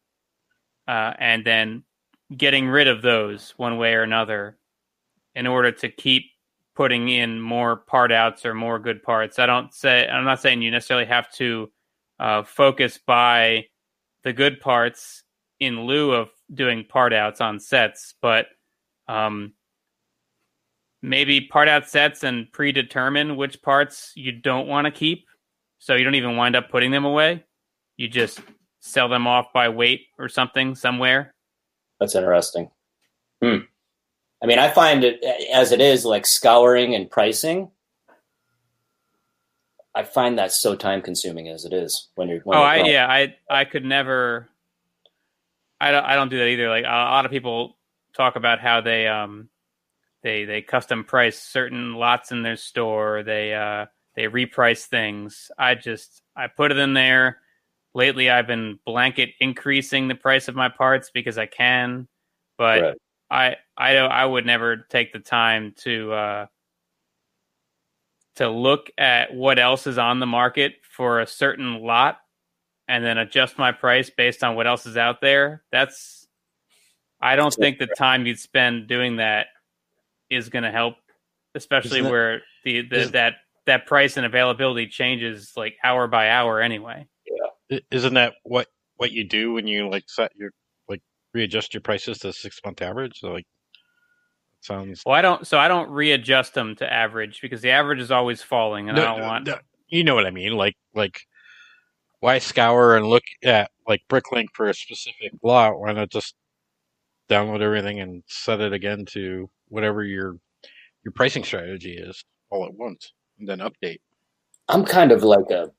uh, 0.86 1.14
and 1.18 1.44
then 1.44 1.82
getting 2.36 2.68
rid 2.68 2.86
of 2.86 3.02
those 3.02 3.54
one 3.56 3.78
way 3.78 3.94
or 3.94 4.02
another 4.02 4.58
in 5.34 5.46
order 5.46 5.72
to 5.72 5.88
keep 5.88 6.24
putting 6.76 7.08
in 7.08 7.40
more 7.40 7.76
part 7.76 8.12
outs 8.12 8.46
or 8.46 8.54
more 8.54 8.78
good 8.78 9.02
parts. 9.02 9.40
I 9.40 9.46
don't 9.46 9.74
say 9.74 10.06
I'm 10.06 10.24
not 10.24 10.40
saying 10.40 10.62
you 10.62 10.70
necessarily 10.70 11.06
have 11.06 11.32
to 11.32 11.68
uh, 12.18 12.42
focus 12.42 12.98
by 13.06 13.66
the 14.24 14.32
good 14.32 14.60
parts 14.60 15.22
in 15.60 15.82
lieu 15.82 16.12
of 16.12 16.30
doing 16.52 16.84
part 16.84 17.12
outs 17.12 17.40
on 17.40 17.60
sets, 17.60 18.14
but 18.20 18.46
um, 19.08 19.52
maybe 21.02 21.40
part 21.40 21.68
out 21.68 21.88
sets 21.88 22.22
and 22.24 22.50
predetermine 22.52 23.36
which 23.36 23.62
parts 23.62 24.12
you 24.14 24.32
don't 24.32 24.66
want 24.66 24.86
to 24.86 24.90
keep, 24.90 25.26
so 25.78 25.94
you 25.94 26.04
don't 26.04 26.14
even 26.14 26.36
wind 26.36 26.56
up 26.56 26.70
putting 26.70 26.90
them 26.90 27.04
away. 27.04 27.44
You 27.96 28.08
just 28.08 28.40
sell 28.80 29.08
them 29.08 29.26
off 29.26 29.52
by 29.52 29.68
weight 29.68 30.06
or 30.18 30.28
something 30.28 30.74
somewhere. 30.74 31.34
That's 32.00 32.14
interesting. 32.14 32.70
Hmm. 33.42 33.58
I 34.42 34.46
mean, 34.46 34.58
I 34.58 34.70
find 34.70 35.02
it 35.02 35.24
as 35.52 35.72
it 35.72 35.80
is 35.80 36.04
like 36.04 36.26
scouring 36.26 36.94
and 36.94 37.10
pricing. 37.10 37.70
I 39.94 40.04
find 40.04 40.38
that 40.38 40.52
so 40.52 40.74
time 40.74 41.02
consuming 41.02 41.48
as 41.48 41.64
it 41.64 41.72
is 41.72 42.08
when 42.14 42.28
you're. 42.28 42.40
When 42.40 42.58
oh, 42.58 42.60
you're 42.60 42.68
I 42.68 42.88
yeah, 42.88 43.06
I 43.08 43.36
I 43.50 43.64
could 43.64 43.84
never. 43.84 44.48
I 45.80 45.90
don't 45.90 46.04
I 46.04 46.14
don't 46.14 46.28
do 46.28 46.38
that 46.38 46.48
either. 46.48 46.68
Like 46.68 46.84
a 46.84 46.88
lot 46.88 47.24
of 47.24 47.30
people 47.30 47.76
talk 48.14 48.36
about 48.36 48.60
how 48.60 48.80
they 48.80 49.06
um 49.06 49.48
they 50.22 50.44
they 50.44 50.62
custom 50.62 51.04
price 51.04 51.38
certain 51.38 51.94
lots 51.94 52.32
in 52.32 52.42
their 52.42 52.56
store. 52.56 53.22
They 53.22 53.54
uh 53.54 53.86
they 54.14 54.24
reprice 54.24 54.84
things. 54.84 55.50
I 55.58 55.74
just 55.74 56.22
I 56.36 56.48
put 56.48 56.72
it 56.72 56.78
in 56.78 56.94
there. 56.94 57.40
Lately, 57.94 58.30
I've 58.30 58.46
been 58.46 58.78
blanket 58.84 59.30
increasing 59.40 60.08
the 60.08 60.14
price 60.14 60.48
of 60.48 60.54
my 60.54 60.68
parts 60.68 61.10
because 61.12 61.38
I 61.38 61.46
can, 61.46 62.08
but 62.56 62.82
right. 62.82 62.96
I 63.30 63.56
I 63.76 63.94
don't 63.94 64.10
I 64.10 64.24
would 64.24 64.46
never 64.46 64.76
take 64.76 65.12
the 65.12 65.20
time 65.20 65.74
to 65.78 66.12
uh 66.12 66.46
to 68.38 68.48
look 68.48 68.90
at 68.98 69.34
what 69.34 69.58
else 69.58 69.86
is 69.86 69.98
on 69.98 70.18
the 70.20 70.26
market 70.26 70.74
for 70.82 71.20
a 71.20 71.26
certain 71.26 71.82
lot 71.82 72.18
and 72.88 73.04
then 73.04 73.18
adjust 73.18 73.58
my 73.58 73.70
price 73.72 74.10
based 74.10 74.42
on 74.42 74.56
what 74.56 74.66
else 74.66 74.86
is 74.86 74.96
out 74.96 75.20
there. 75.20 75.62
That's 75.70 76.26
I 77.20 77.36
don't 77.36 77.52
think 77.52 77.78
the 77.78 77.86
time 77.86 78.26
you'd 78.26 78.38
spend 78.38 78.86
doing 78.88 79.16
that 79.16 79.46
is 80.30 80.48
going 80.48 80.62
to 80.62 80.70
help, 80.70 80.94
especially 81.54 81.98
Isn't 81.98 82.06
it- 82.06 82.10
where 82.10 82.42
the, 82.64 82.82
the 82.82 82.96
is- 82.96 83.10
that 83.12 83.34
that 83.66 83.86
price 83.86 84.16
and 84.16 84.24
availability 84.24 84.86
changes 84.86 85.52
like 85.54 85.76
hour 85.84 86.06
by 86.08 86.30
hour 86.30 86.60
anyway. 86.60 87.06
I- 87.70 87.82
Isn't 87.90 88.14
that 88.14 88.34
what 88.44 88.66
what 88.96 89.12
you 89.12 89.24
do 89.24 89.52
when 89.52 89.66
you 89.66 89.88
like 89.90 90.04
set 90.08 90.32
your 90.36 90.50
like 90.88 91.02
readjust 91.34 91.74
your 91.74 91.82
prices 91.82 92.18
to 92.20 92.32
six 92.32 92.60
month 92.64 92.80
average? 92.82 93.18
So 93.20 93.28
like, 93.32 93.46
sounds. 94.60 95.02
Well, 95.04 95.14
I 95.14 95.22
don't 95.22 95.46
so 95.46 95.58
I 95.58 95.68
don't 95.68 95.90
readjust 95.90 96.54
them 96.54 96.76
to 96.76 96.92
average 96.92 97.40
because 97.40 97.60
the 97.60 97.70
average 97.70 98.00
is 98.00 98.10
always 98.10 98.42
falling, 98.42 98.88
and 98.88 98.96
No, 98.96 99.02
I 99.02 99.06
don't 99.06 99.20
no, 99.20 99.26
want. 99.26 99.46
no, 99.46 99.58
you 99.88 100.04
know 100.04 100.14
what 100.14 100.26
I 100.26 100.30
mean? 100.30 100.56
Like 100.56 100.76
like, 100.94 101.20
why 102.20 102.38
scour 102.38 102.96
and 102.96 103.06
look 103.06 103.24
at 103.44 103.70
like 103.86 104.02
Bricklink 104.08 104.46
for 104.54 104.68
a 104.68 104.74
specific 104.74 105.32
lot? 105.42 105.78
Why 105.78 105.92
not 105.92 106.10
just 106.10 106.34
download 107.28 107.60
everything 107.60 108.00
and 108.00 108.22
set 108.26 108.60
it 108.60 108.72
again 108.72 109.04
to 109.06 109.48
whatever 109.68 110.02
your 110.02 110.36
your 111.04 111.12
pricing 111.12 111.44
strategy 111.44 111.92
is 111.96 112.24
all 112.50 112.64
at 112.64 112.74
once, 112.74 113.12
and 113.38 113.48
then 113.48 113.58
update. 113.58 114.00
I'm 114.68 114.84
kind 114.84 115.12
of 115.12 115.22
like 115.22 115.50
a 115.50 115.70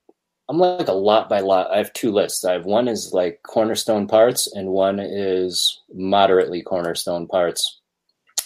I'm 0.48 0.58
like 0.58 0.88
a 0.88 0.92
lot 0.92 1.28
by 1.28 1.38
lot. 1.40 1.70
I 1.70 1.76
have 1.78 1.92
two 1.92 2.10
lists. 2.10 2.44
I 2.44 2.54
have 2.54 2.64
one 2.64 2.88
is 2.88 3.12
like 3.12 3.40
cornerstone 3.44 4.08
parts 4.08 4.52
and 4.52 4.68
one 4.70 4.98
is 4.98 5.80
moderately 5.94 6.60
cornerstone 6.60 7.28
parts. 7.28 7.79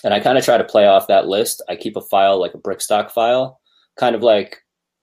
And 0.04 0.14
I 0.14 0.20
kind 0.20 0.38
of 0.38 0.44
try 0.44 0.58
to 0.58 0.64
play 0.64 0.86
off 0.86 1.08
that 1.08 1.26
list. 1.26 1.62
I 1.68 1.76
keep 1.76 1.96
a 1.96 2.02
file 2.02 2.38
like 2.38 2.54
a 2.54 2.58
brickstock 2.58 3.10
file, 3.10 3.60
kind 3.98 4.14
of 4.14 4.22
like 4.22 4.58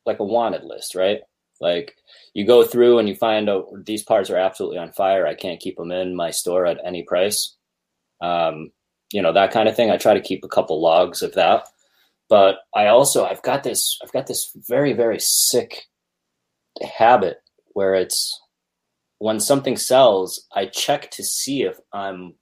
like 0.05 0.19
a 0.19 0.25
wanted 0.25 0.63
list, 0.63 0.95
right? 0.95 1.19
Like 1.59 1.95
you 2.33 2.45
go 2.45 2.63
through 2.63 2.99
and 2.99 3.09
you 3.09 3.15
find 3.15 3.49
out 3.49 3.67
these 3.85 4.03
parts 4.03 4.29
are 4.29 4.37
absolutely 4.37 4.77
on 4.77 4.91
fire. 4.93 5.27
I 5.27 5.35
can't 5.35 5.59
keep 5.59 5.77
them 5.77 5.91
in 5.91 6.15
my 6.15 6.31
store 6.31 6.65
at 6.65 6.79
any 6.85 7.03
price. 7.03 7.55
Um, 8.21 8.71
you 9.11 9.21
know, 9.21 9.33
that 9.33 9.51
kind 9.51 9.67
of 9.67 9.75
thing. 9.75 9.91
I 9.91 9.97
try 9.97 10.13
to 10.13 10.21
keep 10.21 10.43
a 10.43 10.49
couple 10.49 10.81
logs 10.81 11.21
of 11.21 11.33
that 11.33 11.65
but 12.31 12.59
I 12.73 12.87
also 12.87 13.25
I've 13.25 13.41
got 13.43 13.63
this 13.63 13.99
I've 14.01 14.13
got 14.13 14.25
this 14.25 14.49
very 14.69 14.93
very 14.93 15.19
sick 15.19 15.83
habit 16.97 17.37
where 17.73 17.93
it's 17.93 18.39
when 19.19 19.39
something 19.39 19.77
sells, 19.77 20.47
I 20.55 20.65
check 20.65 21.11
to 21.11 21.23
see 21.23 21.61
if 21.61 21.77
I'm 21.93 22.35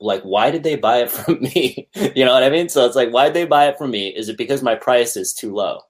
like, 0.00 0.22
why 0.22 0.50
did 0.50 0.62
they 0.62 0.76
buy 0.76 0.98
it 0.98 1.10
from 1.10 1.40
me? 1.40 1.88
you 1.94 2.24
know 2.24 2.32
what 2.32 2.42
I 2.42 2.50
mean? 2.50 2.68
So 2.68 2.86
it's 2.86 2.96
like, 2.96 3.12
why 3.12 3.26
did 3.26 3.34
they 3.34 3.46
buy 3.46 3.68
it 3.68 3.78
from 3.78 3.90
me? 3.90 4.08
Is 4.08 4.28
it 4.28 4.38
because 4.38 4.62
my 4.62 4.74
price 4.74 5.16
is 5.16 5.32
too 5.32 5.54
low? 5.54 5.80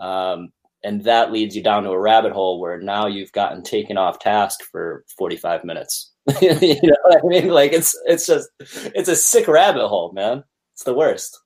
Um, 0.00 0.52
and 0.84 1.04
that 1.04 1.32
leads 1.32 1.54
you 1.54 1.62
down 1.62 1.84
to 1.84 1.90
a 1.90 2.00
rabbit 2.00 2.32
hole 2.32 2.60
where 2.60 2.80
now 2.80 3.06
you've 3.06 3.32
gotten 3.32 3.62
taken 3.62 3.96
off 3.96 4.18
task 4.18 4.60
for 4.70 5.04
45 5.16 5.64
minutes. 5.64 6.12
you 6.40 6.78
know 6.82 6.96
what 7.02 7.18
I 7.18 7.26
mean? 7.26 7.48
Like 7.48 7.72
it's 7.72 7.98
it's 8.06 8.26
just 8.26 8.48
it's 8.60 9.08
a 9.08 9.16
sick 9.16 9.48
rabbit 9.48 9.88
hole, 9.88 10.12
man. 10.12 10.44
It's 10.74 10.84
the 10.84 10.94
worst. 10.94 11.38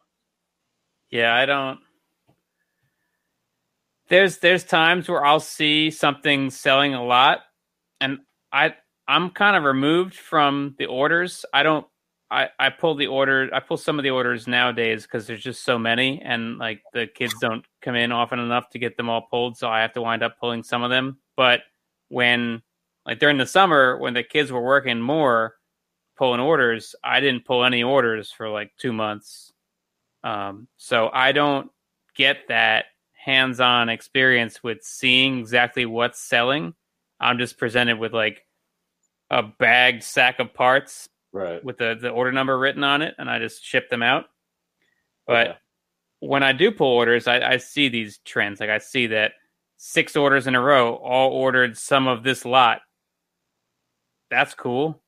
Yeah, 1.11 1.35
I 1.35 1.47
don't. 1.47 1.78
There's 4.09 4.39
there's 4.39 4.65
times 4.65 5.09
where 5.09 5.24
I'll 5.24 5.40
see 5.40 5.90
something 5.90 6.51
selling 6.51 6.94
a 6.94 7.05
lot, 7.05 7.40
and 8.01 8.19
I 8.53 8.74
I'm 9.09 9.31
kind 9.31 9.57
of 9.57 9.65
removed 9.65 10.15
from 10.15 10.74
the 10.78 10.87
orders. 10.87 11.45
I 11.53 11.62
don't. 11.62 11.87
I 12.31 12.49
I 12.59 12.70
pull 12.70 12.97
the 12.97 13.07
order. 13.07 13.49
I 13.53 13.61
pull 13.61 13.77
some 13.77 13.99
of 13.99 14.03
the 14.03 14.11
orders 14.11 14.49
nowadays 14.49 15.05
because 15.05 15.27
there's 15.27 15.43
just 15.43 15.62
so 15.62 15.78
many, 15.78 16.20
and 16.23 16.59
like 16.59 16.83
the 16.93 17.07
kids 17.07 17.35
don't 17.41 17.65
come 17.83 17.95
in 17.95 18.11
often 18.11 18.41
enough 18.41 18.70
to 18.70 18.78
get 18.78 18.97
them 18.97 19.09
all 19.09 19.23
pulled, 19.23 19.57
so 19.57 19.69
I 19.69 19.83
have 19.83 19.93
to 19.93 20.03
wind 20.03 20.23
up 20.23 20.39
pulling 20.41 20.65
some 20.65 20.83
of 20.83 20.91
them. 20.91 21.19
But 21.37 21.61
when 22.09 22.62
like 23.05 23.20
during 23.20 23.39
the 23.39 23.47
summer 23.47 23.97
when 23.99 24.15
the 24.15 24.24
kids 24.24 24.51
were 24.51 24.62
working 24.62 25.01
more 25.01 25.55
pulling 26.16 26.41
orders, 26.41 26.95
I 27.05 27.20
didn't 27.20 27.45
pull 27.45 27.65
any 27.65 27.83
orders 27.83 28.33
for 28.33 28.49
like 28.49 28.73
two 28.78 28.93
months. 28.93 29.53
Um, 30.24 30.66
so 30.77 31.11
I 31.12 31.33
don't 31.33 31.70
get 32.16 32.49
that 32.49 32.87
hands-on 33.12 33.89
experience 33.89 34.62
with 34.62 34.83
seeing 34.83 35.39
exactly 35.39 35.87
what's 35.87 36.20
selling. 36.20 36.74
I'm 37.20 37.39
just 37.39 37.59
presented 37.59 37.99
with 37.99 38.12
like 38.12 38.45
a 39.31 39.43
bagged 39.43 40.03
sack 40.03 40.39
of 40.39 40.55
parts 40.55 41.09
Right. 41.32 41.62
with 41.62 41.77
the, 41.78 41.98
the 42.01 42.09
order 42.09 42.32
number 42.32 42.59
written 42.59 42.82
on 42.85 43.03
it, 43.03 43.15
and 43.19 43.28
I 43.28 43.39
just 43.39 43.62
ship 43.65 43.90
them 43.90 44.03
out. 44.03 44.27
But 45.27 45.48
Okay. 45.48 45.59
when 46.20 46.43
I 46.43 46.53
do 46.53 46.70
pull 46.70 46.86
orders, 46.93 47.27
I, 47.27 47.40
I 47.40 47.57
see 47.59 47.89
these 47.89 48.19
trends. 48.24 48.61
Like 48.61 48.70
I 48.70 48.78
see 48.78 49.09
that 49.09 49.32
six 49.77 50.16
orders 50.16 50.47
in 50.47 50.55
a 50.55 50.61
row 50.61 50.94
all 50.94 51.32
ordered 51.32 51.77
some 51.77 52.07
of 52.09 52.23
this 52.23 52.44
lot. 52.47 52.81
That's 54.31 54.55
cool. 54.55 55.03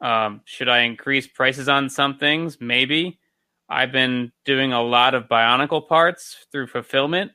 Um, 0.00 0.40
should 0.46 0.68
I 0.68 0.80
increase 0.80 1.26
prices 1.26 1.68
on 1.68 1.90
some 1.90 2.16
things? 2.16 2.58
Maybe. 2.60 3.20
I've 3.68 3.92
been 3.92 4.32
doing 4.44 4.72
a 4.72 4.82
lot 4.82 5.14
of 5.14 5.28
Bionicle 5.28 5.86
parts 5.86 6.46
through 6.50 6.68
fulfillment, 6.68 7.32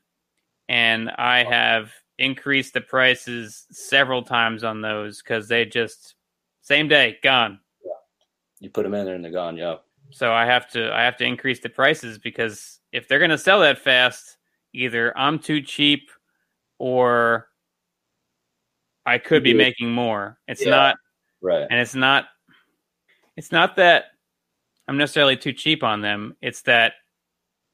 and 0.67 1.09
I 1.11 1.43
have 1.43 1.91
increased 2.17 2.73
the 2.73 2.81
prices 2.81 3.65
several 3.71 4.23
times 4.23 4.63
on 4.63 4.81
those 4.81 5.21
because 5.21 5.47
they 5.47 5.65
just 5.65 6.15
same 6.61 6.87
day 6.87 7.17
gone. 7.21 7.59
You 8.59 8.69
put 8.69 8.83
them 8.83 8.93
in 8.93 9.05
there 9.05 9.15
and 9.15 9.23
they're 9.23 9.31
gone. 9.31 9.57
Yeah. 9.57 9.75
So 10.11 10.31
I 10.31 10.45
have 10.45 10.69
to 10.71 10.93
I 10.93 11.03
have 11.03 11.17
to 11.17 11.25
increase 11.25 11.59
the 11.59 11.69
prices 11.69 12.17
because 12.17 12.79
if 12.91 13.07
they're 13.07 13.19
going 13.19 13.31
to 13.31 13.37
sell 13.37 13.59
that 13.61 13.79
fast, 13.79 14.37
either 14.73 15.17
I'm 15.17 15.39
too 15.39 15.61
cheap 15.61 16.09
or 16.79 17.47
I 19.05 19.17
could 19.17 19.43
be 19.43 19.53
making 19.53 19.91
more. 19.91 20.39
It's 20.47 20.63
Yeah. 20.63 20.71
not 20.71 20.95
Right. 21.41 21.67
and 21.69 21.79
it's 21.79 21.95
not 21.95 22.27
it's 23.35 23.51
not 23.51 23.75
that 23.75 24.05
I'm 24.87 24.97
necessarily 24.97 25.35
too 25.35 25.53
cheap 25.53 25.83
on 25.83 26.01
them. 26.01 26.37
It's 26.41 26.61
that 26.63 26.93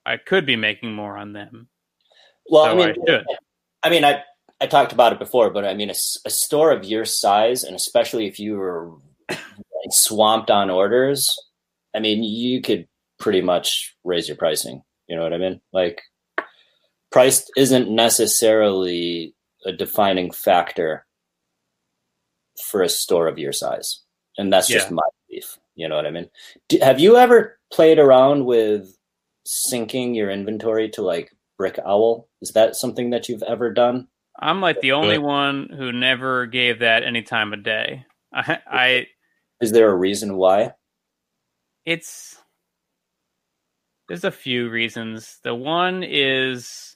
I 0.05 0.17
could 0.17 0.45
be 0.45 0.55
making 0.55 0.93
more 0.93 1.17
on 1.17 1.33
them. 1.33 1.67
Well, 2.49 2.65
so 2.65 2.71
I 2.71 2.75
mean, 2.87 2.95
I. 3.07 3.23
I 3.83 3.89
mean, 3.89 4.03
I 4.03 4.23
I 4.61 4.67
talked 4.67 4.93
about 4.93 5.11
it 5.11 5.19
before, 5.19 5.49
but 5.49 5.65
I 5.65 5.73
mean, 5.73 5.89
a 5.89 6.29
store 6.29 6.71
of 6.71 6.85
your 6.85 7.03
size, 7.03 7.63
and 7.63 7.75
especially 7.75 8.27
if 8.27 8.39
you 8.39 8.57
were 8.57 8.91
swamped 9.89 10.51
on 10.51 10.69
orders, 10.69 11.35
I 11.95 11.99
mean, 11.99 12.23
you 12.23 12.61
could 12.61 12.87
pretty 13.19 13.41
much 13.41 13.95
raise 14.03 14.27
your 14.27 14.37
pricing. 14.37 14.83
You 15.07 15.15
know 15.15 15.23
what 15.23 15.33
I 15.33 15.39
mean? 15.39 15.61
Like, 15.73 16.03
price 17.11 17.49
isn't 17.57 17.89
necessarily 17.89 19.33
a 19.65 19.71
defining 19.71 20.31
factor 20.31 21.07
for 22.69 22.83
a 22.83 22.89
store 22.89 23.27
of 23.27 23.39
your 23.39 23.53
size, 23.53 24.01
and 24.37 24.53
that's 24.53 24.67
just 24.67 24.91
my 24.91 25.01
belief. 25.27 25.57
You 25.73 25.89
know 25.89 25.95
what 25.95 26.05
I 26.05 26.11
mean? 26.11 26.29
Do, 26.69 26.77
have 26.83 26.99
you 26.99 27.17
ever 27.17 27.59
played 27.73 27.97
around 27.97 28.45
with 28.45 28.95
syncing 29.47 30.15
your 30.15 30.29
inventory 30.29 30.89
to 30.91 31.01
like 31.01 31.31
Brick 31.57 31.79
Owl? 31.83 32.29
Is 32.43 32.51
that 32.51 32.75
something 32.75 33.09
that 33.09 33.27
you've 33.27 33.43
ever 33.43 33.73
done? 33.73 34.07
I'm 34.39 34.61
like 34.61 34.81
the 34.81 34.93
only 34.93 35.17
one 35.17 35.69
who 35.75 35.91
never 35.91 36.45
gave 36.47 36.79
that 36.79 37.03
any 37.03 37.21
time 37.21 37.53
of 37.53 37.63
day. 37.63 38.05
I, 38.33 38.59
I 38.67 39.07
Is 39.61 39.71
there 39.71 39.89
a 39.91 39.95
reason 39.95 40.37
why? 40.37 40.73
it's 41.85 42.37
there's 44.07 44.23
a 44.23 44.31
few 44.31 44.69
reasons. 44.69 45.39
The 45.43 45.55
one 45.55 46.03
is 46.03 46.95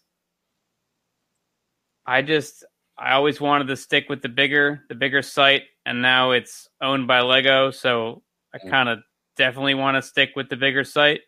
I 2.06 2.22
just 2.22 2.64
I 2.98 3.14
always 3.14 3.42
wanted 3.42 3.68
to 3.68 3.76
stick 3.78 4.06
with 4.10 4.22
the 4.22 4.30
bigger 4.30 4.82
the 4.90 4.96
bigger 4.96 5.22
site 5.22 5.64
and 5.86 6.02
now 6.02 6.32
it's 6.32 6.70
owned 6.82 7.08
by 7.08 7.22
Lego, 7.22 7.72
so 7.72 8.24
I 8.54 8.60
Mm. 8.60 8.70
kind 8.70 8.90
of 8.90 9.00
definitely 9.38 9.76
want 9.76 9.96
to 9.96 10.02
stick 10.02 10.32
with 10.36 10.50
the 10.50 10.56
bigger 10.58 10.84
site 10.84 11.22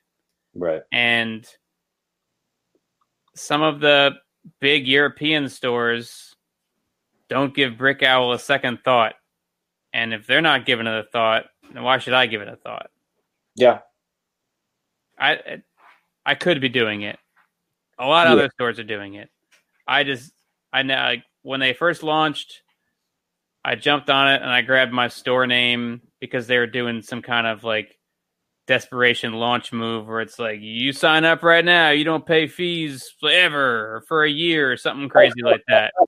Right. 0.55 0.81
and 0.91 1.45
some 3.35 3.61
of 3.61 3.79
the 3.79 4.11
big 4.59 4.87
European 4.87 5.49
stores 5.49 6.35
don't 7.29 7.53
give 7.55 7.77
Brick 7.77 8.03
Owl 8.03 8.31
a 8.33 8.39
second 8.39 8.79
thought. 8.83 9.15
And 9.93 10.13
if 10.13 10.27
they're 10.27 10.41
not 10.41 10.65
giving 10.65 10.87
it 10.87 10.99
a 10.99 11.07
thought, 11.11 11.45
then 11.73 11.83
why 11.83 11.97
should 11.97 12.13
I 12.13 12.25
give 12.27 12.41
it 12.41 12.47
a 12.47 12.55
thought? 12.55 12.89
Yeah. 13.55 13.79
I 15.19 15.61
I 16.25 16.35
could 16.35 16.61
be 16.61 16.69
doing 16.69 17.01
it. 17.01 17.17
A 17.97 18.05
lot 18.05 18.27
of 18.27 18.31
Yeah. 18.37 18.43
other 18.43 18.51
stores 18.53 18.79
are 18.79 18.83
doing 18.83 19.15
it. 19.15 19.29
I 19.87 20.03
just 20.03 20.31
I 20.71 20.83
know 20.83 21.15
when 21.41 21.59
they 21.59 21.73
first 21.73 22.03
launched, 22.03 22.61
I 23.63 23.75
jumped 23.75 24.09
on 24.09 24.29
it 24.33 24.41
and 24.41 24.51
I 24.51 24.61
grabbed 24.61 24.93
my 24.93 25.07
store 25.07 25.47
name 25.47 26.01
because 26.19 26.47
they 26.47 26.57
were 26.57 26.67
doing 26.67 27.01
some 27.01 27.21
kind 27.21 27.47
of 27.47 27.63
like 27.63 27.97
desperation 28.67 29.33
launch 29.33 29.71
move 29.71 30.07
where 30.07 30.21
it's 30.21 30.37
like 30.37 30.59
you 30.61 30.93
sign 30.93 31.25
up 31.25 31.41
right 31.41 31.65
now, 31.65 31.89
you 31.89 32.03
don't 32.03 32.25
pay 32.25 32.47
fees 32.47 33.09
forever 33.19 33.95
or 33.95 34.01
for 34.01 34.23
a 34.23 34.29
year 34.29 34.71
or 34.71 34.77
something 34.77 35.09
crazy 35.09 35.41
like 35.41 35.63
that. 35.67 35.93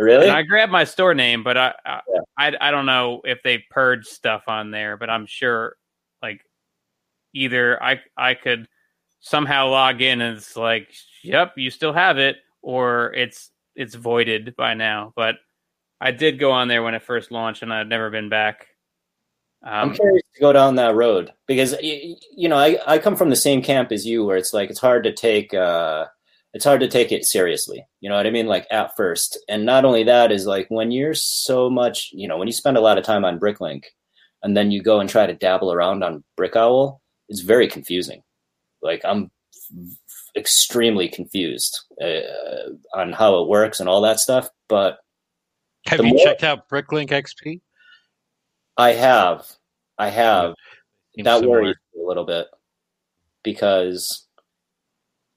Really? 0.00 0.28
And 0.28 0.36
I 0.36 0.42
grabbed 0.42 0.70
my 0.70 0.84
store 0.84 1.12
name, 1.12 1.42
but 1.42 1.56
I, 1.56 1.74
I, 1.84 2.00
Yeah. 2.08 2.20
I 2.38 2.68
I 2.68 2.70
don't 2.70 2.86
know 2.86 3.20
if 3.24 3.42
they 3.42 3.64
purged 3.68 4.06
stuff 4.06 4.44
on 4.46 4.70
there, 4.70 4.96
but 4.96 5.10
I'm 5.10 5.26
sure 5.26 5.74
like 6.22 6.40
either 7.34 7.82
I 7.82 8.00
I 8.16 8.34
could 8.34 8.68
somehow 9.18 9.66
log 9.68 10.00
in 10.00 10.20
and 10.20 10.36
it's 10.36 10.54
like, 10.56 10.94
yep, 11.24 11.54
you 11.56 11.70
still 11.70 11.92
have 11.92 12.16
it, 12.16 12.36
or 12.62 13.12
it's 13.14 13.50
it's 13.74 13.96
voided 13.96 14.54
by 14.54 14.74
now. 14.74 15.12
But 15.16 15.34
I 16.00 16.12
did 16.12 16.38
go 16.38 16.52
on 16.52 16.68
there 16.68 16.84
when 16.84 16.94
it 16.94 17.02
first 17.02 17.32
launched, 17.32 17.62
and 17.62 17.74
I've 17.74 17.88
never 17.88 18.08
been 18.08 18.28
back. 18.28 18.67
Um, 19.64 19.90
I'm 19.90 19.94
curious 19.94 20.22
to 20.34 20.40
go 20.40 20.52
down 20.52 20.76
that 20.76 20.94
road 20.94 21.32
because 21.46 21.74
you 21.82 22.48
know 22.48 22.56
I, 22.56 22.78
I 22.86 22.98
come 22.98 23.16
from 23.16 23.30
the 23.30 23.36
same 23.36 23.62
camp 23.62 23.90
as 23.90 24.06
you, 24.06 24.24
where 24.24 24.36
it's 24.36 24.52
like 24.52 24.70
it's 24.70 24.78
hard 24.78 25.04
to 25.04 25.12
take 25.12 25.52
uh, 25.52 26.06
it's 26.54 26.64
hard 26.64 26.80
to 26.80 26.88
take 26.88 27.12
it 27.12 27.24
seriously. 27.24 27.86
You 28.00 28.08
know 28.08 28.16
what 28.16 28.26
I 28.26 28.30
mean? 28.30 28.46
Like 28.46 28.66
at 28.70 28.96
first, 28.96 29.38
and 29.48 29.66
not 29.66 29.84
only 29.84 30.04
that 30.04 30.30
is 30.30 30.46
like 30.46 30.66
when 30.68 30.90
you're 30.90 31.14
so 31.14 31.68
much, 31.68 32.10
you 32.12 32.28
know, 32.28 32.36
when 32.36 32.46
you 32.46 32.52
spend 32.52 32.76
a 32.76 32.80
lot 32.80 32.98
of 32.98 33.04
time 33.04 33.24
on 33.24 33.40
Bricklink, 33.40 33.84
and 34.42 34.56
then 34.56 34.70
you 34.70 34.82
go 34.82 35.00
and 35.00 35.10
try 35.10 35.26
to 35.26 35.34
dabble 35.34 35.72
around 35.72 36.04
on 36.04 36.22
BrickOwl, 36.38 37.00
it's 37.28 37.40
very 37.40 37.68
confusing. 37.68 38.22
Like 38.80 39.02
I'm 39.04 39.30
extremely 40.36 41.08
confused 41.08 41.80
uh, 42.00 42.70
on 42.94 43.12
how 43.12 43.42
it 43.42 43.48
works 43.48 43.80
and 43.80 43.88
all 43.88 44.02
that 44.02 44.20
stuff. 44.20 44.48
But 44.68 44.98
have 45.86 46.04
you 46.04 46.14
more, 46.14 46.24
checked 46.24 46.44
out 46.44 46.68
Bricklink 46.68 47.08
XP? 47.10 47.60
I 48.78 48.92
have. 48.92 49.46
I 49.98 50.08
have. 50.08 50.54
Yeah, 51.14 51.24
that 51.24 51.40
similar. 51.40 51.62
worries 51.62 51.76
me 51.94 52.02
a 52.02 52.06
little 52.06 52.24
bit 52.24 52.46
because 53.42 54.26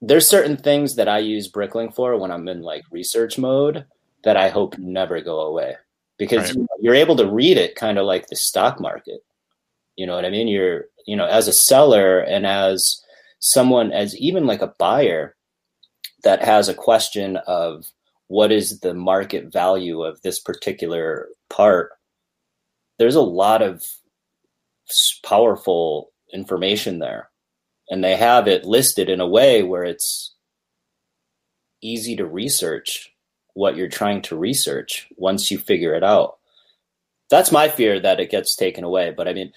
there's 0.00 0.26
certain 0.28 0.56
things 0.56 0.96
that 0.96 1.08
I 1.08 1.18
use 1.18 1.50
Bricklink 1.50 1.94
for 1.94 2.16
when 2.16 2.30
I'm 2.30 2.48
in 2.48 2.62
like 2.62 2.84
research 2.90 3.38
mode 3.38 3.84
that 4.24 4.36
I 4.36 4.48
hope 4.48 4.78
never 4.78 5.20
go 5.20 5.40
away 5.40 5.76
because 6.18 6.48
right. 6.48 6.54
you 6.54 6.60
know, 6.60 6.68
you're 6.80 6.94
able 6.94 7.16
to 7.16 7.30
read 7.30 7.56
it 7.56 7.74
kind 7.74 7.98
of 7.98 8.06
like 8.06 8.28
the 8.28 8.36
stock 8.36 8.80
market. 8.80 9.24
You 9.96 10.06
know 10.06 10.14
what 10.14 10.24
I 10.24 10.30
mean? 10.30 10.48
You're, 10.48 10.86
you 11.06 11.16
know, 11.16 11.26
as 11.26 11.48
a 11.48 11.52
seller 11.52 12.20
and 12.20 12.46
as 12.46 13.02
someone, 13.40 13.92
as 13.92 14.16
even 14.16 14.46
like 14.46 14.62
a 14.62 14.74
buyer 14.78 15.34
that 16.22 16.44
has 16.44 16.68
a 16.68 16.74
question 16.74 17.36
of 17.46 17.86
what 18.28 18.52
is 18.52 18.80
the 18.80 18.94
market 18.94 19.52
value 19.52 20.02
of 20.02 20.22
this 20.22 20.38
particular 20.38 21.28
part, 21.50 21.90
there's 23.02 23.16
a 23.16 23.20
lot 23.20 23.62
of 23.62 23.84
powerful 25.24 26.12
information 26.32 27.00
there. 27.00 27.30
And 27.90 28.04
they 28.04 28.14
have 28.14 28.46
it 28.46 28.64
listed 28.64 29.08
in 29.08 29.20
a 29.20 29.26
way 29.26 29.64
where 29.64 29.82
it's 29.82 30.36
easy 31.82 32.14
to 32.14 32.24
research 32.24 33.10
what 33.54 33.74
you're 33.74 33.88
trying 33.88 34.22
to 34.22 34.38
research 34.38 35.08
once 35.16 35.50
you 35.50 35.58
figure 35.58 35.96
it 35.96 36.04
out. 36.04 36.36
That's 37.28 37.50
my 37.50 37.68
fear 37.68 37.98
that 37.98 38.20
it 38.20 38.30
gets 38.30 38.54
taken 38.54 38.84
away. 38.84 39.10
But 39.10 39.26
I 39.26 39.32
mean, 39.32 39.52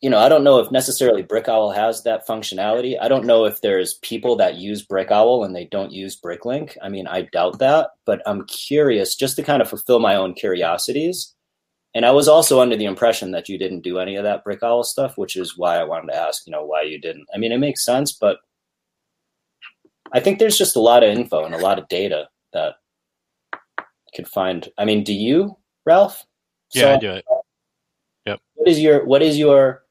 you 0.00 0.10
know, 0.10 0.18
I 0.18 0.28
don't 0.28 0.42
know 0.42 0.58
if 0.58 0.72
necessarily 0.72 1.22
BrickOwl 1.22 1.72
has 1.72 2.02
that 2.02 2.26
functionality. 2.26 3.00
I 3.00 3.06
don't 3.06 3.24
know 3.24 3.44
if 3.44 3.60
there's 3.60 4.00
people 4.02 4.34
that 4.36 4.56
use 4.56 4.84
BrickOwl 4.84 5.44
and 5.44 5.54
they 5.54 5.66
don't 5.66 5.92
use 5.92 6.20
Bricklink. 6.20 6.76
I 6.82 6.88
mean, 6.88 7.06
I 7.06 7.22
doubt 7.22 7.60
that, 7.60 7.90
but 8.04 8.20
I'm 8.26 8.46
curious 8.46 9.14
just 9.14 9.36
to 9.36 9.44
kind 9.44 9.62
of 9.62 9.68
fulfill 9.68 10.00
my 10.00 10.16
own 10.16 10.34
curiosities. 10.34 11.36
And 11.94 12.06
I 12.06 12.12
was 12.12 12.28
also 12.28 12.60
under 12.60 12.76
the 12.76 12.84
impression 12.84 13.32
that 13.32 13.48
you 13.48 13.58
didn't 13.58 13.80
do 13.80 13.98
any 13.98 14.14
of 14.16 14.22
that 14.22 14.44
BrickOwl 14.44 14.84
stuff, 14.84 15.18
which 15.18 15.36
is 15.36 15.58
why 15.58 15.76
I 15.76 15.84
wanted 15.84 16.12
to 16.12 16.16
ask, 16.16 16.46
you 16.46 16.52
know, 16.52 16.64
why 16.64 16.82
you 16.82 17.00
didn't. 17.00 17.26
I 17.34 17.38
mean, 17.38 17.50
it 17.50 17.58
makes 17.58 17.84
sense, 17.84 18.12
but 18.12 18.38
I 20.12 20.20
think 20.20 20.38
there's 20.38 20.58
just 20.58 20.76
a 20.76 20.80
lot 20.80 21.02
of 21.02 21.10
info 21.10 21.44
and 21.44 21.54
a 21.54 21.58
lot 21.58 21.78
of 21.78 21.88
data 21.88 22.28
that 22.52 22.74
could 24.14 24.28
find. 24.28 24.68
I 24.78 24.84
mean, 24.84 25.02
do 25.02 25.12
you, 25.12 25.56
Ralph? 25.84 26.24
Yeah, 26.74 26.82
so, 26.82 26.94
I 26.94 26.98
do 26.98 27.10
it. 27.10 27.24
Yep. 28.26 28.40
What 28.54 28.68
is 28.68 28.80
your 28.80 29.04
what 29.04 29.22
is 29.22 29.38
your 29.38 29.82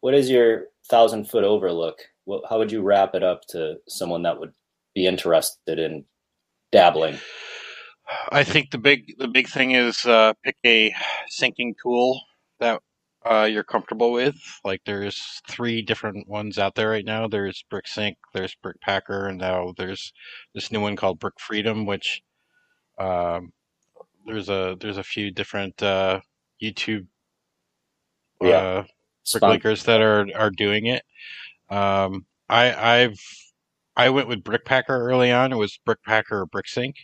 what 0.00 0.14
is 0.14 0.28
your 0.28 0.64
thousand 0.90 1.30
foot 1.30 1.44
overlook? 1.44 1.98
How 2.48 2.58
would 2.58 2.72
you 2.72 2.82
wrap 2.82 3.14
it 3.14 3.22
up 3.22 3.42
to 3.48 3.76
someone 3.88 4.22
that 4.22 4.38
would 4.38 4.52
be 4.94 5.06
interested 5.06 5.78
in 5.78 6.04
dabbling? 6.72 7.18
I 8.30 8.44
think 8.44 8.70
the 8.70 8.78
big 8.78 9.18
the 9.18 9.28
big 9.28 9.48
thing 9.48 9.72
is 9.72 10.04
uh, 10.04 10.32
pick 10.44 10.56
a 10.64 10.94
syncing 11.30 11.74
tool 11.82 12.20
that 12.58 12.80
uh, 13.24 13.48
you're 13.50 13.64
comfortable 13.64 14.12
with. 14.12 14.36
Like 14.64 14.82
there's 14.84 15.40
three 15.48 15.82
different 15.82 16.28
ones 16.28 16.58
out 16.58 16.74
there 16.74 16.90
right 16.90 17.04
now. 17.04 17.28
There's 17.28 17.64
BrickSync, 17.72 18.16
there's 18.32 18.56
BrickPacker, 18.64 19.28
and 19.28 19.38
now 19.38 19.74
there's 19.76 20.12
this 20.54 20.72
new 20.72 20.80
one 20.80 20.96
called 20.96 21.20
Brick 21.20 21.38
Freedom, 21.38 21.86
which 21.86 22.22
um, 22.98 23.52
there's 24.26 24.48
a 24.48 24.76
there's 24.80 24.98
a 24.98 25.02
few 25.02 25.30
different 25.30 25.82
uh, 25.82 26.20
YouTube 26.62 27.06
yeah. 28.40 28.48
uh, 28.48 28.84
bricklinkers 29.26 29.84
that 29.84 30.00
are 30.00 30.26
are 30.34 30.50
doing 30.50 30.86
it. 30.86 31.02
Um, 31.68 32.26
I 32.48 32.72
I've 32.72 33.20
I 33.96 34.10
went 34.10 34.28
with 34.28 34.42
Brickpacker 34.44 34.88
early 34.88 35.30
on. 35.30 35.52
It 35.52 35.56
was 35.56 35.78
Brickpacker 35.86 36.32
or 36.32 36.46
BrickSync. 36.46 36.94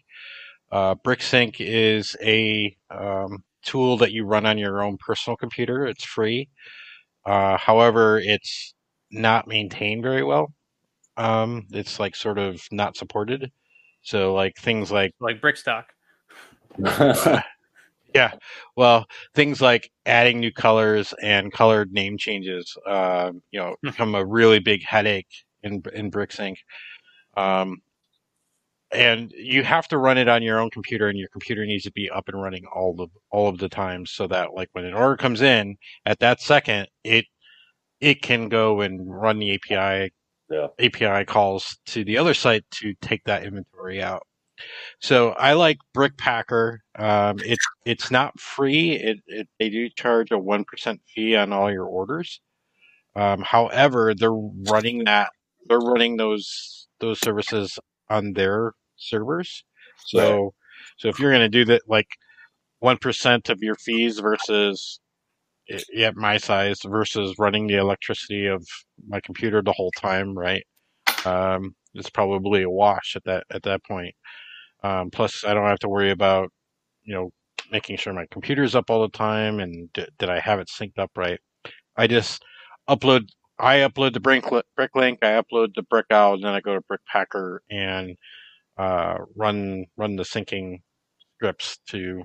Uh, 0.70 0.94
BrickSync 0.96 1.56
is 1.58 2.16
a 2.22 2.76
um, 2.90 3.44
tool 3.62 3.96
that 3.98 4.12
you 4.12 4.24
run 4.24 4.46
on 4.46 4.58
your 4.58 4.82
own 4.82 4.96
personal 4.98 5.36
computer. 5.36 5.86
It's 5.86 6.04
free. 6.04 6.48
Uh, 7.24 7.56
however, 7.56 8.18
it's 8.18 8.74
not 9.10 9.48
maintained 9.48 10.02
very 10.02 10.22
well. 10.22 10.52
Um, 11.16 11.66
it's 11.72 11.98
like 11.98 12.14
sort 12.14 12.38
of 12.38 12.62
not 12.70 12.96
supported. 12.96 13.50
So 14.02 14.34
like 14.34 14.56
things 14.56 14.92
like 14.92 15.12
like 15.20 15.40
Brickstock. 15.40 15.84
yeah, 18.14 18.32
well, 18.76 19.06
things 19.34 19.60
like 19.60 19.90
adding 20.04 20.40
new 20.40 20.52
colors 20.52 21.14
and 21.22 21.52
colored 21.52 21.92
name 21.92 22.18
changes, 22.18 22.76
uh, 22.86 23.32
you 23.50 23.58
know, 23.58 23.74
hmm. 23.82 23.88
become 23.88 24.14
a 24.14 24.24
really 24.24 24.58
big 24.60 24.84
headache 24.84 25.44
in 25.62 25.82
in 25.94 26.10
BrickSync. 26.10 26.56
Um, 27.36 27.82
and 28.92 29.32
you 29.32 29.62
have 29.64 29.88
to 29.88 29.98
run 29.98 30.18
it 30.18 30.28
on 30.28 30.42
your 30.42 30.60
own 30.60 30.70
computer, 30.70 31.08
and 31.08 31.18
your 31.18 31.28
computer 31.28 31.66
needs 31.66 31.84
to 31.84 31.92
be 31.92 32.10
up 32.10 32.28
and 32.28 32.40
running 32.40 32.64
all 32.72 32.94
the 32.94 33.08
all 33.30 33.48
of 33.48 33.58
the 33.58 33.68
time, 33.68 34.06
so 34.06 34.26
that 34.28 34.54
like 34.54 34.68
when 34.72 34.84
an 34.84 34.94
order 34.94 35.16
comes 35.16 35.42
in, 35.42 35.76
at 36.04 36.20
that 36.20 36.40
second, 36.40 36.88
it 37.04 37.26
it 38.00 38.22
can 38.22 38.48
go 38.48 38.80
and 38.80 39.00
run 39.08 39.38
the 39.38 39.54
API 39.54 40.12
yeah. 40.50 40.68
API 40.78 41.24
calls 41.24 41.78
to 41.86 42.04
the 42.04 42.18
other 42.18 42.34
site 42.34 42.64
to 42.70 42.94
take 43.00 43.24
that 43.24 43.44
inventory 43.44 44.02
out. 44.02 44.22
So 45.00 45.30
I 45.30 45.52
like 45.52 45.78
Brickpacker. 45.94 46.78
Um, 46.98 47.38
it's 47.40 47.66
it's 47.84 48.10
not 48.10 48.38
free. 48.40 48.92
It, 48.92 49.18
it, 49.26 49.48
they 49.58 49.68
do 49.68 49.88
charge 49.90 50.30
a 50.30 50.38
one 50.38 50.64
percent 50.64 51.00
fee 51.14 51.36
on 51.36 51.52
all 51.52 51.70
your 51.70 51.84
orders. 51.84 52.40
Um, 53.14 53.42
however, 53.42 54.14
they're 54.14 54.30
running 54.32 55.04
that 55.04 55.30
they're 55.68 55.78
running 55.78 56.16
those 56.16 56.88
those 57.00 57.20
services 57.20 57.78
on 58.10 58.32
their 58.32 58.72
servers. 58.96 59.64
So 60.06 60.42
right. 60.42 60.50
so 60.98 61.08
if 61.08 61.18
you're 61.18 61.30
going 61.30 61.40
to 61.42 61.48
do 61.48 61.64
that, 61.66 61.82
like 61.88 62.08
one 62.80 62.98
percent 62.98 63.48
of 63.48 63.62
your 63.62 63.76
fees 63.76 64.18
versus 64.18 65.00
at 65.98 66.16
my 66.16 66.36
size 66.36 66.78
versus 66.84 67.34
running 67.38 67.66
the 67.66 67.76
electricity 67.76 68.46
of 68.46 68.64
my 69.08 69.20
computer 69.20 69.62
the 69.62 69.72
whole 69.72 69.90
time, 69.98 70.36
right? 70.36 70.64
Um, 71.24 71.74
it's 71.94 72.10
probably 72.10 72.62
a 72.62 72.70
wash 72.70 73.16
at 73.16 73.24
that 73.24 73.44
at 73.50 73.62
that 73.64 73.84
point. 73.84 74.14
Um, 74.82 75.10
plus, 75.10 75.44
I 75.44 75.54
don't 75.54 75.66
have 75.66 75.78
to 75.80 75.88
worry 75.88 76.10
about, 76.10 76.50
you 77.04 77.14
know, 77.14 77.30
making 77.72 77.96
sure 77.96 78.12
my 78.12 78.26
computer's 78.30 78.74
up 78.74 78.90
all 78.90 79.02
the 79.02 79.08
time 79.08 79.58
and 79.60 79.92
d- 79.92 80.06
did 80.18 80.28
I 80.28 80.38
have 80.38 80.60
it 80.60 80.68
synced 80.68 80.98
up 80.98 81.10
right. 81.16 81.40
I 81.96 82.06
just 82.06 82.44
upload. 82.88 83.28
I 83.58 83.76
upload 83.78 84.12
the 84.12 84.20
Brick, 84.20 84.44
Bricklink. 84.44 85.18
I 85.22 85.40
upload 85.40 85.74
the 85.74 85.82
brick 85.82 86.08
BrickOwl, 86.08 86.34
and 86.34 86.44
then 86.44 86.52
I 86.52 86.60
go 86.60 86.74
to 86.74 86.82
Brickpacker 86.82 87.58
and 87.70 88.16
uh, 88.76 89.18
run 89.34 89.86
run 89.96 90.16
the 90.16 90.24
syncing 90.24 90.80
scripts 91.36 91.78
to 91.88 92.22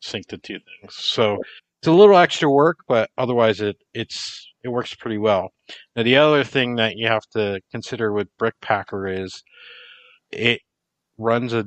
sync 0.00 0.28
the 0.28 0.38
two 0.38 0.58
things. 0.58 0.94
So 0.94 1.38
it's 1.80 1.88
a 1.88 1.92
little 1.92 2.16
extra 2.16 2.50
work, 2.50 2.78
but 2.88 3.10
otherwise 3.16 3.60
it 3.60 3.76
it's 3.94 4.46
it 4.62 4.68
works 4.68 4.94
pretty 4.94 5.18
well. 5.18 5.52
Now 5.94 6.02
the 6.02 6.16
other 6.16 6.44
thing 6.44 6.76
that 6.76 6.96
you 6.96 7.06
have 7.06 7.26
to 7.32 7.60
consider 7.70 8.12
with 8.12 8.28
Brickpacker 8.38 9.24
is 9.24 9.42
it 10.30 10.60
runs 11.18 11.52
a 11.52 11.66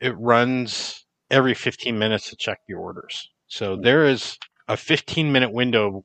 it 0.00 0.16
runs 0.18 1.04
every 1.30 1.54
15 1.54 1.98
minutes 1.98 2.30
to 2.30 2.36
check 2.36 2.58
your 2.68 2.80
orders. 2.80 3.30
So 3.46 3.76
there 3.76 4.06
is 4.06 4.38
a 4.68 4.76
15 4.76 5.30
minute 5.30 5.52
window, 5.52 6.04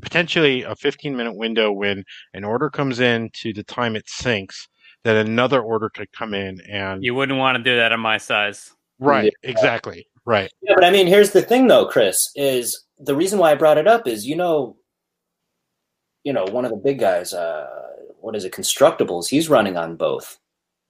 potentially 0.00 0.62
a 0.62 0.74
15 0.76 1.16
minute 1.16 1.34
window 1.34 1.72
when 1.72 2.04
an 2.34 2.44
order 2.44 2.70
comes 2.70 3.00
in 3.00 3.30
to 3.34 3.52
the 3.52 3.64
time 3.64 3.96
it 3.96 4.06
syncs, 4.06 4.68
that 5.04 5.16
another 5.16 5.60
order 5.60 5.90
could 5.90 6.10
come 6.12 6.34
in 6.34 6.60
and 6.62 7.04
you 7.04 7.14
wouldn't 7.14 7.38
want 7.38 7.56
to 7.56 7.62
do 7.62 7.76
that 7.76 7.92
on 7.92 8.00
my 8.00 8.18
size. 8.18 8.72
Right, 8.98 9.32
yeah. 9.42 9.50
exactly. 9.50 10.06
Right. 10.24 10.52
Yeah, 10.62 10.74
but 10.74 10.84
I 10.84 10.90
mean, 10.90 11.06
here's 11.06 11.30
the 11.30 11.42
thing 11.42 11.68
though, 11.68 11.86
Chris, 11.86 12.30
is 12.34 12.84
the 12.98 13.14
reason 13.14 13.38
why 13.38 13.52
I 13.52 13.54
brought 13.54 13.78
it 13.78 13.86
up 13.86 14.06
is 14.06 14.26
you 14.26 14.36
know, 14.36 14.76
you 16.24 16.32
know, 16.32 16.44
one 16.44 16.64
of 16.64 16.70
the 16.70 16.76
big 16.76 16.98
guys, 16.98 17.32
uh, 17.32 17.66
what 18.20 18.36
is 18.36 18.44
it, 18.44 18.52
Constructables, 18.52 19.28
he's 19.28 19.48
running 19.48 19.76
on 19.76 19.96
both. 19.96 20.38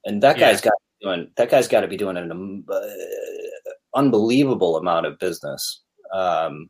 And 0.05 0.21
that 0.23 0.37
yeah. 0.37 0.51
guy's 0.51 0.61
got 0.61 0.73
doing 1.01 1.31
that 1.37 1.49
guy's 1.49 1.67
got 1.67 1.81
to 1.81 1.87
be 1.87 1.97
doing 1.97 2.17
an 2.17 2.65
uh, 2.69 2.79
unbelievable 3.95 4.77
amount 4.77 5.05
of 5.05 5.19
business, 5.19 5.83
um, 6.13 6.69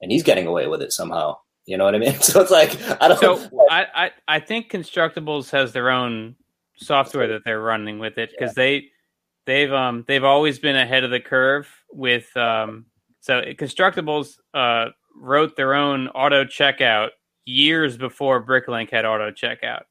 and 0.00 0.10
he's 0.10 0.22
getting 0.22 0.46
away 0.46 0.66
with 0.66 0.82
it 0.82 0.92
somehow. 0.92 1.36
You 1.66 1.76
know 1.76 1.84
what 1.84 1.94
I 1.94 1.98
mean? 1.98 2.14
So 2.20 2.40
it's 2.40 2.50
like 2.50 2.78
I 3.00 3.08
don't. 3.08 3.20
So 3.20 3.50
I, 3.70 3.86
I 3.94 4.10
I 4.28 4.40
think 4.40 4.70
Constructables 4.70 5.50
has 5.50 5.72
their 5.72 5.90
own 5.90 6.36
software 6.76 7.26
that 7.28 7.44
they're 7.44 7.60
running 7.60 7.98
with 7.98 8.18
it 8.18 8.30
because 8.30 8.54
they 8.54 8.88
they've 9.46 9.72
um 9.72 10.04
they've 10.06 10.24
always 10.24 10.58
been 10.58 10.76
ahead 10.76 11.04
of 11.04 11.10
the 11.10 11.20
curve 11.20 11.68
with 11.90 12.34
um 12.36 12.86
so 13.20 13.40
Constructables 13.42 14.38
uh 14.54 14.90
wrote 15.18 15.56
their 15.56 15.74
own 15.74 16.08
auto 16.08 16.44
checkout 16.44 17.10
years 17.46 17.96
before 17.96 18.44
Bricklink 18.44 18.90
had 18.90 19.04
auto 19.04 19.30
checkout. 19.30 19.82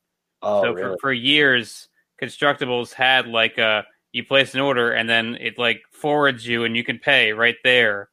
oh, 0.42 0.62
so 0.62 0.74
really? 0.74 0.94
for, 0.94 0.98
for 1.02 1.14
years, 1.14 1.90
Constructables 2.22 2.94
had 2.94 3.28
like 3.28 3.58
a 3.58 3.86
you 4.12 4.24
place 4.24 4.54
an 4.54 4.62
order 4.62 4.92
and 4.92 5.10
then 5.10 5.36
it 5.42 5.58
like 5.58 5.82
forwards 5.92 6.48
you 6.48 6.64
and 6.64 6.78
you 6.78 6.84
can 6.84 7.00
pay 7.00 7.34
right 7.34 7.58
there. 7.64 8.10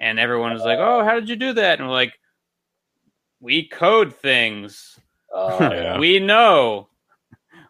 And 0.00 0.18
everyone 0.18 0.52
was 0.54 0.62
like, 0.62 0.78
"Oh, 0.80 1.04
how 1.04 1.14
did 1.14 1.28
you 1.28 1.36
do 1.36 1.52
that?" 1.52 1.78
And 1.78 1.86
we're 1.88 1.94
like, 1.94 2.14
"We 3.40 3.68
code 3.68 4.14
things. 4.16 4.98
Oh, 5.32 5.58
Yeah. 5.72 5.98
We 5.98 6.18
know. 6.18 6.88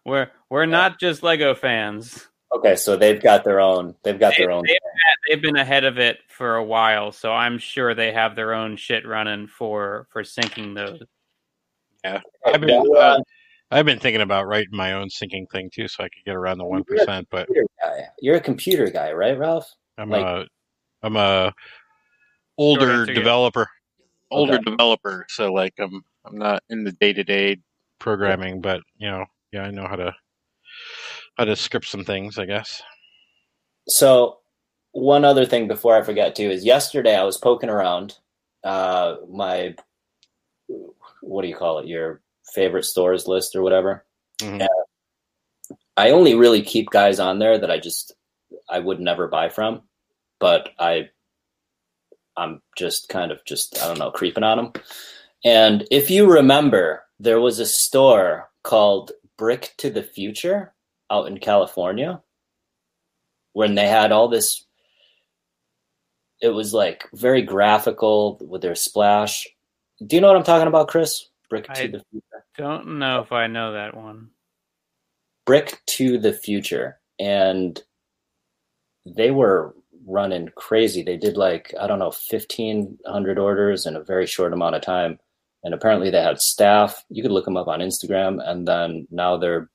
We're 0.04 0.30
we're 0.48 0.66
not 0.66 0.98
just 0.98 1.22
Lego 1.22 1.54
fans. 1.54 2.28
okay, 2.54 2.74
so 2.76 2.96
they've 2.96 3.20
got 3.22 3.44
their 3.44 3.60
own. 3.60 3.94
They've 4.02 4.18
got 4.18 4.34
They, 4.36 4.44
their 4.44 4.50
own. 4.52 4.62
they've, 4.66 4.76
had, 4.82 5.16
they've 5.28 5.42
been 5.42 5.56
ahead 5.56 5.84
of 5.84 5.98
it 5.98 6.18
for 6.28 6.56
a 6.56 6.64
while, 6.64 7.12
so 7.12 7.32
I'm 7.32 7.58
sure 7.58 7.94
they 7.94 8.12
have 8.12 8.34
their 8.34 8.54
own 8.54 8.76
shit 8.76 9.06
running 9.06 9.46
for 9.46 10.06
for 10.10 10.22
syncing 10.22 10.74
those. 10.74 11.02
Yeah, 12.02 12.20
I've 12.46 12.60
been, 12.62 12.68
Yeah, 12.90 12.98
uh, 12.98 13.18
I've 13.70 13.84
been 13.84 13.98
thinking 13.98 14.22
about 14.22 14.46
writing 14.46 14.70
my 14.72 14.94
own 14.94 15.08
syncing 15.08 15.44
thing 15.50 15.68
too, 15.72 15.86
so 15.86 16.02
I 16.02 16.08
could 16.08 16.24
get 16.24 16.34
around 16.34 16.58
the 16.58 16.64
one 16.64 16.82
percent. 16.84 17.28
But 17.30 17.46
guy. 17.84 18.06
You're 18.20 18.36
a 18.36 18.40
computer 18.40 18.86
guy, 18.88 19.12
right, 19.12 19.36
Ralph? 19.38 19.70
I'm 19.98 20.08
like- 20.10 20.24
a 20.24 20.46
I'm 21.02 21.16
a 21.16 21.44
Short 21.46 21.54
older 22.60 22.90
answer, 22.90 23.12
yes. 23.12 23.18
developer, 23.18 23.68
older 24.30 24.54
Okay. 24.54 24.64
developer. 24.64 25.26
So 25.28 25.52
like 25.52 25.74
I'm 25.78 26.02
I'm 26.24 26.36
not 26.36 26.62
in 26.68 26.84
the 26.84 26.92
day 26.92 27.12
to 27.12 27.24
day 27.24 27.58
programming, 27.98 28.60
but 28.60 28.82
you 28.98 29.10
know, 29.10 29.24
yeah, 29.52 29.62
I 29.62 29.70
know 29.70 29.86
how 29.86 29.96
to 29.96 30.14
how 31.36 31.44
to 31.46 31.56
script 31.56 31.86
some 31.86 32.04
things. 32.04 32.38
I 32.38 32.44
guess. 32.44 32.82
So 33.88 34.38
one 34.92 35.24
other 35.24 35.46
thing 35.46 35.68
before 35.68 35.96
I 35.96 36.02
forget 36.02 36.34
too 36.34 36.50
is 36.50 36.64
yesterday 36.64 37.16
I 37.16 37.24
was 37.24 37.38
poking 37.38 37.70
around 37.70 38.18
uh, 38.62 39.16
my 39.28 39.74
what 41.22 41.42
do 41.42 41.48
you 41.48 41.56
call 41.56 41.78
it? 41.78 41.86
Your 41.86 42.20
favorite 42.54 42.84
stores 42.84 43.26
list 43.26 43.56
or 43.56 43.62
whatever. 43.62 44.04
Mhm. 44.38 44.60
Yeah. 44.60 45.76
I 45.96 46.10
only 46.10 46.34
really 46.34 46.62
keep 46.62 46.90
guys 46.90 47.20
on 47.20 47.38
there 47.38 47.58
that 47.58 47.70
I 47.70 47.78
just 47.78 48.12
I 48.68 48.78
would 48.78 49.00
never 49.00 49.28
buy 49.28 49.48
from, 49.48 49.82
but 50.38 50.70
I 50.78 51.10
I'm 52.40 52.62
just 52.76 53.08
kind 53.08 53.30
of 53.30 53.44
just 53.44 53.80
I 53.82 53.86
don't 53.86 53.98
know 53.98 54.10
creeping 54.10 54.42
on 54.42 54.56
them. 54.56 54.72
And 55.44 55.86
if 55.90 56.10
you 56.10 56.30
remember, 56.30 57.04
there 57.18 57.40
was 57.40 57.58
a 57.58 57.66
store 57.66 58.50
called 58.62 59.12
Brick 59.36 59.74
to 59.78 59.90
the 59.90 60.02
Future 60.02 60.72
out 61.10 61.26
in 61.28 61.38
California 61.38 62.20
when 63.52 63.74
they 63.74 63.88
had 63.88 64.12
all 64.12 64.28
this 64.28 64.66
it 66.40 66.48
was 66.48 66.72
like 66.72 67.06
very 67.12 67.42
graphical 67.42 68.38
with 68.40 68.62
their 68.62 68.74
splash. 68.74 69.46
Do 70.06 70.16
you 70.16 70.22
know 70.22 70.28
what 70.28 70.36
I'm 70.36 70.42
talking 70.42 70.68
about, 70.68 70.88
Chris? 70.88 71.26
Brick 71.50 71.66
to 71.74 71.82
I- 71.82 71.86
the 71.88 72.02
Future. 72.10 72.24
Don't 72.56 72.98
know 72.98 73.20
if 73.20 73.32
I 73.32 73.46
know 73.46 73.72
that 73.72 73.96
one. 73.96 74.30
Brick 75.46 75.80
to 75.86 76.18
the 76.18 76.32
Future. 76.32 76.98
And 77.18 77.80
they 79.06 79.30
were 79.30 79.74
running 80.06 80.48
crazy. 80.56 81.02
They 81.02 81.16
did 81.16 81.36
like, 81.36 81.74
I 81.80 81.86
don't 81.86 81.98
know, 81.98 82.12
1,500 82.30 83.38
orders 83.38 83.86
in 83.86 83.96
a 83.96 84.02
very 84.02 84.26
short 84.26 84.52
amount 84.52 84.74
of 84.76 84.82
time. 84.82 85.18
And 85.62 85.74
apparently 85.74 86.10
they 86.10 86.22
had 86.22 86.40
staff. 86.40 87.04
You 87.10 87.22
could 87.22 87.32
look 87.32 87.44
them 87.44 87.56
up 87.56 87.68
on 87.68 87.80
Instagram. 87.80 88.38
And 88.46 88.66
then 88.66 89.06
now 89.10 89.36
they're 89.36 89.68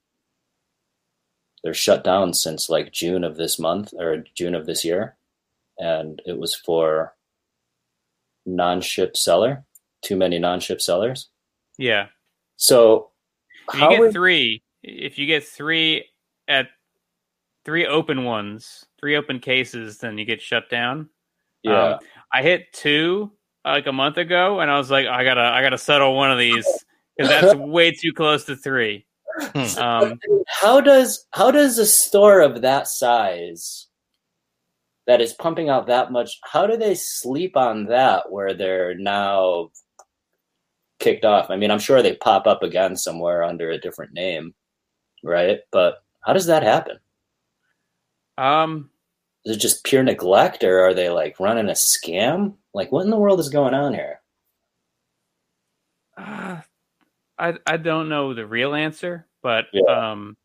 they're 1.64 1.74
shut 1.74 2.04
down 2.04 2.34
since 2.34 2.70
like 2.70 2.92
June 2.92 3.24
of 3.24 3.38
this 3.38 3.58
month 3.58 3.92
or 3.98 4.24
June 4.36 4.54
of 4.56 4.66
this 4.68 4.86
year. 4.86 5.18
And 5.80 6.22
it 6.26 6.38
was 6.38 6.56
for 6.56 7.14
non-ship 8.46 9.18
seller, 9.18 9.66
too 10.04 10.16
many 10.16 10.38
non-ship 10.40 10.80
sellers. 10.82 11.30
Yeah. 11.78 12.08
So 12.58 13.12
If 13.74 13.80
you 13.82 13.90
get 13.90 14.00
would- 14.00 14.12
three, 14.14 14.64
if 14.84 15.18
you 15.18 15.26
get 15.26 15.44
three 15.44 16.06
at 16.48 16.68
three 17.66 17.86
open 17.86 18.24
ones, 18.24 18.86
three 19.00 19.16
open 19.16 19.40
cases, 19.40 19.98
then 19.98 20.18
you 20.18 20.26
get 20.26 20.42
shut 20.42 20.70
down. 20.70 21.10
yeah. 21.64 21.96
Um, 21.96 22.00
I 22.32 22.42
hit 22.42 22.72
two 22.74 23.32
uh, 23.66 23.72
like 23.72 23.88
a 23.88 23.92
month 23.92 24.18
ago, 24.18 24.60
and 24.60 24.70
I 24.70 24.78
was 24.78 24.92
like, 24.92 25.08
I 25.08 25.24
gotta, 25.24 25.42
I 25.42 25.62
gotta 25.62 25.78
settle 25.78 26.16
one 26.16 26.32
of 26.32 26.38
these 26.38 26.66
because 27.18 27.30
that's 27.30 27.56
way 27.60 27.92
too 27.92 28.14
close 28.14 28.46
to 28.46 28.56
three. 28.56 29.06
Um, 29.78 30.18
how 30.48 30.80
does 30.80 31.26
how 31.32 31.52
does 31.52 31.78
a 31.78 31.86
store 31.86 32.40
of 32.40 32.62
that 32.62 32.88
size 32.88 33.88
that 35.08 35.22
is 35.22 35.34
pumping 35.34 35.70
out 35.70 35.88
that 35.88 36.12
much 36.12 36.40
how 36.44 36.66
do 36.66 36.78
they 36.78 36.96
sleep 36.96 37.58
on 37.58 37.86
that 37.86 38.32
where 38.32 38.54
they're 38.54 38.96
now 38.96 39.70
kicked 41.00 41.26
off 41.26 41.50
i 41.50 41.56
mean 41.56 41.72
i'm 41.72 41.80
sure 41.80 42.02
they 42.02 42.16
pop 42.16 42.48
up 42.48 42.64
again 42.64 42.96
somewhere 42.96 43.44
under 43.44 43.72
a 43.72 43.80
different 43.80 44.14
name 44.14 44.54
right 45.24 45.60
but 45.72 46.04
how 46.22 46.34
does 46.34 46.46
that 46.46 46.64
happen 46.64 46.98
um, 48.38 48.90
is 49.46 49.56
it 49.58 49.60
just 49.60 49.84
pure 49.84 50.04
neglect 50.04 50.64
or 50.64 50.82
are 50.82 50.94
they 50.94 51.10
like 51.10 51.40
running 51.40 51.70
a 51.70 51.74
scam 51.74 52.56
like 52.74 52.92
what 52.92 53.04
in 53.06 53.10
the 53.10 53.18
world 53.18 53.40
is 53.40 53.50
going 53.50 53.74
on 53.74 53.94
here 53.94 54.22
uh, 56.18 56.62
I, 57.38 57.54
I 57.68 57.78
don't 57.78 58.08
know 58.08 58.34
the 58.34 58.46
real 58.48 58.74
answer, 58.74 59.28
but 59.44 59.66
Yeah. 59.74 60.12
um, 60.12 60.38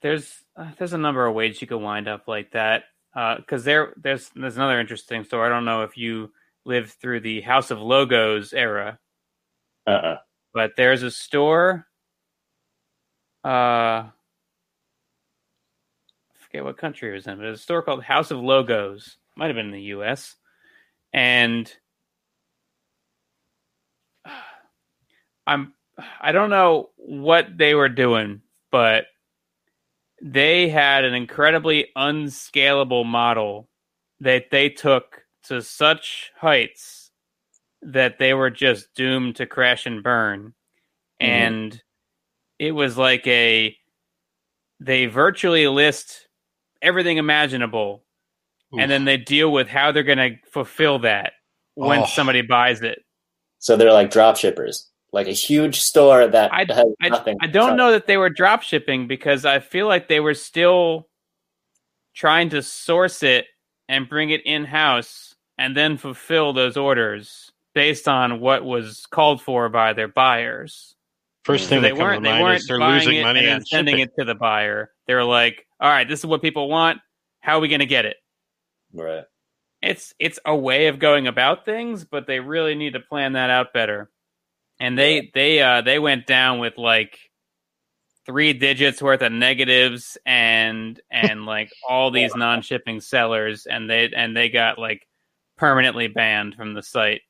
there's, 0.00 0.32
uh, 0.56 0.70
there's 0.78 0.94
a 0.94 0.98
number 0.98 1.26
of 1.26 1.34
ways 1.34 1.60
you 1.60 1.66
could 1.66 1.78
wind 1.82 2.08
up 2.08 2.26
like 2.28 2.52
that. 2.52 2.84
Uh 3.14 3.36
because 3.36 3.64
there, 3.64 3.92
there's, 3.96 4.30
there's 4.34 4.56
another 4.56 4.80
interesting 4.80 5.24
story. 5.24 5.46
I 5.46 5.50
don't 5.50 5.64
know 5.64 5.82
if 5.82 5.96
you 5.96 6.30
lived 6.64 6.92
through 6.92 7.20
the 7.20 7.40
House 7.40 7.70
of 7.70 7.80
Logos 7.80 8.52
era. 8.52 8.98
uh-uh 9.86 10.16
but 10.54 10.72
there's 10.76 11.02
a 11.02 11.10
store 11.10 11.86
uh 13.44 14.04
forget 16.58 16.64
what 16.66 16.76
country 16.78 17.10
it 17.10 17.14
was 17.14 17.26
in, 17.28 17.38
but 17.38 17.46
it's 17.46 17.60
a 17.60 17.62
store 17.62 17.82
called 17.82 18.02
House 18.02 18.30
of 18.32 18.40
Logos. 18.40 19.16
Might 19.36 19.46
have 19.46 19.54
been 19.54 19.66
in 19.66 19.72
the 19.72 19.94
US. 19.94 20.34
And 21.12 21.72
I'm 25.46 25.74
I 26.20 26.32
don't 26.32 26.50
know 26.50 26.90
what 26.96 27.46
they 27.56 27.74
were 27.74 27.88
doing, 27.88 28.42
but 28.70 29.06
they 30.20 30.68
had 30.68 31.04
an 31.04 31.14
incredibly 31.14 31.88
unscalable 31.96 33.04
model 33.04 33.68
that 34.20 34.50
they 34.50 34.68
took 34.68 35.22
to 35.44 35.62
such 35.62 36.32
heights 36.36 37.10
that 37.82 38.18
they 38.18 38.34
were 38.34 38.50
just 38.50 38.92
doomed 38.94 39.36
to 39.36 39.46
crash 39.46 39.86
and 39.86 40.02
burn. 40.02 40.54
Mhm. 41.20 41.26
And 41.28 41.82
it 42.58 42.72
was 42.72 42.98
like 42.98 43.26
a 43.26 43.76
they 44.80 45.06
virtually 45.06 45.66
list 45.68 46.27
everything 46.82 47.16
imaginable 47.18 48.04
and 48.78 48.90
then 48.90 49.04
they 49.06 49.16
deal 49.16 49.50
with 49.50 49.66
how 49.66 49.92
they're 49.92 50.02
going 50.02 50.18
to 50.18 50.36
fulfill 50.50 50.98
that 51.00 51.32
when 51.74 52.00
Oh. 52.00 52.06
somebody 52.06 52.42
buys 52.42 52.82
it. 52.82 52.98
so 53.58 53.76
they're 53.76 53.92
like 53.92 54.10
drop 54.10 54.36
shippers 54.36 54.90
like 55.12 55.26
a 55.26 55.32
huge 55.32 55.80
store 55.80 56.26
that 56.26 56.52
I- 56.52 56.66
has 56.68 56.84
I, 57.00 57.08
nothing 57.08 57.38
I 57.40 57.46
don't 57.46 57.76
know 57.76 57.92
that 57.92 58.06
they 58.06 58.16
were 58.18 58.28
drop 58.30 58.62
shipping 58.62 59.06
because 59.08 59.44
I 59.46 59.58
feel 59.60 59.86
like 59.88 60.06
they 60.08 60.20
were 60.20 60.34
still 60.34 61.08
trying 62.14 62.50
to 62.50 62.62
source 62.62 63.22
it 63.22 63.46
and 63.88 64.08
bring 64.08 64.30
it 64.30 64.42
in 64.44 64.64
house 64.64 65.34
and 65.56 65.76
then 65.76 65.96
fulfill 65.96 66.52
those 66.52 66.76
orders 66.76 67.50
based 67.74 68.06
on 68.08 68.40
what 68.40 68.64
was 68.64 69.06
called 69.10 69.40
for 69.40 69.68
by 69.68 69.92
their 69.92 70.08
buyers. 70.08 70.94
First 71.44 71.64
So 71.64 71.70
thing 71.70 71.82
they 71.82 71.88
that 71.90 71.96
weren't 71.98 72.22
to 72.24 72.28
they 72.28 72.32
mind 72.34 72.42
weren't 72.44 72.60
is 72.60 72.66
they're 72.66 72.78
buying 72.78 72.94
losing 72.98 73.16
it 73.16 73.22
money 73.22 73.40
and 73.46 73.54
on 73.60 73.64
sending 73.64 73.94
shipping. 73.96 74.12
it 74.16 74.20
to 74.20 74.24
the 74.26 74.34
buyer. 74.34 74.92
They 75.06 75.14
were 75.14 75.24
like, 75.24 75.64
"All 75.80 75.90
right, 75.90 76.08
this 76.08 76.20
is 76.20 76.26
what 76.26 76.42
people 76.42 76.68
want. 76.68 77.00
How 77.40 77.58
are 77.58 77.60
we 77.60 77.68
going 77.68 77.80
to 77.80 77.86
get 77.86 78.04
it?" 78.04 78.16
right 78.92 79.24
it's 79.82 80.14
it's 80.18 80.38
a 80.44 80.54
way 80.54 80.88
of 80.88 80.98
going 80.98 81.26
about 81.26 81.64
things, 81.64 82.04
but 82.04 82.26
they 82.26 82.40
really 82.40 82.74
need 82.74 82.94
to 82.94 83.00
plan 83.00 83.34
that 83.34 83.50
out 83.50 83.72
better. 83.72 84.10
And 84.80 84.98
they 84.98 85.30
they 85.34 85.60
uh 85.60 85.82
they 85.82 85.98
went 85.98 86.26
down 86.26 86.58
with 86.58 86.76
like 86.76 87.18
three 88.26 88.52
digits 88.52 89.00
worth 89.00 89.22
of 89.22 89.32
negatives 89.32 90.18
and 90.26 91.00
and 91.10 91.46
like 91.46 91.70
all 91.88 92.10
these 92.12 92.34
non-shipping 92.34 93.00
sellers 93.00 93.66
and 93.66 93.88
they 93.88 94.10
and 94.14 94.36
they 94.36 94.48
got 94.48 94.78
like 94.78 95.06
permanently 95.56 96.08
banned 96.08 96.54
from 96.54 96.74
the 96.74 96.82
site. 96.82 97.22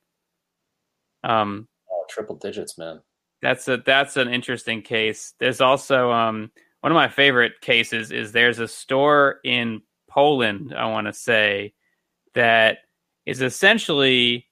Um 1.23 1.67
oh, 1.91 2.05
triple 2.09 2.35
digits 2.35 2.77
man 2.77 3.01
that's 3.41 3.67
a 3.67 3.77
that's 3.77 4.17
an 4.17 4.27
interesting 4.27 4.81
case. 4.81 5.33
There's 5.39 5.61
also 5.61 6.11
um 6.11 6.51
one 6.81 6.91
of 6.91 6.95
my 6.95 7.07
favorite 7.09 7.61
cases 7.61 8.11
is 8.11 8.31
there's 8.31 8.59
a 8.59 8.67
store 8.67 9.39
in 9.43 9.81
Poland, 10.09 10.73
I 10.75 10.85
want 10.87 11.07
to 11.07 11.13
say, 11.13 11.73
that 12.35 12.79
is 13.25 13.41
essentially 13.41 14.47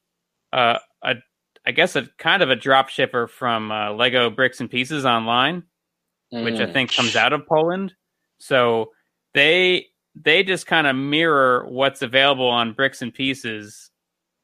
uh, 0.54 0.80
a 1.02 1.16
I 1.66 1.72
guess 1.72 1.96
a 1.96 2.08
kind 2.18 2.42
of 2.42 2.50
a 2.50 2.56
drop 2.56 2.90
shipper 2.90 3.28
from 3.28 3.72
uh, 3.72 3.92
Lego 3.92 4.30
Bricks 4.30 4.62
and 4.62 4.70
Pieces 4.70 5.06
online, 5.06 5.64
which 6.32 6.60
I 6.60 6.66
Mm. 6.66 6.74
think 6.74 6.96
comes 6.96 7.16
out 7.16 7.34
of 7.34 7.46
Poland. 7.48 7.94
So 8.40 8.92
they 9.34 9.88
they 10.16 10.44
just 10.44 10.66
kind 10.68 10.88
of 10.88 10.96
mirror 10.96 11.66
what's 11.68 12.02
available 12.02 12.48
on 12.48 12.74
Bricks 12.74 13.02
and 13.02 13.14
Pieces 13.14 13.92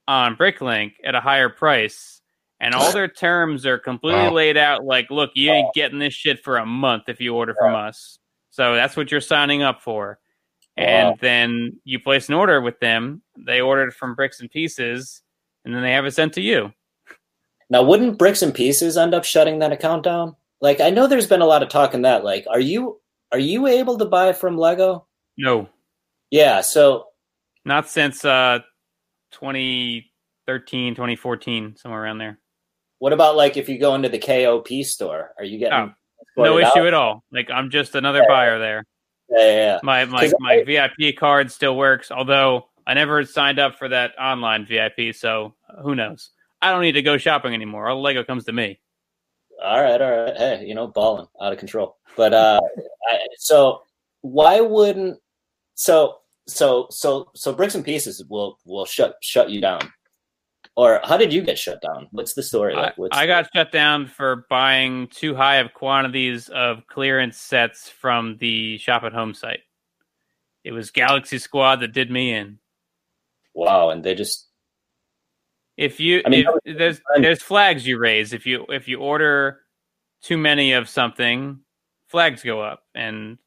on 0.08 0.36
Bricklink 0.36 0.94
at 1.04 1.16
a 1.16 1.22
higher 1.22 1.50
price. 1.50 2.22
And 2.64 2.74
all 2.74 2.92
their 2.94 3.08
terms 3.10 3.66
are 3.66 3.78
completely 3.78 4.24
Wow. 4.28 4.32
laid 4.34 4.56
out 4.58 4.86
like, 4.86 5.12
look, 5.12 5.32
you 5.36 5.52
ain't 5.52 5.74
getting 5.74 6.00
this 6.00 6.14
shit 6.14 6.44
for 6.44 6.58
a 6.58 6.66
month 6.66 7.04
if 7.10 7.20
you 7.20 7.36
order 7.36 7.54
from 7.60 7.76
us. 7.76 8.20
So 8.52 8.74
that's 8.76 8.96
what 8.96 9.12
you're 9.12 9.20
signing 9.22 9.64
up 9.64 9.82
for. 9.82 10.18
And 10.78 11.10
Wow. 11.10 11.18
then 11.20 11.82
you 11.84 12.00
place 12.00 12.30
an 12.30 12.36
order 12.36 12.62
with 12.62 12.80
them. 12.80 13.22
They 13.38 13.60
order 13.62 13.84
it 13.90 13.94
from 13.94 14.16
Bricks 14.16 14.40
and 14.40 14.50
Pieces, 14.50 15.22
and 15.66 15.76
then 15.76 15.82
they 15.84 15.92
have 15.92 16.06
it 16.06 16.12
sent 16.14 16.34
to 16.36 16.42
you. 16.42 16.72
Now, 17.70 17.84
wouldn't 17.84 18.18
Bricks 18.18 18.42
and 18.42 18.54
Pieces 18.54 18.98
end 18.98 19.14
up 19.14 19.24
shutting 19.26 19.60
that 19.60 19.72
account 19.72 20.04
down? 20.04 20.36
Like, 20.62 20.80
I 20.80 20.90
know 20.90 21.08
there's 21.08 21.28
been 21.28 21.42
a 21.42 21.46
lot 21.46 21.64
of 21.64 21.70
talk 21.70 21.94
in 21.94 22.04
that. 22.04 22.24
Like, 22.24 22.46
are 22.50 22.60
you 22.60 23.02
are 23.32 23.40
you 23.40 23.68
able 23.68 23.98
to 23.98 24.06
buy 24.06 24.32
from 24.32 24.58
Lego? 24.58 25.08
No, 25.38 25.68
Yeah. 26.32 26.62
So, 26.62 27.08
not 27.66 27.90
since 27.90 28.24
uh, 28.24 28.60
2013, 29.32 30.96
2014, 30.96 31.76
somewhere 31.78 32.04
around 32.04 32.20
there. 32.20 32.40
What 33.04 33.12
about 33.12 33.36
like 33.36 33.58
if 33.58 33.68
you 33.68 33.78
go 33.78 33.96
into 33.96 34.08
the 34.08 34.18
KOP 34.18 34.70
store? 34.86 35.34
Are 35.38 35.44
you 35.44 35.58
getting 35.60 35.94
Oh, 36.38 36.42
No 36.42 36.58
issue 36.58 36.80
out? 36.80 36.88
at 36.88 36.94
all. 36.94 37.22
Like 37.34 37.52
I'm 37.52 37.70
just 37.70 37.96
another 37.96 38.20
Yeah. 38.20 38.30
buyer 38.30 38.60
there. 38.60 38.86
Yeah, 39.30 39.46
yeah. 39.46 39.80
My 39.84 40.06
my 40.06 40.32
my 40.40 40.54
I- 40.54 40.64
VIP 40.64 41.12
card 41.18 41.52
still 41.52 41.76
works, 41.76 42.12
although 42.12 42.70
I 42.88 42.94
never 42.94 43.26
signed 43.26 43.60
up 43.60 43.76
for 43.78 43.90
that 43.90 44.18
online 44.18 44.66
VIP. 44.66 45.12
So 45.14 45.54
who 45.82 45.96
knows? 45.96 46.30
I 46.62 46.72
don't 46.72 46.82
need 46.82 46.94
to 46.94 47.02
go 47.02 47.18
shopping 47.18 47.54
anymore. 47.54 47.90
All 47.90 48.02
Lego 48.02 48.24
comes 48.24 48.46
to 48.46 48.54
me. 48.54 48.80
All 49.62 49.82
right, 49.84 50.02
all 50.02 50.12
right. 50.24 50.38
Hey, 50.38 50.66
you 50.66 50.74
know, 50.74 50.88
balling 50.88 51.28
out 51.42 51.52
of 51.52 51.60
control. 51.60 51.98
But 52.16 52.34
uh, 52.34 52.62
I, 53.12 53.20
so 53.38 53.82
why 54.22 54.62
wouldn't 54.62 55.20
so 55.76 56.20
so 56.48 56.88
so 56.90 57.30
so 57.36 57.52
bricks 57.52 57.76
and 57.76 57.84
pieces 57.84 58.24
will 58.30 58.60
will 58.66 58.86
shut 58.86 59.16
shut 59.22 59.50
you 59.50 59.60
down, 59.60 59.82
or 60.76 61.00
how 61.04 61.18
did 61.18 61.32
you 61.32 61.42
get 61.42 61.58
shut 61.58 61.82
down? 61.82 62.08
What's 62.12 62.34
the 62.34 62.44
story? 62.44 62.74
I, 62.74 62.82
Like, 62.82 62.98
what's 62.98 63.18
I 63.18 63.28
got 63.28 63.50
shut 63.56 63.72
down 63.72 64.08
for 64.08 64.46
buying 64.50 65.08
too 65.08 65.36
high 65.36 65.58
of 65.58 65.74
quantities 65.74 66.50
of 66.50 66.88
clearance 66.88 67.38
sets 67.38 67.90
from 67.90 68.38
the 68.40 68.78
shop 68.80 69.04
at 69.04 69.14
home 69.14 69.34
site. 69.34 69.62
It 70.64 70.72
was 70.72 70.92
Galaxy 70.92 71.38
Squad 71.38 71.78
that 71.78 71.94
did 71.94 72.10
me 72.10 72.34
in. 72.34 72.58
wow, 73.54 73.90
and 73.90 74.04
they 74.04 74.16
just 74.16 74.48
If 75.78 76.00
you 76.00 76.24
I 76.26 76.30
mean, 76.30 76.46
if, 76.66 76.78
there's 76.78 77.02
there's 77.18 77.44
flags 77.44 77.86
you 77.86 77.98
raise 77.98 78.34
if 78.34 78.46
you 78.46 78.66
if 78.70 78.88
you 78.88 79.00
order 79.00 79.60
too 80.22 80.38
many 80.38 80.74
of 80.74 80.90
something, 80.90 81.60
flags 82.08 82.42
go 82.42 82.62
up 82.62 82.84
and 82.96 83.38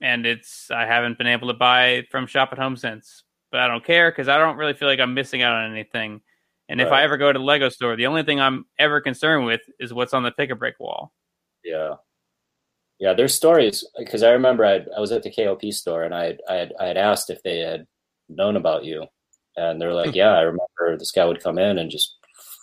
and 0.00 0.24
it's 0.24 0.70
I 0.70 0.86
haven't 0.86 1.18
been 1.18 1.26
able 1.26 1.48
to 1.48 1.54
buy 1.54 2.04
from 2.10 2.26
Shop 2.26 2.50
at 2.52 2.58
Home 2.58 2.76
since. 2.76 3.24
But 3.50 3.60
I 3.60 3.68
don't 3.68 3.84
care 3.84 4.10
because 4.10 4.28
I 4.28 4.38
don't 4.38 4.56
really 4.56 4.74
feel 4.74 4.88
like 4.88 5.00
I'm 5.00 5.14
missing 5.14 5.42
out 5.42 5.54
on 5.54 5.70
anything. 5.70 6.20
And 6.68 6.80
if 6.80 6.90
I 6.90 7.02
ever 7.04 7.16
go 7.16 7.32
to 7.32 7.38
the 7.38 7.44
Lego 7.44 7.68
store, 7.68 7.96
the 7.96 8.06
only 8.06 8.24
thing 8.24 8.40
I'm 8.40 8.66
ever 8.78 9.00
concerned 9.00 9.46
with 9.46 9.60
is 9.78 9.94
what's 9.94 10.14
on 10.14 10.24
the 10.24 10.32
pick 10.32 10.50
a 10.50 10.56
brick 10.56 10.80
wall. 10.80 11.12
Yeah, 11.64 11.94
yeah. 12.98 13.12
There's 13.12 13.34
stories 13.34 13.86
because 13.96 14.22
I 14.22 14.30
remember 14.30 14.64
I 14.64 14.84
I 14.96 15.00
was 15.00 15.12
at 15.12 15.22
the 15.22 15.30
KOP 15.30 15.64
store 15.72 16.02
and 16.02 16.14
I 16.14 16.24
had, 16.24 16.40
I 16.48 16.54
had 16.54 16.72
I 16.80 16.86
had 16.86 16.96
asked 16.96 17.30
if 17.30 17.42
they 17.42 17.58
had 17.60 17.86
known 18.28 18.56
about 18.56 18.84
you, 18.84 19.06
and 19.56 19.80
they're 19.80 19.94
like, 19.94 20.14
yeah, 20.14 20.32
I 20.32 20.40
remember 20.40 20.98
this 20.98 21.12
guy 21.12 21.24
would 21.24 21.42
come 21.42 21.58
in 21.58 21.78
and 21.78 21.90
just 21.90 22.16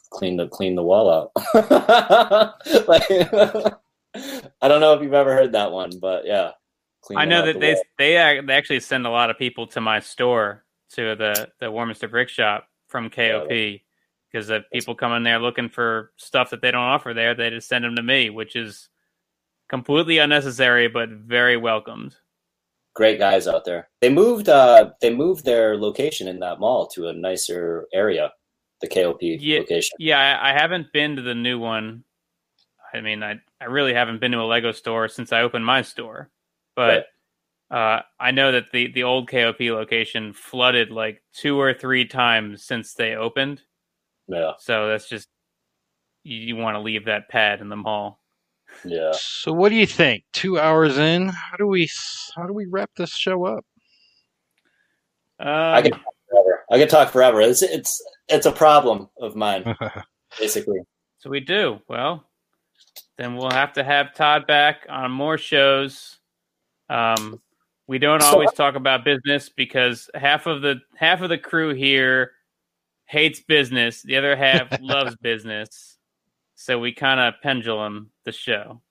clean 0.10 0.36
the 0.36 0.48
clean 0.48 0.76
the 0.76 0.84
wall 0.84 1.10
out. 1.10 1.32
like, 2.88 3.04
I 4.62 4.68
don't 4.68 4.82
know 4.82 4.94
if 4.94 5.02
you've 5.02 5.14
ever 5.14 5.34
heard 5.34 5.54
that 5.54 5.72
one, 5.72 5.92
but 6.02 6.26
yeah, 6.26 6.52
I 7.16 7.24
know 7.24 7.46
that 7.46 7.54
the 7.54 7.60
they 7.60 7.74
wall. 7.74 7.84
they 7.98 8.42
they 8.46 8.54
actually 8.54 8.82
send 8.82 9.08
a 9.08 9.10
lot 9.10 9.30
of 9.30 9.38
people 9.38 9.66
to 9.68 9.80
my 9.80 10.02
store 10.02 10.66
to 10.96 11.16
the 11.16 11.50
the 11.62 11.72
Warminster 11.72 12.10
Brick 12.10 12.28
Shop 12.28 12.68
from 12.90 13.10
KOP 13.10 13.80
because 14.34 14.50
if 14.50 14.64
people 14.74 14.96
come 14.96 15.14
in 15.14 15.24
there 15.24 15.40
looking 15.40 15.70
for 15.70 16.12
stuff 16.18 16.50
that 16.50 16.62
they 16.62 16.72
don't 16.72 16.82
offer 16.82 17.14
there, 17.14 17.36
they 17.36 17.52
just 17.52 17.68
send 17.70 17.86
them 17.86 17.96
to 17.96 18.02
me, 18.04 18.32
which 18.32 18.56
is 18.56 18.90
completely 19.70 20.18
unnecessary 20.18 20.88
but 20.88 21.10
very 21.10 21.56
welcomed. 21.56 22.16
great 22.96 23.18
guys 23.20 23.48
out 23.48 23.64
there. 23.66 23.90
They 24.02 24.10
moved 24.10 24.50
uh 24.50 24.92
they 25.02 25.14
moved 25.14 25.46
their 25.46 25.78
location 25.78 26.28
in 26.28 26.40
that 26.40 26.60
mall 26.60 26.88
to 26.88 27.08
a 27.10 27.14
nicer 27.14 27.88
area, 27.94 28.32
the 28.82 28.88
KOP 28.88 29.20
Yeah. 29.22 29.60
location. 29.60 29.96
Yeah, 30.00 30.20
I, 30.20 30.50
I 30.50 30.54
haven't 30.54 30.92
been 30.94 31.16
to 31.16 31.22
the 31.22 31.36
new 31.36 31.60
one. 31.60 32.04
I 32.94 33.02
mean, 33.02 33.24
I 33.24 33.40
I 33.62 33.66
really 33.66 33.94
haven't 33.94 34.20
been 34.20 34.32
to 34.34 34.42
a 34.42 34.44
Lego 34.46 34.72
store 34.72 35.08
since 35.08 35.32
I 35.32 35.42
opened 35.42 35.66
my 35.66 35.82
store, 35.84 36.30
but. 36.76 37.06
Uh, 37.72 38.04
I 38.20 38.30
know 38.30 38.52
that 38.52 38.72
the, 38.72 38.92
the 38.92 39.02
old 39.02 39.28
KOP 39.28 39.60
location 39.62 40.32
flooded 40.34 40.92
like 40.92 41.24
two 41.34 41.60
or 41.60 41.74
three 41.74 42.06
times 42.06 42.64
since 42.64 42.94
they 42.94 43.16
opened. 43.16 43.64
Yeah, 44.28 44.54
So 44.60 44.88
that's 44.88 45.08
just 45.10 45.28
you, 46.24 46.38
you 46.38 46.56
want 46.56 46.76
to 46.76 46.80
leave 46.82 47.06
that 47.06 47.30
pad 47.30 47.60
in 47.62 47.70
the 47.70 47.76
mall. 47.76 48.20
yeah. 48.86 49.12
So 49.14 49.52
what 49.52 49.70
do 49.70 49.76
you 49.76 49.86
think? 49.86 50.24
Two 50.34 50.58
hours 50.60 50.98
in, 50.98 51.28
how 51.30 51.58
do 51.58 51.68
we 51.68 51.90
how 52.36 52.46
do 52.48 52.54
we 52.54 52.66
wrap 52.66 52.90
this 52.96 53.12
show 53.16 53.46
up? 53.46 53.66
Um, 55.40 55.84
could- 55.84 56.00
Forever. 56.30 56.64
I 56.72 56.78
could 56.80 56.90
talk 56.90 57.12
forever. 57.12 57.42
It's 57.42 57.62
it's 57.62 58.02
it's 58.28 58.46
a 58.48 58.52
problem 58.52 59.08
of 59.20 59.36
mine, 59.36 59.76
basically. 60.40 60.80
so 61.20 61.30
we 61.30 61.42
do. 61.42 61.80
Well, 61.88 62.24
then 63.20 63.36
we'll 63.36 63.52
have 63.52 63.74
to 63.74 63.84
have 63.84 64.16
Todd 64.16 64.48
back 64.48 64.88
on 64.90 65.12
more 65.12 65.38
shows. 65.38 66.18
Um, 66.90 67.40
we 67.88 68.00
don't 68.00 68.24
always 68.24 68.52
talk 68.54 68.74
about 68.74 69.04
business 69.06 69.50
because 69.50 70.10
half 70.16 70.48
of 70.48 70.64
the 70.64 70.78
half 70.96 71.22
of 71.22 71.30
the 71.30 71.38
crew 71.38 71.76
here 71.76 72.32
hates 73.14 73.40
business. 73.40 74.02
The 74.02 74.18
other 74.18 74.36
half 74.36 74.68
loves 74.82 75.16
business. 75.18 75.98
So 76.56 76.80
we 76.80 76.94
kind 76.94 77.20
of 77.20 77.36
pendulum 77.42 78.10
the 78.26 78.32
show. 78.32 78.82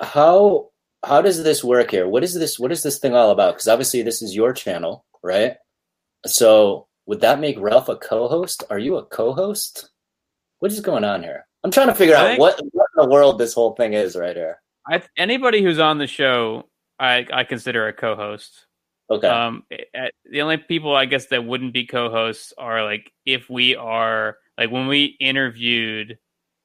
How 0.00 0.70
how 1.04 1.22
does 1.22 1.42
this 1.42 1.64
work 1.64 1.90
here? 1.92 2.06
What 2.08 2.22
is 2.24 2.34
this? 2.34 2.58
What 2.58 2.72
is 2.72 2.82
this 2.82 2.98
thing 2.98 3.14
all 3.14 3.30
about? 3.30 3.54
Because 3.54 3.68
obviously 3.68 4.02
this 4.02 4.20
is 4.20 4.34
your 4.34 4.52
channel, 4.52 5.04
right? 5.22 5.56
So 6.26 6.88
would 7.06 7.20
that 7.20 7.40
make 7.40 7.58
Ralph 7.58 7.88
a 7.88 7.96
co-host? 7.96 8.64
Are 8.70 8.78
you 8.78 8.96
a 8.96 9.04
co-host? 9.04 9.90
What 10.58 10.72
is 10.72 10.80
going 10.80 11.04
on 11.04 11.22
here? 11.22 11.46
I'm 11.64 11.70
trying 11.70 11.88
to 11.88 11.94
figure 11.94 12.16
I 12.16 12.20
out 12.20 12.26
think- 12.28 12.40
what 12.40 12.60
what 12.72 12.88
in 12.96 13.02
the 13.04 13.08
world 13.14 13.38
this 13.38 13.54
whole 13.54 13.74
thing 13.74 13.92
is 13.94 14.16
right 14.16 14.36
here. 14.36 14.60
I, 14.88 15.00
anybody 15.16 15.62
who's 15.62 15.78
on 15.78 15.98
the 15.98 16.08
show, 16.08 16.68
I, 16.98 17.24
I 17.32 17.44
consider 17.44 17.86
a 17.86 17.92
co-host. 17.92 18.66
Okay. 19.12 19.28
Um, 19.28 19.64
eh, 19.70 20.08
the 20.30 20.42
only 20.42 20.56
people 20.56 20.94
I 20.96 21.04
guess 21.04 21.26
that 21.26 21.44
wouldn't 21.44 21.72
be 21.72 21.86
co-hosts 21.86 22.52
are 22.56 22.82
like 22.84 23.12
if 23.26 23.50
we 23.50 23.76
are 23.76 24.38
like 24.58 24.70
when 24.70 24.86
we 24.86 25.04
interviewed 25.20 26.18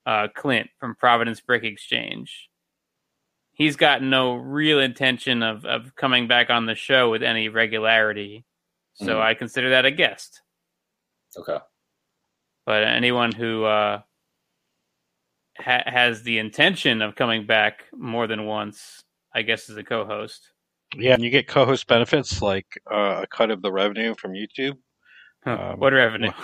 uh, 0.06 0.28
Clint 0.34 0.70
from 0.80 0.96
Providence 0.96 1.42
Brick 1.42 1.64
Exchange. 1.64 2.50
He's 3.52 3.76
got 3.76 4.02
no 4.04 4.36
real 4.36 4.80
intention 4.80 5.42
of 5.44 5.66
of 5.66 5.96
coming 5.96 6.28
back 6.28 6.50
on 6.50 6.66
the 6.68 6.76
show 6.76 7.10
with 7.10 7.24
any 7.24 7.50
regularity, 7.50 8.46
so 8.94 9.16
Mhm. 9.18 9.22
I 9.22 9.34
consider 9.34 9.70
that 9.72 9.86
a 9.86 9.92
guest. 9.92 10.42
okay. 11.38 11.58
But 12.66 12.84
anyone 12.84 13.32
who 13.32 13.64
uh, 13.66 14.02
ha- 15.58 15.84
has 15.86 16.24
the 16.24 16.38
intention 16.38 17.02
of 17.02 17.16
coming 17.16 17.46
back 17.46 17.86
more 17.94 18.28
than 18.28 18.46
once, 18.46 19.04
I 19.34 19.42
guess, 19.42 19.70
is 19.70 19.78
a 19.78 19.84
co-host. 19.84 20.52
Yeah, 20.96 21.14
and 21.16 21.24
you 21.24 21.30
get 21.30 21.48
co-host 21.48 21.88
benefits 21.88 22.42
like 22.42 22.66
uh, 22.90 23.22
a 23.24 23.28
cut 23.28 23.52
of 23.52 23.62
the 23.62 23.72
revenue 23.72 24.16
from 24.16 24.34
YouTube. 24.34 24.78
Huh, 25.44 25.72
Um, 25.74 25.80
what 25.80 25.94
revenue? 25.94 26.32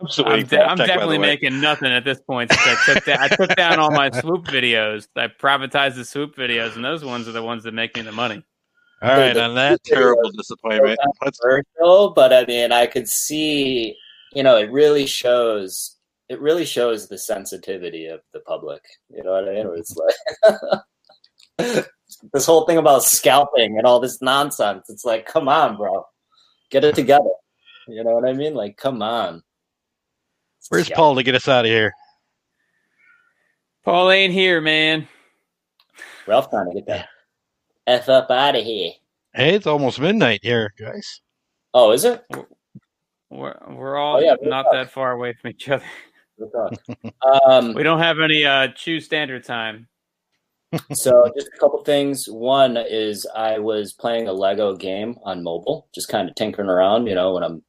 I'm, 0.00 0.08
still 0.08 0.26
I'm, 0.26 0.44
de- 0.44 0.60
I'm 0.60 0.76
check, 0.76 0.76
by 0.76 0.76
the 0.76 0.86
definitely 0.86 1.18
making 1.18 1.60
nothing 1.60 1.92
at 1.92 2.04
this 2.04 2.20
point. 2.20 2.50
I 2.52 2.76
took, 2.86 3.04
da- 3.04 3.16
I 3.20 3.28
took 3.28 3.54
down 3.56 3.78
all 3.78 3.90
my 3.90 4.10
swoop 4.10 4.44
videos. 4.46 5.06
I 5.16 5.28
privatized 5.28 5.94
the 5.94 6.04
swoop 6.04 6.36
videos, 6.36 6.76
and 6.76 6.84
those 6.84 7.04
ones 7.04 7.28
are 7.28 7.32
the 7.32 7.42
ones 7.42 7.62
that 7.64 7.72
make 7.72 7.96
me 7.96 8.02
the 8.02 8.12
money. 8.12 8.42
All 9.02 9.10
right, 9.10 9.32
The- 9.34 9.44
on 9.44 9.54
that 9.54 9.84
terrible 9.84 10.30
disappointment, 10.30 10.98
let's 11.22 11.38
Controversial, 11.40 12.10
but 12.10 12.32
I 12.32 12.44
mean, 12.46 12.72
I 12.72 12.86
could 12.86 13.08
see, 13.08 13.96
you 14.32 14.42
know, 14.42 14.56
it 14.56 14.70
really 14.72 15.06
shows. 15.06 15.96
It 16.30 16.40
really 16.40 16.64
shows 16.64 17.06
the 17.08 17.18
sensitivity 17.18 18.06
of 18.06 18.20
the 18.32 18.40
public. 18.40 18.82
You 19.10 19.22
know 19.22 19.32
what 19.32 19.48
I 19.48 19.52
mean? 19.54 19.70
It's 19.76 19.94
like 19.94 20.54
this 21.58 22.46
whole 22.46 22.66
thing 22.66 22.78
about 22.78 23.04
scalping 23.04 23.78
and 23.78 23.86
all 23.86 24.00
this 24.00 24.20
nonsense. 24.20 24.88
It's 24.88 25.04
like, 25.04 25.26
come 25.26 25.48
on, 25.48 25.76
bro, 25.76 26.06
get 26.70 26.84
it 26.84 26.94
together. 26.94 27.30
You 27.88 28.02
know 28.04 28.14
what 28.14 28.28
I 28.28 28.32
mean? 28.32 28.54
Like, 28.54 28.76
come 28.76 29.02
on. 29.02 29.42
Where's 30.70 30.86
Scalp- 30.86 30.96
Paul 30.96 31.14
to 31.16 31.22
get 31.22 31.34
us 31.34 31.48
out 31.48 31.64
of 31.66 31.70
here? 31.70 31.92
Paul 33.84 34.10
ain't 34.10 34.32
here, 34.32 34.60
man. 34.62 35.06
Ralph 36.26 36.48
trying 36.48 36.70
to 36.70 36.74
get 36.74 36.86
that 36.86 37.08
f 37.86 38.08
up 38.08 38.30
out 38.30 38.56
of 38.56 38.64
here. 38.64 38.92
Hey, 39.34 39.54
it's 39.56 39.66
almost 39.66 40.00
midnight 40.00 40.40
here, 40.42 40.72
guys. 40.78 41.20
Oh, 41.74 41.90
is 41.92 42.04
it? 42.06 42.24
We're 43.28 43.58
we're 43.68 43.96
all 43.98 44.16
Oh, 44.16 44.20
yeah, 44.20 44.36
not 44.40 44.66
we'll 44.70 44.84
that 44.84 44.90
far 44.92 45.12
away 45.12 45.34
from 45.34 45.50
each 45.50 45.68
other. 45.68 45.84
um, 47.46 47.74
We 47.74 47.82
don't 47.82 47.98
have 47.98 48.20
any 48.20 48.46
uh 48.46 48.68
chew 48.68 49.00
standard 49.00 49.44
time. 49.44 49.86
So 50.92 51.30
just 51.36 51.48
a 51.54 51.58
couple 51.58 51.82
things. 51.84 52.26
One 52.26 52.76
is 52.76 53.26
I 53.34 53.58
was 53.58 53.92
playing 53.92 54.28
a 54.28 54.32
Lego 54.32 54.76
game 54.76 55.16
on 55.24 55.42
mobile, 55.42 55.88
just 55.94 56.08
kind 56.08 56.28
of 56.28 56.34
tinkering 56.34 56.68
around, 56.68 57.06
you 57.06 57.14
know, 57.14 57.34
when 57.34 57.42
I'm, 57.42 57.62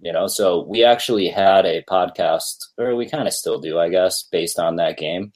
you 0.00 0.12
know, 0.12 0.26
so 0.26 0.64
we 0.64 0.84
actually 0.84 1.28
had 1.28 1.66
a 1.66 1.82
podcast, 1.84 2.56
or 2.78 2.96
we 2.96 3.08
kind 3.08 3.28
of 3.28 3.34
still 3.34 3.60
do, 3.60 3.78
I 3.78 3.88
guess, 3.88 4.22
based 4.22 4.58
on 4.58 4.76
that 4.76 4.96
game. 4.96 5.32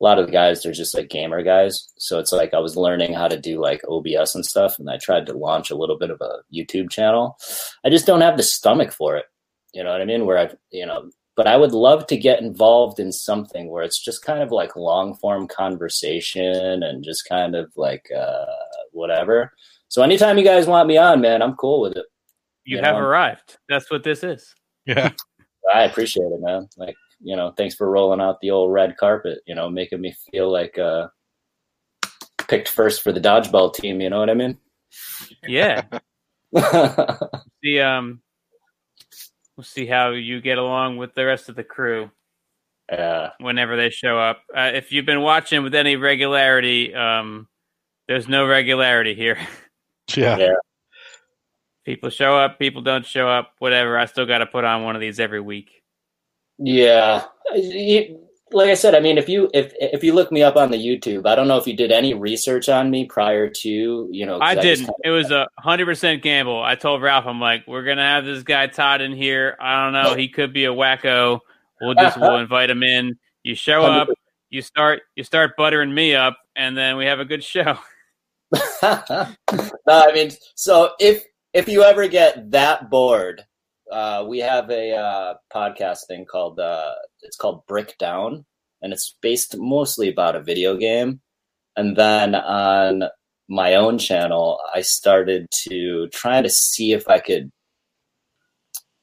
A 0.00 0.04
lot 0.04 0.18
of 0.18 0.26
the 0.26 0.32
guys, 0.32 0.62
they're 0.62 0.72
just 0.72 0.94
like 0.94 1.08
gamer 1.08 1.42
guys. 1.42 1.90
So 1.96 2.18
it's 2.18 2.32
like 2.32 2.52
I 2.52 2.58
was 2.58 2.76
learning 2.76 3.14
how 3.14 3.28
to 3.28 3.40
do 3.40 3.62
like 3.62 3.80
OBS 3.88 4.34
and 4.34 4.44
stuff, 4.44 4.78
and 4.78 4.90
I 4.90 4.98
tried 4.98 5.26
to 5.26 5.32
launch 5.32 5.70
a 5.70 5.76
little 5.76 5.98
bit 5.98 6.10
of 6.10 6.20
a 6.20 6.42
YouTube 6.54 6.90
channel. 6.90 7.38
I 7.84 7.88
just 7.88 8.06
don't 8.06 8.20
have 8.20 8.36
the 8.36 8.42
stomach 8.42 8.92
for 8.92 9.16
it. 9.16 9.24
You 9.72 9.84
know 9.84 9.92
what 9.92 10.02
I 10.02 10.04
mean? 10.04 10.26
Where 10.26 10.38
I've, 10.38 10.56
you 10.70 10.84
know, 10.84 11.10
but 11.36 11.46
I 11.46 11.56
would 11.56 11.72
love 11.72 12.06
to 12.08 12.16
get 12.16 12.40
involved 12.40 12.98
in 12.98 13.12
something 13.12 13.70
where 13.70 13.84
it's 13.84 14.02
just 14.02 14.24
kind 14.24 14.42
of 14.42 14.50
like 14.50 14.74
long 14.74 15.14
form 15.14 15.46
conversation 15.46 16.82
and 16.82 17.04
just 17.04 17.28
kind 17.28 17.54
of 17.54 17.70
like 17.76 18.10
uh, 18.16 18.46
whatever. 18.92 19.52
So 19.88 20.02
anytime 20.02 20.38
you 20.38 20.44
guys 20.44 20.66
want 20.66 20.88
me 20.88 20.96
on, 20.96 21.20
man, 21.20 21.42
I'm 21.42 21.54
cool 21.54 21.82
with 21.82 21.96
it. 21.96 22.06
You, 22.64 22.78
You 22.78 22.82
have 22.82 22.96
know? 22.96 23.02
arrived. 23.02 23.58
That's 23.68 23.90
what 23.90 24.02
this 24.02 24.24
is. 24.24 24.54
Yeah. 24.86 25.10
I 25.74 25.82
appreciate 25.82 26.24
it, 26.24 26.40
man. 26.40 26.68
Like 26.76 26.96
you 27.20 27.36
know, 27.36 27.52
thanks 27.56 27.74
for 27.74 27.90
rolling 27.90 28.20
out 28.20 28.40
the 28.40 28.50
old 28.50 28.72
red 28.72 28.96
carpet. 28.96 29.40
You 29.46 29.54
know, 29.54 29.68
making 29.68 30.00
me 30.00 30.14
feel 30.30 30.50
like 30.50 30.78
uh, 30.78 31.08
picked 32.48 32.68
first 32.68 33.02
for 33.02 33.12
the 33.12 33.20
dodgeball 33.20 33.74
team. 33.74 34.00
You 34.00 34.10
know 34.10 34.20
what 34.20 34.30
I 34.30 34.34
mean? 34.34 34.58
Yeah. 35.46 35.82
the 36.52 37.80
um 37.80 38.22
we'll 39.56 39.64
see 39.64 39.86
how 39.86 40.10
you 40.10 40.40
get 40.40 40.58
along 40.58 40.96
with 40.96 41.14
the 41.14 41.24
rest 41.24 41.48
of 41.48 41.56
the 41.56 41.64
crew 41.64 42.10
yeah. 42.90 43.30
whenever 43.40 43.76
they 43.76 43.90
show 43.90 44.18
up. 44.18 44.42
Uh, 44.54 44.70
if 44.74 44.92
you've 44.92 45.06
been 45.06 45.22
watching 45.22 45.62
with 45.62 45.74
any 45.74 45.96
regularity, 45.96 46.94
um 46.94 47.48
there's 48.08 48.28
no 48.28 48.46
regularity 48.46 49.14
here. 49.14 49.38
Yeah. 50.14 50.38
Yeah. 50.38 50.54
people 51.84 52.10
show 52.10 52.38
up, 52.38 52.60
people 52.60 52.80
don't 52.80 53.04
show 53.04 53.28
up, 53.28 53.54
whatever. 53.58 53.98
I 53.98 54.04
still 54.04 54.24
got 54.24 54.38
to 54.38 54.46
put 54.46 54.62
on 54.64 54.84
one 54.84 54.94
of 54.94 55.00
these 55.00 55.18
every 55.18 55.40
week. 55.40 55.82
Yeah, 56.58 57.24
You- 57.52 58.25
like 58.52 58.70
I 58.70 58.74
said, 58.74 58.94
I 58.94 59.00
mean, 59.00 59.18
if 59.18 59.28
you 59.28 59.50
if 59.52 59.72
if 59.80 60.04
you 60.04 60.12
look 60.12 60.30
me 60.30 60.42
up 60.42 60.56
on 60.56 60.70
the 60.70 60.76
YouTube, 60.76 61.26
I 61.26 61.34
don't 61.34 61.48
know 61.48 61.56
if 61.56 61.66
you 61.66 61.76
did 61.76 61.90
any 61.90 62.14
research 62.14 62.68
on 62.68 62.90
me 62.90 63.04
prior 63.06 63.50
to 63.50 64.08
you 64.10 64.24
know. 64.24 64.38
I 64.40 64.54
just 64.54 64.82
didn't. 64.82 64.94
It 65.04 65.10
was 65.10 65.30
a 65.30 65.48
hundred 65.58 65.86
percent 65.86 66.22
gamble. 66.22 66.62
I 66.62 66.76
told 66.76 67.02
Ralph, 67.02 67.26
I'm 67.26 67.40
like, 67.40 67.64
we're 67.66 67.84
gonna 67.84 68.06
have 68.06 68.24
this 68.24 68.44
guy 68.44 68.68
Todd 68.68 69.00
in 69.00 69.12
here. 69.12 69.56
I 69.60 69.84
don't 69.84 69.92
know. 69.92 70.14
He 70.14 70.28
could 70.28 70.52
be 70.52 70.64
a 70.64 70.72
wacko. 70.72 71.40
We'll 71.80 71.94
just 71.94 72.16
we'll 72.20 72.36
invite 72.36 72.70
him 72.70 72.82
in. 72.82 73.18
You 73.42 73.56
show 73.56 73.82
up, 73.82 74.08
you 74.48 74.62
start 74.62 75.02
you 75.16 75.24
start 75.24 75.56
buttering 75.56 75.92
me 75.92 76.14
up, 76.14 76.36
and 76.54 76.76
then 76.76 76.96
we 76.96 77.06
have 77.06 77.18
a 77.18 77.24
good 77.24 77.42
show. 77.42 77.78
no, 78.82 79.26
I 79.88 80.12
mean, 80.14 80.30
so 80.54 80.92
if 81.00 81.24
if 81.52 81.68
you 81.68 81.82
ever 81.82 82.06
get 82.06 82.52
that 82.52 82.90
bored, 82.90 83.44
uh, 83.90 84.24
we 84.28 84.38
have 84.38 84.70
a 84.70 84.92
uh, 84.94 85.34
podcast 85.52 86.06
thing 86.06 86.24
called 86.24 86.60
uh, 86.60 86.94
it's 87.26 87.36
called 87.36 87.66
Brick 87.66 87.96
Down, 87.98 88.44
and 88.82 88.92
it's 88.92 89.16
based 89.20 89.56
mostly 89.58 90.08
about 90.08 90.36
a 90.36 90.42
video 90.42 90.76
game. 90.76 91.20
And 91.76 91.96
then 91.96 92.34
on 92.34 93.04
my 93.48 93.74
own 93.74 93.98
channel, 93.98 94.58
I 94.74 94.80
started 94.80 95.46
to 95.68 96.08
try 96.08 96.42
to 96.42 96.48
see 96.48 96.92
if 96.92 97.08
I 97.08 97.18
could 97.18 97.50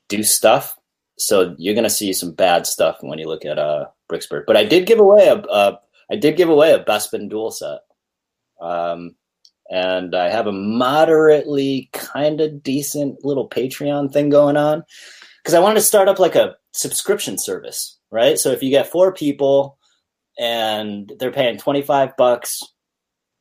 do 0.10 0.24
stuff. 0.24 0.76
So 1.18 1.56
you're 1.58 1.76
gonna 1.76 1.90
see 1.90 2.14
some 2.14 2.34
bad 2.34 2.66
stuff 2.66 2.98
when 3.02 3.20
you 3.20 3.28
look 3.28 3.46
at 3.46 3.60
uh, 3.60 3.86
Bricksburg. 4.12 4.46
But 4.48 4.58
I 4.58 4.64
did 4.64 4.88
give 4.88 5.00
away 5.00 5.28
a, 5.28 5.38
a 5.38 5.80
I 6.12 6.16
did 6.16 6.38
give 6.38 6.50
away 6.50 6.74
a 6.74 6.84
Bespin 6.84 7.30
Duel 7.30 7.52
set. 7.52 7.80
Um, 8.62 9.16
and 9.70 10.16
I 10.16 10.30
have 10.30 10.48
a 10.48 10.52
moderately 10.52 11.90
kind 11.94 12.42
of 12.42 12.62
decent 12.62 13.24
little 13.24 13.50
Patreon 13.50 14.12
thing 14.12 14.30
going 14.30 14.58
on 14.58 14.84
because 15.42 15.54
I 15.54 15.60
wanted 15.60 15.76
to 15.76 15.82
start 15.82 16.08
up 16.08 16.20
like 16.20 16.36
a 16.36 16.56
subscription 16.74 17.38
service, 17.38 18.00
right? 18.14 18.38
So 18.38 18.52
if 18.52 18.62
you 18.62 18.70
get 18.70 18.92
four 18.92 19.12
people 19.12 19.78
and 20.40 21.12
they're 21.20 21.32
paying 21.32 21.58
25 21.58 22.16
bucks, 22.16 22.62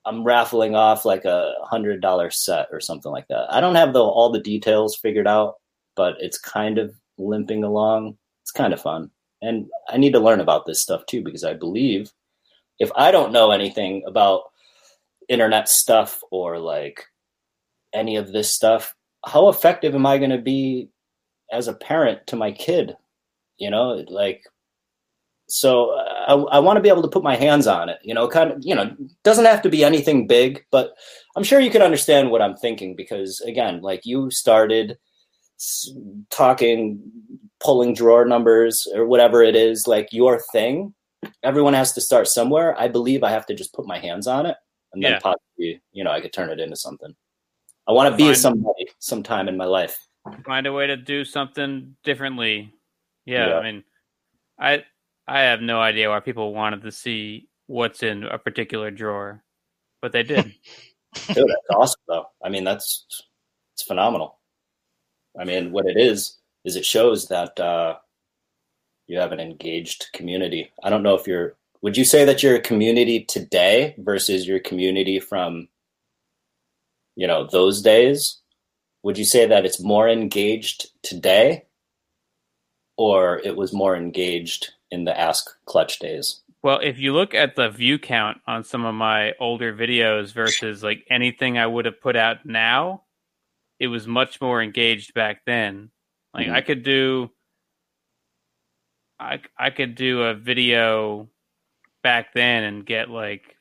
I'm 0.07 0.25
raffling 0.25 0.75
off 0.75 1.05
like 1.05 1.25
a 1.26 1.52
hundred 1.62 2.01
dollar 2.01 2.31
set 2.31 2.68
or 2.73 2.81
something 2.81 3.12
like 3.12 3.28
that. 3.28 3.52
I 3.52 3.60
don't 3.60 3.76
have 3.76 3.92
the, 3.92 4.01
all 4.01 4.33
the 4.33 4.41
details 4.41 4.97
figured 4.97 5.28
out, 5.28 5.57
but 5.94 6.15
it's 6.20 6.39
kind 6.39 6.78
of 6.78 6.94
limping 7.18 7.62
along. 7.62 8.17
It's 8.42 8.51
kind 8.51 8.73
of 8.73 8.81
fun. 8.81 9.10
And 9.42 9.67
I 9.89 9.99
need 9.99 10.15
to 10.15 10.20
learn 10.20 10.41
about 10.41 10.65
this 10.67 10.83
stuff 10.83 11.05
too 11.07 11.23
because 11.23 11.44
I 11.44 11.52
believe 11.52 12.10
if 12.78 12.91
I 12.97 13.10
don't 13.10 13.33
know 13.33 13.51
anything 13.51 14.02
about 14.07 14.44
internet 15.28 15.68
stuff 15.68 16.20
or 16.31 16.59
like 16.59 17.05
any 17.92 18.17
of 18.17 18.33
this 18.33 18.55
stuff, 18.55 18.94
how 19.25 19.49
effective 19.49 19.94
am 19.94 20.07
I 20.07 20.17
going 20.17 20.31
to 20.31 20.39
be 20.39 20.89
as 21.52 21.68
a 21.68 21.75
parent 21.75 22.26
to 22.28 22.36
my 22.36 22.52
kid? 22.52 22.97
You 23.59 23.70
know, 23.70 24.05
like, 24.09 24.42
so 25.53 25.91
uh, 25.91 26.25
I, 26.29 26.57
I 26.57 26.59
want 26.61 26.77
to 26.77 26.81
be 26.81 26.89
able 26.89 27.03
to 27.03 27.09
put 27.09 27.23
my 27.23 27.37
hands 27.37 27.67
on 27.67 27.89
it, 27.89 27.99
you 28.03 28.15
know, 28.15 28.27
kind 28.29 28.53
of, 28.53 28.59
you 28.63 28.75
know, 28.75 28.95
doesn't 29.23 29.45
have 29.45 29.63
to 29.63 29.69
be 29.69 29.85
anything 29.85 30.27
big, 30.27 30.65
but 30.71 30.95
I'm 31.37 31.45
sure 31.45 31.61
you 31.61 31.71
can 31.71 31.83
understand 31.83 32.31
what 32.31 32.43
I'm 32.43 32.57
thinking 32.57 32.97
because 32.97 33.41
again, 33.43 33.81
like 33.83 34.05
you 34.05 34.31
started 34.31 34.97
talking, 36.31 37.01
pulling 37.61 37.95
drawer 37.95 38.25
numbers 38.25 38.87
or 38.95 39.07
whatever 39.07 39.43
it 39.43 39.55
is, 39.55 39.87
like 39.87 40.09
your 40.13 40.41
thing. 40.53 40.95
Everyone 41.45 41.75
has 41.75 41.93
to 41.93 42.01
start 42.01 42.27
somewhere. 42.27 42.79
I 42.79 42.89
believe 42.89 43.23
I 43.23 43.31
have 43.31 43.47
to 43.47 43.55
just 43.55 43.73
put 43.73 43.87
my 43.87 43.99
hands 43.99 44.27
on 44.27 44.47
it 44.47 44.57
and 44.93 45.03
then 45.03 45.13
Yeah. 45.13 45.19
possibly, 45.21 45.81
you 45.93 46.03
know, 46.03 46.11
I 46.11 46.21
could 46.21 46.33
turn 46.33 46.51
it 46.51 46.59
into 46.61 46.77
something. 46.77 47.15
I 47.87 47.93
want 47.93 48.11
to 48.11 48.17
be 48.17 48.25
Fine. 48.25 48.35
somebody 48.37 48.89
sometime 48.99 49.49
in 49.49 49.57
my 49.57 49.65
life. 49.65 49.99
Find 50.45 50.67
a 50.67 50.73
way 50.73 50.87
to 50.87 50.97
do 50.97 51.25
something 51.25 51.97
differently. 52.05 52.73
Yeah, 53.25 53.49
Yeah. 53.49 53.59
I 53.59 53.63
mean, 53.63 53.85
I 54.59 54.85
I 55.26 55.42
have 55.42 55.60
no 55.60 55.81
idea 55.81 56.10
why 56.10 56.20
people 56.20 56.52
wanted 56.52 56.83
to 56.83 56.92
see 56.92 57.49
what's 57.67 58.02
in 58.02 58.25
a 58.25 58.39
particular 58.39 58.91
drawer, 58.91 59.42
but 60.01 60.12
they 60.12 60.23
did. 60.23 60.44
Dude, 61.26 61.36
that's 61.36 61.70
awesome 61.75 62.01
though. 62.09 62.26
I 62.44 62.49
mean, 62.49 62.65
that's 62.65 63.07
it's 63.75 63.83
phenomenal. 63.83 64.39
I 65.39 65.44
mean, 65.44 65.73
what 65.73 65.86
it 65.86 65.97
is 65.97 66.39
is 66.65 66.76
it 66.76 66.84
shows 66.84 67.28
that 67.28 67.59
uh, 67.59 67.97
you 69.07 69.18
have 69.18 69.33
an 69.33 69.41
engaged 69.41 70.07
community. 70.12 70.73
I 70.83 70.91
don't 70.91 71.02
know 71.02 71.15
if 71.15 71.26
you're. 71.26 71.57
Would 71.83 71.97
you 71.97 72.05
say 72.05 72.25
that 72.25 72.42
you're 72.42 72.57
a 72.57 72.60
community 72.60 73.25
today 73.25 73.97
versus 73.99 74.47
your 74.47 74.60
community 74.60 75.18
from, 75.18 75.68
you 77.17 77.26
know, 77.26 77.47
those 77.47 77.83
days? 77.83 78.39
Would 79.02 79.18
you 79.18 79.25
say 79.25 79.47
that 79.47 79.67
it's 79.67 79.83
more 79.83 80.09
engaged 80.09 80.91
today, 81.02 81.65
or 82.97 83.41
it 83.44 83.57
was 83.57 83.73
more 83.73 83.97
engaged 83.97 84.70
in 84.93 85.05
the 85.05 85.19
Ask 85.19 85.51
Clutch 85.65 85.99
days? 85.99 86.43
Well, 86.62 86.79
if 86.81 86.99
you 87.01 87.12
look 87.12 87.35
at 87.35 87.57
the 87.57 87.71
view 87.71 87.99
count 87.99 88.39
on 88.47 88.62
some 88.62 88.85
of 88.85 88.95
my 88.95 89.33
older 89.41 89.75
videos 89.75 90.33
versus 90.33 90.85
like 90.85 91.05
anything 91.11 91.59
I 91.59 91.67
would 91.67 91.87
have 91.87 92.01
put 92.01 92.15
out 92.15 92.47
now, 92.47 93.03
it 93.81 93.89
was 93.89 94.07
much 94.07 94.41
more 94.41 94.62
engaged 94.62 95.12
back 95.15 95.45
then. 95.45 95.91
Like 96.33 96.47
Mhm. 96.47 96.53
I 96.55 96.61
could 96.61 96.83
do 96.85 97.31
I 99.19 99.41
I 99.59 99.71
could 99.71 99.95
do 99.97 100.23
a 100.23 100.35
video 100.35 101.29
back 102.03 102.33
then 102.33 102.65
and 102.65 102.87
get 102.87 103.09
like 103.11 103.57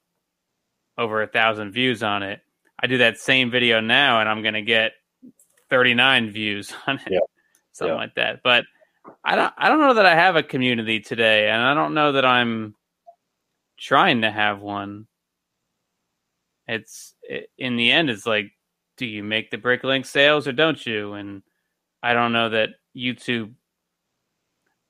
over 0.98 1.22
a 1.22 1.28
thousand 1.28 1.72
views 1.72 2.04
on 2.04 2.24
it. 2.24 2.42
I 2.80 2.88
do 2.88 2.98
that 3.00 3.18
same 3.18 3.50
video 3.52 3.80
now 3.80 4.20
and 4.20 4.30
I'm 4.30 4.44
gonna 4.44 4.62
get 4.62 4.94
39 5.70 6.30
views 6.32 6.72
on 6.88 6.98
it. 6.98 7.08
Yeah. 7.10 7.20
Something 7.74 7.96
Yeah. 7.96 8.02
like 8.02 8.16
that. 8.16 8.42
But 8.44 8.66
I 9.24 9.36
don't 9.36 9.54
I 9.58 9.70
don't 9.70 9.80
know 9.80 9.94
that 9.96 10.06
I 10.06 10.16
have 10.16 10.36
a 10.36 10.44
community 10.44 11.00
today 11.00 11.50
and 11.50 11.62
I 11.62 11.74
don't 11.74 11.94
know 11.94 12.14
that 12.14 12.26
I'm 12.26 12.76
trying 13.78 14.22
to 14.22 14.32
have 14.32 14.62
one. 14.62 15.08
It's 16.68 17.14
i 17.30 17.46
in 17.58 17.76
the 17.76 17.92
end 17.92 18.10
it's 18.10 18.26
like 18.26 18.52
do 18.98 19.06
you 19.06 19.24
make 19.24 19.50
the 19.50 19.58
bricklink 19.58 20.06
sales 20.06 20.48
or 20.48 20.52
don't 20.52 20.86
you? 20.86 21.14
And 21.14 21.44
I 22.04 22.14
don't 22.14 22.34
know 22.34 22.50
that 22.50 22.70
YouTube 22.96 23.54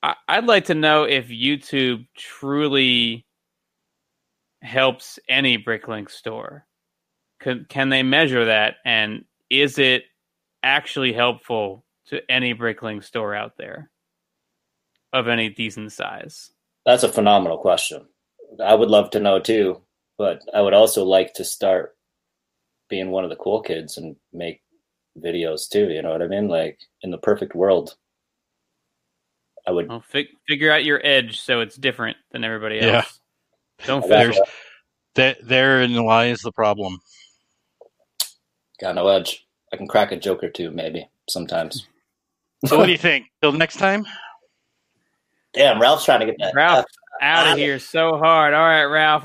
I, 0.02 0.16
I'd 0.28 0.46
like 0.46 0.66
to 0.66 0.74
know 0.74 1.04
if 1.04 1.28
YouTube 1.28 2.06
truly 2.16 3.24
helps 4.60 5.18
any 5.28 5.58
bricklink 5.58 6.10
store. 6.10 6.66
Can 7.40 7.66
can 7.68 7.88
they 7.88 8.02
measure 8.02 8.44
that 8.46 8.76
and 8.84 9.24
is 9.50 9.78
it 9.78 10.04
actually 10.62 11.12
helpful 11.12 11.84
to 12.06 12.20
any 12.30 12.54
bricklink 12.54 13.04
store 13.04 13.34
out 13.34 13.56
there 13.56 13.90
of 15.12 15.28
any 15.28 15.48
decent 15.48 15.92
size? 15.92 16.50
That's 16.86 17.02
a 17.02 17.08
phenomenal 17.08 17.58
question. 17.58 18.06
I 18.62 18.74
would 18.74 18.88
love 18.90 19.10
to 19.10 19.20
know 19.20 19.38
too, 19.38 19.80
but 20.18 20.42
I 20.52 20.60
would 20.60 20.74
also 20.74 21.04
like 21.04 21.34
to 21.34 21.44
start 21.44 21.96
being 22.88 23.10
one 23.10 23.24
of 23.24 23.30
the 23.30 23.36
cool 23.36 23.62
kids 23.62 23.96
and 23.96 24.16
make 24.32 24.62
videos 25.18 25.68
too. 25.68 25.88
You 25.90 26.02
know 26.02 26.10
what 26.10 26.22
I 26.22 26.26
mean? 26.26 26.48
Like 26.48 26.78
in 27.02 27.10
the 27.10 27.18
perfect 27.18 27.54
world, 27.54 27.96
I 29.66 29.70
would. 29.70 29.88
Well, 29.88 30.00
fig- 30.06 30.28
figure 30.48 30.72
out 30.72 30.84
your 30.84 31.00
edge 31.04 31.40
so 31.40 31.60
it's 31.60 31.76
different 31.76 32.16
than 32.32 32.44
everybody 32.44 32.80
else. 32.80 33.20
Yeah. 33.80 33.86
Don't 33.86 34.08
There's- 34.08 34.36
fish. 34.36 34.46
That 35.14 35.46
therein 35.46 35.94
lies 35.94 36.40
the 36.40 36.52
problem. 36.52 36.98
Got 38.80 38.94
no 38.94 39.08
edge. 39.08 39.46
I 39.70 39.76
can 39.76 39.86
crack 39.86 40.10
a 40.10 40.16
joke 40.16 40.42
or 40.42 40.48
two, 40.48 40.70
maybe 40.70 41.06
sometimes. 41.28 41.86
So 42.64 42.78
what 42.78 42.86
do 42.86 42.92
you 42.92 42.98
think? 42.98 43.26
Till 43.42 43.52
next 43.52 43.76
time. 43.76 44.06
Damn, 45.52 45.80
Ralph's 45.80 46.04
trying 46.04 46.20
to 46.20 46.26
get 46.26 46.36
that. 46.38 46.54
Ralph 46.54 46.86
out 47.20 47.52
of 47.52 47.58
here 47.58 47.78
so 47.78 48.18
hard. 48.18 48.54
All 48.54 48.60
right, 48.60 48.84
Ralph. 48.84 49.24